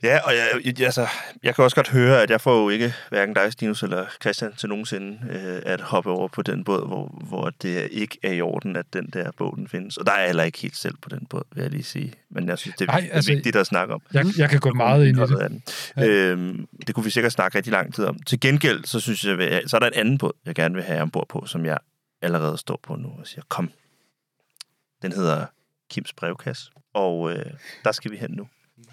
Ja, 0.06 0.20
og 0.20 0.34
jeg, 0.36 0.48
jeg, 0.66 0.86
altså, 0.86 1.08
jeg 1.44 1.56
kan 1.56 1.64
også 1.64 1.76
godt 1.76 1.90
høre, 1.90 2.22
at 2.24 2.30
jeg 2.30 2.42
får 2.42 2.62
jo 2.62 2.70
ikke 2.70 2.94
hverken 3.10 3.36
dig, 3.36 3.54
Stinus 3.54 3.84
eller 3.84 4.06
Christian 4.22 4.54
til 4.58 4.70
nogensinde 4.70 5.20
øh, 5.32 5.62
at 5.66 5.82
hoppe 5.82 6.10
over 6.10 6.28
på 6.28 6.42
den 6.42 6.64
båd, 6.64 6.88
hvor, 6.88 7.24
hvor 7.28 7.50
det 7.62 7.88
ikke 7.92 8.18
er 8.24 8.32
i 8.32 8.42
orden, 8.42 8.76
at 8.76 8.86
den 8.94 9.10
der 9.14 9.32
båd 9.38 9.56
den 9.56 9.68
findes. 9.68 9.98
Og 9.98 10.06
der 10.06 10.12
er 10.12 10.20
jeg 10.20 10.28
heller 10.28 10.44
ikke 10.44 10.60
helt 10.60 10.78
selv 10.78 10.96
på 11.02 11.10
den 11.10 11.26
båd, 11.30 11.44
vil 11.56 11.62
jeg 11.62 11.72
lige 11.72 11.84
sige. 11.84 12.14
Men 12.30 12.48
jeg 12.48 12.58
synes, 12.58 12.76
det 12.76 12.90
er, 12.90 12.92
Nej, 12.92 13.10
altså, 13.12 13.32
er 13.32 13.36
vigtigt 13.36 13.56
at 13.56 13.68
snakke 13.68 13.94
om. 13.94 14.02
Jeg, 14.14 14.26
jeg 14.38 14.50
kan 14.50 14.60
gå 14.60 14.74
meget 14.74 15.08
ind 15.08 15.18
i 15.18 15.22
det. 15.22 15.30
Den. 15.40 15.64
Ja. 15.98 16.08
Øhm, 16.08 16.68
det 16.88 16.96
kunne 16.96 17.04
vi 17.04 17.10
sikkert 17.10 17.32
snakke 17.32 17.58
rigtig 17.58 17.72
lang 17.74 17.94
tid 17.94 18.06
om. 18.06 18.20
Til 18.20 18.40
gengæld, 18.40 18.86
så 18.86 19.00
synes 19.00 19.24
jeg, 19.24 19.62
så 19.68 19.78
er 19.78 19.80
der 19.80 19.88
en 19.88 19.94
anden 19.94 20.18
båd, 20.18 20.34
jeg 20.46 20.56
gerne 20.56 20.76
vil 20.76 20.84
have 20.84 21.02
ombord 21.02 21.28
på, 21.30 21.46
som 21.46 21.66
jeg 21.66 21.78
allerede 22.22 22.58
står 22.58 22.80
på 22.84 22.96
nu 22.96 23.08
og 23.08 23.28
siger, 23.28 23.42
kom. 23.50 23.72
Den 25.02 25.12
hedder 25.12 25.46
Kims 25.92 26.14
brevkasse, 26.14 26.72
og 26.94 27.32
øh, 27.32 27.46
der 27.84 27.92
skal 27.92 28.12
vi 28.12 28.18
hen 28.18 28.32
nu. 28.32 28.48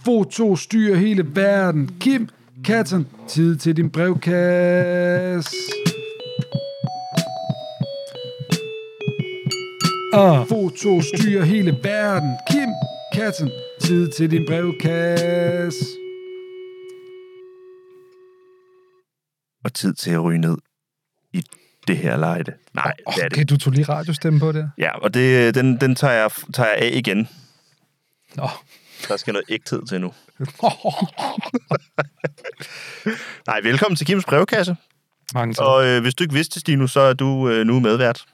Foto 0.05 0.57
styrer 0.57 0.97
hele 0.97 1.35
verden. 1.35 1.97
Kim 2.01 2.29
Katten, 2.65 3.09
tid 3.29 3.57
til 3.57 3.77
din 3.77 3.91
brevkasse. 3.91 5.57
Ah. 10.15 10.47
Foto 10.49 11.01
styrer 11.01 11.45
hele 11.45 11.79
verden. 11.83 12.31
Kim 12.51 12.69
Katten, 13.15 13.51
tid 13.81 14.11
til 14.11 14.31
din 14.31 14.47
brevkasse. 14.47 15.85
Og 19.65 19.75
tid 19.75 19.95
til 19.95 20.11
at 20.11 20.25
ryge 20.25 20.39
ned 20.39 20.57
i 21.33 21.43
det 21.89 21.97
her 21.97 22.17
lejde. 22.17 22.53
Nej, 22.75 22.93
Oh, 23.07 23.15
det 23.15 23.25
er 23.25 23.29
det. 23.29 23.37
okay, 23.39 23.45
du 23.49 23.57
tog 23.57 23.73
lige 23.73 23.85
radiostemme 23.85 24.41
på 24.41 24.53
der. 24.53 24.69
Ja, 24.79 24.99
og 24.99 25.15
det, 25.15 25.55
den, 25.55 25.81
den 25.81 25.95
tager, 25.95 26.13
jeg, 26.15 26.31
tager 26.55 26.69
jeg 26.69 26.79
af 26.79 26.91
igen. 26.95 27.29
Nå. 28.35 28.49
Der 29.09 29.17
skal 29.17 29.33
noget 29.33 29.45
ægthed 29.49 29.87
til 29.87 30.01
nu. 30.01 30.13
Nej, 33.47 33.61
velkommen 33.63 33.97
til 33.97 34.07
Kims 34.07 34.25
brevkasse. 34.25 34.77
Mange 35.35 35.55
tak. 35.55 35.67
Og 35.67 35.87
øh, 35.87 36.03
hvis 36.03 36.15
du 36.15 36.25
ikke 36.25 36.35
vidste, 36.35 36.61
Stinus, 36.61 36.93
så 36.93 37.01
er 37.01 37.13
du 37.13 37.49
øh, 37.49 37.67
nu 37.67 37.81
medvært. 37.81 38.25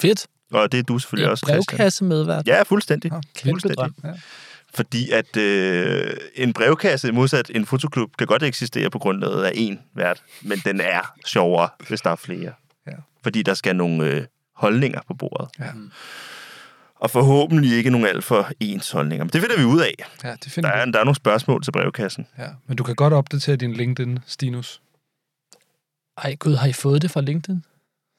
Fedt. 0.00 0.26
Og 0.52 0.72
det 0.72 0.78
er 0.78 0.82
du 0.82 0.98
selvfølgelig 0.98 1.30
også, 1.30 1.46
Christian. 1.46 1.64
brevkasse 1.78 2.04
medvært. 2.04 2.46
Ja, 2.46 2.62
fuldstændig. 2.62 3.12
Ja, 3.44 3.50
drøm. 3.74 3.94
Ja. 4.04 4.08
Fordi 4.74 5.10
at 5.10 5.36
øh, 5.36 6.16
en 6.34 6.52
brevkasse, 6.52 7.12
modsat 7.12 7.50
en 7.54 7.66
fotoklub, 7.66 8.16
kan 8.18 8.26
godt 8.26 8.42
eksistere 8.42 8.90
på 8.90 8.98
grundlaget 8.98 9.44
af 9.44 9.50
én 9.50 9.76
vært, 9.94 10.22
men 10.42 10.58
den 10.58 10.80
er 10.80 11.12
sjovere, 11.26 11.68
hvis 11.88 12.00
der 12.00 12.10
er 12.10 12.16
flere. 12.16 12.52
Fordi 13.24 13.42
der 13.42 13.54
skal 13.54 13.76
nogle 13.76 14.04
øh, 14.06 14.24
holdninger 14.52 15.00
på 15.06 15.14
bordet. 15.14 15.48
Ja. 15.60 15.70
Og 16.94 17.10
forhåbentlig 17.10 17.76
ikke 17.76 17.90
nogle 17.90 18.08
alt 18.08 18.24
for 18.24 18.50
ens 18.60 18.90
holdninger. 18.90 19.24
Men 19.24 19.30
det 19.30 19.40
finder 19.40 19.56
vi 19.58 19.64
ud 19.64 19.80
af. 19.80 19.94
ja, 20.24 20.30
det 20.32 20.44
Der 20.44 20.50
finder 20.50 20.70
er, 20.70 20.86
vi. 20.86 20.92
der 20.92 20.98
er 21.00 21.04
nogle 21.04 21.16
spørgsmål 21.16 21.62
til 21.62 21.72
brevkassen. 21.72 22.26
Ja. 22.38 22.48
Men 22.66 22.76
du 22.76 22.82
kan 22.84 22.94
godt 22.94 23.12
opdatere 23.12 23.56
din 23.56 23.72
LinkedIn, 23.72 24.18
Stinus. 24.26 24.80
Ej, 26.18 26.34
gud, 26.34 26.54
har 26.54 26.66
I 26.68 26.72
fået 26.72 27.02
det 27.02 27.10
fra 27.10 27.20
LinkedIn? 27.20 27.54
Det 27.56 27.64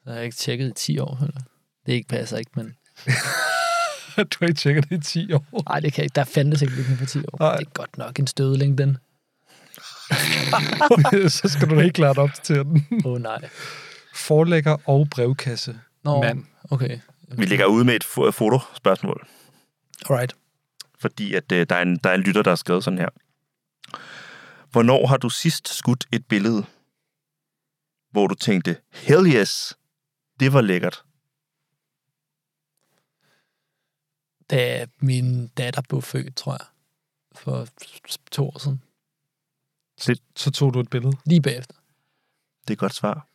har 0.06 0.14
jeg 0.14 0.24
ikke 0.24 0.36
tjekket 0.36 0.68
i 0.68 0.72
10 0.76 0.98
år, 0.98 1.18
eller? 1.20 1.40
Det 1.86 1.92
ikke 1.92 2.08
passer 2.08 2.36
ikke, 2.36 2.50
men... 2.54 2.66
du 4.16 4.36
har 4.40 4.46
ikke 4.46 4.58
tjekket 4.58 4.88
det 4.90 4.96
i 4.96 5.00
10 5.00 5.32
år. 5.32 5.62
Nej, 5.68 5.80
det 5.80 5.92
kan 5.92 6.04
ikke. 6.04 6.14
Der 6.14 6.24
fandtes 6.24 6.62
ikke 6.62 6.74
LinkedIn 6.74 6.96
for 6.98 7.06
10 7.06 7.18
år. 7.18 7.36
Nej. 7.40 7.56
Det 7.56 7.66
er 7.66 7.70
godt 7.70 7.98
nok 7.98 8.18
en 8.18 8.26
stød 8.26 8.56
LinkedIn. 8.56 8.96
så 11.38 11.48
skal 11.48 11.70
du 11.70 11.76
da 11.76 11.80
helt 11.80 11.94
klart 11.94 12.18
opdatere 12.18 12.64
den. 12.64 12.86
Åh, 13.04 13.12
oh, 13.12 13.20
nej. 13.20 13.48
Forlægger 14.16 14.76
og 14.88 15.08
brevkasse. 15.10 15.80
Nå, 16.04 16.22
Mand. 16.22 16.44
okay. 16.70 17.00
Vi 17.38 17.44
lægger 17.44 17.66
ud 17.66 17.84
med 17.84 17.94
et 17.96 18.04
fo- 18.04 18.30
fotospørgsmål. 18.30 19.28
Alright. 20.10 20.36
fordi 20.98 21.34
at 21.34 21.52
øh, 21.52 21.66
der, 21.70 21.76
er 21.76 21.82
en, 21.82 21.96
der 21.96 22.10
er 22.10 22.14
en 22.14 22.20
lytter, 22.20 22.42
der 22.42 22.50
har 22.50 22.56
skrevet 22.56 22.84
sådan 22.84 22.98
her. 22.98 23.08
Hvornår 24.70 25.06
har 25.06 25.16
du 25.16 25.28
sidst 25.30 25.68
skudt 25.68 26.06
et 26.12 26.26
billede, 26.26 26.66
hvor 28.10 28.26
du 28.26 28.34
tænkte, 28.34 28.76
hell 28.92 29.26
yes, 29.34 29.74
det 30.40 30.52
var 30.52 30.60
lækkert? 30.60 31.04
Da 34.50 34.86
min 35.00 35.48
datter 35.48 35.82
blev 35.88 36.02
født, 36.02 36.36
tror 36.36 36.52
jeg, 36.52 36.66
for 37.34 37.66
to 38.30 38.46
år 38.48 38.58
siden. 38.58 38.82
Så 40.36 40.50
tog 40.50 40.74
du 40.74 40.80
et 40.80 40.90
billede. 40.90 41.16
Lige 41.26 41.42
bagefter. 41.42 41.74
Det 42.62 42.70
er 42.70 42.72
et 42.72 42.78
godt 42.78 42.94
svar. 42.94 43.28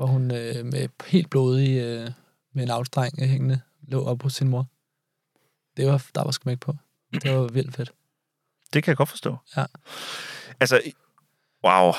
Hvor 0.00 0.06
hun 0.06 0.30
øh, 0.30 0.66
med 0.66 0.88
helt 1.06 1.30
blodig, 1.30 1.78
øh, 1.78 2.10
med 2.52 2.62
en 2.62 2.70
afstreng 2.70 3.26
hængende, 3.26 3.60
lå 3.82 4.04
op 4.04 4.22
hos 4.22 4.34
sin 4.34 4.48
mor. 4.48 4.66
Det 5.76 5.86
var, 5.86 6.06
der 6.14 6.24
var 6.24 6.30
smæk 6.30 6.60
på. 6.60 6.76
Det 7.12 7.36
var 7.36 7.48
vildt 7.48 7.76
fedt. 7.76 7.92
Det 8.72 8.82
kan 8.82 8.90
jeg 8.90 8.96
godt 8.96 9.08
forstå. 9.08 9.36
Ja. 9.56 9.64
Altså, 10.60 10.80
wow. 11.64 11.92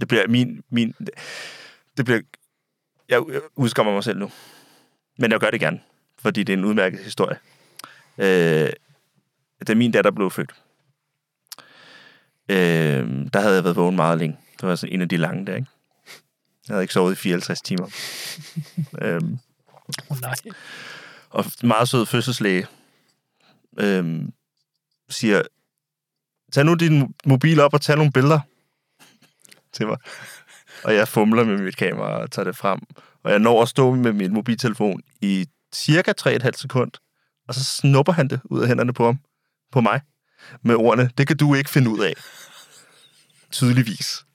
Det 0.00 0.08
bliver 0.08 0.28
min... 0.28 0.62
min 0.70 0.94
det 1.96 2.04
bliver... 2.04 2.20
Jeg 3.08 3.22
udskammer 3.56 3.92
mig 3.92 4.04
selv 4.04 4.18
nu. 4.18 4.30
Men 5.18 5.32
jeg 5.32 5.40
gør 5.40 5.50
det 5.50 5.60
gerne, 5.60 5.80
fordi 6.18 6.42
det 6.42 6.52
er 6.52 6.56
en 6.56 6.64
udmærket 6.64 7.00
historie. 7.00 7.38
Øh, 8.18 8.72
da 9.66 9.74
min 9.74 9.92
datter 9.92 10.10
blev 10.10 10.30
født, 10.30 10.54
øh, 12.48 13.26
der 13.32 13.40
havde 13.40 13.54
jeg 13.54 13.64
været 13.64 13.76
vågen 13.76 13.96
meget 13.96 14.18
længe. 14.18 14.38
Det 14.60 14.68
var 14.68 14.74
sådan 14.74 14.94
en 14.94 15.00
af 15.00 15.08
de 15.08 15.16
lange 15.16 15.46
der, 15.46 15.56
ikke? 15.56 15.68
Jeg 16.68 16.74
havde 16.74 16.82
ikke 16.82 16.94
sovet 16.94 17.12
i 17.12 17.16
54 17.16 17.62
timer. 17.62 17.86
øhm, 19.02 19.38
Oh, 20.10 20.20
nej. 20.20 20.34
og 21.30 21.44
meget 21.62 21.88
sød 21.88 22.06
fødselslæge 22.06 22.66
øhm, 23.78 24.32
siger, 25.08 25.42
tag 26.52 26.64
nu 26.64 26.74
din 26.74 27.14
mobil 27.26 27.60
op 27.60 27.74
og 27.74 27.80
tag 27.80 27.96
nogle 27.96 28.12
billeder 28.12 28.40
til 29.72 29.86
mig. 29.86 29.96
Og 30.84 30.94
jeg 30.94 31.08
fumler 31.08 31.44
med 31.44 31.58
mit 31.58 31.76
kamera 31.76 32.20
og 32.22 32.30
tager 32.30 32.44
det 32.44 32.56
frem. 32.56 32.80
Og 33.22 33.30
jeg 33.30 33.38
når 33.38 33.62
at 33.62 33.68
stå 33.68 33.94
med 33.94 34.12
min 34.12 34.32
mobiltelefon 34.32 35.02
i 35.20 35.46
cirka 35.74 36.12
3,5 36.20 36.50
sekund, 36.54 36.92
og 37.48 37.54
så 37.54 37.64
snupper 37.64 38.12
han 38.12 38.28
det 38.28 38.40
ud 38.44 38.60
af 38.60 38.68
hænderne 38.68 38.92
på 38.92 39.04
ham, 39.04 39.18
på 39.72 39.80
mig, 39.80 40.00
med 40.62 40.74
ordene, 40.74 41.10
det 41.18 41.26
kan 41.26 41.36
du 41.36 41.54
ikke 41.54 41.70
finde 41.70 41.90
ud 41.90 42.00
af. 42.00 42.12
Tydeligvis. 43.50 44.25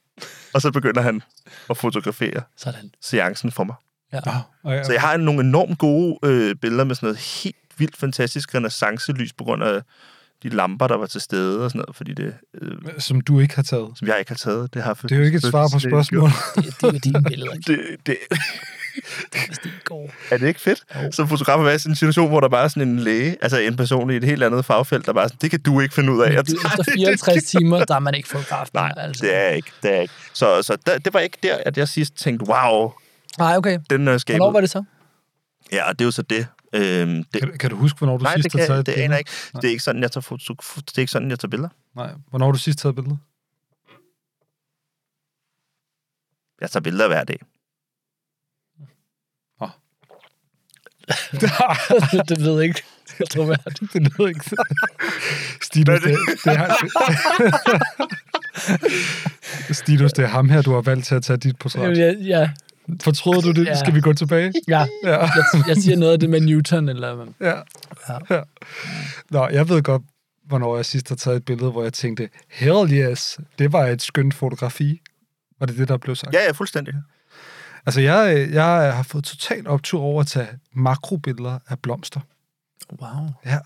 Og 0.54 0.62
så 0.62 0.70
begynder 0.70 1.02
han 1.02 1.22
at 1.70 1.76
fotografere 1.76 2.42
Sådan. 2.56 2.90
seancen 3.02 3.52
for 3.52 3.64
mig. 3.64 3.74
Ja. 4.12 4.20
Og 4.62 4.74
jeg, 4.74 4.86
Så 4.86 4.92
jeg 4.92 5.00
har 5.00 5.16
nogle 5.16 5.40
enormt 5.40 5.78
gode 5.78 6.18
øh, 6.24 6.54
billeder 6.54 6.84
med 6.84 6.94
sådan 6.94 7.06
noget 7.06 7.18
helt 7.18 7.56
vildt 7.78 7.96
fantastisk 7.96 8.54
renaissancelys 8.54 9.32
på 9.32 9.44
grund 9.44 9.62
af 9.62 9.82
de 10.42 10.48
lamper, 10.48 10.86
der 10.86 10.96
var 10.96 11.06
til 11.06 11.20
stede 11.20 11.64
og 11.64 11.70
sådan 11.70 11.78
noget, 11.78 11.96
fordi 11.96 12.14
det, 12.14 12.34
øh, 12.62 12.76
som 12.98 13.20
du 13.20 13.40
ikke 13.40 13.56
har 13.56 13.62
taget. 13.62 13.90
som 13.98 14.08
jeg 14.08 14.18
ikke 14.18 14.30
har 14.30 14.36
taget, 14.36 14.74
det 14.74 14.82
har 14.82 14.94
Det 14.94 15.12
er 15.12 15.16
jo 15.16 15.22
ikke 15.22 15.36
et 15.36 15.42
svar 15.42 15.68
på 15.72 15.78
spørgsmålet. 15.78 16.34
Det, 16.56 16.64
det 16.64 16.82
er 16.82 16.92
jo 16.92 16.98
dine 17.04 17.22
billeder. 17.22 17.52
Det, 17.66 17.80
det. 18.06 18.16
Er 20.30 20.38
det 20.38 20.48
ikke 20.48 20.60
fedt? 20.60 21.14
Som 21.14 21.28
fotograf 21.28 21.58
at 21.58 21.64
være 21.64 21.74
i 21.74 21.78
sådan 21.78 21.92
en 21.92 21.96
situation, 21.96 22.28
hvor 22.28 22.40
der 22.40 22.48
bare 22.48 22.64
er 22.64 22.68
sådan 22.68 22.88
en 22.88 22.98
læge, 22.98 23.36
altså 23.42 23.58
en 23.58 23.76
person 23.76 24.10
i 24.10 24.16
et 24.16 24.24
helt 24.24 24.42
andet 24.42 24.64
fagfelt, 24.64 25.06
der 25.06 25.12
bare 25.12 25.24
er 25.24 25.28
sådan, 25.28 25.38
det 25.40 25.50
kan 25.50 25.62
du 25.62 25.80
ikke 25.80 25.94
finde 25.94 26.12
ud 26.12 26.22
af. 26.22 26.44
Det, 26.44 26.46
tager 26.46 26.66
efter 26.66 26.82
det. 26.82 26.92
54 26.94 27.44
timer, 27.44 27.84
der 27.84 27.94
er 27.94 27.98
man 27.98 28.14
ikke 28.14 28.28
fotograf. 28.28 28.66
Nej, 28.74 28.92
altså. 28.96 29.26
det 29.26 29.34
er 29.34 29.48
ikke. 29.48 29.70
Det 29.82 29.96
er 29.96 30.00
ikke. 30.00 30.14
Så, 30.32 30.62
så 30.62 30.76
der, 30.86 30.98
det 30.98 31.14
var 31.14 31.20
ikke 31.20 31.38
der, 31.42 31.56
at 31.66 31.78
jeg 31.78 31.88
sidst 31.88 32.14
tænkte, 32.14 32.46
wow, 32.48 32.92
Nej, 33.38 33.56
okay. 33.56 33.78
den 33.90 34.08
er 34.08 34.18
skabet. 34.18 34.38
Hvornår 34.38 34.52
var 34.52 34.60
det 34.60 34.70
så? 34.70 34.84
Ja, 35.72 35.88
og 35.88 35.98
det 35.98 36.04
er 36.04 36.06
jo 36.06 36.10
så 36.10 36.22
det. 36.22 36.46
Øhm, 36.74 37.24
det 37.24 37.40
Kan, 37.40 37.58
kan 37.58 37.70
du 37.70 37.76
huske, 37.76 37.98
hvornår 37.98 38.16
du 38.18 38.22
nej, 38.22 38.34
sidst 38.34 38.52
det, 38.52 38.60
har 38.60 38.66
taget 38.66 38.80
et 38.80 38.86
det 38.86 38.94
billede? 38.94 39.04
aner 39.04 39.14
jeg 39.14 39.20
ikke. 39.20 39.30
Det 39.56 39.64
er 39.64 39.70
ikke 39.70 39.82
sådan, 39.82 40.02
jeg 40.02 40.12
tager, 40.12 40.22
foto, 40.22 40.54
det 40.76 40.92
er 40.96 40.98
ikke 40.98 41.12
sådan, 41.12 41.30
jeg 41.30 41.38
tager 41.38 41.50
billeder. 41.50 41.68
Nej. 41.96 42.10
Hvornår 42.30 42.46
har 42.46 42.52
du 42.52 42.58
sidst 42.58 42.78
taget 42.78 42.92
et 42.92 42.96
billede? 42.96 43.18
Jeg 46.60 46.70
tager 46.70 46.82
billeder 46.82 47.08
hver 47.08 47.24
dag. 47.24 47.40
det 52.28 52.40
ved 52.40 52.54
jeg 52.54 52.64
ikke. 52.64 52.82
Jeg 53.18 53.28
tror, 53.28 53.46
jeg 53.46 53.58
Det 53.92 54.02
lyder 54.02 54.28
ikke. 54.28 54.50
Stinus, 55.62 56.00
det, 56.02 56.18
det, 56.44 56.52
er, 56.52 56.74
Stinus, 59.72 60.12
det 60.12 60.24
er 60.24 60.28
ham 60.28 60.48
her, 60.48 60.62
du 60.62 60.72
har 60.72 60.80
valgt 60.80 61.06
til 61.06 61.14
at 61.14 61.22
tage 61.22 61.36
dit 61.36 61.58
portræt. 61.58 61.98
Ja, 61.98 62.12
ja, 62.12 62.50
Fortryder 63.02 63.40
du 63.40 63.52
det? 63.52 63.66
Ja. 63.66 63.78
Skal 63.78 63.94
vi 63.94 64.00
gå 64.00 64.12
tilbage? 64.12 64.52
ja. 64.68 64.86
Ja. 65.04 65.20
Jeg, 65.20 65.44
jeg 65.68 65.76
siger 65.76 65.96
noget 65.96 66.12
af 66.12 66.20
det 66.20 66.30
med 66.30 66.40
Newton, 66.40 66.88
eller... 66.88 67.26
Ja. 67.40 67.54
ja. 68.30 68.40
Nå, 69.30 69.48
jeg 69.48 69.68
ved 69.68 69.82
godt, 69.82 70.02
hvornår 70.46 70.76
jeg 70.76 70.84
sidst 70.84 71.08
har 71.08 71.16
taget 71.16 71.36
et 71.36 71.44
billede, 71.44 71.70
hvor 71.70 71.82
jeg 71.82 71.92
tænkte, 71.92 72.28
hell 72.50 72.92
yes, 72.92 73.38
det 73.58 73.72
var 73.72 73.86
et 73.86 74.02
skønt 74.02 74.34
fotografi. 74.34 75.00
Var 75.60 75.66
det 75.66 75.78
det, 75.78 75.88
der 75.88 75.96
blev 75.96 76.16
sagt? 76.16 76.34
Ja, 76.34 76.44
ja, 76.44 76.50
fuldstændig. 76.50 76.94
Altså, 77.86 78.00
jeg, 78.00 78.34
øh, 78.36 78.52
jeg 78.52 78.64
har 78.96 79.02
fået 79.02 79.24
totalt 79.24 79.66
optur 79.68 80.00
over 80.00 80.20
at 80.20 80.26
tage 80.26 80.48
makrobilleder 80.74 81.58
af 81.68 81.78
blomster. 81.78 82.20
Wow. 83.02 83.28
Ja. 83.46 83.58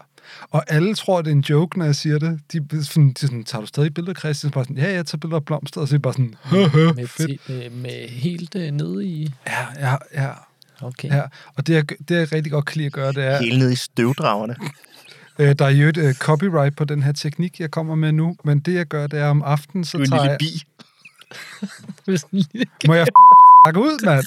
Og 0.50 0.64
alle 0.68 0.94
tror, 0.94 1.22
det 1.22 1.30
er 1.30 1.34
en 1.34 1.40
joke, 1.40 1.78
når 1.78 1.84
jeg 1.84 1.94
siger 1.94 2.18
det. 2.18 2.40
De, 2.52 2.56
er 2.58 2.82
sådan, 2.82 3.08
de 3.12 3.20
sådan, 3.20 3.44
tager 3.44 3.60
du 3.60 3.66
stadig 3.66 3.94
billeder, 3.94 4.14
Christian? 4.14 4.50
Så 4.50 4.54
bare 4.54 4.64
sådan, 4.64 4.78
ja, 4.78 4.92
jeg 4.92 5.06
tager 5.06 5.18
billeder 5.18 5.36
af 5.36 5.44
blomster. 5.44 5.80
Og 5.80 5.88
så 5.88 5.94
er 5.94 5.98
de 5.98 6.02
bare 6.02 6.12
sådan, 6.12 6.34
hø, 6.44 6.66
hø, 6.66 6.92
Med, 6.92 7.06
fedt. 7.06 7.28
ti- 7.46 7.52
med, 7.52 7.70
med 7.70 8.08
helt 8.08 8.54
øh, 8.54 8.70
nede 8.70 9.06
i... 9.06 9.34
Ja, 9.46 9.66
ja, 9.90 9.96
ja. 10.22 10.30
Okay. 10.80 11.08
ja. 11.08 11.22
Og 11.54 11.66
det, 11.66 11.74
jeg, 11.74 11.88
det, 12.08 12.10
jeg 12.10 12.32
rigtig 12.32 12.52
godt 12.52 12.64
kan 12.64 12.76
lide 12.76 12.86
at 12.86 12.92
gøre, 12.92 13.12
det 13.12 13.24
er, 13.24 13.38
Helt 13.38 13.58
nede 13.58 13.72
i 13.72 13.76
støvdragerne. 13.76 14.56
øh, 15.38 15.54
der 15.58 15.64
er 15.64 15.70
jo 15.70 15.88
et 15.88 15.96
øh, 15.96 16.14
copyright 16.14 16.76
på 16.76 16.84
den 16.84 17.02
her 17.02 17.12
teknik, 17.12 17.60
jeg 17.60 17.70
kommer 17.70 17.94
med 17.94 18.12
nu. 18.12 18.36
Men 18.44 18.60
det, 18.60 18.74
jeg 18.74 18.86
gør, 18.86 19.06
det 19.06 19.18
er 19.20 19.28
om 19.28 19.42
aftenen, 19.42 19.84
så 19.84 19.98
Du 19.98 20.02
er 20.02 20.04
en 20.06 20.10
tager 20.10 20.22
lille 20.22 20.30
jeg... 20.30 20.38
bi. 20.38 20.62
Må 22.88 22.94
jeg 22.94 23.06
ud, 23.76 24.04
mand? 24.04 24.24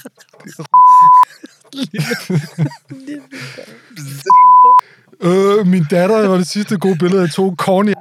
øh, 5.60 5.66
min 5.66 5.84
datter 5.90 6.28
var 6.28 6.36
det 6.36 6.46
sidste 6.46 6.78
gode 6.78 6.98
billede, 6.98 7.22
jeg 7.22 7.30
tog 7.30 7.54
corny 7.58 7.92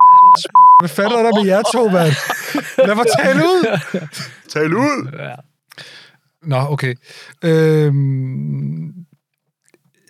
Hvad 0.80 0.90
fanden 0.90 1.20
er 1.20 1.24
der 1.24 1.36
med 1.36 1.46
jer 1.46 1.62
to, 1.74 1.90
mand? 1.90 2.14
Lad 2.88 2.96
mig 2.96 3.06
tale 3.20 3.44
ud! 3.44 3.80
Tal 4.50 4.74
ud! 4.74 5.12
Ja. 5.20 5.36
Nå, 6.44 6.58
okay. 6.58 6.96
Øhm, 7.44 8.94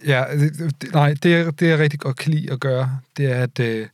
ja, 0.05 0.25
det, 0.32 0.93
nej, 0.93 1.13
det, 1.23 1.59
det 1.59 1.67
jeg 1.67 1.80
rigtig 1.80 1.99
godt 1.99 2.17
kan 2.17 2.32
lide 2.32 2.51
at 2.51 2.59
gøre, 2.59 2.99
det 3.17 3.32
er, 3.32 3.43
at 3.43 3.59
øh, 3.59 3.88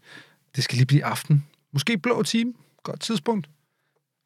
det 0.55 0.63
skal 0.63 0.75
lige 0.75 0.86
blive 0.86 1.05
aften. 1.05 1.45
Måske 1.73 1.97
blå 1.97 2.23
time. 2.23 2.53
Godt 2.83 2.99
tidspunkt. 2.99 3.49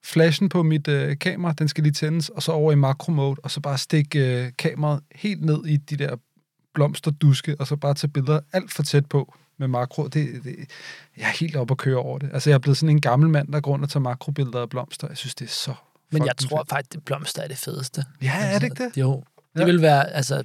Flashen 0.05 0.49
på 0.49 0.63
mit 0.63 0.87
øh, 0.87 1.17
kamera, 1.19 1.53
den 1.53 1.67
skal 1.67 1.83
lige 1.83 1.93
tændes, 1.93 2.29
og 2.29 2.43
så 2.43 2.51
over 2.51 2.71
i 2.71 2.75
makro 2.75 3.11
mode, 3.11 3.35
og 3.43 3.51
så 3.51 3.59
bare 3.61 3.77
stikke 3.77 4.43
øh, 4.45 4.51
kameraet 4.57 5.01
helt 5.15 5.41
ned 5.45 5.65
i 5.65 5.77
de 5.77 5.95
der 5.97 6.15
blomsterduske, 6.73 7.55
og 7.59 7.67
så 7.67 7.75
bare 7.75 7.93
tage 7.93 8.11
billeder 8.11 8.39
alt 8.53 8.71
for 8.73 8.83
tæt 8.83 9.05
på 9.05 9.35
med 9.57 9.67
makro. 9.67 10.03
Det, 10.07 10.13
det, 10.43 10.55
jeg 11.17 11.23
er 11.27 11.37
helt 11.39 11.55
oppe 11.55 11.71
at 11.71 11.77
køre 11.77 11.97
over 11.97 12.17
det. 12.19 12.29
Altså, 12.33 12.49
jeg 12.49 12.55
er 12.55 12.59
blevet 12.59 12.77
sådan 12.77 12.89
en 12.95 13.01
gammel 13.01 13.29
mand, 13.29 13.53
der 13.53 13.59
går 13.59 13.71
rundt 13.71 13.83
og 13.83 13.89
tager 13.89 14.01
makrobilleder 14.01 14.61
af 14.61 14.69
blomster. 14.69 15.07
Jeg 15.07 15.17
synes, 15.17 15.35
det 15.35 15.45
er 15.45 15.49
så 15.49 15.73
Men 16.11 16.25
jeg 16.25 16.37
tror 16.37 16.57
fedt. 16.59 16.69
faktisk, 16.69 16.95
at 16.97 17.03
blomster 17.03 17.41
er 17.43 17.47
det 17.47 17.57
fedeste. 17.57 18.05
Ja, 18.21 18.33
er 18.39 18.59
det 18.59 18.63
ikke 18.71 18.83
det? 18.83 18.97
Jo. 18.97 19.23
Det 19.53 19.59
Ja. 19.59 19.65
vil 19.65 19.81
være, 19.81 20.09
altså, 20.09 20.43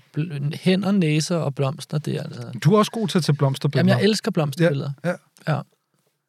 hænder, 0.55 0.93
næser 0.93 1.37
og 1.37 1.55
blomster, 1.55 1.99
det 1.99 2.15
er 2.17 2.23
altså... 2.23 2.51
Du 2.65 2.75
er 2.75 2.79
også 2.79 2.91
god 2.91 3.09
til 3.09 3.19
at 3.19 3.25
tage 3.25 3.37
blomsterbilleder. 3.37 3.93
Jamen, 3.93 4.01
jeg 4.03 4.09
elsker 4.11 4.31
blomsterbilleder. 4.31 4.91
Ja, 5.05 5.09
ja. 5.09 5.53
Ja. 5.55 5.61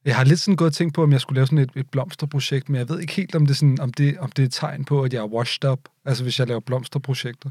Jeg 0.06 0.16
har 0.16 0.24
lidt 0.24 0.39
sådan 0.39 0.56
gået 0.56 0.68
og 0.68 0.74
tænkt 0.74 0.93
på, 0.93 1.03
om 1.03 1.12
jeg 1.12 1.22
skulle 1.22 1.36
lave 1.36 1.47
sådan 1.47 1.58
et, 1.58 1.72
et 1.76 1.89
blomsterprojekt, 1.89 2.70
men 2.70 2.80
jeg 2.80 2.89
ved 2.89 2.99
ikke 2.99 3.14
helt, 3.14 3.36
om 3.36 3.45
det, 3.45 3.53
er 3.53 3.56
sådan, 3.56 3.80
om, 3.80 3.93
det, 3.93 4.18
om 4.18 4.32
det 4.32 4.43
er 4.43 4.45
et 4.45 4.53
tegn 4.53 4.86
på, 4.86 5.03
at 5.03 5.14
jeg 5.14 5.20
er 5.20 5.28
washed 5.28 5.70
up. 5.70 5.80
Altså, 6.06 6.24
hvis 6.24 6.39
jeg 6.39 6.47
laver 6.47 6.60
blomsterprojekter. 6.60 7.49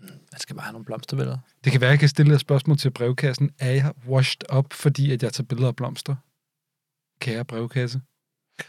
Man 0.00 0.38
skal 0.40 0.56
bare 0.56 0.64
have 0.64 0.72
nogle 0.72 0.84
blomsterbilleder. 0.84 1.38
Det 1.64 1.72
kan 1.72 1.80
være, 1.80 1.90
at 1.90 1.92
jeg 1.92 1.98
kan 1.98 2.08
stille 2.08 2.34
et 2.34 2.40
spørgsmål 2.40 2.76
til 2.78 2.90
brevkassen. 2.90 3.50
Er 3.58 3.70
jeg 3.70 3.92
washed 4.08 4.54
up, 4.56 4.72
fordi 4.72 5.12
at 5.12 5.22
jeg 5.22 5.32
tager 5.32 5.46
billeder 5.46 5.68
af 5.68 5.76
blomster? 5.76 6.14
Kære 7.20 7.44
brevkasse. 7.44 8.00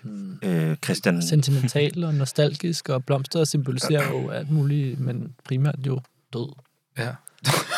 Hmm. 0.03 0.39
Øh, 0.43 0.77
Christian, 0.83 1.21
Sentimental 1.21 2.03
og 2.03 2.13
nostalgisk, 2.13 2.89
og 2.89 3.05
blomster 3.05 3.43
symboliserer 3.43 4.09
jo 4.09 4.29
alt 4.29 4.51
muligt, 4.51 4.99
men 4.99 5.35
primært 5.43 5.75
jo 5.87 6.01
død. 6.33 6.53
Ja. 6.97 7.15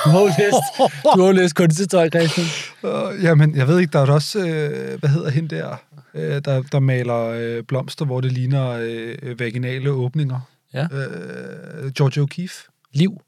Du 0.06 0.10
har 0.10 0.20
jo 0.20 0.28
læst, 0.28 0.56
du 1.04 1.20
har 1.20 1.28
jo 1.28 1.32
læst 1.32 1.56
kunsthistorie, 1.56 2.10
Christian. 2.10 2.48
Uh, 2.88 3.24
jamen, 3.24 3.56
jeg 3.56 3.68
ved 3.68 3.80
ikke, 3.80 3.92
der 3.92 4.00
er 4.00 4.12
også, 4.12 4.40
øh, 4.40 5.00
hvad 5.00 5.10
hedder 5.10 5.30
hende 5.30 5.56
der, 5.56 5.78
øh, 6.14 6.42
der, 6.46 6.62
der 6.62 6.80
maler 6.80 7.24
øh, 7.24 7.64
blomster, 7.64 8.06
hvor 8.06 8.22
det 8.22 8.32
ligner 8.32 8.70
øh, 8.70 9.40
vaginale 9.40 9.92
åbninger. 9.92 10.40
Ja. 10.74 10.84
Øh, 10.84 11.92
George 11.92 12.22
O'Keeffe. 12.22 12.70
Liv. 12.94 13.22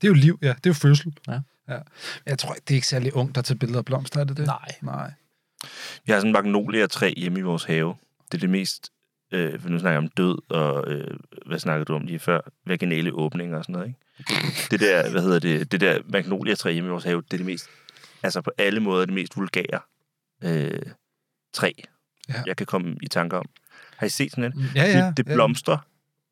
Det 0.00 0.06
er 0.06 0.08
jo 0.08 0.14
liv, 0.14 0.38
ja. 0.42 0.48
Det 0.48 0.66
er 0.66 0.70
jo 0.70 0.74
fødsel. 0.74 1.14
Ja. 1.28 1.40
ja. 1.68 1.78
Jeg 2.26 2.38
tror 2.38 2.54
ikke, 2.54 2.64
det 2.68 2.74
er 2.74 2.76
ikke 2.76 2.86
særlig 2.86 3.16
ungt, 3.16 3.34
der 3.34 3.42
tager 3.42 3.58
billeder 3.58 3.78
af 3.78 3.84
blomster, 3.84 4.20
er 4.20 4.24
det 4.24 4.36
det? 4.36 4.46
Nej. 4.46 4.68
Nej. 4.82 5.12
vi 6.06 6.12
har 6.12 6.18
sådan 6.18 6.28
en 6.28 6.32
magnolia-træ 6.32 7.14
hjemme 7.16 7.38
i 7.38 7.42
vores 7.42 7.64
have. 7.64 7.94
Det 8.32 8.34
er 8.34 8.40
det 8.40 8.50
mest, 8.50 8.90
øh, 9.32 9.60
for 9.60 9.68
nu 9.68 9.78
snakker 9.78 10.00
jeg 10.00 10.04
om 10.04 10.08
død, 10.08 10.38
og 10.50 10.92
øh, 10.92 11.16
hvad 11.46 11.58
snakkede 11.58 11.84
du 11.84 11.94
om 11.94 12.02
lige 12.02 12.18
før? 12.18 12.40
Vaginale 12.66 13.12
åbninger 13.12 13.58
og 13.58 13.64
sådan 13.64 13.72
noget, 13.72 13.86
ikke? 13.86 14.00
Det 14.70 14.80
der, 14.80 15.10
hvad 15.10 15.22
hedder 15.22 15.38
det, 15.38 15.72
det 15.72 15.80
der 15.80 15.98
magnolia-træ 16.08 16.72
hjemme 16.72 16.88
i 16.88 16.90
vores 16.90 17.04
have, 17.04 17.22
det 17.22 17.32
er 17.32 17.36
det 17.36 17.46
mest, 17.46 17.66
altså 18.22 18.40
på 18.40 18.50
alle 18.58 18.80
måder 18.80 19.04
det 19.04 19.14
mest 19.14 19.36
vulgære 19.36 19.80
øh, 20.44 20.80
træ, 21.52 21.72
Ja. 22.28 22.34
ja. 22.36 22.42
jeg 22.46 22.56
kan 22.56 22.66
komme 22.66 22.96
i 23.02 23.08
tanke 23.08 23.36
om. 23.36 23.46
Har 23.96 24.06
I 24.06 24.10
set 24.10 24.30
sådan 24.30 24.44
en? 24.44 24.64
Ja, 24.74 24.84
ja. 24.84 25.06
det, 25.06 25.16
det 25.16 25.28
ja. 25.28 25.34
blomstrer, 25.34 25.78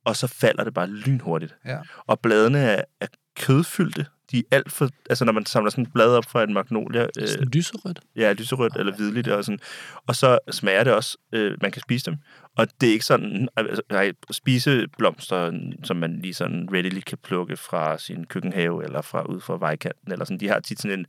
og 0.04 0.16
så 0.16 0.26
falder 0.26 0.64
det 0.64 0.74
bare 0.74 0.86
lynhurtigt. 0.90 1.54
Ja. 1.64 1.78
Og 2.06 2.20
bladene 2.20 2.58
er, 2.58 2.82
er 3.00 3.06
kødfyldte. 3.36 4.06
De 4.30 4.38
er 4.38 4.42
alt 4.50 4.72
for... 4.72 4.88
Altså, 5.10 5.24
når 5.24 5.32
man 5.32 5.46
samler 5.46 5.70
sådan 5.70 5.84
et 5.84 5.92
blad 5.92 6.16
op 6.16 6.24
fra 6.24 6.42
en 6.42 6.52
magnolia... 6.54 7.06
Øh, 7.20 7.28
Sådan 7.28 7.48
lyserødt. 7.48 8.00
ja, 8.16 8.32
lyserødt 8.32 8.76
eller 8.76 8.96
hvidligt 8.96 9.28
og 9.28 9.44
sådan. 9.44 9.58
Og 10.06 10.16
så 10.16 10.38
smager 10.50 10.84
det 10.84 10.92
også... 10.92 11.18
Øh, 11.32 11.58
man 11.62 11.70
kan 11.72 11.82
spise 11.82 12.10
dem. 12.10 12.16
Og 12.56 12.66
det 12.80 12.88
er 12.88 12.92
ikke 12.92 13.04
sådan... 13.04 13.48
Altså, 13.56 13.82
nej, 13.90 14.12
spise 14.30 14.86
blomster, 14.98 15.52
som 15.84 15.96
man 15.96 16.18
lige 16.20 16.34
sådan 16.34 16.68
readily 16.72 17.00
kan 17.00 17.18
plukke 17.18 17.56
fra 17.56 17.98
sin 17.98 18.24
køkkenhave 18.26 18.84
eller 18.84 19.02
fra 19.02 19.22
ud 19.22 19.40
fra 19.40 19.58
vejkanten. 19.58 20.12
Eller 20.12 20.24
sådan. 20.24 20.40
De 20.40 20.48
har 20.48 20.60
tit 20.60 20.80
sådan 20.80 20.98
en... 20.98 21.06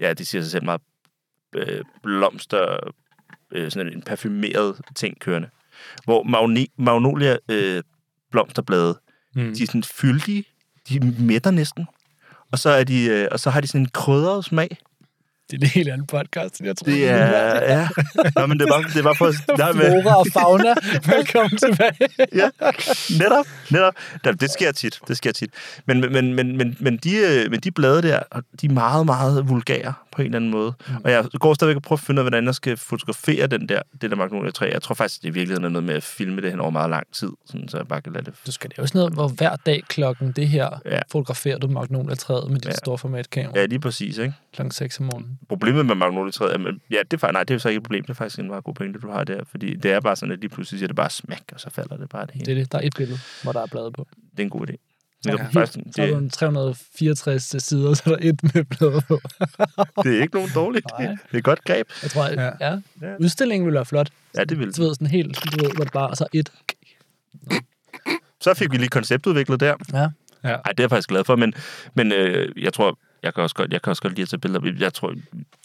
Ja, 0.00 0.12
det 0.12 0.26
siger 0.26 0.42
sig 0.42 0.50
selv 0.50 0.64
meget 0.64 0.80
øh, 1.54 1.84
blomster... 2.02 2.76
Øh, 3.52 3.70
sådan 3.70 3.92
en 3.92 4.02
parfumeret 4.02 4.80
ting 4.96 5.20
kørende. 5.20 5.48
Hvor 6.04 6.22
magne- 6.22 6.74
magnolia 6.78 7.36
øh, 7.48 7.82
blomsterblade, 8.30 9.00
Mm. 9.34 9.54
de 9.54 9.62
er 9.62 9.66
sådan 9.66 9.82
fyldige, 9.82 10.44
de 10.88 11.14
mætter 11.20 11.50
næsten. 11.50 11.86
Og 12.52 12.58
så, 12.58 12.70
er 12.70 12.84
de, 12.84 13.04
øh, 13.04 13.28
og 13.32 13.40
så 13.40 13.50
har 13.50 13.60
de 13.60 13.66
sådan 13.66 13.80
en 13.80 13.88
krydret 13.88 14.44
smag. 14.44 14.76
Det 15.50 15.56
er 15.62 15.66
en 15.66 15.70
helt 15.70 15.88
anden 15.88 16.06
podcast, 16.06 16.58
end 16.60 16.66
jeg 16.66 16.76
tror. 16.76 16.84
Det 16.84 17.08
er... 17.08 17.62
Ja. 17.74 17.88
Nå, 18.36 18.46
men 18.46 18.58
det 18.60 18.66
var, 18.70 18.90
det 18.94 19.04
var 19.04 19.14
for... 19.14 19.32
Nej, 19.58 19.72
men, 19.72 19.82
Flora 20.02 20.14
og 20.18 20.26
fauna. 20.32 20.74
Velkommen 21.16 21.58
tilbage. 21.58 22.08
ja, 22.40 22.48
netop, 23.18 23.46
netop. 23.70 23.94
Ja, 24.24 24.32
det 24.32 24.50
sker 24.50 24.72
tit, 24.72 25.00
det 25.08 25.16
sker 25.16 25.32
tit. 25.32 25.50
Men, 25.86 26.00
men, 26.00 26.34
men, 26.34 26.56
men, 26.56 26.76
men, 26.80 26.96
de, 26.96 27.16
øh, 27.16 27.50
men 27.50 27.60
de 27.60 27.70
blade 27.70 28.02
der, 28.02 28.20
de 28.60 28.66
er 28.66 28.70
meget, 28.70 29.06
meget 29.06 29.48
vulgære 29.48 29.94
på 30.12 30.22
en 30.22 30.26
eller 30.26 30.36
anden 30.36 30.50
måde. 30.50 30.72
Mm. 30.88 30.94
Og 31.04 31.10
jeg 31.10 31.24
går 31.40 31.54
stadigvæk 31.54 31.76
og 31.76 31.82
prøver 31.82 31.96
at 31.98 32.04
finde 32.06 32.18
ud 32.20 32.24
af, 32.26 32.30
hvordan 32.30 32.46
jeg 32.46 32.54
skal 32.54 32.76
fotografere 32.76 33.46
den 33.46 33.68
der, 33.68 33.82
det 34.00 34.10
der 34.10 34.16
magnolia 34.16 34.50
træ. 34.50 34.70
Jeg 34.72 34.82
tror 34.82 34.94
faktisk, 34.94 35.22
det 35.22 35.28
i 35.28 35.30
virkeligheden 35.32 35.64
er 35.64 35.68
noget 35.68 35.84
med 35.86 35.94
at 35.94 36.02
filme 36.02 36.42
det 36.42 36.50
hen 36.50 36.60
over 36.60 36.70
meget 36.70 36.90
lang 36.90 37.06
tid, 37.12 37.30
sådan, 37.46 37.68
så 37.68 37.76
jeg 37.76 37.86
bare 37.88 38.00
kan 38.02 38.12
lade 38.12 38.24
det... 38.24 38.34
Du 38.46 38.52
skal 38.52 38.70
lave 38.76 38.88
sådan 38.88 38.98
noget, 38.98 39.12
hvor 39.12 39.28
hver 39.28 39.56
dag 39.56 39.82
klokken 39.88 40.32
det 40.32 40.48
her, 40.48 40.80
Ja. 40.84 41.00
fotograferer 41.12 41.58
du 41.58 41.68
magnolia-træet 41.68 42.50
med 42.50 42.60
dit 42.60 42.66
Ja. 42.66 42.72
store 42.72 42.98
formatkamera 42.98 43.52
Ja, 43.58 43.66
lige 43.66 43.80
præcis, 43.80 44.18
ikke? 44.18 44.34
klokken 44.54 44.70
6 44.72 45.00
om 45.00 45.06
morgenen. 45.06 45.37
Problemet 45.48 45.86
med 45.86 45.94
magnolietræet 45.94 46.54
er, 46.54 46.58
men- 46.58 46.80
ja, 46.90 46.96
det 47.10 47.12
er, 47.12 47.18
faktisk- 47.18 47.32
nej, 47.32 47.42
det 47.44 47.50
er 47.50 47.54
jo 47.54 47.58
så 47.58 47.68
ikke 47.68 47.76
et 47.78 47.82
problem. 47.82 48.02
Det 48.04 48.10
er 48.10 48.14
faktisk 48.14 48.38
en 48.38 48.46
meget 48.48 48.64
god 48.64 48.74
pointe, 48.74 48.98
du 49.00 49.10
har 49.10 49.24
der. 49.24 49.40
Fordi 49.50 49.74
det 49.74 49.90
er 49.92 50.00
bare 50.00 50.16
sådan, 50.16 50.32
at 50.32 50.38
lige 50.40 50.48
pludselig 50.50 50.78
siger 50.78 50.86
det 50.86 50.96
bare 50.96 51.10
smæk, 51.10 51.42
og 51.52 51.60
så 51.60 51.70
falder 51.70 51.96
det 51.96 52.08
bare 52.08 52.26
det 52.26 52.34
hele. 52.34 52.44
Det 52.46 52.52
er 52.52 52.56
det. 52.62 52.72
Der 52.72 52.78
er 52.78 52.82
et 52.86 52.94
billede, 52.96 53.18
hvor 53.42 53.52
der 53.52 53.62
er 53.62 53.66
blade 53.66 53.92
på. 53.92 54.06
det 54.30 54.38
er 54.38 54.42
en 54.42 54.50
god 54.50 54.66
idé. 54.70 54.74
Ja. 55.26 55.32
Det, 55.32 55.40
er 55.40 55.50
faktisk, 55.50 55.78
Så 55.96 56.02
er 56.02 56.06
der 56.06 56.14
det, 56.14 56.22
en 56.22 56.30
364 56.30 57.42
sider, 57.64 57.94
så 57.94 58.02
er 58.06 58.16
der 58.16 58.28
et 58.28 58.54
med 58.54 58.64
blade 58.64 59.02
på. 59.08 59.20
det 60.04 60.18
er 60.18 60.22
ikke 60.22 60.34
nogen 60.34 60.50
dårligt. 60.54 60.86
Nej. 60.98 61.06
Det 61.08 61.18
er 61.32 61.38
et 61.38 61.44
godt 61.44 61.64
greb. 61.64 61.88
Jeg 62.02 62.10
tror, 62.10 62.24
at, 62.24 62.38
Ja. 62.60 62.70
ja. 63.02 63.16
Udstillingen 63.20 63.66
ville 63.66 63.74
være 63.74 63.84
flot. 63.86 64.10
Ja, 64.36 64.44
det 64.44 64.58
vil 64.58 64.72
Du 64.76 64.82
ved, 64.82 64.94
sådan 64.94 65.06
helt, 65.06 65.38
du 65.44 65.62
ved, 65.64 65.70
hvor 65.74 65.84
det 65.84 65.92
bare, 65.92 66.08
og 66.08 66.16
så 66.16 66.26
et. 66.32 66.52
Så 68.40 68.54
fik 68.54 68.72
vi 68.72 68.76
lige 68.76 68.88
konceptudviklet 68.88 69.60
der. 69.60 69.74
Ja. 69.92 70.08
Ja. 70.44 70.48
Ej, 70.48 70.62
det 70.72 70.80
er 70.80 70.82
jeg 70.84 70.90
faktisk 70.90 71.08
glad 71.08 71.24
for, 71.24 71.36
men, 71.36 71.54
men 71.94 72.12
øh, 72.12 72.62
jeg 72.62 72.72
tror, 72.72 72.98
jeg 73.28 73.34
kan, 73.34 73.42
også 73.42 73.54
godt, 73.54 73.72
jeg 73.72 73.82
kan 73.82 73.90
også 73.90 74.02
godt 74.02 74.12
lide 74.12 74.22
at 74.22 74.28
tage 74.28 74.40
billeder. 74.40 74.72
Jeg 74.78 74.94
tror, 74.94 75.14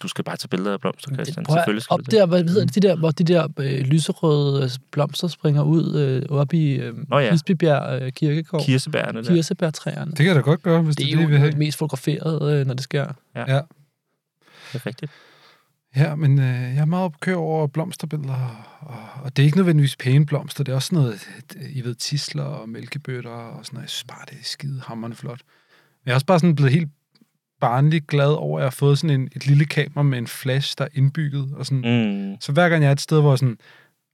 du 0.02 0.08
skal 0.08 0.24
bare 0.24 0.36
tage 0.36 0.48
billeder 0.48 0.72
af 0.72 0.80
blomster, 0.80 1.14
Christian. 1.14 1.44
Prøv 1.44 1.56
Selvfølgelig 1.56 1.82
skal 1.82 1.94
op 1.94 2.00
der, 2.10 2.26
hvad 2.26 2.44
hedder 2.44 2.64
det, 2.66 2.74
de 2.74 2.80
der, 2.80 2.96
hvor 2.96 3.10
de 3.10 3.24
der 3.24 3.48
øh, 3.58 3.80
lyserøde 3.80 4.64
øh, 4.64 4.70
blomster 4.90 5.28
springer 5.28 5.62
ud 5.62 5.94
øh, 5.96 6.38
op 6.38 6.52
i 6.54 6.74
øh, 6.74 6.94
Nå 7.08 7.18
ja. 7.18 7.30
Bispebjerg 7.30 8.02
øh, 8.02 8.12
Kirkegård. 8.12 8.62
Kirsebærne 8.64 9.22
der. 9.22 9.34
Kirsebærtræerne. 9.34 10.10
Det 10.10 10.16
kan 10.18 10.26
jeg 10.26 10.34
da 10.34 10.40
godt 10.40 10.62
gøre, 10.62 10.82
hvis 10.82 10.96
det, 10.96 11.06
Det 11.06 11.12
er 11.12 11.16
det, 11.16 11.18
vi 11.18 11.22
jo 11.22 11.28
vil 11.28 11.34
det 11.34 11.40
have. 11.40 11.58
mest 11.58 11.78
fotograferede, 11.78 12.60
øh, 12.60 12.66
når 12.66 12.74
det 12.74 12.82
sker. 12.82 13.06
Ja. 13.36 13.44
Det 13.44 14.80
er 14.80 14.86
rigtigt. 14.86 15.12
Ja, 15.96 16.14
men 16.14 16.38
øh, 16.38 16.44
jeg 16.74 16.78
er 16.78 16.84
meget 16.84 17.04
opkørt 17.04 17.36
over 17.36 17.66
blomsterbilleder, 17.66 18.66
og, 18.80 19.22
og 19.24 19.36
det 19.36 19.42
er 19.42 19.46
ikke 19.46 19.56
nødvendigvis 19.56 19.96
pæne 19.96 20.26
blomster, 20.26 20.64
det 20.64 20.72
er 20.72 20.76
også 20.76 20.94
noget, 20.94 21.28
I 21.70 21.84
ved, 21.84 21.94
tisler 21.94 22.42
og 22.42 22.68
mælkebøtter 22.68 23.30
og 23.30 23.66
sådan 23.66 23.76
noget. 23.76 23.82
Jeg 23.84 23.90
synes 23.90 24.04
bare, 24.04 24.24
det 24.30 24.38
er 24.40 24.44
skide 24.44 24.80
hammerende 24.86 25.16
flot. 25.16 25.40
Men 25.40 26.06
jeg 26.06 26.10
er 26.12 26.14
også 26.14 26.26
bare 26.26 26.38
sådan 26.38 26.54
blevet 26.54 26.72
helt 26.72 26.88
barnligt 27.68 28.06
glad 28.06 28.26
over, 28.32 28.58
at 28.58 28.62
jeg 28.62 28.66
har 28.66 28.70
fået 28.70 28.98
sådan 28.98 29.20
en, 29.20 29.28
et 29.36 29.46
lille 29.46 29.64
kamera 29.64 30.02
med 30.02 30.18
en 30.18 30.26
flash, 30.26 30.74
der 30.78 30.84
er 30.84 30.88
indbygget. 30.94 31.54
Og 31.56 31.66
sådan. 31.66 32.30
Mm. 32.32 32.40
Så 32.40 32.52
hver 32.52 32.68
gang 32.68 32.82
jeg 32.82 32.88
er 32.88 32.92
et 32.92 33.00
sted, 33.00 33.20
hvor 33.20 33.30
jeg 33.32 33.38
sådan, 33.38 33.58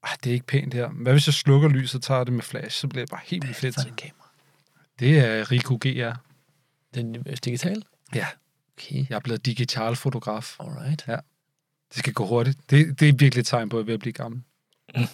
ah, 0.03 0.16
det 0.24 0.30
er 0.30 0.34
ikke 0.34 0.46
pænt 0.46 0.74
her. 0.74 0.88
Hvad 0.88 1.12
hvis 1.12 1.26
jeg 1.26 1.34
slukker 1.34 1.68
lyset 1.68 1.94
og 1.94 2.03
tager 2.03 2.24
det 2.24 2.32
med 2.32 2.42
flash, 2.42 2.80
så 2.80 2.88
bliver 2.88 3.05
det 3.05 3.11
bare 3.11 3.20
helt 3.24 3.44
vildt 3.44 3.57
fedt. 3.57 3.74
For 3.74 3.88
en 3.88 3.94
kamera. 3.96 4.28
Det 5.01 5.18
er 5.18 5.51
Rico 5.53 5.74
GR. 5.80 6.12
Den 6.94 7.16
er 7.26 7.36
digital? 7.44 7.82
Ja, 8.14 8.26
Okay, 8.78 9.07
jeg 9.09 9.16
er 9.16 9.20
blevet 9.20 9.46
digital 9.46 9.96
fotograf. 9.96 10.57
alright. 10.61 11.07
Det 11.07 11.98
skal 11.98 12.12
gå 12.12 12.26
hurtigt. 12.26 12.59
Det, 12.70 13.01
det 13.01 13.09
er 13.09 13.12
virkelig 13.12 13.40
et 13.40 13.46
tegn 13.46 13.68
på, 13.68 13.76
at 13.76 13.80
jeg 13.80 13.82
er 13.82 13.86
ved 13.86 13.94
at 13.94 14.01
blive 14.01 14.12
gammel. 14.12 14.42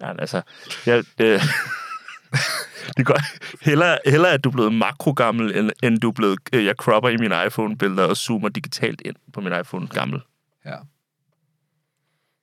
Ja, 0.00 0.20
altså, 0.20 0.42
jeg, 0.86 1.04
det, 1.18 1.40
det 2.96 3.06
går 3.06 3.18
hellere, 3.64 3.98
hellere, 4.06 4.32
at 4.32 4.44
du 4.44 4.48
er 4.48 4.52
blevet 4.52 4.72
makrogammel, 4.74 5.56
end, 5.58 5.70
end 5.82 5.98
du 5.98 6.08
er 6.08 6.12
blevet, 6.12 6.38
øh, 6.52 6.64
jeg 6.64 6.74
cropper 6.78 7.10
i 7.10 7.16
mine 7.16 7.46
iPhone-billeder 7.46 8.04
og 8.04 8.16
zoomer 8.16 8.48
digitalt 8.48 9.02
ind 9.04 9.16
på 9.32 9.40
min 9.40 9.52
iPhone 9.60 9.86
gammel. 9.88 10.20
Ja. 10.66 10.76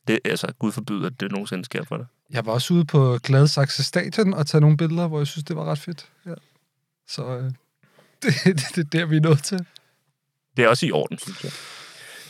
Det 0.07 0.19
er 0.25 0.29
altså, 0.29 0.47
Gud 0.59 0.71
forbyde, 0.71 1.05
at 1.05 1.19
det 1.19 1.31
nogensinde 1.31 1.65
sker 1.65 1.83
for 1.83 1.97
dig. 1.97 2.05
Jeg 2.29 2.45
var 2.45 2.51
også 2.51 2.73
ude 2.73 2.85
på 2.85 3.17
Gladsaxe 3.23 3.83
Stadion 3.83 4.33
og 4.33 4.47
tage 4.47 4.61
nogle 4.61 4.77
billeder, 4.77 5.07
hvor 5.07 5.19
jeg 5.19 5.27
synes, 5.27 5.43
det 5.43 5.55
var 5.55 5.65
ret 5.65 5.79
fedt. 5.79 6.09
Ja. 6.25 6.33
Så 7.07 7.37
øh, 7.37 7.43
det, 8.23 8.33
det, 8.45 8.75
det 8.75 8.77
er 8.77 8.99
der, 8.99 9.05
vi 9.05 9.17
er 9.17 9.21
nået 9.21 9.43
til. 9.43 9.65
Det 10.57 10.65
er 10.65 10.69
også 10.69 10.85
i 10.85 10.91
orden, 10.91 11.17
synes 11.17 11.43
jeg. 11.43 11.51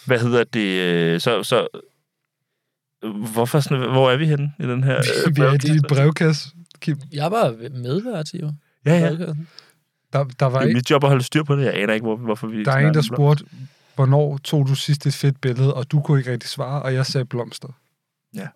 Hvad 0.06 0.20
hedder 0.20 0.44
det? 0.44 0.60
øh, 0.82 1.22
Så, 1.22 1.44
så 1.44 1.68
hvorfor 3.34 3.60
sådan, 3.60 3.92
hvor 3.92 4.12
er 4.12 4.18
vi 4.18 4.26
henne 4.26 4.54
i 4.60 4.64
den 4.64 4.84
her? 4.84 4.98
øh, 4.98 5.36
vi 5.36 5.42
er 5.42 5.54
i 5.54 5.58
din 5.58 5.82
brevkasse? 5.90 6.50
Kim. 6.86 7.02
Jeg 7.14 7.32
var 7.32 7.70
medvært, 7.72 8.34
jo. 8.34 8.52
Ja, 8.86 9.00
ja. 9.00 9.10
Der, 10.14 10.24
der, 10.24 10.46
var 10.46 10.60
Det 10.62 10.70
er 10.70 10.74
mit 10.74 10.90
job 10.92 11.04
at 11.04 11.10
holde 11.10 11.24
styr 11.24 11.44
på 11.44 11.56
det. 11.56 11.66
Jeg 11.66 11.74
aner 11.74 11.94
ikke, 11.94 12.04
hvor, 12.04 12.16
hvorfor 12.16 12.48
vi... 12.48 12.64
der 12.64 12.72
er 12.72 12.88
en, 12.88 12.94
der 12.94 13.02
spurgte, 13.02 13.46
hvornår 13.96 14.38
tog 14.38 14.68
du 14.68 14.76
sidst 14.76 15.06
et 15.06 15.14
fedt 15.14 15.42
billede, 15.42 15.74
og 15.74 15.92
du 15.92 16.02
kunne 16.02 16.20
ikke 16.20 16.32
rigtig 16.32 16.50
svare, 16.50 16.82
og 16.82 16.94
jeg 16.94 17.06
sagde 17.06 17.26
blomster. 17.26 17.68
Ja. 18.36 18.48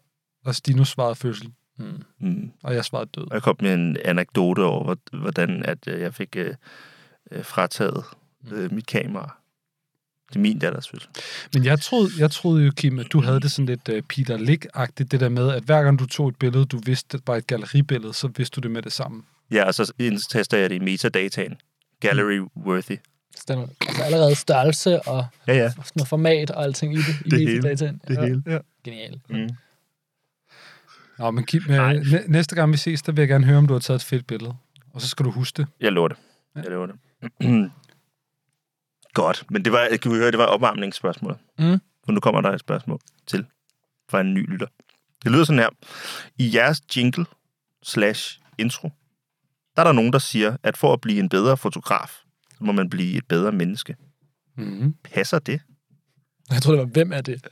Og 0.45 0.55
Stino 0.55 0.83
svarede 0.83 1.15
fødsel, 1.15 1.51
Mm. 1.81 2.03
Mm. 2.19 2.51
og 2.63 2.75
jeg 2.75 2.85
svarede 2.85 3.09
død. 3.15 3.23
Og 3.23 3.33
jeg 3.33 3.41
kom 3.41 3.55
med 3.61 3.73
en 3.73 3.97
anekdote 4.05 4.59
over, 4.63 4.83
hvor- 4.83 5.19
hvordan 5.19 5.65
at 5.65 5.87
øh, 5.87 6.01
jeg 6.01 6.13
fik 6.13 6.35
øh, 6.35 6.53
øh, 7.31 7.43
frataget 7.45 8.03
øh, 8.51 8.73
mit 8.73 8.85
kamera. 8.87 9.37
Det 10.29 10.35
er 10.35 10.39
min 10.39 10.59
datters 10.59 10.89
fødsel. 10.89 11.09
Men 11.53 11.65
jeg 11.65 11.79
troede, 11.81 12.09
jeg 12.17 12.31
troede 12.31 12.65
jo, 12.65 12.71
Kim, 12.75 12.99
at 12.99 13.07
du 13.11 13.21
havde 13.21 13.39
det 13.39 13.51
sådan 13.51 13.65
lidt 13.65 13.89
uh, 13.89 13.99
Peter 13.99 14.37
Lick-agtigt, 14.37 15.03
det 15.07 15.19
der 15.19 15.29
med, 15.29 15.51
at 15.51 15.63
hver 15.63 15.83
gang 15.83 15.99
du 15.99 16.05
tog 16.05 16.27
et 16.27 16.35
billede, 16.35 16.65
du 16.65 16.79
vidste, 16.85 17.17
det 17.17 17.27
var 17.27 17.35
et 17.35 17.47
galleribillede, 17.47 18.13
så 18.13 18.27
vidste 18.37 18.55
du 18.55 18.63
det 18.63 18.71
med 18.71 18.81
det 18.81 18.91
samme. 18.93 19.23
Ja, 19.51 19.63
og 19.63 19.73
så 19.73 19.93
indtaster 19.99 20.57
jeg 20.57 20.69
det 20.69 20.75
i 20.75 20.79
metadataen. 20.79 21.55
Gallery 21.99 22.39
worthy. 22.57 22.97
Stemmer. 23.37 23.67
Altså 23.87 24.03
allerede 24.03 24.35
størrelse 24.35 25.01
og 25.01 25.25
Ja, 25.47 25.53
ja. 25.53 25.69
sådan 25.69 25.83
noget 25.95 26.07
format 26.07 26.51
og 26.51 26.63
alting 26.63 26.93
i 26.93 26.97
det. 26.97 27.15
I 27.25 27.29
Det 27.29 27.39
hele. 27.39 27.55
metadataen. 27.55 28.01
Det 28.07 28.15
ja. 28.15 28.21
hele. 28.25 28.43
Ja. 28.47 28.57
Genialt. 28.83 29.21
Mm. 29.29 29.49
Nå, 31.19 31.31
men 31.31 31.43
Kim, 31.45 31.61
Nej. 31.67 31.95
øh, 31.95 32.05
næ- 32.11 32.27
næste 32.27 32.55
gang 32.55 32.71
vi 32.71 32.77
ses, 32.77 33.01
der 33.01 33.11
vil 33.11 33.21
jeg 33.21 33.27
gerne 33.27 33.45
høre, 33.45 33.57
om 33.57 33.67
du 33.67 33.73
har 33.73 33.79
taget 33.79 33.99
et 33.99 34.03
fedt 34.05 34.27
billede. 34.27 34.53
Og 34.93 35.01
så 35.01 35.07
skal 35.07 35.25
du 35.25 35.31
huske 35.31 35.57
det. 35.57 35.67
Jeg 35.81 35.91
lover 35.91 36.07
det. 36.07 36.17
Jeg 36.55 36.63
lover 36.69 36.87
det. 36.87 36.95
Godt, 39.13 39.45
men 39.49 39.65
det 39.65 39.71
var, 39.73 39.87
kan 40.01 40.11
vi 40.11 40.17
høre, 40.17 40.31
det 40.31 40.37
var 40.39 40.45
opvarmningsspørgsmål. 40.45 41.37
Mm. 41.59 41.79
For 42.05 42.11
nu 42.11 42.19
kommer 42.19 42.41
der 42.41 42.51
et 42.51 42.59
spørgsmål 42.59 42.99
til 43.27 43.45
fra 44.09 44.21
en 44.21 44.33
ny 44.33 44.49
lytter. 44.51 44.67
Det 45.23 45.31
lyder 45.31 45.43
sådan 45.43 45.59
her. 45.59 45.69
I 46.37 46.51
jeres 46.55 46.81
jingle 46.97 47.25
slash 47.83 48.39
intro, 48.57 48.91
der 49.75 49.81
er 49.81 49.83
der 49.83 49.91
nogen, 49.91 50.13
der 50.13 50.19
siger, 50.19 50.57
at 50.63 50.77
for 50.77 50.93
at 50.93 51.01
blive 51.01 51.19
en 51.19 51.29
bedre 51.29 51.57
fotograf, 51.57 52.09
så 52.57 52.63
må 52.63 52.71
man 52.71 52.89
blive 52.89 53.17
et 53.17 53.27
bedre 53.27 53.51
menneske. 53.51 53.95
Mm-hmm. 54.57 54.95
Passer 55.03 55.39
det? 55.39 55.61
Jeg 56.51 56.61
tror, 56.61 56.71
det 56.71 56.79
var, 56.79 56.85
hvem 56.85 57.11
er 57.13 57.21
det? 57.21 57.47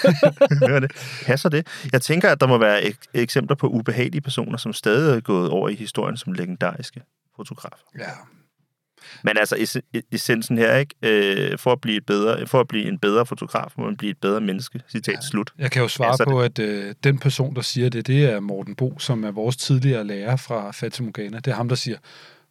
Hører 0.68 0.80
det? 0.80 0.92
Passer 1.26 1.48
det? 1.48 1.66
Jeg 1.92 2.02
tænker, 2.02 2.30
at 2.30 2.40
der 2.40 2.46
må 2.46 2.58
være 2.58 2.82
ek- 2.82 3.10
eksempler 3.14 3.56
på 3.56 3.66
ubehagelige 3.68 4.20
personer, 4.20 4.56
som 4.58 4.72
stadig 4.72 5.16
er 5.16 5.20
gået 5.20 5.50
over 5.50 5.68
i 5.68 5.74
historien 5.74 6.16
som 6.16 6.32
legendariske 6.32 7.02
fotografer. 7.36 7.84
Ja. 7.98 8.10
Men 9.24 9.38
altså, 9.38 9.56
es- 9.56 10.00
essensen 10.12 10.58
her, 10.58 10.76
ikke? 10.76 10.94
Øh, 11.02 11.58
for, 11.58 11.72
at 11.72 11.80
blive 11.80 11.96
et 11.96 12.06
bedre, 12.06 12.46
for 12.46 12.60
at 12.60 12.68
blive 12.68 12.88
en 12.88 12.98
bedre 12.98 13.26
fotograf, 13.26 13.72
må 13.76 13.84
man 13.84 13.96
blive 13.96 14.10
et 14.10 14.18
bedre 14.18 14.40
menneske. 14.40 14.80
Citat 14.88 15.14
ja. 15.14 15.20
slut. 15.20 15.52
Jeg 15.58 15.70
kan 15.70 15.82
jo 15.82 15.88
svare 15.88 16.16
ja, 16.20 16.24
på, 16.24 16.40
at 16.42 16.58
øh, 16.58 16.94
den 17.04 17.18
person, 17.18 17.54
der 17.54 17.62
siger 17.62 17.88
det, 17.88 18.06
det 18.06 18.24
er 18.24 18.40
Morten 18.40 18.74
Bo, 18.74 18.98
som 18.98 19.24
er 19.24 19.30
vores 19.30 19.56
tidligere 19.56 20.04
lærer 20.04 20.36
fra 20.36 20.70
Fatimogana. 20.70 21.36
Det 21.36 21.46
er 21.46 21.54
ham, 21.54 21.68
der 21.68 21.76
siger, 21.76 21.96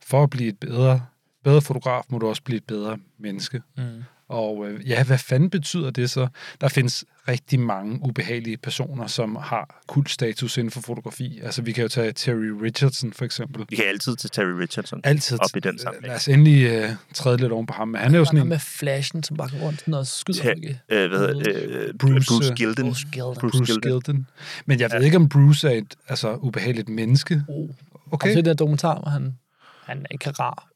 for 0.08 0.24
at 0.24 0.30
blive 0.30 0.50
et 0.50 0.60
bedre, 0.60 1.02
bedre 1.44 1.62
fotograf, 1.62 2.02
må 2.10 2.18
du 2.18 2.28
også 2.28 2.44
blive 2.44 2.58
et 2.58 2.66
bedre 2.68 2.98
menneske. 3.20 3.62
Mm. 3.78 3.84
Og 4.30 4.68
øh, 4.68 4.90
ja, 4.90 5.04
hvad 5.04 5.18
fanden 5.18 5.50
betyder 5.50 5.90
det 5.90 6.10
så? 6.10 6.28
Der 6.62 6.68
findes 6.68 7.06
rigtig 7.28 7.60
mange 7.60 8.00
ubehagelige 8.02 8.58
personer, 8.58 9.08
som 9.08 9.36
har 9.36 9.82
kultstatus 9.88 10.58
inden 10.58 10.72
for 10.72 10.82
fotografi. 10.82 11.40
Altså, 11.44 11.62
vi 11.62 11.72
kan 11.72 11.82
jo 11.82 11.88
tage 11.88 12.12
Terry 12.12 12.50
Richardson 12.64 13.14
for 13.14 13.26
eksempel. 13.26 13.66
Vi 13.70 13.76
kan 13.76 13.86
altid 13.86 14.16
til 14.16 14.30
Terry 14.30 14.52
Richardson. 14.52 15.02
Altid 15.04 15.40
Op 15.42 15.56
i 15.56 15.60
den 15.60 15.80
sammenhæng. 15.80 16.08
Lad 16.08 16.16
os 16.16 16.28
endelig 16.28 16.64
øh, 16.70 16.90
træde 17.14 17.38
lidt 17.38 17.52
oven 17.52 17.66
på 17.66 17.74
ham. 17.74 17.88
Men 17.88 18.02
han 18.02 18.14
er 18.14 18.20
jo 18.20 18.26
sådan 18.26 18.42
en... 18.42 18.50
med 18.50 18.60
flashen, 18.60 19.24
som 19.24 19.38
bare 19.38 19.50
går 19.50 19.58
rundt 19.58 19.94
og 19.94 20.08
skyder 20.08 20.42
Ta- 20.42 20.50
folk. 20.50 20.64
i. 20.64 20.76
Øh, 20.90 21.10
hvad 21.10 21.20
hedder? 21.20 21.54
Øh, 21.56 21.94
Bruce, 22.00 22.14
Bruce 22.28 22.52
øh, 22.52 22.56
Gilden. 22.56 22.86
Bruce 22.86 23.08
Gilden. 23.12 23.36
Bruce, 23.40 23.58
Bruce 23.58 23.80
Gilden. 23.82 24.28
Men 24.66 24.80
jeg 24.80 24.92
ved 24.92 25.02
ikke, 25.04 25.18
om 25.18 25.30
Bruce 25.30 25.68
er 25.68 25.72
et 25.72 25.96
altså, 26.08 26.36
ubehageligt 26.36 26.90
menneske. 26.90 27.44
Oh. 27.48 27.70
Okay. 28.12 28.28
Og 28.28 28.34
så 28.34 28.38
den 28.38 28.46
der 28.46 28.54
dokumentar, 28.54 29.00
hvor 29.00 29.10
han, 29.10 29.38
Han 29.84 30.00
er 30.00 30.06
ikke 30.12 30.30
rar. 30.30 30.68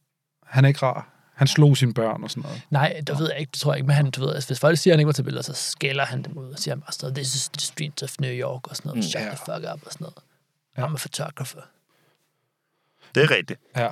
Han 0.45 0.63
er 0.63 0.67
ikke 0.67 0.79
rar. 0.79 1.12
Han 1.33 1.47
slog 1.47 1.77
sine 1.77 1.93
børn 1.93 2.23
og 2.23 2.29
sådan 2.29 2.43
noget. 2.43 2.61
Nej, 2.69 3.01
det 3.07 3.19
ved 3.19 3.29
jeg 3.31 3.39
ikke, 3.39 3.51
det 3.51 3.59
tror 3.59 3.73
jeg 3.73 3.77
ikke, 3.77 3.87
men 3.87 3.95
han, 3.95 4.11
du 4.11 4.21
ved, 4.21 4.33
altså, 4.33 4.49
hvis 4.49 4.59
folk 4.59 4.77
siger, 4.77 4.93
at 4.93 4.95
han 4.95 4.99
ikke 4.99 5.07
var 5.07 5.13
til 5.13 5.23
billeder, 5.23 5.43
så 5.43 5.53
skælder 5.53 6.05
han 6.05 6.23
dem 6.23 6.37
ud 6.37 6.51
og 6.51 6.59
siger 6.59 6.75
bare 6.75 6.91
sådan 6.91 7.05
noget, 7.05 7.15
this 7.15 7.35
is 7.35 7.49
the 7.49 7.59
streets 7.61 8.03
of 8.03 8.15
New 8.19 8.31
York 8.31 8.67
og 8.67 8.75
sådan 8.75 8.89
noget, 8.89 8.97
Mm. 8.97 9.09
shut 9.09 9.21
Ja. 9.21 9.27
the 9.27 9.37
fuck 9.37 9.73
up 9.73 9.85
og 9.85 9.91
sådan 9.91 10.05
noget. 10.05 10.15
Ja. 10.77 10.85
I'm 10.87 10.93
a 10.93 10.97
photographer. 10.97 11.61
Det 13.15 13.23
er 13.23 13.31
rigtigt. 13.31 13.59
Ja. 13.77 13.89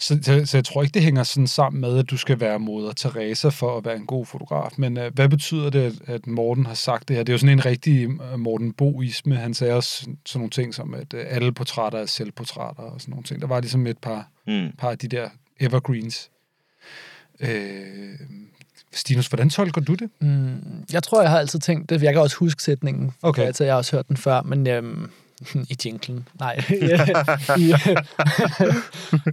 Så, 0.00 0.18
så, 0.22 0.42
så 0.46 0.56
jeg 0.56 0.64
tror 0.64 0.82
ikke, 0.82 0.94
det 0.94 1.02
hænger 1.02 1.22
sådan 1.22 1.46
sammen 1.46 1.80
med, 1.80 1.98
at 1.98 2.10
du 2.10 2.16
skal 2.16 2.40
være 2.40 2.58
moder 2.58 2.92
Teresa 2.92 3.48
for 3.48 3.78
at 3.78 3.84
være 3.84 3.96
en 3.96 4.06
god 4.06 4.26
fotograf. 4.26 4.70
Men 4.78 4.96
uh, 4.98 5.06
hvad 5.14 5.28
betyder 5.28 5.70
det, 5.70 5.80
at, 6.06 6.14
at 6.14 6.26
Morten 6.26 6.66
har 6.66 6.74
sagt 6.74 7.08
det 7.08 7.16
her? 7.16 7.22
Det 7.24 7.32
er 7.32 7.34
jo 7.34 7.38
sådan 7.38 7.58
en 7.58 7.64
rigtig 7.64 8.08
uh, 8.08 8.38
Morten 8.38 8.72
Boisme. 8.72 9.36
Han 9.36 9.54
sagde 9.54 9.72
også 9.74 9.96
sådan 9.96 10.18
sådan 10.26 10.38
nogle 10.38 10.50
ting 10.50 10.74
som, 10.74 10.94
at 10.94 11.14
uh, 11.14 11.20
alle 11.26 11.52
portrætter 11.52 11.98
er 11.98 12.06
selvportrætter 12.06 12.82
og 12.82 13.00
sådan 13.00 13.10
nogle 13.12 13.24
ting. 13.24 13.40
Der 13.40 13.46
var 13.46 13.60
ligesom 13.60 13.86
et 13.86 13.98
par, 13.98 14.28
Mm. 14.46 14.70
par 14.78 14.90
af 14.90 14.98
de 14.98 15.08
der 15.08 15.28
evergreens. 15.60 16.30
Øh, 17.40 18.18
Stinus, 18.92 19.26
hvordan 19.26 19.50
tolker 19.50 19.80
du 19.80 19.94
det? 19.94 20.10
Mm, 20.20 20.84
jeg 20.92 21.02
tror, 21.02 21.20
jeg 21.22 21.30
har 21.30 21.38
altid 21.38 21.58
tænkt 21.58 21.90
det. 21.90 22.02
Jeg 22.02 22.12
kan 22.12 22.22
også 22.22 22.36
huske 22.36 22.62
sætningen. 22.62 23.12
Okay. 23.22 23.42
Altså, 23.42 23.64
jeg 23.64 23.72
har 23.72 23.78
også 23.78 23.96
hørt 23.96 24.08
den 24.08 24.16
før, 24.16 24.42
men 24.42 24.66
øhm, 24.66 25.10
i 25.70 25.76
jinglen. 25.84 26.28
Nej. 26.40 26.56
I, 27.58 27.74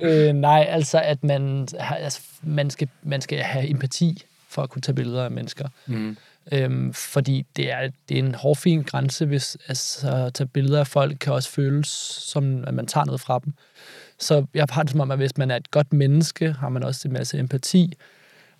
øh, 0.02 0.34
nej, 0.34 0.65
altså, 0.69 1.02
at 1.02 1.23
man, 1.23 1.68
har, 1.80 1.95
altså, 1.95 2.22
man, 2.44 2.69
skal, 2.69 2.90
man 3.03 3.22
skal 3.22 3.40
have 3.40 3.69
empati 3.69 4.23
for 4.49 4.64
at 4.64 4.69
kunne 4.69 4.82
tage 4.82 4.95
billeder 4.95 5.23
af 5.23 5.32
mennesker. 5.32 5.68
Mm. 5.86 6.18
Øhm, 6.52 6.94
fordi 6.94 7.45
det 7.56 7.72
er, 7.72 7.90
det 8.10 8.19
er 8.19 8.23
en 8.23 8.36
hårfin 8.36 8.84
grænse, 8.84 9.26
hvis 9.26 9.57
altså, 9.68 10.26
at 10.26 10.34
tage 10.34 10.48
billeder 10.48 10.80
af 10.80 10.88
folk 10.88 11.18
kan 11.19 11.34
også 11.34 11.49
føles 11.49 11.88
som, 12.32 12.64
at 12.68 12.73
man 12.73 12.88
tager 12.88 13.06
noget 13.06 13.22
fra 13.22 13.40
dem. 13.45 13.53
Så 14.22 14.45
jeg 14.53 14.65
har 14.69 14.84
det 14.84 14.91
som 14.91 14.99
om, 14.99 15.11
at 15.11 15.18
hvis 15.18 15.38
man 15.38 15.52
er 15.52 15.56
et 15.56 15.72
godt 15.72 15.93
menneske, 15.93 16.52
har 16.52 16.69
man 16.69 16.84
også 16.84 17.07
en 17.07 17.14
masse 17.14 17.39
empati. 17.39 17.93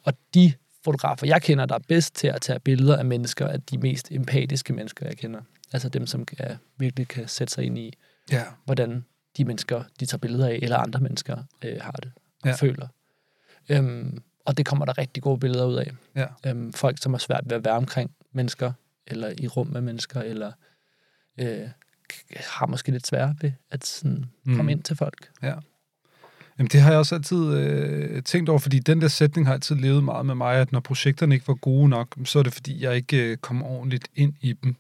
Og 0.04 0.14
de 0.34 0.54
fotografer, 0.84 1.28
jeg 1.28 1.42
kender, 1.42 1.66
der 1.66 1.76
er 1.76 1.80
bedst 1.88 2.16
til 2.16 2.28
at 2.28 2.42
tage 2.42 2.60
billeder 2.60 2.98
af 2.98 3.06
mennesker, 3.06 3.46
er 3.48 3.58
de 3.58 3.78
mest 3.78 4.12
empatiske 4.12 4.74
mennesker, 4.74 5.06
jeg 5.06 5.18
kender. 5.18 5.42
Altså 5.74 5.90
dem, 5.90 6.08
som 6.08 6.26
kan, 6.26 6.58
virkelig 6.78 7.08
kan 7.08 7.28
sætte 7.28 7.54
sig 7.54 7.64
ind 7.64 7.78
i, 7.78 7.94
Ja. 8.32 8.44
hvordan 8.66 9.06
de 9.38 9.46
mennesker, 9.46 9.84
de 10.00 10.06
tager 10.06 10.18
billeder 10.20 10.48
af, 10.48 10.60
eller 10.62 10.78
andre 10.78 11.00
mennesker 11.00 11.38
øh, 11.66 11.78
har 11.82 11.92
det 11.92 12.12
og 12.44 12.48
Ja. 12.50 12.54
føler. 12.56 12.88
Øhm, 13.70 14.24
og 14.46 14.58
det 14.58 14.66
kommer 14.66 14.86
der 14.86 14.98
rigtig 14.98 15.24
gode 15.24 15.40
billeder 15.40 15.66
ud 15.66 15.76
af. 15.76 15.92
Ja. 16.16 16.28
Øhm, 16.48 16.74
folk, 16.74 16.98
som 17.02 17.14
har 17.14 17.18
svært 17.20 17.42
ved 17.46 17.58
at 17.58 17.66
være 17.66 17.74
omkring 17.74 18.12
mennesker, 18.34 18.72
eller 19.08 19.34
i 19.38 19.48
rum 19.48 19.68
med 19.68 19.82
mennesker, 19.82 20.22
eller 20.22 20.52
øh, 21.38 21.68
har 22.50 22.66
måske 22.66 22.92
lidt 22.92 23.08
svært 23.08 23.36
ved 23.42 23.52
at 23.72 23.86
sådan, 23.86 24.26
Mm. 24.46 24.56
komme 24.56 24.72
ind 24.72 24.84
til 24.84 24.96
folk. 24.96 25.30
Jamen, 26.60 26.70
det 26.70 26.82
har 26.82 26.90
jeg 26.90 27.00
også 27.00 27.16
altid 27.16 27.54
øh, 27.58 28.24
tænkt 28.24 28.50
over, 28.50 28.60
fordi 28.60 28.80
den 28.80 29.02
der 29.02 29.08
sætning 29.08 29.48
har 29.48 29.54
altid 29.54 29.76
levet 29.76 30.04
meget 30.04 30.26
med 30.26 30.36
mig, 30.36 30.56
at 30.56 30.72
når 30.72 30.80
projekterne 30.80 31.36
ikke 31.36 31.48
var 31.48 31.54
gode 31.54 31.90
nok, 31.90 32.16
så 32.26 32.40
er 32.40 32.44
det 32.44 32.54
fordi, 32.54 32.84
jeg 32.84 32.96
ikke 32.96 33.32
øh, 33.32 33.38
kom 33.38 33.64
ordentligt 33.64 34.08
ind 34.16 34.34
i 34.42 34.54
dem. 34.54 34.76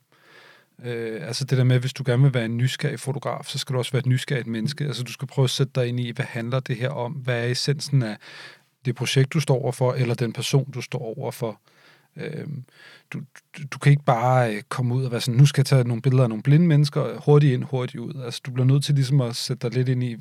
Øh, 0.83 1.27
altså 1.27 1.45
det 1.45 1.57
der 1.57 1.63
med, 1.63 1.79
hvis 1.79 1.93
du 1.93 2.03
gerne 2.05 2.23
vil 2.23 2.33
være 2.33 2.45
en 2.45 2.57
nysgerrig 2.57 2.99
fotograf, 2.99 3.45
så 3.45 3.57
skal 3.57 3.73
du 3.73 3.77
også 3.77 3.91
være 3.91 3.99
et 3.99 4.05
nysgerrigt 4.05 4.47
menneske. 4.47 4.85
Altså 4.85 5.03
du 5.03 5.11
skal 5.11 5.27
prøve 5.27 5.43
at 5.43 5.49
sætte 5.49 5.71
dig 5.75 5.87
ind 5.87 5.99
i, 5.99 6.11
hvad 6.11 6.25
handler 6.25 6.59
det 6.59 6.75
her 6.75 6.89
om? 6.89 7.11
Hvad 7.11 7.39
er 7.43 7.47
essensen 7.51 8.03
af 8.03 8.17
det 8.85 8.95
projekt, 8.95 9.33
du 9.33 9.39
står 9.39 9.61
overfor, 9.61 9.93
eller 9.93 10.15
den 10.15 10.33
person, 10.33 10.71
du 10.71 10.81
står 10.81 11.17
overfor? 11.17 11.61
Øh, 12.17 12.47
du, 13.13 13.19
du, 13.57 13.63
du 13.71 13.79
kan 13.79 13.91
ikke 13.91 14.05
bare 14.05 14.55
øh, 14.55 14.61
komme 14.69 14.95
ud 14.95 15.05
og 15.05 15.11
være 15.11 15.21
sådan, 15.21 15.37
nu 15.37 15.45
skal 15.45 15.61
jeg 15.61 15.65
tage 15.65 15.83
nogle 15.83 16.01
billeder 16.01 16.23
af 16.23 16.29
nogle 16.29 16.43
blinde 16.43 16.67
mennesker, 16.67 17.19
hurtigt 17.25 17.53
ind, 17.53 17.63
hurtigt 17.63 18.01
ud. 18.01 18.23
Altså 18.25 18.41
du 18.45 18.51
bliver 18.51 18.65
nødt 18.65 18.83
til 18.83 18.95
ligesom 18.95 19.21
at 19.21 19.35
sætte 19.35 19.69
dig 19.69 19.77
lidt 19.77 19.89
ind 19.89 20.03
i, 20.03 20.17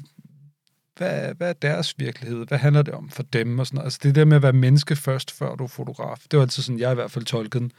hvad, 0.97 1.35
hvad 1.35 1.49
er 1.49 1.53
deres 1.53 1.99
virkelighed? 1.99 2.47
Hvad 2.47 2.59
handler 2.59 2.83
det 2.83 2.95
om 2.95 3.09
for 3.09 3.23
dem? 3.23 3.59
Og 3.59 3.67
sådan 3.67 3.77
noget. 3.77 3.87
Altså 3.87 3.99
det 4.03 4.15
der 4.15 4.25
med 4.25 4.37
at 4.37 4.43
være 4.43 4.53
menneske 4.53 4.97
først, 4.97 5.31
før 5.31 5.55
du 5.55 5.65
er 5.65 5.69
fotograf. 5.69 6.19
Det 6.31 6.37
var 6.37 6.43
altid 6.43 6.63
sådan, 6.63 6.79
jeg 6.79 6.93
i 6.93 6.95
hvert 6.95 7.11
fald 7.11 7.25
tolkede 7.25 7.61
den. 7.61 7.73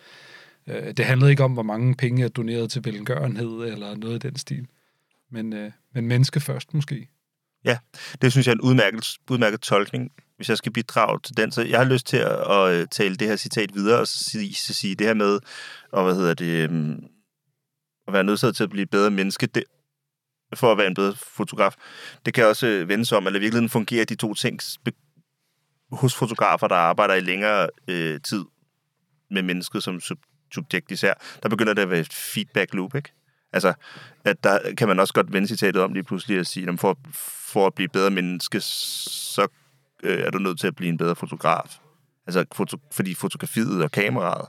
Øh, 0.68 0.94
det 0.98 1.06
handlede 1.06 1.32
ikke 1.32 1.44
om, 1.44 1.54
hvor 1.54 1.64
mange 1.64 1.96
penge 1.96 2.22
jeg 2.22 2.36
donerede 2.36 2.68
til 2.68 2.86
velgørenhed, 2.86 3.50
eller 3.50 3.96
noget 3.96 4.24
i 4.24 4.28
den 4.28 4.36
stil. 4.36 4.68
Men, 5.30 5.54
øh, 5.54 5.72
men 5.94 6.08
menneske 6.08 6.40
først 6.40 6.74
måske. 6.74 7.08
Ja, 7.66 7.78
Det 8.22 8.32
synes 8.32 8.48
jeg 8.48 8.52
er 8.52 8.56
en 8.56 8.62
udmærket, 8.62 9.18
udmærket 9.30 9.62
tolkning, 9.62 10.12
hvis 10.36 10.50
jeg 10.50 10.58
skal 10.58 10.72
bidrage 10.72 11.20
til 11.24 11.38
den. 11.38 11.52
Så 11.52 11.62
jeg 11.62 11.80
har 11.80 11.86
lyst 11.86 12.06
til 12.06 12.18
at, 12.18 12.52
at 12.52 12.74
øh, 12.74 12.88
tale 12.88 13.16
det 13.16 13.28
her 13.28 13.36
citat 13.36 13.74
videre 13.74 14.00
og 14.00 14.08
sige, 14.08 14.56
så 14.56 14.74
sige 14.74 14.96
det 14.96 15.08
her 15.08 15.14
med, 15.14 15.40
og 15.92 16.04
hvad 16.04 16.16
hedder 16.16 16.34
det, 16.34 16.70
øhm, 16.70 17.04
at 18.08 18.14
være 18.14 18.24
nødsaget 18.24 18.56
til 18.56 18.64
at 18.64 18.70
blive 18.70 18.84
et 18.84 18.90
bedre 18.90 19.12
menneske, 19.12 19.48
det, 19.48 19.64
for 20.56 20.72
at 20.72 20.78
være 20.78 20.88
en 20.88 20.94
bedre 20.94 21.16
fotograf. 21.16 21.76
Det 22.26 22.34
kan 22.34 22.46
også 22.46 22.66
vende 22.66 22.88
vendes 22.88 23.12
om, 23.12 23.28
eller 23.28 23.40
i 23.40 23.42
virkeligheden 23.42 23.70
fungerer 23.70 24.06
de 24.06 24.16
to 24.16 24.34
ting 24.34 24.60
hos 25.92 26.16
fotografer, 26.16 26.68
der 26.68 26.76
arbejder 26.76 27.14
i 27.14 27.20
længere 27.20 27.70
øh, 27.88 28.22
tid 28.22 28.44
med 29.32 29.42
mennesket 29.42 29.84
som 29.84 30.00
subjekt 30.54 30.92
især. 30.92 31.14
Der 31.44 31.50
begynder 31.50 31.74
det 31.74 31.82
at 31.82 31.90
være 31.90 32.00
et 32.00 32.14
feedback 32.14 32.74
loop, 32.74 32.96
ikke? 32.96 33.14
Altså, 33.53 33.73
at 34.26 34.44
der 34.44 34.76
kan 34.78 34.88
man 34.88 34.99
også 34.99 35.14
godt 35.14 35.34
vende 35.34 35.48
citatet 35.48 35.82
om 35.82 35.94
lige 35.94 36.03
pludselig 36.03 36.40
at 36.40 36.48
sige, 36.48 36.69
at 36.69 36.80
for, 36.80 36.98
for 37.52 37.68
at 37.68 37.73
blive 37.73 37.90
bedre 37.90 38.11
menneske, 38.11 38.61
så 38.61 39.48
øh, 40.03 40.19
er 40.19 40.30
du 40.30 40.38
nødt 40.38 40.60
til 40.60 40.68
at 40.68 40.76
blive 40.76 40.90
en 40.90 40.98
bedre 40.98 41.15
fotograf. 41.15 41.78
Altså, 42.28 42.45
foto, 42.53 42.78
fordi 42.91 43.14
fotografiet 43.14 43.84
og 43.84 43.91
kameraet 43.91 44.48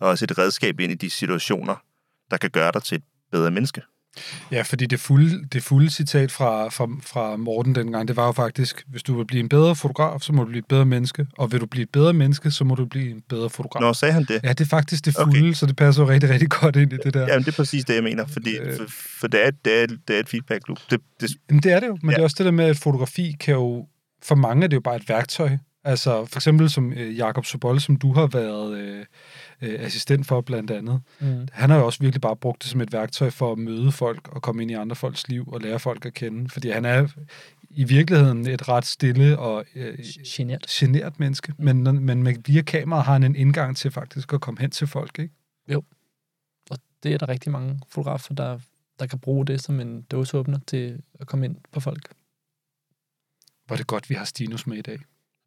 er 0.00 0.04
også 0.06 0.24
et 0.24 0.38
redskab 0.38 0.80
ind 0.80 0.92
i 0.92 0.94
de 0.94 1.10
situationer, 1.10 1.76
der 2.30 2.36
kan 2.36 2.50
gøre 2.50 2.72
dig 2.72 2.82
til 2.82 2.96
et 2.96 3.04
bedre 3.32 3.50
menneske. 3.50 3.82
Ja, 4.52 4.62
fordi 4.62 4.86
det 4.86 5.00
fulde, 5.00 5.44
det 5.52 5.62
fulde 5.62 5.90
citat 5.90 6.32
fra, 6.32 6.68
fra, 6.68 6.88
fra 7.02 7.36
Morten 7.36 7.74
dengang, 7.74 8.08
det 8.08 8.16
var 8.16 8.26
jo 8.26 8.32
faktisk, 8.32 8.84
hvis 8.88 9.02
du 9.02 9.16
vil 9.16 9.24
blive 9.26 9.40
en 9.40 9.48
bedre 9.48 9.76
fotograf, 9.76 10.20
så 10.20 10.32
må 10.32 10.42
du 10.42 10.48
blive 10.48 10.58
et 10.58 10.66
bedre 10.66 10.84
menneske, 10.84 11.26
og 11.38 11.52
vil 11.52 11.60
du 11.60 11.66
blive 11.66 11.82
et 11.82 11.90
bedre 11.90 12.12
menneske, 12.12 12.50
så 12.50 12.64
må 12.64 12.74
du 12.74 12.84
blive 12.86 13.10
en 13.10 13.22
bedre 13.28 13.50
fotograf. 13.50 13.80
Nå, 13.80 13.92
sagde 13.92 14.14
han 14.14 14.24
det? 14.24 14.40
Ja, 14.44 14.48
det 14.48 14.60
er 14.60 14.64
faktisk 14.64 15.04
det 15.04 15.14
fulde, 15.14 15.38
Okay. 15.38 15.52
så 15.52 15.66
det 15.66 15.76
passer 15.76 16.02
jo 16.02 16.08
rigtig, 16.08 16.30
rigtig 16.30 16.48
godt 16.50 16.76
ind 16.76 16.92
i 16.92 16.96
det 17.04 17.14
der. 17.14 17.20
Jamen, 17.26 17.44
det 17.44 17.48
er 17.48 17.56
præcis 17.56 17.84
det, 17.84 17.94
jeg 17.94 18.02
mener, 18.02 18.26
fordi, 18.26 18.56
Øh. 18.58 18.76
for, 18.76 18.84
for 19.20 19.26
det, 19.26 19.46
er, 19.46 19.50
det, 19.64 19.82
er, 19.82 19.86
det 20.08 20.16
er 20.16 20.20
et 20.20 20.28
feedback 20.28 20.68
loop. 20.68 20.78
Det, 20.90 21.00
det, 21.20 21.30
Jamen, 21.50 21.62
det 21.62 21.72
er 21.72 21.80
det 21.80 21.86
jo, 21.86 21.98
men 22.02 22.10
ja. 22.10 22.14
det 22.14 22.20
er 22.20 22.24
også 22.24 22.36
det 22.38 22.44
der 22.44 22.52
med, 22.52 22.64
at 22.64 22.76
fotografi 22.76 23.36
kan 23.40 23.54
jo, 23.54 23.86
for 24.22 24.34
mange 24.34 24.64
er 24.64 24.68
det 24.68 24.76
jo 24.76 24.80
bare 24.80 24.96
et 24.96 25.08
værktøj. 25.08 25.50
Altså 25.84 26.24
for 26.26 26.38
eksempel 26.38 26.70
som 26.70 26.92
øh, 26.92 27.16
Jakob 27.18 27.44
Sobol, 27.46 27.80
som 27.80 27.96
du 27.96 28.12
har 28.12 28.26
været 28.26 28.78
øh, 28.78 29.04
øh, 29.62 29.80
assistent 29.80 30.26
for 30.26 30.40
blandt 30.40 30.70
andet. 30.70 31.02
Mm. 31.20 31.48
Han 31.52 31.70
har 31.70 31.78
jo 31.78 31.86
også 31.86 31.98
virkelig 32.00 32.20
bare 32.20 32.36
brugt 32.36 32.62
det 32.62 32.70
som 32.70 32.80
et 32.80 32.92
værktøj 32.92 33.30
for 33.30 33.52
at 33.52 33.58
møde 33.58 33.92
folk 33.92 34.28
og 34.28 34.42
komme 34.42 34.62
ind 34.62 34.70
i 34.70 34.74
andre 34.74 34.96
folks 34.96 35.28
liv 35.28 35.48
og 35.48 35.60
lære 35.60 35.78
folk 35.78 36.06
at 36.06 36.14
kende. 36.14 36.50
Fordi 36.50 36.70
han 36.70 36.84
er 36.84 37.08
i 37.70 37.84
virkeligheden 37.84 38.46
et 38.46 38.68
ret 38.68 38.86
stille 38.86 39.38
og 39.38 39.64
øh, 39.74 39.98
Genert. 40.26 40.66
genert 40.68 41.20
menneske, 41.20 41.52
men, 41.58 42.04
men 42.04 42.22
med, 42.22 42.34
via 42.46 42.62
kamera 42.62 43.00
har 43.00 43.12
han 43.12 43.22
en 43.22 43.36
indgang 43.36 43.76
til 43.76 43.90
faktisk 43.90 44.32
at 44.32 44.40
komme 44.40 44.60
hen 44.60 44.70
til 44.70 44.86
folk, 44.86 45.18
ikke? 45.18 45.34
Og 46.70 46.78
det 47.02 47.14
er 47.14 47.18
der 47.18 47.28
rigtig 47.28 47.52
mange 47.52 47.80
fotografer, 47.88 48.34
der, 48.34 48.58
der 48.98 49.06
kan 49.06 49.18
bruge 49.18 49.46
det 49.46 49.60
som 49.62 49.80
en 49.80 50.02
dåseåbner 50.02 50.58
til 50.66 51.02
at 51.20 51.26
komme 51.26 51.46
ind 51.46 51.56
på 51.72 51.80
folk. 51.80 52.08
Hvor 53.66 53.74
er 53.74 53.76
det 53.76 53.86
godt, 53.86 54.10
vi 54.10 54.14
har 54.14 54.24
Stinus 54.24 54.66
med 54.66 54.76
i 54.76 54.82
dag. 54.82 54.98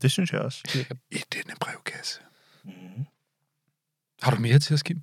det 0.02 0.12
synes 0.12 0.34
jeg 0.34 0.42
også. 0.42 0.86
I 1.12 1.18
denne 1.34 1.54
brevkasse. 1.62 2.20
Mm. 2.64 2.72
Har 4.22 4.32
du 4.36 4.42
mere 4.42 4.60
til 4.60 4.74
at 4.74 4.80
skime? 4.80 5.02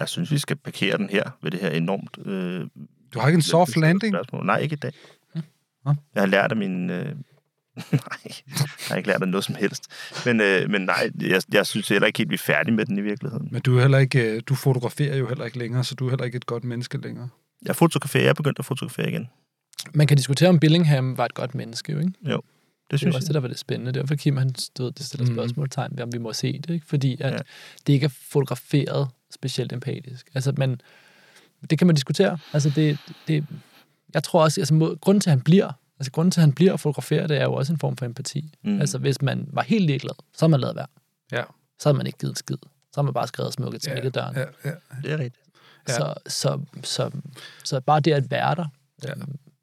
Jeg 0.00 0.08
synes, 0.08 0.30
vi 0.30 0.38
skal 0.38 0.56
parkere 0.56 0.98
den 0.98 1.10
her 1.10 1.30
ved 1.42 1.50
det 1.50 1.60
her 1.60 1.70
enormt... 1.70 2.18
Øh, 2.26 2.66
Du 3.14 3.18
har 3.20 3.28
ikke 3.28 3.36
en 3.36 3.42
soft 3.42 3.76
landing? 3.76 4.14
Spørgsmål. 4.14 4.46
Nej, 4.46 4.58
ikke 4.58 4.72
i 4.72 4.76
dag. 4.76 4.92
Nå. 5.84 5.94
Jeg 6.14 6.22
har 6.22 6.26
lært 6.26 6.50
af 6.50 6.56
min... 6.56 6.90
Øh... 6.90 7.04
nej, 7.92 8.20
jeg 8.26 8.34
har 8.88 8.96
ikke 8.96 9.08
lært 9.08 9.22
af 9.22 9.28
noget 9.28 9.44
som 9.44 9.54
helst. 9.54 9.86
Men, 10.26 10.40
øh, 10.40 10.70
men 10.70 10.82
nej, 10.82 11.10
jeg, 11.20 11.42
jeg 11.52 11.66
synes 11.66 11.88
heller 11.88 12.06
ikke 12.06 12.18
helt, 12.18 12.30
vi 12.30 12.34
er 12.34 12.38
færdige 12.38 12.74
med 12.74 12.86
den 12.86 12.98
i 12.98 13.00
virkeligheden. 13.00 13.48
Men 13.52 13.62
du 13.62 13.76
er 13.76 13.80
heller 13.80 13.98
ikke, 13.98 14.34
øh, 14.34 14.42
du 14.46 14.54
fotograferer 14.54 15.16
jo 15.16 15.28
heller 15.28 15.44
ikke 15.44 15.58
længere, 15.58 15.84
så 15.84 15.94
du 15.94 16.06
er 16.06 16.10
heller 16.10 16.24
ikke 16.24 16.36
et 16.36 16.46
godt 16.46 16.64
menneske 16.64 16.98
længere. 16.98 17.28
Jeg 17.66 17.76
fotograferer. 17.76 18.22
Jeg 18.22 18.30
er 18.30 18.34
begyndt 18.34 18.58
at 18.58 18.64
fotografere 18.64 19.08
igen. 19.08 19.28
Man 19.94 20.06
kan 20.06 20.16
diskutere, 20.16 20.48
om 20.48 20.58
Billingham 20.60 21.18
var 21.18 21.24
et 21.24 21.34
godt 21.34 21.54
menneske, 21.54 21.92
jo, 21.92 21.98
ikke? 21.98 22.12
Det 22.92 23.00
Det 23.00 23.06
er 23.06 23.10
synes 23.10 23.14
jo 23.14 23.16
også 23.16 23.24
jeg. 23.24 23.28
det, 23.28 23.34
der 23.34 23.40
var 23.40 23.48
det 23.48 23.58
spændende. 23.58 23.92
Derfor 23.92 24.14
Kim, 24.14 24.36
han 24.36 24.54
stod, 24.54 24.92
det 24.92 25.06
stiller 25.06 25.26
Mhm. 25.26 25.34
spørgsmålstegn 25.34 25.90
ved, 25.96 26.02
om 26.04 26.12
vi 26.12 26.18
må 26.18 26.32
se 26.32 26.52
det, 26.58 26.70
ikke? 26.70 26.86
Fordi 26.86 27.16
at 27.20 27.32
Ja. 27.32 27.38
det 27.86 27.92
ikke 27.92 28.04
er 28.04 28.08
fotograferet 28.30 29.08
specielt 29.34 29.72
empatisk. 29.72 30.30
Altså, 30.34 30.52
men 30.56 30.80
det 31.70 31.78
kan 31.78 31.86
man 31.86 31.96
diskutere. 31.96 32.38
Altså, 32.52 32.70
det, 32.70 32.98
det, 33.28 33.44
jeg 34.14 34.22
tror 34.24 34.42
også, 34.42 34.60
altså, 34.60 34.74
mod, 34.74 34.96
grunden 35.00 35.20
til, 35.20 35.30
at 35.30 35.36
han 35.36 35.40
bliver, 35.40 35.72
altså, 35.98 36.12
grunden 36.12 36.30
til, 36.30 36.40
at 36.40 36.42
han 36.42 36.52
bliver 36.52 36.76
fotograferet, 36.76 37.28
det 37.28 37.36
er 37.38 37.42
jo 37.44 37.54
også 37.54 37.72
en 37.72 37.78
form 37.78 37.96
for 37.96 38.06
empati. 38.06 38.54
Mm. 38.62 38.70
Mm. 38.72 38.80
Altså, 38.80 38.98
hvis 38.98 39.22
man 39.22 39.48
var 39.52 39.62
helt 39.62 39.86
ligeglad, 39.86 40.14
så 40.32 40.44
havde 40.44 40.50
man 40.50 40.60
lavet 40.60 40.76
være. 40.76 40.86
Ja. 41.32 41.42
Så 41.78 41.88
havde 41.88 41.96
man 41.96 42.06
ikke 42.06 42.18
givet 42.18 42.30
en 42.32 42.36
skid. 42.36 42.56
Så 42.62 42.68
havde 43.00 43.04
man 43.04 43.14
bare 43.14 43.26
skrevet 43.26 43.52
smukke 43.52 43.78
til 43.78 43.92
ja, 44.02 44.08
døren. 44.08 44.36
Ja. 44.36 44.40
ja, 44.40 44.46
ja. 44.64 44.70
Det 45.02 45.12
er 45.12 45.18
rigtigt. 45.18 45.44
Ja. 45.88 45.92
Så, 45.94 46.14
så, 46.26 46.60
så, 46.84 47.10
så 47.64 47.80
bare 47.80 48.00
det 48.00 48.12
at 48.12 48.30
være 48.30 48.54
der, 48.54 48.66
Ja. 49.04 49.12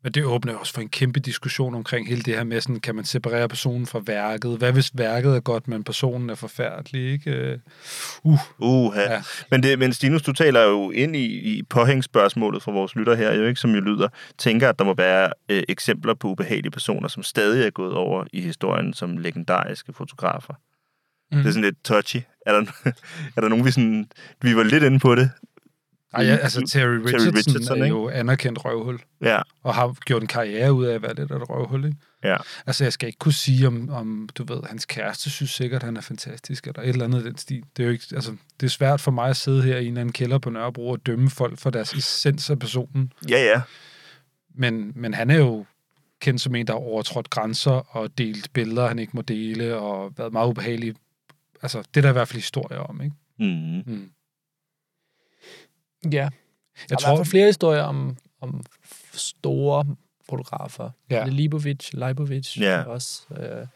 Men 0.04 0.12
det 0.12 0.24
åbner 0.26 0.56
også 0.56 0.74
for 0.74 0.82
en 0.82 0.90
kæmpe 0.90 1.20
diskussion 1.20 1.76
omkring 1.76 2.08
hele 2.08 2.22
det 2.22 2.36
her 2.36 2.44
med, 2.44 2.62
sådan, 2.62 2.80
kan 2.80 2.96
man 2.96 3.06
separere 3.06 3.48
personen 3.48 3.86
fra 3.86 4.02
værket? 4.06 4.58
Hvad 4.58 4.72
hvis 4.72 4.92
værket 4.94 5.36
er 5.36 5.40
godt, 5.40 5.68
men 5.68 5.84
personen 5.84 6.30
er 6.30 6.36
forfærdelig? 6.36 7.12
Ikke? 7.12 7.60
Uh, 8.24 8.40
Uh, 8.60 8.96
ja. 8.96 9.14
Ja. 9.14 9.22
Men, 9.52 9.64
det, 9.64 9.80
men 9.80 9.94
Stinus, 9.94 10.22
du 10.22 10.34
taler 10.34 10.62
jo 10.62 10.92
ind 10.92 11.16
i, 11.16 11.26
i 11.26 11.64
påhængsspørgsmålet 11.64 12.64
fra 12.64 12.72
vores 12.72 12.96
lytter 12.96 13.16
her, 13.16 13.34
jo 13.34 13.46
ikke, 13.46 13.60
som 13.60 13.72
jo 13.72 13.80
lyder, 13.82 14.08
tænker, 14.38 14.70
at 14.70 14.80
der 14.80 14.86
må 14.86 14.94
være 14.94 15.34
øh, 15.50 15.64
eksempler 15.70 16.14
på 16.14 16.28
ubehagelige 16.28 16.72
personer, 16.72 17.08
som 17.08 17.24
stadig 17.24 17.66
er 17.66 17.70
gået 17.70 17.94
over 17.94 18.26
i 18.34 18.42
historien 18.42 18.94
som 18.94 19.18
legendariske 19.18 19.94
fotografer. 19.94 20.54
Mm. 21.32 21.38
Det 21.38 21.48
er 21.48 21.52
sådan 21.52 21.64
lidt 21.64 21.84
touchy. 21.84 22.18
Er 22.46 22.52
der, 22.54 22.66
er 23.36 23.42
der 23.42 23.48
nogen, 23.48 23.66
vi 23.66 23.72
sådan... 23.72 24.06
Vi 24.42 24.56
var 24.56 24.64
lidt 24.64 24.84
inde 24.84 25.00
på 25.00 25.16
det. 25.16 25.32
Ej, 26.14 26.26
ja, 26.26 26.36
altså 26.36 26.62
Terry 26.62 26.88
Richardson, 26.88 27.28
Richardson, 27.28 27.36
Richardson 27.36 27.80
er 27.80 27.84
ikke? 27.84 27.96
jo 27.96 28.10
anerkendt 28.10 28.66
røvhul, 28.66 29.00
Ja, 29.22 29.42
og 29.64 29.76
har 29.76 29.94
gjort 30.06 30.22
en 30.22 30.28
karriere 30.28 30.74
ud 30.74 30.86
af 30.86 30.96
at 30.96 31.02
være 31.02 31.16
lidt 31.16 31.32
af 31.32 31.36
et 31.36 31.50
røvhul. 31.50 31.86
Ikke? 31.86 31.98
ja. 32.24 32.38
Altså, 32.68 32.84
jeg 32.84 32.94
skal 32.94 33.08
ikke 33.08 33.20
kunne 33.20 33.34
sige, 33.34 33.68
om, 33.68 33.90
om 33.90 34.30
du 34.36 34.44
ved, 34.44 34.62
hans 34.70 34.86
kæreste 34.86 35.30
synes 35.30 35.52
sikkert, 35.52 35.84
han 35.84 35.98
er 35.98 36.02
fantastisk, 36.02 36.68
eller 36.68 36.82
et 36.82 36.90
eller 36.90 37.06
andet 37.06 37.26
den 37.26 37.38
stil. 37.38 37.64
Det 37.78 37.84
er 37.84 37.88
jo 37.88 37.92
ikke, 37.92 38.06
altså, 38.16 38.32
det 38.60 38.66
er 38.66 38.70
svært 38.70 39.02
for 39.02 39.12
mig 39.12 39.30
at 39.30 39.38
sidde 39.38 39.64
her 39.64 39.78
i 39.78 39.82
en 39.82 39.88
eller 39.88 40.02
anden 40.02 40.14
kælder 40.14 40.38
på 40.38 40.50
Nørrebro 40.50 40.90
og 40.90 41.06
dømme 41.06 41.30
folk 41.30 41.60
for 41.60 41.70
deres 41.70 41.94
essens 41.94 42.50
af 42.50 42.60
personen. 42.60 43.14
Ja, 43.30 43.44
ja. 43.44 43.62
Men, 44.56 44.92
men 44.96 45.14
han 45.14 45.30
er 45.30 45.38
jo 45.38 45.66
kendt 46.22 46.42
som 46.42 46.56
en, 46.56 46.68
der 46.68 46.74
har 46.74 46.80
overtrådt 46.80 47.30
grænser 47.30 47.96
og 47.96 48.18
delt 48.18 48.54
billeder, 48.54 48.88
han 48.88 49.00
ikke 49.00 49.12
må 49.16 49.22
dele, 49.22 49.78
og 49.78 50.14
været 50.18 50.34
meget 50.34 50.48
ubehagelig. 50.50 50.96
Altså, 51.62 51.78
det 51.78 51.98
er 51.98 52.02
der 52.02 52.10
i 52.10 52.14
hvert 52.14 52.28
fald 52.28 52.38
historier 52.38 52.80
om, 52.80 53.02
ikke? 53.02 53.16
Mm. 53.40 53.84
Mm. 53.94 54.10
Ja. 56.06 56.10
Jeg 56.10 56.30
Der 56.90 56.96
er 56.96 57.00
tror, 57.00 57.10
hvert 57.10 57.18
fald 57.18 57.32
flere 57.32 57.46
historier 57.46 57.82
om, 57.84 58.18
om 58.42 58.64
store 59.14 59.86
fotografer. 60.30 60.90
Ja. 61.10 61.18
Ja. 61.18 61.26
Libovic, 61.26 61.90
Leibovic, 61.94 62.58
Ja. 62.58 62.82
også 62.84 63.22
øh, 63.38 63.68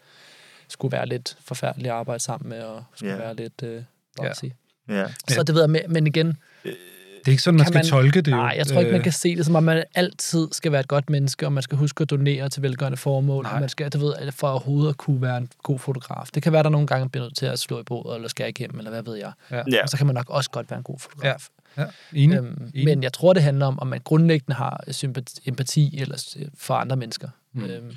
skulle 0.68 0.92
være 0.92 1.06
lidt 1.06 1.36
forfærdeligt 1.44 1.88
at 1.88 1.94
arbejde 1.94 2.22
sammen 2.22 2.48
med, 2.48 2.62
og 2.62 2.84
skulle 2.94 3.12
Ja. 3.12 3.18
være 3.18 3.34
lidt 3.36 3.62
øh, 3.62 3.82
bossy. 4.16 4.44
Ja. 4.88 4.94
Ja. 5.00 5.06
Så 5.28 5.42
det 5.42 5.54
ved 5.54 5.62
jeg, 5.70 5.84
men- 5.90 6.06
igen, 6.06 6.26
det 6.64 7.28
er 7.28 7.30
ikke 7.30 7.42
sådan, 7.42 7.58
man 7.58 7.66
skal 7.66 7.78
man- 7.78 7.84
tolke 7.86 8.20
det. 8.20 8.30
jo. 8.32 8.36
nej, 8.36 8.54
jeg 8.56 8.66
tror 8.66 8.78
ikke, 8.80 8.90
man 8.92 9.00
Øh, 9.00 9.04
kan 9.04 9.12
se 9.12 9.36
det 9.36 9.44
som 9.46 9.54
om, 9.54 9.62
man 9.62 9.84
altid 9.94 10.48
skal 10.52 10.72
være 10.72 10.80
et 10.80 10.88
godt 10.88 11.10
menneske, 11.10 11.46
og 11.46 11.52
man 11.52 11.62
skal 11.62 11.78
huske 11.78 12.02
at 12.02 12.10
donere 12.10 12.48
til 12.48 12.62
velgørende 12.62 12.96
formål, 12.96 13.42
Nej. 13.44 13.52
og 13.54 13.60
man 13.60 13.68
skal, 13.68 13.90
du 13.90 13.98
ved, 13.98 14.32
for 14.32 14.48
overhovedet 14.48 14.90
at 14.90 14.96
kunne 14.96 15.22
være 15.22 15.36
en 15.38 15.48
god 15.62 15.78
fotograf. 15.78 16.26
Det 16.34 16.42
kan 16.42 16.52
være, 16.52 16.62
der 16.62 16.68
nogle 16.68 16.86
gange 16.86 17.08
bliver 17.08 17.24
nødt 17.24 17.36
til 17.36 17.46
at 17.46 17.58
slå 17.58 17.80
i 17.80 17.82
bordet, 17.82 18.14
eller 18.14 18.28
skære 18.28 18.48
igennem, 18.48 18.78
eller 18.78 18.90
hvad 18.90 19.02
ved 19.02 19.14
jeg. 19.16 19.32
Ja. 19.50 19.82
Og 19.82 19.88
så 19.88 19.96
kan 19.96 20.06
man 20.06 20.14
nok 20.14 20.30
også 20.30 20.50
godt 20.50 20.70
være 20.70 20.78
en 20.78 20.84
god 20.84 20.98
fotograf. 20.98 21.48
Ja, 21.76 21.84
enig. 22.12 22.38
Øhm, 22.38 22.70
Enig. 22.74 22.84
men 22.84 23.02
jeg 23.02 23.12
tror, 23.12 23.32
det 23.32 23.42
handler 23.42 23.66
om, 23.66 23.78
om 23.78 23.86
man 23.86 24.00
grundlæggende 24.04 24.54
har 24.54 24.84
sympati, 24.90 25.40
empati 25.48 25.98
eller 26.00 26.36
for 26.58 26.74
andre 26.74 26.96
mennesker. 26.96 27.28
Mm. 27.52 27.62
Mm. 27.62 27.68
Øhm, 27.70 27.92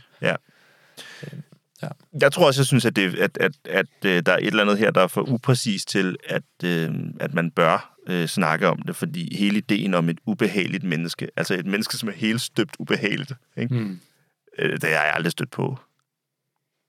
Jeg 2.22 2.32
tror 2.32 2.48
også, 2.48 2.62
jeg 2.62 2.66
synes, 2.66 2.86
at, 2.86 2.96
det, 2.96 3.16
at, 3.16 3.38
at, 3.42 3.52
at, 3.66 3.86
at 4.06 4.26
der 4.26 4.32
er 4.32 4.38
et 4.38 4.48
eller 4.48 4.62
andet 4.64 4.78
her, 4.78 4.92
der 4.92 5.02
er 5.02 5.08
for 5.08 5.22
upræcist 5.30 5.88
til, 5.88 6.16
at, 6.30 6.44
øh, 6.64 6.90
at 7.20 7.34
man 7.34 7.52
bør 7.52 7.96
øh, 8.08 8.28
snakke 8.28 8.68
om 8.68 8.82
det, 8.82 8.96
fordi 8.96 9.36
hele 9.38 9.58
ideen 9.58 9.94
om 9.94 10.10
et 10.10 10.18
ubehageligt 10.26 10.84
menneske, 10.84 11.28
altså 11.36 11.54
et 11.54 11.66
menneske, 11.66 11.98
som 11.98 12.10
er 12.10 12.14
helt 12.14 12.42
støbt 12.42 12.76
ubehageligt, 12.80 13.34
ikke? 13.58 13.74
Mm. 13.76 14.00
Øh, 14.60 14.72
det 14.72 14.84
har 14.84 14.90
jeg 14.90 15.14
aldrig 15.16 15.32
stødt 15.32 15.52
på. 15.52 15.78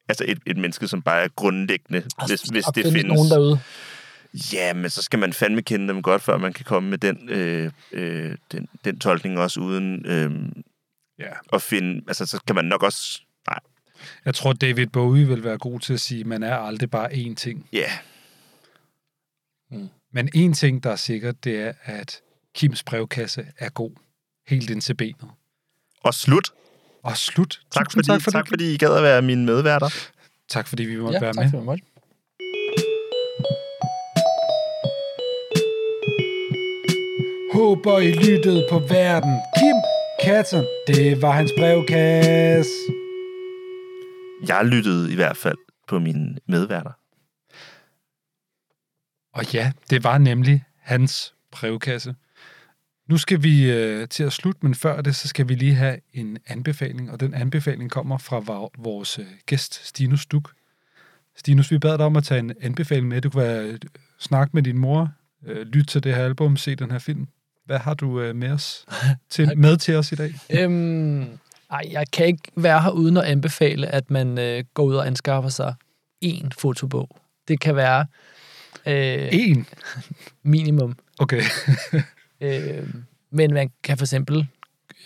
Altså 0.09 0.25
et, 0.29 0.39
et 0.47 0.57
menneske, 0.57 0.89
som 0.89 1.03
bare 1.03 1.23
er 1.25 1.29
grundlæggende, 1.37 2.03
hvis, 2.27 2.43
hvis 2.43 2.67
og 2.67 2.75
det 2.75 2.85
findes 2.85 3.01
findes. 3.01 3.15
nogen 3.17 3.31
derude. 3.31 3.61
Ja, 4.53 4.75
men 4.75 4.91
så 4.91 5.03
skal 5.03 5.19
man 5.19 5.33
fandme 5.33 5.63
kende 5.63 5.89
dem 5.89 6.03
godt, 6.03 6.23
før 6.23 6.39
man 6.39 6.53
kan 6.53 6.65
komme 6.65 6.91
med 6.91 6.99
den, 6.99 7.29
øh, 7.29 7.73
øh, 7.93 8.37
den, 8.53 8.69
den 8.85 8.99
tolkning 8.99 9.39
også, 9.39 9.61
uden 9.61 10.07
øh, 10.07 10.31
Ja. 11.19 11.33
at 11.53 11.63
finde... 11.63 12.03
Altså, 12.09 12.27
så 12.27 12.41
kan 12.47 12.55
man 12.57 12.65
nok 12.65 12.83
også... 12.83 13.21
Nej, 13.49 13.59
Jeg 14.25 14.35
tror, 14.35 14.53
David 14.53 14.87
Bowie 14.87 15.27
vil 15.29 15.45
være 15.45 15.59
god 15.59 15.81
til 15.81 15.93
at 15.93 16.01
sige, 16.01 16.21
at 16.21 16.27
man 16.27 16.43
er 16.43 16.57
aldrig 16.57 16.91
bare 16.91 17.13
én 17.13 17.35
ting. 17.35 17.69
ja. 17.73 17.91
Men 20.13 20.29
en 20.35 20.53
ting, 20.55 20.83
der 20.83 20.91
er 20.91 20.97
sikkert, 20.97 21.45
det 21.45 21.61
er, 21.61 21.73
at 21.85 22.21
Kims 22.55 22.83
brevkasse 22.83 23.47
er 23.59 23.69
god. 23.69 23.91
Helt 24.47 24.71
ind 24.71 24.81
til 24.81 24.95
benet. 24.95 25.25
Og 26.03 26.15
slut. 26.15 26.51
Og 27.03 27.17
slut. 27.17 27.61
Tak 27.71 27.85
Tusind 27.89 27.99
fordi, 28.05 28.07
tak, 28.19 28.23
for 28.23 28.31
tak 28.31 28.45
det. 28.45 28.49
fordi 28.49 28.75
I 28.75 28.77
gad 28.77 28.97
at 28.97 29.03
være 29.03 29.23
mine 29.23 29.45
medværter. 29.45 29.89
Tak 30.49 30.67
fordi 30.69 30.83
vi 30.85 30.97
måtte 30.97 31.17
Ja, 31.17 31.21
være 31.21 31.33
tak 31.33 31.53
med. 31.53 31.65
for 31.65 31.73
det. 31.75 31.85
Håber 37.59 37.99
I 37.99 38.11
lyttede 38.11 38.67
på 38.71 38.79
verden. 38.79 39.35
Kim 39.59 39.77
Katten, 40.25 40.65
det 40.87 41.23
var 41.23 41.31
hans 41.31 41.53
brevkasse. 41.59 42.71
Jeg 44.49 44.65
lyttede 44.65 45.13
i 45.13 45.15
hvert 45.15 45.37
fald 45.37 45.59
på 45.89 45.99
mine 45.99 46.37
medværter. 46.47 46.91
Og 49.33 49.53
ja, 49.55 49.73
det 49.91 50.05
var 50.05 50.19
nemlig 50.19 50.65
hans 50.81 51.35
brevkasse. 51.53 52.15
Nu 53.09 53.17
skal 53.19 53.43
vi 53.43 53.73
øh, 53.73 54.09
til 54.09 54.25
at 54.25 54.33
slutte, 54.33 54.61
men 54.63 54.75
før 54.75 55.01
det, 55.01 55.17
så 55.17 55.29
skal 55.29 55.49
vi 55.49 55.55
lige 55.55 55.75
have 55.75 55.99
en 56.13 56.39
anbefaling, 56.47 57.11
og 57.11 57.21
den 57.21 57.35
anbefaling 57.35 57.91
kommer 57.91 58.19
fra 58.19 58.39
vor- 58.39 58.73
vores 58.79 59.19
øh, 59.19 59.27
gæst, 59.47 59.87
Stinus 59.87 60.27
Duk. 60.27 60.53
Stinus, 61.37 61.71
vi 61.71 61.79
bad 61.79 61.99
dig 61.99 62.07
om 62.07 62.17
at 62.17 62.25
tage 62.25 62.39
en 62.39 62.53
anbefaling 62.61 63.09
med. 63.09 63.21
Du 63.21 63.31
kan 63.31 63.41
være, 63.41 63.65
øh, 63.65 63.79
snakke 64.19 64.51
med 64.55 64.63
din 64.63 64.79
mor, 64.79 65.13
øh, 65.47 65.67
lytte 65.67 65.87
til 65.87 66.03
det 66.03 66.15
her 66.15 66.25
album, 66.25 66.57
se 66.57 66.75
den 66.75 66.91
her 66.91 66.99
film. 66.99 67.29
Hvad 67.69 67.79
har 67.79 67.95
du 67.95 68.21
øh, 68.21 68.37
med, 68.37 68.51
os 68.51 68.85
til, 69.31 69.59
med 69.59 69.77
til 69.77 69.95
os 69.97 70.13
i 70.13 70.15
dag? 70.15 70.35
Øhm, 70.51 71.21
ej, 71.71 71.83
jeg 71.91 72.05
kan 72.13 72.27
ikke 72.27 72.43
være 72.57 72.83
her 72.83 72.91
uden 72.91 73.17
at 73.17 73.23
anbefale, 73.25 73.87
at 73.87 74.11
man 74.11 74.39
øh, 74.39 74.65
går 74.75 74.83
ud 74.85 74.95
og 74.95 75.07
anskaffer 75.07 75.51
sig 75.51 75.75
én 76.25 76.49
fotobog. 76.59 77.09
Det 77.49 77.61
kan 77.61 77.77
være 77.77 78.07
øh, 78.87 79.29
En. 79.33 79.67
minimum. 80.43 80.97
Okay. 81.19 81.43
Øh, 82.41 82.89
men 83.31 83.55
man 83.55 83.71
kan 83.83 83.99
for 83.99 84.05
eksempel 84.05 84.47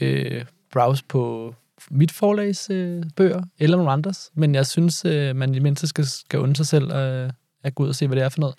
øh, 0.00 0.44
browse 0.72 1.04
på 1.08 1.54
mit 1.90 2.12
forlags 2.12 2.70
øh, 2.70 3.02
bøger, 3.16 3.42
eller 3.58 3.76
nogle 3.76 3.92
andres. 3.92 4.30
Men 4.34 4.54
jeg 4.54 4.66
synes, 4.66 5.04
øh, 5.04 5.36
man 5.36 5.54
i 5.54 5.58
mindste 5.58 5.86
skal, 5.86 6.06
skal 6.06 6.38
unde 6.40 6.56
sig 6.56 6.66
selv 6.66 6.92
øh, 6.92 7.30
at 7.64 7.74
gå 7.74 7.82
ud 7.82 7.88
og 7.88 7.94
se, 7.94 8.06
hvad 8.06 8.16
det 8.16 8.24
er 8.24 8.28
for 8.28 8.40
noget. 8.40 8.54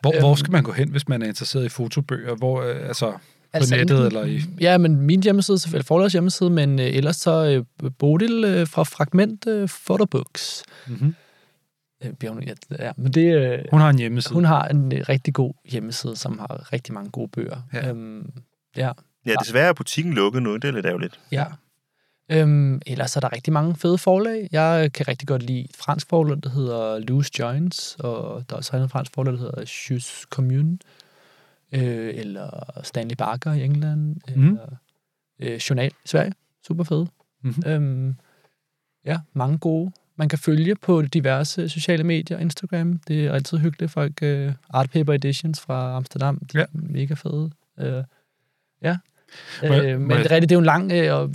Hvor, 0.00 0.12
Øhm. 0.14 0.20
hvor 0.22 0.34
skal 0.34 0.52
man 0.52 0.62
gå 0.62 0.72
hen, 0.72 0.90
hvis 0.90 1.08
man 1.08 1.22
er 1.22 1.26
interesseret 1.26 1.64
i 1.64 1.68
fotobøger? 1.68 2.34
Hvor, 2.34 2.62
øh, 2.62 2.88
altså, 2.88 3.12
på 3.52 3.58
nettet 3.70 3.80
enten- 3.80 4.06
eller 4.06 4.24
i... 4.24 4.40
Ja, 4.60 4.78
men 4.78 4.96
min 4.96 5.22
hjemmeside, 5.22 5.58
selvfølgelig 5.58 5.86
forlags 5.86 6.12
hjemmeside, 6.12 6.50
men 6.50 6.78
øh, 6.80 6.86
ellers 6.86 7.16
så 7.16 7.64
øh, 7.80 7.90
Bodil 7.98 8.44
øh, 8.44 8.66
fra 8.66 8.82
Fragment 8.82 9.46
øh, 9.46 9.68
Photobooks. 9.86 10.62
Mm-hmm. 10.86 11.14
Øh, 12.04 12.12
ja, 12.22 12.54
ja, 12.78 12.92
men 12.96 13.12
det, 13.12 13.34
øh, 13.34 13.58
Hun 13.70 13.80
har 13.80 13.90
en 13.90 13.98
hjemmeside. 13.98 14.34
hun 14.34 14.44
har 14.44 14.68
en 14.68 14.92
øh, 14.92 15.04
rigtig 15.08 15.34
god 15.34 15.52
hjemmeside, 15.70 16.16
som 16.16 16.38
har 16.38 16.72
rigtig 16.72 16.94
mange 16.94 17.10
gode 17.10 17.28
bøger. 17.28 17.56
Ja. 17.72 17.88
Øhm, 17.88 18.30
ja. 18.76 18.92
Ja, 19.26 19.34
desværre 19.40 19.68
er 19.68 19.72
butikken 19.72 20.12
lukket 20.12 20.42
nu. 20.42 20.56
Det 20.56 20.64
er 20.64 20.72
lidt 20.72 20.86
ærgerligt. 20.86 21.20
Ja. 21.32 21.44
Øhm, 22.32 22.80
ellers 22.86 23.16
er 23.16 23.20
der 23.20 23.32
rigtig 23.32 23.52
mange 23.52 23.74
fede 23.76 23.98
forlag. 23.98 24.48
Jeg 24.52 24.92
kan 24.92 25.08
rigtig 25.08 25.28
godt 25.28 25.42
lide 25.42 25.60
et 25.60 25.76
fransk 25.78 26.08
forlag, 26.08 26.38
der 26.42 26.50
hedder 26.50 26.98
Loose 26.98 27.30
Joints, 27.38 27.96
og 27.98 28.44
der 28.48 28.54
er 28.54 28.58
også 28.58 28.76
et 28.76 28.90
fransk 28.90 29.12
forlag, 29.14 29.32
der 29.32 29.38
hedder 29.38 29.86
Jus 29.90 30.26
Commune, 30.30 30.78
øh, 31.72 32.14
eller 32.14 32.80
Stanley 32.82 33.14
Barker 33.16 33.52
i 33.52 33.64
England, 33.64 34.16
Mhm. 34.36 34.46
eller 34.48 34.76
øh, 35.40 35.56
Journal 35.56 35.90
i 36.04 36.08
Sverige. 36.08 36.32
Super 36.66 36.84
fede. 36.84 37.06
Mhm. 37.42 37.62
Øhm, 37.66 38.14
ja, 39.04 39.20
mange 39.32 39.58
gode. 39.58 39.92
Man 40.16 40.28
kan 40.28 40.38
følge 40.38 40.74
på 40.76 41.02
diverse 41.02 41.68
sociale 41.68 42.04
medier, 42.04 42.38
Instagram. 42.38 42.98
Det 42.98 43.26
er 43.26 43.32
altid 43.32 43.58
hyggeligt. 43.58 43.92
Folk, 43.92 44.22
øh, 44.22 44.52
Art 44.70 44.90
Paper 44.90 45.12
Editions 45.12 45.60
fra 45.60 45.96
Amsterdam, 45.96 46.38
de 46.52 46.58
Ja. 46.58 46.62
er 46.64 46.66
mega 46.72 47.14
fede. 47.14 47.50
Øh, 47.78 48.04
ja. 48.82 48.98
Øh, 49.64 50.00
men 50.00 50.10
er 50.10 50.16
rigtigt, 50.30 50.40
det 50.40 50.52
er 50.52 50.56
jo 50.56 50.58
en 50.58 50.64
lang 50.64 50.92
øh, 50.92 51.14
og, 51.14 51.34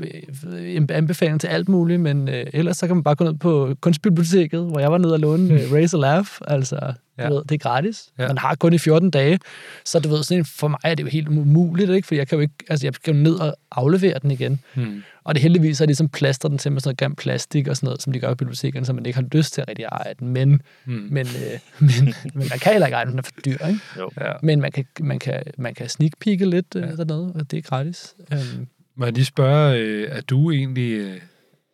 øh, 0.54 0.82
anbefaling 0.90 1.42
til 1.42 1.48
alt 1.48 1.70
muligt, 1.70 2.02
men 2.02 2.30
øh, 2.30 2.46
ellers 2.54 2.78
så 2.78 2.88
kan 2.88 2.96
man 2.96 3.04
bare 3.04 3.16
gå 3.16 3.24
ned 3.24 3.34
på 3.34 3.76
kunstbiblioteket, 3.82 4.60
hvor 4.60 4.80
jeg 4.80 4.92
var 4.92 4.98
nede 4.98 5.14
og 5.14 5.20
låne 5.20 5.54
øh, 5.54 5.72
Raise 5.74 5.98
a 5.98 6.00
Laugh. 6.00 6.28
Altså, 6.48 6.94
Ja. 7.18 7.28
du 7.30 7.34
ved, 7.34 7.44
det 7.44 7.52
er 7.56 7.58
gratis. 7.70 8.04
Ja. 8.20 8.28
Man 8.28 8.38
har 8.38 8.56
kun 8.56 8.74
i 8.74 8.78
14 8.78 9.10
dage. 9.10 9.40
Så 9.86 10.00
du 10.00 10.10
ved, 10.10 10.24
sådan 10.24 10.46
for 10.46 10.68
mig 10.68 10.80
er 10.84 10.96
det 10.96 11.04
jo 11.04 11.10
helt 11.10 11.28
umuligt, 11.28 11.90
ikke? 11.92 12.08
for 12.08 12.16
jeg 12.16 12.28
kan 12.28 12.36
jo 12.36 12.42
ikke, 12.42 12.54
altså 12.70 12.88
jeg 12.88 12.94
skal 12.94 13.16
jo 13.16 13.22
ned 13.22 13.34
og 13.36 13.56
aflevere 13.72 14.20
den 14.22 14.32
igen. 14.32 14.60
Hmm. 14.76 15.04
Og 15.24 15.36
det 15.36 15.42
heldigvis 15.42 15.80
har 15.80 15.86
de 15.86 15.90
ligesom 15.90 16.10
plastret 16.10 16.50
den 16.50 16.58
til 16.60 16.72
med 16.72 16.82
sådan 16.82 16.90
noget 16.90 16.98
grimt 16.98 17.18
plastik 17.18 17.68
og 17.68 17.76
sådan 17.78 17.88
noget, 17.88 18.02
som 18.02 18.14
de 18.14 18.20
gør 18.20 18.32
i 18.32 18.36
bibliotekerne, 18.36 18.86
så 18.86 18.94
man 18.94 19.06
ikke 19.06 19.20
har 19.20 19.28
lyst 19.32 19.54
til 19.54 19.62
at 19.62 19.68
rigtig 19.68 19.84
eje 19.86 20.14
den. 20.20 20.28
Men, 20.28 20.62
Hmm. 20.86 21.08
men, 21.12 21.28
øh, 21.28 21.60
men, 21.80 22.14
men 22.34 22.48
man 22.50 22.60
kan 22.60 22.72
heller 22.72 22.88
ikke 22.88 22.96
eje 22.96 23.06
den, 23.06 23.12
den 23.12 23.20
er 23.20 23.24
for 23.24 23.32
dyr, 23.46 23.66
ikke? 23.68 23.80
Jo. 23.98 24.12
Ja. 24.22 24.32
Men 24.44 24.62
man 24.62 24.72
kan, 24.72 24.86
man 25.00 25.20
kan, 25.20 25.44
man 25.58 25.74
kan 25.74 25.90
sneak 25.90 26.12
peeke 26.20 26.46
lidt 26.50 26.76
øh, 26.76 26.98
dernede, 26.98 27.32
og 27.36 27.52
det 27.52 27.58
er 27.58 27.62
gratis. 27.62 28.16
Øhm, 28.34 28.68
Må 28.96 29.06
jeg 29.06 29.14
lige 29.14 29.26
spørge, 29.26 29.78
øh, 29.78 30.10
er 30.12 30.22
du 30.22 30.52
egentlig 30.52 30.92
øh, 30.92 31.22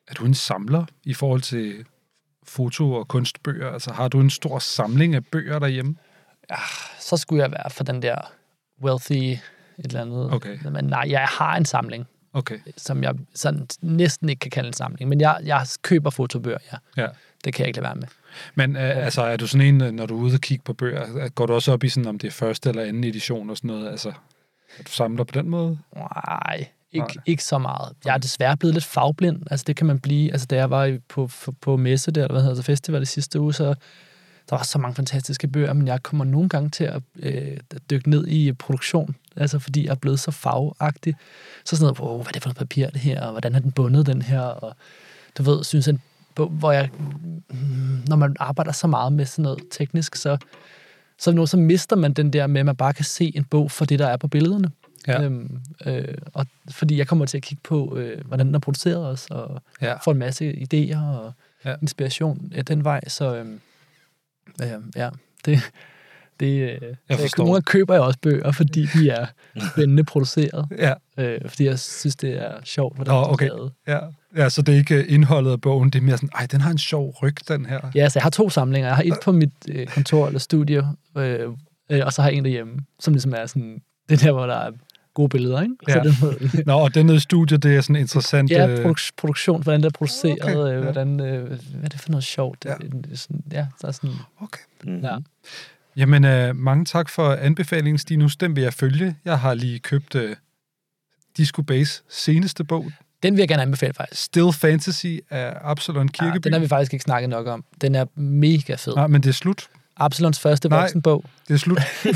er 0.07 0.14
du 0.14 0.26
en 0.26 0.34
samler 0.34 0.86
i 1.03 1.14
forhold 1.14 1.41
til 1.41 1.74
foto- 2.48 2.94
og 2.94 3.07
kunstbøger? 3.07 3.69
Altså 3.72 3.91
har 3.94 4.07
du 4.07 4.19
en 4.19 4.30
stor 4.30 4.60
samling 4.60 5.15
af 5.15 5.26
bøger 5.26 5.60
derhjemme? 5.60 5.95
så 6.99 7.18
skulle 7.18 7.44
jeg 7.44 7.52
være 7.52 7.69
for 7.69 7.84
den 7.84 8.02
der 8.02 8.15
wealthy 8.84 9.14
et 9.14 9.40
eller 9.78 10.02
andet. 10.02 10.34
Okay. 10.34 10.57
Men 10.72 10.86
nej, 10.86 11.06
jeg 11.07 11.26
har 11.30 11.57
en 11.57 11.65
samling. 11.65 12.06
Okay. 12.33 12.57
som 12.77 13.03
jeg 13.03 13.15
sådan 13.35 13.67
næsten 13.81 14.29
ikke 14.29 14.39
kan 14.39 14.51
kalde 14.51 14.67
en 14.67 14.73
samling. 14.73 15.09
Men 15.09 15.21
jeg, 15.21 15.39
jeg 15.43 15.65
køber 15.81 16.09
fotobøger, 16.09 16.57
ja. 16.71 17.01
Ja. 17.03 17.07
Det 17.45 17.53
kan 17.53 17.61
jeg 17.61 17.67
ikke 17.67 17.79
lade 17.79 17.83
være 17.89 17.95
med. 17.95 18.07
Men 18.55 18.75
øh, 18.75 18.97
altså, 19.05 19.21
er 19.23 19.37
du 19.37 19.47
sådan 19.47 19.67
en, 19.67 19.81
øh, 19.81 19.91
når 19.91 20.05
du 20.05 20.17
er 20.17 20.21
ude 20.21 20.33
og 20.33 20.41
kigge 20.41 20.63
på 20.63 20.73
bøger, 20.73 21.29
går 21.29 21.45
du 21.45 21.53
også 21.53 21.71
op 21.73 21.83
i 21.83 21.89
sådan, 21.89 22.07
om 22.07 22.19
det 22.19 22.27
er 22.27 22.31
første 22.31 22.69
eller 22.69 22.83
anden 22.83 23.03
edition 23.03 23.49
og 23.49 23.57
sådan 23.57 23.67
noget? 23.67 23.89
Altså, 23.89 24.09
at 24.79 24.87
du 24.87 24.91
samler 24.91 25.23
på 25.23 25.31
den 25.39 25.49
måde? 25.49 25.79
Nej, 25.95 26.67
ikke, 26.91 27.07
Nej. 27.15 27.23
ikke 27.25 27.43
så 27.43 27.57
meget. 27.57 27.93
Jeg 28.05 28.13
er 28.13 28.17
desværre 28.17 28.57
blevet 28.57 28.73
lidt 28.73 28.85
fagblind. 28.85 29.41
Altså, 29.51 29.63
det 29.67 29.75
kan 29.75 29.87
man 29.87 29.99
blive. 29.99 30.31
Altså, 30.31 30.47
da 30.47 30.55
jeg 30.55 30.69
var 30.69 30.85
i- 30.85 30.99
på, 30.99 31.29
på, 31.45 31.51
på 31.61 31.77
messe 31.77 32.11
der, 32.11 32.21
eller 32.21 32.33
hvad 32.33 32.41
hedder 32.41 32.55
det, 32.55 32.65
festival 32.65 32.99
det 32.99 33.07
sidste 33.07 33.39
uge, 33.39 33.53
så 33.53 33.63
der 34.49 34.55
var 34.55 34.63
så 34.63 34.77
mange 34.79 34.95
fantastiske 34.95 35.47
bøger, 35.47 35.73
men 35.73 35.87
jeg 35.87 36.03
kommer 36.03 36.25
nogle 36.25 36.49
gange 36.49 36.69
til 36.69 36.83
at 36.83 37.01
øh, 37.19 37.57
dykke 37.89 38.09
ned 38.09 38.27
i 38.27 38.53
produktion, 38.53 39.15
altså 39.38 39.59
fordi 39.59 39.85
jeg 39.85 39.91
er 39.91 39.95
blevet 39.95 40.19
så 40.19 40.31
fagagtig. 40.31 41.15
Så 41.65 41.76
sådan 41.76 41.84
noget, 41.84 41.99
wow, 41.99 42.18
hvad 42.18 42.27
er 42.27 42.31
det 42.31 42.41
for 42.43 42.49
noget 42.49 42.57
papir, 42.57 42.89
det 42.89 43.01
her, 43.01 43.22
og 43.22 43.31
hvordan 43.31 43.55
er 43.55 43.59
den 43.59 43.72
bundet, 43.72 44.05
den 44.05 44.22
her, 44.22 44.41
og 44.41 44.76
du 45.38 45.43
ved, 45.43 45.64
synes 45.64 45.88
en 45.88 46.01
bog, 46.35 46.49
hvor 46.49 46.72
jeg, 46.72 46.89
mm, 47.49 48.03
når 48.07 48.15
man 48.15 48.35
arbejder 48.39 48.72
så 48.72 48.88
meget 48.88 49.14
med 49.14 49.26
sådan 49.26 49.43
noget 49.43 49.59
teknisk, 49.72 50.15
så, 50.15 50.38
så, 51.19 51.31
nu, 51.31 51.45
så 51.45 51.57
mister 51.57 51.95
man 51.95 52.14
den 52.14 52.34
der 52.34 52.47
med, 52.47 52.59
at 52.59 52.65
man 52.65 52.76
bare 52.76 52.93
kan 52.93 53.05
se 53.05 53.31
en 53.35 53.43
bog 53.43 53.72
for 53.72 53.85
det, 53.85 53.99
der 53.99 54.07
er 54.07 54.18
på 54.18 54.27
billederne. 54.27 54.72
Ja. 55.07 55.22
Øhm, 55.23 55.59
øh, 55.85 56.18
og 56.34 56.45
fordi 56.72 56.97
jeg 56.97 57.07
kommer 57.07 57.26
til 57.26 57.38
at 57.38 57.43
kigge 57.43 57.61
på, 57.64 57.97
øh, 57.97 58.26
hvordan 58.26 58.45
den 58.47 58.55
er 58.55 58.59
produceret 58.59 59.05
også, 59.05 59.27
og 59.34 59.61
Ja. 59.81 59.95
får 60.03 60.11
en 60.11 60.18
masse 60.18 60.53
idéer 60.53 60.97
og 60.97 61.34
Ja. 61.65 61.76
inspiration 61.81 62.51
af 62.55 62.65
den 62.65 62.84
vej. 62.84 63.01
Så 63.07 63.35
øhm, 63.35 63.59
øh, 64.61 64.69
ja, 64.95 65.09
det, 65.45 65.59
det 66.39 66.61
øh, 66.61 66.81
jeg 67.09 67.19
forstår. 67.19 67.45
Nogle 67.45 67.61
køber 67.61 67.93
jeg 67.93 68.03
også 68.03 68.19
bøger, 68.22 68.51
fordi 68.51 68.85
de 68.93 69.09
er 69.09 69.26
spændende 69.72 70.03
produceret. 70.03 70.68
Ja. 70.77 70.93
Øh, 71.18 71.41
fordi 71.49 71.65
jeg 71.65 71.80
synes, 71.80 72.15
det 72.15 72.34
er 72.45 72.51
sjovt, 72.64 72.95
hvordan 72.95 73.14
Nå, 73.14 73.19
er 73.19 73.23
okay. 73.26 73.47
lavet. 73.47 73.72
Ja. 73.88 73.99
ja, 74.35 74.49
så 74.49 74.61
det 74.61 74.73
er 74.73 74.77
ikke 74.77 74.95
øh, 74.95 75.05
indholdet 75.07 75.51
af 75.51 75.61
bogen, 75.61 75.89
det 75.89 75.99
er 75.99 76.03
mere 76.03 76.18
sådan, 76.18 76.30
ej, 76.35 76.45
den 76.45 76.61
har 76.61 76.72
en 76.72 76.77
sjov 76.77 77.15
ryg, 77.23 77.35
den 77.47 77.65
her. 77.65 77.80
Ja, 77.95 78.09
så 78.09 78.19
jeg 78.19 78.23
har 78.23 78.30
to 78.30 78.49
samlinger. 78.49 78.88
Jeg 78.89 78.95
har 78.95 79.03
et 79.03 79.14
på 79.23 79.31
mit 79.31 79.53
øh, 79.69 79.88
kontor 79.88 80.27
eller 80.27 80.39
studie, 80.39 80.84
øh, 81.18 81.39
øh, 81.89 82.05
og 82.05 82.14
så 82.14 82.22
har 82.22 82.30
jeg 82.30 82.38
en 82.38 82.43
derhjemme, 82.43 82.73
som 82.99 83.14
ligesom 83.14 83.34
er 83.38 83.45
sådan, 83.45 83.81
det 84.09 84.22
der, 84.22 84.31
hvor 84.31 84.45
der 84.45 84.55
er 84.55 84.72
gode 85.14 85.30
billeder, 85.30 85.61
ikke? 85.61 85.76
Ja. 85.88 85.93
Så 86.03 86.35
den 86.51 86.64
Nå, 86.65 86.73
og 86.73 86.95
den 86.95 87.05
nede 87.05 87.15
i 87.18 87.19
studiet, 87.19 87.64
det 87.64 87.76
er 87.76 87.81
sådan 87.81 87.95
interessant. 87.95 88.51
Ja, 88.51 88.76
produk- 88.76 89.09
produktion, 89.18 89.64
hvordan 89.64 89.81
det 89.81 89.88
er 89.88 89.97
produceret, 89.97 90.38
Okay, 90.41 90.73
ja. 90.76 90.80
hvordan, 90.80 91.19
øh, 91.19 91.47
hvad 91.47 91.84
er 91.84 91.88
det 91.89 91.99
for 91.99 92.09
noget 92.09 92.23
sjovt? 92.23 92.65
Ja. 92.65 92.73
Det, 93.09 93.19
sådan, 93.19 93.43
ja 93.51 93.68
der 93.81 93.88
er 93.88 93.91
sådan, 93.91 94.15
Okay. 94.41 94.59
Mm. 94.84 94.99
ja. 95.03 95.15
Jamen, 95.98 96.26
øh, 96.26 96.56
mange 96.56 96.86
tak 96.86 97.10
for 97.10 97.34
anbefalingen, 97.34 97.98
Stinus. 97.98 98.36
Den 98.36 98.56
vil 98.56 98.64
jeg 98.64 98.74
følge. 98.74 99.15
Jeg 99.26 99.40
har 99.40 99.53
lige 99.53 99.80
købt 99.80 100.15
øh, 100.15 100.36
Disco 101.38 101.61
Base 101.61 102.02
seneste 102.10 102.64
bog, 102.64 102.91
Den 103.24 103.34
vil 103.34 103.40
jeg 103.41 103.48
gerne 103.48 103.61
anbefale, 103.61 103.94
faktisk. 103.94 104.22
Still 104.24 104.53
Fantasy 104.53 105.06
af 105.30 105.53
Absalon 105.61 106.06
Ja, 106.06 106.11
Kirkeby. 106.26 106.44
den 106.44 106.53
har 106.53 106.60
vi 106.60 106.68
faktisk 106.68 106.94
ikke 106.94 107.03
snakket 107.03 107.30
nok 107.30 107.48
om. 107.48 107.64
Den 107.82 107.95
er 107.95 108.06
mega 108.15 108.76
fed. 108.76 108.95
Nej, 108.95 109.07
men 109.07 109.24
det 109.24 109.30
er 109.30 109.34
slut. 109.34 109.68
Absalons 109.99 110.40
første 110.40 110.69
Nej. 110.69 110.80
voksenbog. 110.82 111.26
Det 111.48 111.53
er 111.53 111.57
slut. 111.57 111.80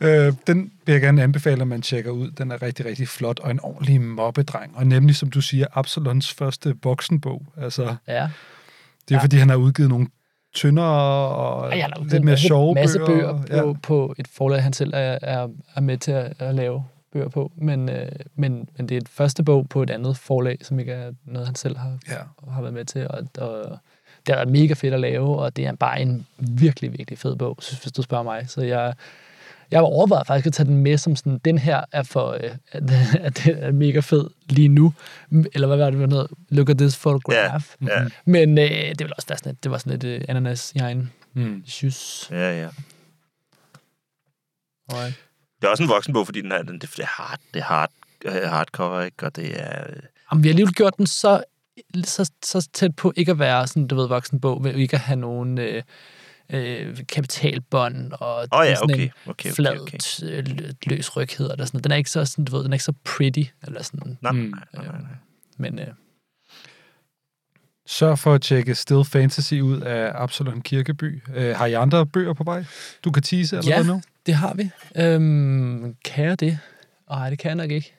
øh, 0.00 0.32
den 0.46 0.70
vil 0.86 0.92
jeg 0.92 1.00
gerne 1.00 1.22
anbefale, 1.22 1.60
at 1.62 1.68
man 1.68 1.82
tjekker 1.82 2.10
ud. 2.10 2.30
Den 2.30 2.50
er 2.50 2.62
rigtig, 2.62 2.86
rigtig 2.86 3.08
flot, 3.08 3.38
og 3.40 3.50
en 3.50 3.60
ordentlig 3.62 4.00
mobbedreng. 4.00 4.76
Og 4.76 4.86
nemlig, 4.86 5.16
som 5.16 5.30
du 5.30 5.40
siger, 5.40 5.66
Absalons 5.74 6.32
første 6.34 6.74
voksenbog. 6.82 7.46
Altså, 7.56 7.82
Ja. 7.82 7.88
det 7.88 7.96
er 8.08 8.14
ja. 8.14 8.28
Ja. 9.10 9.22
fordi, 9.22 9.36
han 9.36 9.48
har 9.48 9.56
udgivet 9.56 9.88
nogle 9.90 10.06
tyndere 10.56 11.28
og 11.36 11.68
Ej, 11.72 11.80
han 11.80 11.90
har 11.96 12.04
lidt 12.10 12.24
mere 12.24 12.36
sjove 12.36 12.74
masse 12.74 12.98
bøger. 13.06 13.32
bøger 13.46 13.62
på, 13.62 13.68
ja. 13.68 13.72
på 13.82 14.14
et 14.18 14.28
forlag, 14.28 14.62
han 14.62 14.72
selv 14.72 14.90
er, 14.94 15.18
er, 15.22 15.48
er 15.76 15.80
med 15.80 15.98
til 15.98 16.12
at, 16.12 16.32
at 16.38 16.54
lave 16.54 16.84
bøger 17.12 17.28
på. 17.28 17.52
Men, 17.56 17.88
øh, 17.88 18.08
men, 18.34 18.68
men 18.76 18.88
det 18.88 18.94
er 18.94 19.00
et 19.00 19.08
første 19.08 19.44
bog 19.44 19.68
på 19.68 19.82
et 19.82 19.90
andet 19.90 20.16
forlag, 20.16 20.58
som 20.62 20.78
ikke 20.78 20.92
er 20.92 21.12
noget, 21.24 21.46
han 21.48 21.54
selv 21.54 21.76
har, 21.76 21.98
Ja. 22.08 22.50
har 22.52 22.60
været 22.60 22.74
med 22.74 22.84
til. 22.84 23.08
Og, 23.08 23.18
og 23.38 23.78
det 24.26 24.34
er 24.40 24.46
mega 24.46 24.74
fedt 24.74 24.94
at 24.94 25.00
lave, 25.00 25.38
og 25.38 25.56
det 25.56 25.66
er 25.66 25.72
bare 25.74 26.00
en 26.00 26.26
virkelig, 26.38 26.92
virkelig 26.92 27.18
fed 27.18 27.36
bog, 27.36 27.54
hvis 27.82 27.92
du 27.92 28.02
spørger 28.02 28.24
mig. 28.24 28.44
Så 28.50 28.60
jeg, 28.62 28.94
jeg 29.70 29.80
var 29.80 29.86
overvejet 29.86 30.26
faktisk 30.26 30.46
at 30.46 30.52
tage 30.52 30.66
den 30.66 30.76
med 30.76 30.98
som 30.98 31.16
sådan, 31.16 31.38
den 31.44 31.58
her 31.58 31.84
er 31.92 32.02
for, 32.02 32.30
øh, 32.30 32.50
at, 32.72 33.42
den 33.44 33.56
er 33.58 33.72
mega 33.72 34.00
fed 34.00 34.30
lige 34.48 34.68
nu. 34.68 34.94
Eller 35.54 35.66
hvad 35.66 35.76
var 35.76 35.90
det, 35.90 36.08
noget? 36.08 36.30
Look 36.48 36.70
at 36.70 36.78
this 36.78 36.96
photograph. 36.98 37.64
Ja. 37.86 38.06
Men 38.24 38.58
øh, 38.58 38.68
det 38.68 38.98
ville 38.98 39.14
også 39.16 39.26
sådan 39.36 39.52
et, 39.52 39.64
det 39.64 39.70
var 39.70 39.78
sådan 39.78 39.92
lidt 39.92 40.04
øh, 40.04 40.20
ananas 40.28 40.72
i 40.74 40.78
egen 40.78 41.12
Mm. 41.34 41.62
Sjus. 41.66 42.28
Ja, 42.30 42.60
ja. 42.60 42.68
Og, 44.88 45.04
Det 45.60 45.64
er 45.64 45.68
også 45.68 45.82
en 45.82 45.88
voksenbog, 45.88 46.26
fordi 46.26 46.40
den 46.40 46.52
er, 46.52 46.62
den, 46.62 46.78
det 46.78 46.98
er 46.98 47.06
hard, 47.06 47.40
det 47.54 47.60
er 47.60 47.64
hard, 47.64 47.90
øh, 48.24 48.32
hardcover, 48.48 49.00
ikke? 49.00 49.26
Og 49.26 49.36
det 49.36 49.62
er... 49.62 49.84
øh, 49.90 49.96
Jamen, 50.32 50.42
vi 50.44 50.48
har 50.48 50.52
alligevel 50.52 50.74
gjort 50.74 50.96
den 50.98 51.06
så, 51.06 51.42
så, 52.04 52.30
så 52.44 52.68
tæt 52.72 52.96
på 52.96 53.12
ikke 53.16 53.30
at 53.32 53.38
være 53.38 53.66
sådan, 53.66 53.86
du 53.86 53.94
ved, 53.96 54.08
voksenbog, 54.08 54.62
men 54.62 54.74
ikke 54.74 54.94
at 54.94 55.00
have 55.00 55.16
nogen 55.16 55.58
øh, 55.58 55.82
øh, 56.50 56.96
kapitalbånd 57.08 58.12
og 58.12 58.48
oh, 58.52 58.66
ja, 58.66 58.74
sådan 58.74 58.94
okay. 58.94 59.02
en 59.04 59.10
okay, 59.26 59.30
okay, 59.30 59.50
flad, 59.50 59.80
okay. 59.80 59.98
øh, 60.22 60.44
lø- 60.48 60.72
løs 60.86 61.16
ryg 61.16 61.28
hedder 61.38 61.56
det 61.56 61.68
sådan. 61.68 61.80
Den 61.80 61.92
er 61.92 61.96
ikke 61.96 62.10
så, 62.10 62.24
sådan, 62.24 62.44
du 62.44 62.56
ved, 62.56 62.64
den 62.64 62.72
er 62.72 62.74
ikke 62.74 62.84
så 62.84 62.92
pretty, 63.04 63.42
eller 63.66 63.82
sådan, 63.82 64.18
Nej, 64.20 64.32
Mm. 64.32 64.38
nej, 64.38 64.50
nej, 64.74 64.84
nej, 64.86 65.00
nej. 65.00 65.10
men 65.58 65.78
øh, 65.78 65.86
Sørg 67.88 68.18
for 68.18 68.34
at 68.34 68.42
tjekke 68.42 68.74
Still 68.74 69.04
Fantasy 69.04 69.54
ud 69.54 69.80
af 69.80 70.10
Absalon 70.14 70.60
Kirkeby. 70.62 71.22
Øh, 71.34 71.56
har 71.56 71.66
I 71.66 71.72
andre 71.72 72.06
bøger 72.06 72.32
på 72.32 72.44
vej? 72.44 72.64
Du 73.04 73.10
kan 73.10 73.22
tease 73.22 73.56
eller 73.56 73.70
Ja. 73.70 73.76
hvad 73.82 73.94
nu? 73.94 74.02
det 74.26 74.34
har 74.34 74.54
vi. 74.54 74.70
Øhm, 74.96 75.94
kan 76.04 76.24
jeg 76.24 76.40
det? 76.40 76.58
Nej, 77.10 77.30
det 77.30 77.38
kan 77.38 77.48
jeg 77.48 77.54
nok 77.56 77.70
ikke. 77.70 77.92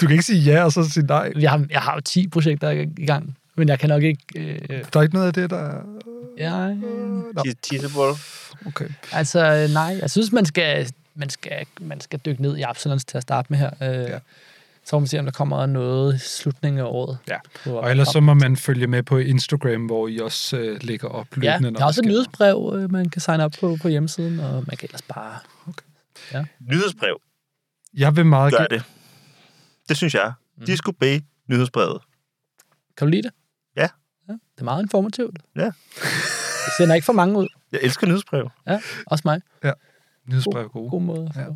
Du 0.00 0.06
kan 0.06 0.10
ikke 0.10 0.22
sige 0.24 0.38
ja, 0.40 0.64
og 0.64 0.72
så 0.72 0.90
sige 0.90 1.06
nej. 1.06 1.32
Jeg 1.38 1.50
har, 1.50 1.66
jeg 1.70 1.80
har 1.80 1.94
jo 1.94 2.00
10 2.00 2.28
projekter 2.28 2.70
i 2.70 2.86
i 2.98 3.06
gang, 3.06 3.36
men 3.56 3.68
jeg 3.68 3.78
kan 3.78 3.88
nok 3.88 4.02
ikke... 4.02 4.22
Øh, 4.36 4.58
Der 4.68 4.98
er 4.98 5.02
ikke 5.02 5.14
noget 5.14 5.26
af 5.26 5.32
det, 5.34 5.50
der... 5.50 5.82
ja. 6.36 6.74
Te- 7.44 7.54
Teasable. 7.62 8.18
Okay. 8.66 8.88
Altså, 9.12 9.68
nej, 9.72 9.98
jeg 10.00 10.10
synes, 10.10 10.32
man 10.32 10.44
skal, 10.46 10.90
man 11.14 11.30
skal, 11.30 11.66
man 11.80 12.00
skal 12.00 12.18
dykke 12.18 12.42
ned 12.42 12.56
i 12.56 12.62
Absalons 12.62 13.04
til 13.04 13.16
at 13.16 13.22
starte 13.22 13.46
med 13.50 13.58
her. 13.58 13.70
Øh, 13.82 13.88
Ja. 13.88 14.00
ja. 14.12 14.18
Så 14.84 14.96
må 14.96 15.00
man 15.00 15.06
se, 15.06 15.18
om 15.18 15.24
der 15.24 15.32
kommer 15.32 15.66
noget 15.66 16.14
i 16.14 16.18
slutningen 16.18 16.80
af 16.80 16.84
året. 16.84 17.18
Ja. 17.28 17.36
På- 17.64 17.78
Og 17.78 17.90
ellers 17.90 18.08
så 18.08 18.20
må 18.20 18.34
man 18.34 18.56
følge 18.56 18.86
med 18.86 19.02
på 19.02 19.18
Instagram, 19.18 19.86
hvor 19.86 20.08
I 20.08 20.18
også 20.18 20.56
øh, 20.56 20.82
lægger 20.82 21.08
op 21.08 21.26
Ja, 21.42 21.52
løbende. 21.58 21.78
der 21.78 21.82
er 21.84 21.86
også 21.86 22.00
et 22.00 22.06
nyhedsbrev, 22.06 22.72
øh, 22.76 22.92
man 22.92 23.08
kan 23.10 23.20
signe 23.20 23.44
op 23.44 23.52
på 23.60 23.76
på 23.82 23.88
hjemmesiden, 23.88 24.40
og 24.40 24.52
man 24.66 24.76
kan 24.76 24.86
ellers 24.88 25.02
bare... 25.02 25.38
Nyhedsbrev. 26.60 27.20
Jeg 27.94 28.16
vil 28.16 28.26
meget 28.26 28.54
Gør 28.54 28.66
det. 28.66 28.82
Det 29.88 29.96
synes 29.96 30.14
jeg. 30.14 30.32
Disco 30.66 30.92
B. 30.92 31.04
Nyhedsbrevet. 31.48 32.02
Kan 32.96 33.06
du 33.06 33.10
lide 33.10 33.22
det? 33.22 33.30
Ja. 34.28 34.32
ja 34.32 34.38
det 34.54 34.60
er 34.60 34.64
meget 34.64 34.82
informativt. 34.82 35.38
Ja. 35.56 35.70
Det 36.66 36.72
sender 36.78 36.94
ikke 36.94 37.04
for 37.04 37.12
mange 37.12 37.38
ud. 37.38 37.48
Jeg 37.72 37.80
elsker 37.82 38.06
nyhedsbrev. 38.06 38.50
Ja, 38.66 38.80
også 39.06 39.22
mig. 39.24 39.40
Nyhedsbrev 40.28 40.64
er 40.64 40.68
gode. 40.68 40.90
God 40.90 41.02
måde. 41.02 41.32
Ja. 41.36 41.40
Ja. 41.40 41.46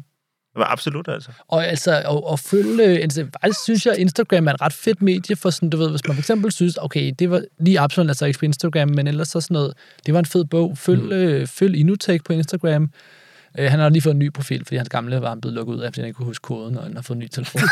Men 0.55 0.65
absolut, 0.67 1.09
altså. 1.09 1.31
Og 1.49 1.67
altså, 1.67 1.91
at, 1.93 2.33
at 2.33 2.41
følge, 2.41 3.11
faktisk 3.41 3.63
synes 3.63 3.87
jeg, 3.87 3.99
Instagram 3.99 4.49
er 4.49 4.53
et 4.53 4.61
ret 4.61 4.73
fedt 4.73 5.03
medie 5.03 5.37
for 5.37 5.51
sådan, 5.51 5.71
du 5.71 5.77
ved, 5.77 5.91
hvis 5.91 6.01
man 6.07 6.15
for 6.15 6.21
eksempel 6.21 6.53
synes, 6.53 6.77
okay, 6.77 7.13
det 7.19 7.31
var 7.31 7.43
lige 7.59 7.81
Absalon, 7.81 8.09
altså 8.09 8.27
ikke 8.27 8.39
på 8.39 8.45
Instagram, 8.45 8.89
men 8.89 9.07
ellers 9.07 9.29
så 9.29 9.41
sådan 9.41 9.55
noget, 9.55 9.75
det 10.07 10.15
var 10.15 10.21
en 10.21 10.27
fed 10.27 10.45
bog. 10.45 10.79
Følg, 10.79 11.03
mm. 11.03 11.13
øh, 11.13 11.47
følg 11.47 11.77
Inutech 11.77 12.25
på 12.25 12.33
Instagram. 12.33 12.91
Øh, 13.59 13.71
han 13.71 13.81
har 13.81 13.89
lige 13.89 14.03
fået 14.03 14.15
en 14.15 14.19
ny 14.19 14.33
profil, 14.33 14.65
fordi 14.65 14.77
hans 14.77 14.89
gamle 14.89 15.23
var 15.23 15.29
han 15.29 15.41
blevet 15.41 15.55
lukket 15.55 15.75
ud 15.75 15.81
af, 15.81 15.89
fordi 15.89 16.01
han 16.01 16.07
ikke 16.07 16.17
kunne 16.17 16.27
huske 16.27 16.43
koden, 16.43 16.77
og 16.77 16.83
han 16.83 16.95
har 16.95 17.03
fået 17.03 17.17
en 17.17 17.21
ny 17.21 17.29
telefon. 17.29 17.63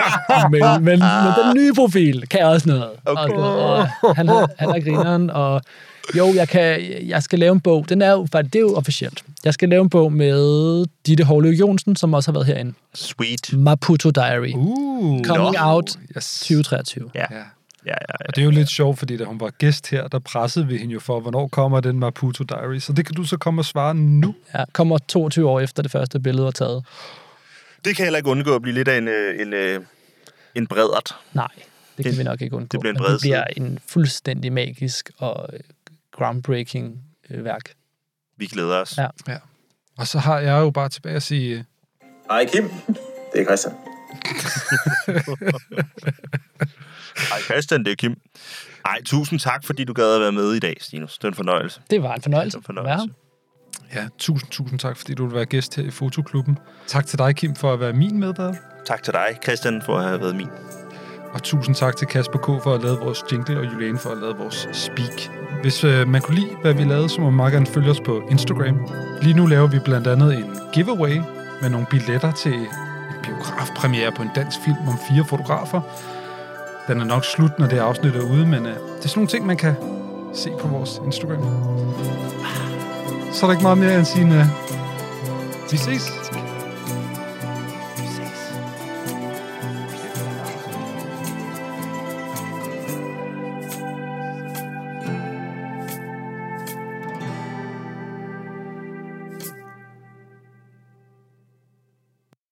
men, 0.52 0.62
men, 0.62 0.84
men 0.84 1.00
den 1.44 1.56
nye 1.56 1.72
profil 1.74 2.28
kan 2.28 2.44
også 2.44 2.68
noget. 2.68 2.90
Okay. 3.04 3.34
Og, 3.34 3.76
og, 4.02 4.16
han, 4.16 4.28
har, 4.28 4.48
han 4.58 4.68
er 4.68 4.80
grineren, 4.80 5.30
og 5.30 5.62
jo, 6.16 6.26
jeg, 6.34 6.48
kan, 6.48 6.80
jeg 7.08 7.22
skal 7.22 7.38
lave 7.38 7.52
en 7.52 7.60
bog. 7.60 7.88
Den 7.88 8.02
er 8.02 8.10
jo, 8.10 8.26
faktisk, 8.32 8.52
det 8.52 8.58
er 8.58 8.62
jo 8.62 8.74
officielt. 8.74 9.24
Jeg 9.44 9.54
skal 9.54 9.68
lave 9.68 9.82
en 9.82 9.90
bog 9.90 10.12
med 10.12 10.86
Ditte 11.06 11.24
Hårløv 11.24 11.52
Jonsen, 11.52 11.96
som 11.96 12.14
også 12.14 12.30
har 12.30 12.32
været 12.32 12.46
herinde. 12.46 12.74
Sweet. 12.94 13.52
Maputo 13.52 14.10
Diary. 14.10 14.52
Uh, 14.54 15.24
Coming 15.24 15.56
Nå. 15.56 15.62
out 15.62 15.98
yes. 16.16 16.40
2023. 16.40 17.10
Ja. 17.14 17.24
Ja. 17.30 17.42
Ja, 17.86 17.90
ja, 17.90 17.94
ja. 18.20 18.26
Og 18.28 18.34
det 18.36 18.40
er 18.40 18.44
jo 18.44 18.50
lidt 18.50 18.68
sjovt, 18.68 18.98
fordi 18.98 19.16
da 19.16 19.24
hun 19.24 19.40
var 19.40 19.50
gæst 19.50 19.90
her, 19.90 20.08
der 20.08 20.18
pressede 20.18 20.66
vi 20.66 20.76
hende 20.76 20.92
jo 20.94 21.00
for, 21.00 21.20
hvornår 21.20 21.48
kommer 21.48 21.80
den 21.80 21.98
Maputo 21.98 22.44
Diary. 22.44 22.78
Så 22.78 22.92
det 22.92 23.06
kan 23.06 23.14
du 23.14 23.24
så 23.24 23.36
komme 23.36 23.60
og 23.60 23.64
svare 23.64 23.94
nu. 23.94 24.34
Ja, 24.54 24.64
kommer 24.72 24.98
22 24.98 25.48
år 25.48 25.60
efter 25.60 25.82
det 25.82 25.92
første 25.92 26.20
billede 26.20 26.44
var 26.44 26.50
taget. 26.50 26.84
Det 27.84 27.96
kan 27.96 28.04
heller 28.04 28.16
ikke 28.18 28.30
undgå 28.30 28.54
at 28.54 28.62
blive 28.62 28.74
lidt 28.74 28.88
af 28.88 28.98
en, 28.98 29.08
øh, 29.08 29.40
en, 29.40 29.52
øh, 29.52 29.80
en 30.54 30.66
bredert. 30.66 31.16
Nej, 31.32 31.48
det 31.96 32.04
kan 32.04 32.04
Det- 32.04 32.18
vi 32.18 32.24
nok 32.24 32.42
ikke 32.42 32.56
undgå. 32.56 32.68
det 32.72 32.80
bliver 32.80 32.92
en 32.92 32.98
bred 32.98 33.12
det 33.12 33.20
bliver 33.20 33.44
en 33.44 33.78
fuldstændig 33.86 34.52
magisk 34.52 35.10
og 35.18 35.48
øh, 35.52 35.60
groundbreaking 36.12 37.00
værk. 37.30 37.62
Vi 38.36 38.46
glæder 38.46 38.76
os. 38.76 38.98
Ja. 38.98 39.06
Ja. 39.28 39.36
Og 39.98 40.06
så 40.06 40.18
har 40.18 40.38
jeg 40.38 40.60
jo 40.60 40.70
bare 40.70 40.88
tilbage 40.88 41.16
at 41.16 41.22
sige, 41.22 41.64
Hej 42.30 42.46
Kim, 42.52 42.70
det 43.32 43.40
er 43.40 43.44
Christian. 43.44 43.74
Hej 47.16 47.40
Christian, 47.40 47.84
det 47.84 47.92
er 47.92 47.96
Kim. 47.96 48.14
Ej, 48.84 48.98
tusind 49.04 49.40
tak, 49.40 49.64
fordi 49.64 49.84
du 49.84 49.92
gad 49.92 50.14
at 50.14 50.20
være 50.20 50.32
med 50.32 50.52
i 50.52 50.58
dag, 50.58 50.76
Stinus. 50.80 51.18
Det 51.18 51.24
er 51.24 51.28
en 51.28 51.34
fornøjelse. 51.34 51.80
Det 51.90 52.02
var 52.02 52.14
en 52.14 52.22
fornøjelse. 52.22 52.58
Det 52.58 52.68
var 52.68 52.72
en 52.72 52.86
fornøjelse. 52.86 53.14
Ja, 53.94 54.08
tusind, 54.18 54.50
tusind 54.50 54.78
tak, 54.78 54.96
fordi 54.96 55.14
du 55.14 55.26
vil 55.26 55.34
være 55.34 55.44
gæst 55.44 55.76
her 55.76 55.82
i 55.82 55.90
Fotoklubben. 55.90 56.58
Tak 56.86 57.06
til 57.06 57.18
dig, 57.18 57.36
Kim, 57.36 57.54
for 57.54 57.72
at 57.72 57.80
være 57.80 57.92
min 57.92 58.20
medvært. 58.20 58.54
Tak 58.86 59.02
til 59.02 59.12
dig, 59.12 59.38
Christian, 59.42 59.82
for 59.86 59.98
at 59.98 60.04
have 60.04 60.20
været 60.20 60.36
min. 60.36 60.48
Og 61.32 61.42
tusind 61.42 61.74
tak 61.74 61.96
til 61.96 62.06
Kasper 62.06 62.38
K. 62.38 62.46
for 62.62 62.74
at 62.74 62.82
lave 62.82 62.96
vores 62.98 63.24
jingle, 63.32 63.58
og 63.58 63.64
Juliane 63.64 63.98
for 63.98 64.10
at 64.10 64.18
lave 64.18 64.36
vores 64.36 64.68
speak. 64.72 65.30
Hvis 65.62 65.84
øh, 65.84 66.08
man 66.08 66.20
kunne 66.22 66.34
lide, 66.34 66.56
hvad 66.62 66.74
vi 66.74 66.84
lavede, 66.84 67.08
så 67.08 67.20
må 67.20 67.26
man 67.30 67.36
meget 67.36 67.52
gerne 67.52 67.66
følge 67.66 67.90
os 67.90 68.00
på 68.00 68.22
Instagram. 68.30 68.88
Lige 69.22 69.34
nu 69.34 69.46
laver 69.46 69.66
vi 69.66 69.78
blandt 69.84 70.06
andet 70.06 70.34
en 70.38 70.56
giveaway 70.72 71.20
med 71.62 71.70
nogle 71.70 71.86
billetter 71.90 72.32
til 72.32 72.54
en 72.54 72.66
biografpremiere 73.22 74.12
på 74.12 74.22
en 74.22 74.30
dansk 74.34 74.58
film 74.64 74.88
om 74.88 74.98
fire 75.08 75.24
fotografer. 75.24 75.80
Den 76.88 77.00
er 77.00 77.04
nok 77.04 77.24
slut, 77.24 77.58
når 77.58 77.66
det 77.66 77.78
her 77.78 77.84
afsnit 77.84 78.16
er 78.16 78.20
ude, 78.20 78.46
men 78.46 78.66
øh, 78.66 78.72
det 78.74 79.04
er 79.04 79.08
sådan 79.08 79.12
nogle 79.16 79.28
ting, 79.28 79.46
man 79.46 79.56
kan 79.56 79.74
se 80.34 80.50
på 80.60 80.68
vores 80.68 81.00
Instagram. 81.04 81.42
Så 83.32 83.46
er 83.46 83.48
der 83.48 83.50
ikke 83.50 83.62
meget 83.62 83.78
mere 83.78 83.90
end 83.90 84.00
at 84.00 84.06
sige, 84.06 84.26
øh, 84.26 84.46
vi 85.70 85.76
ses. 85.76 86.12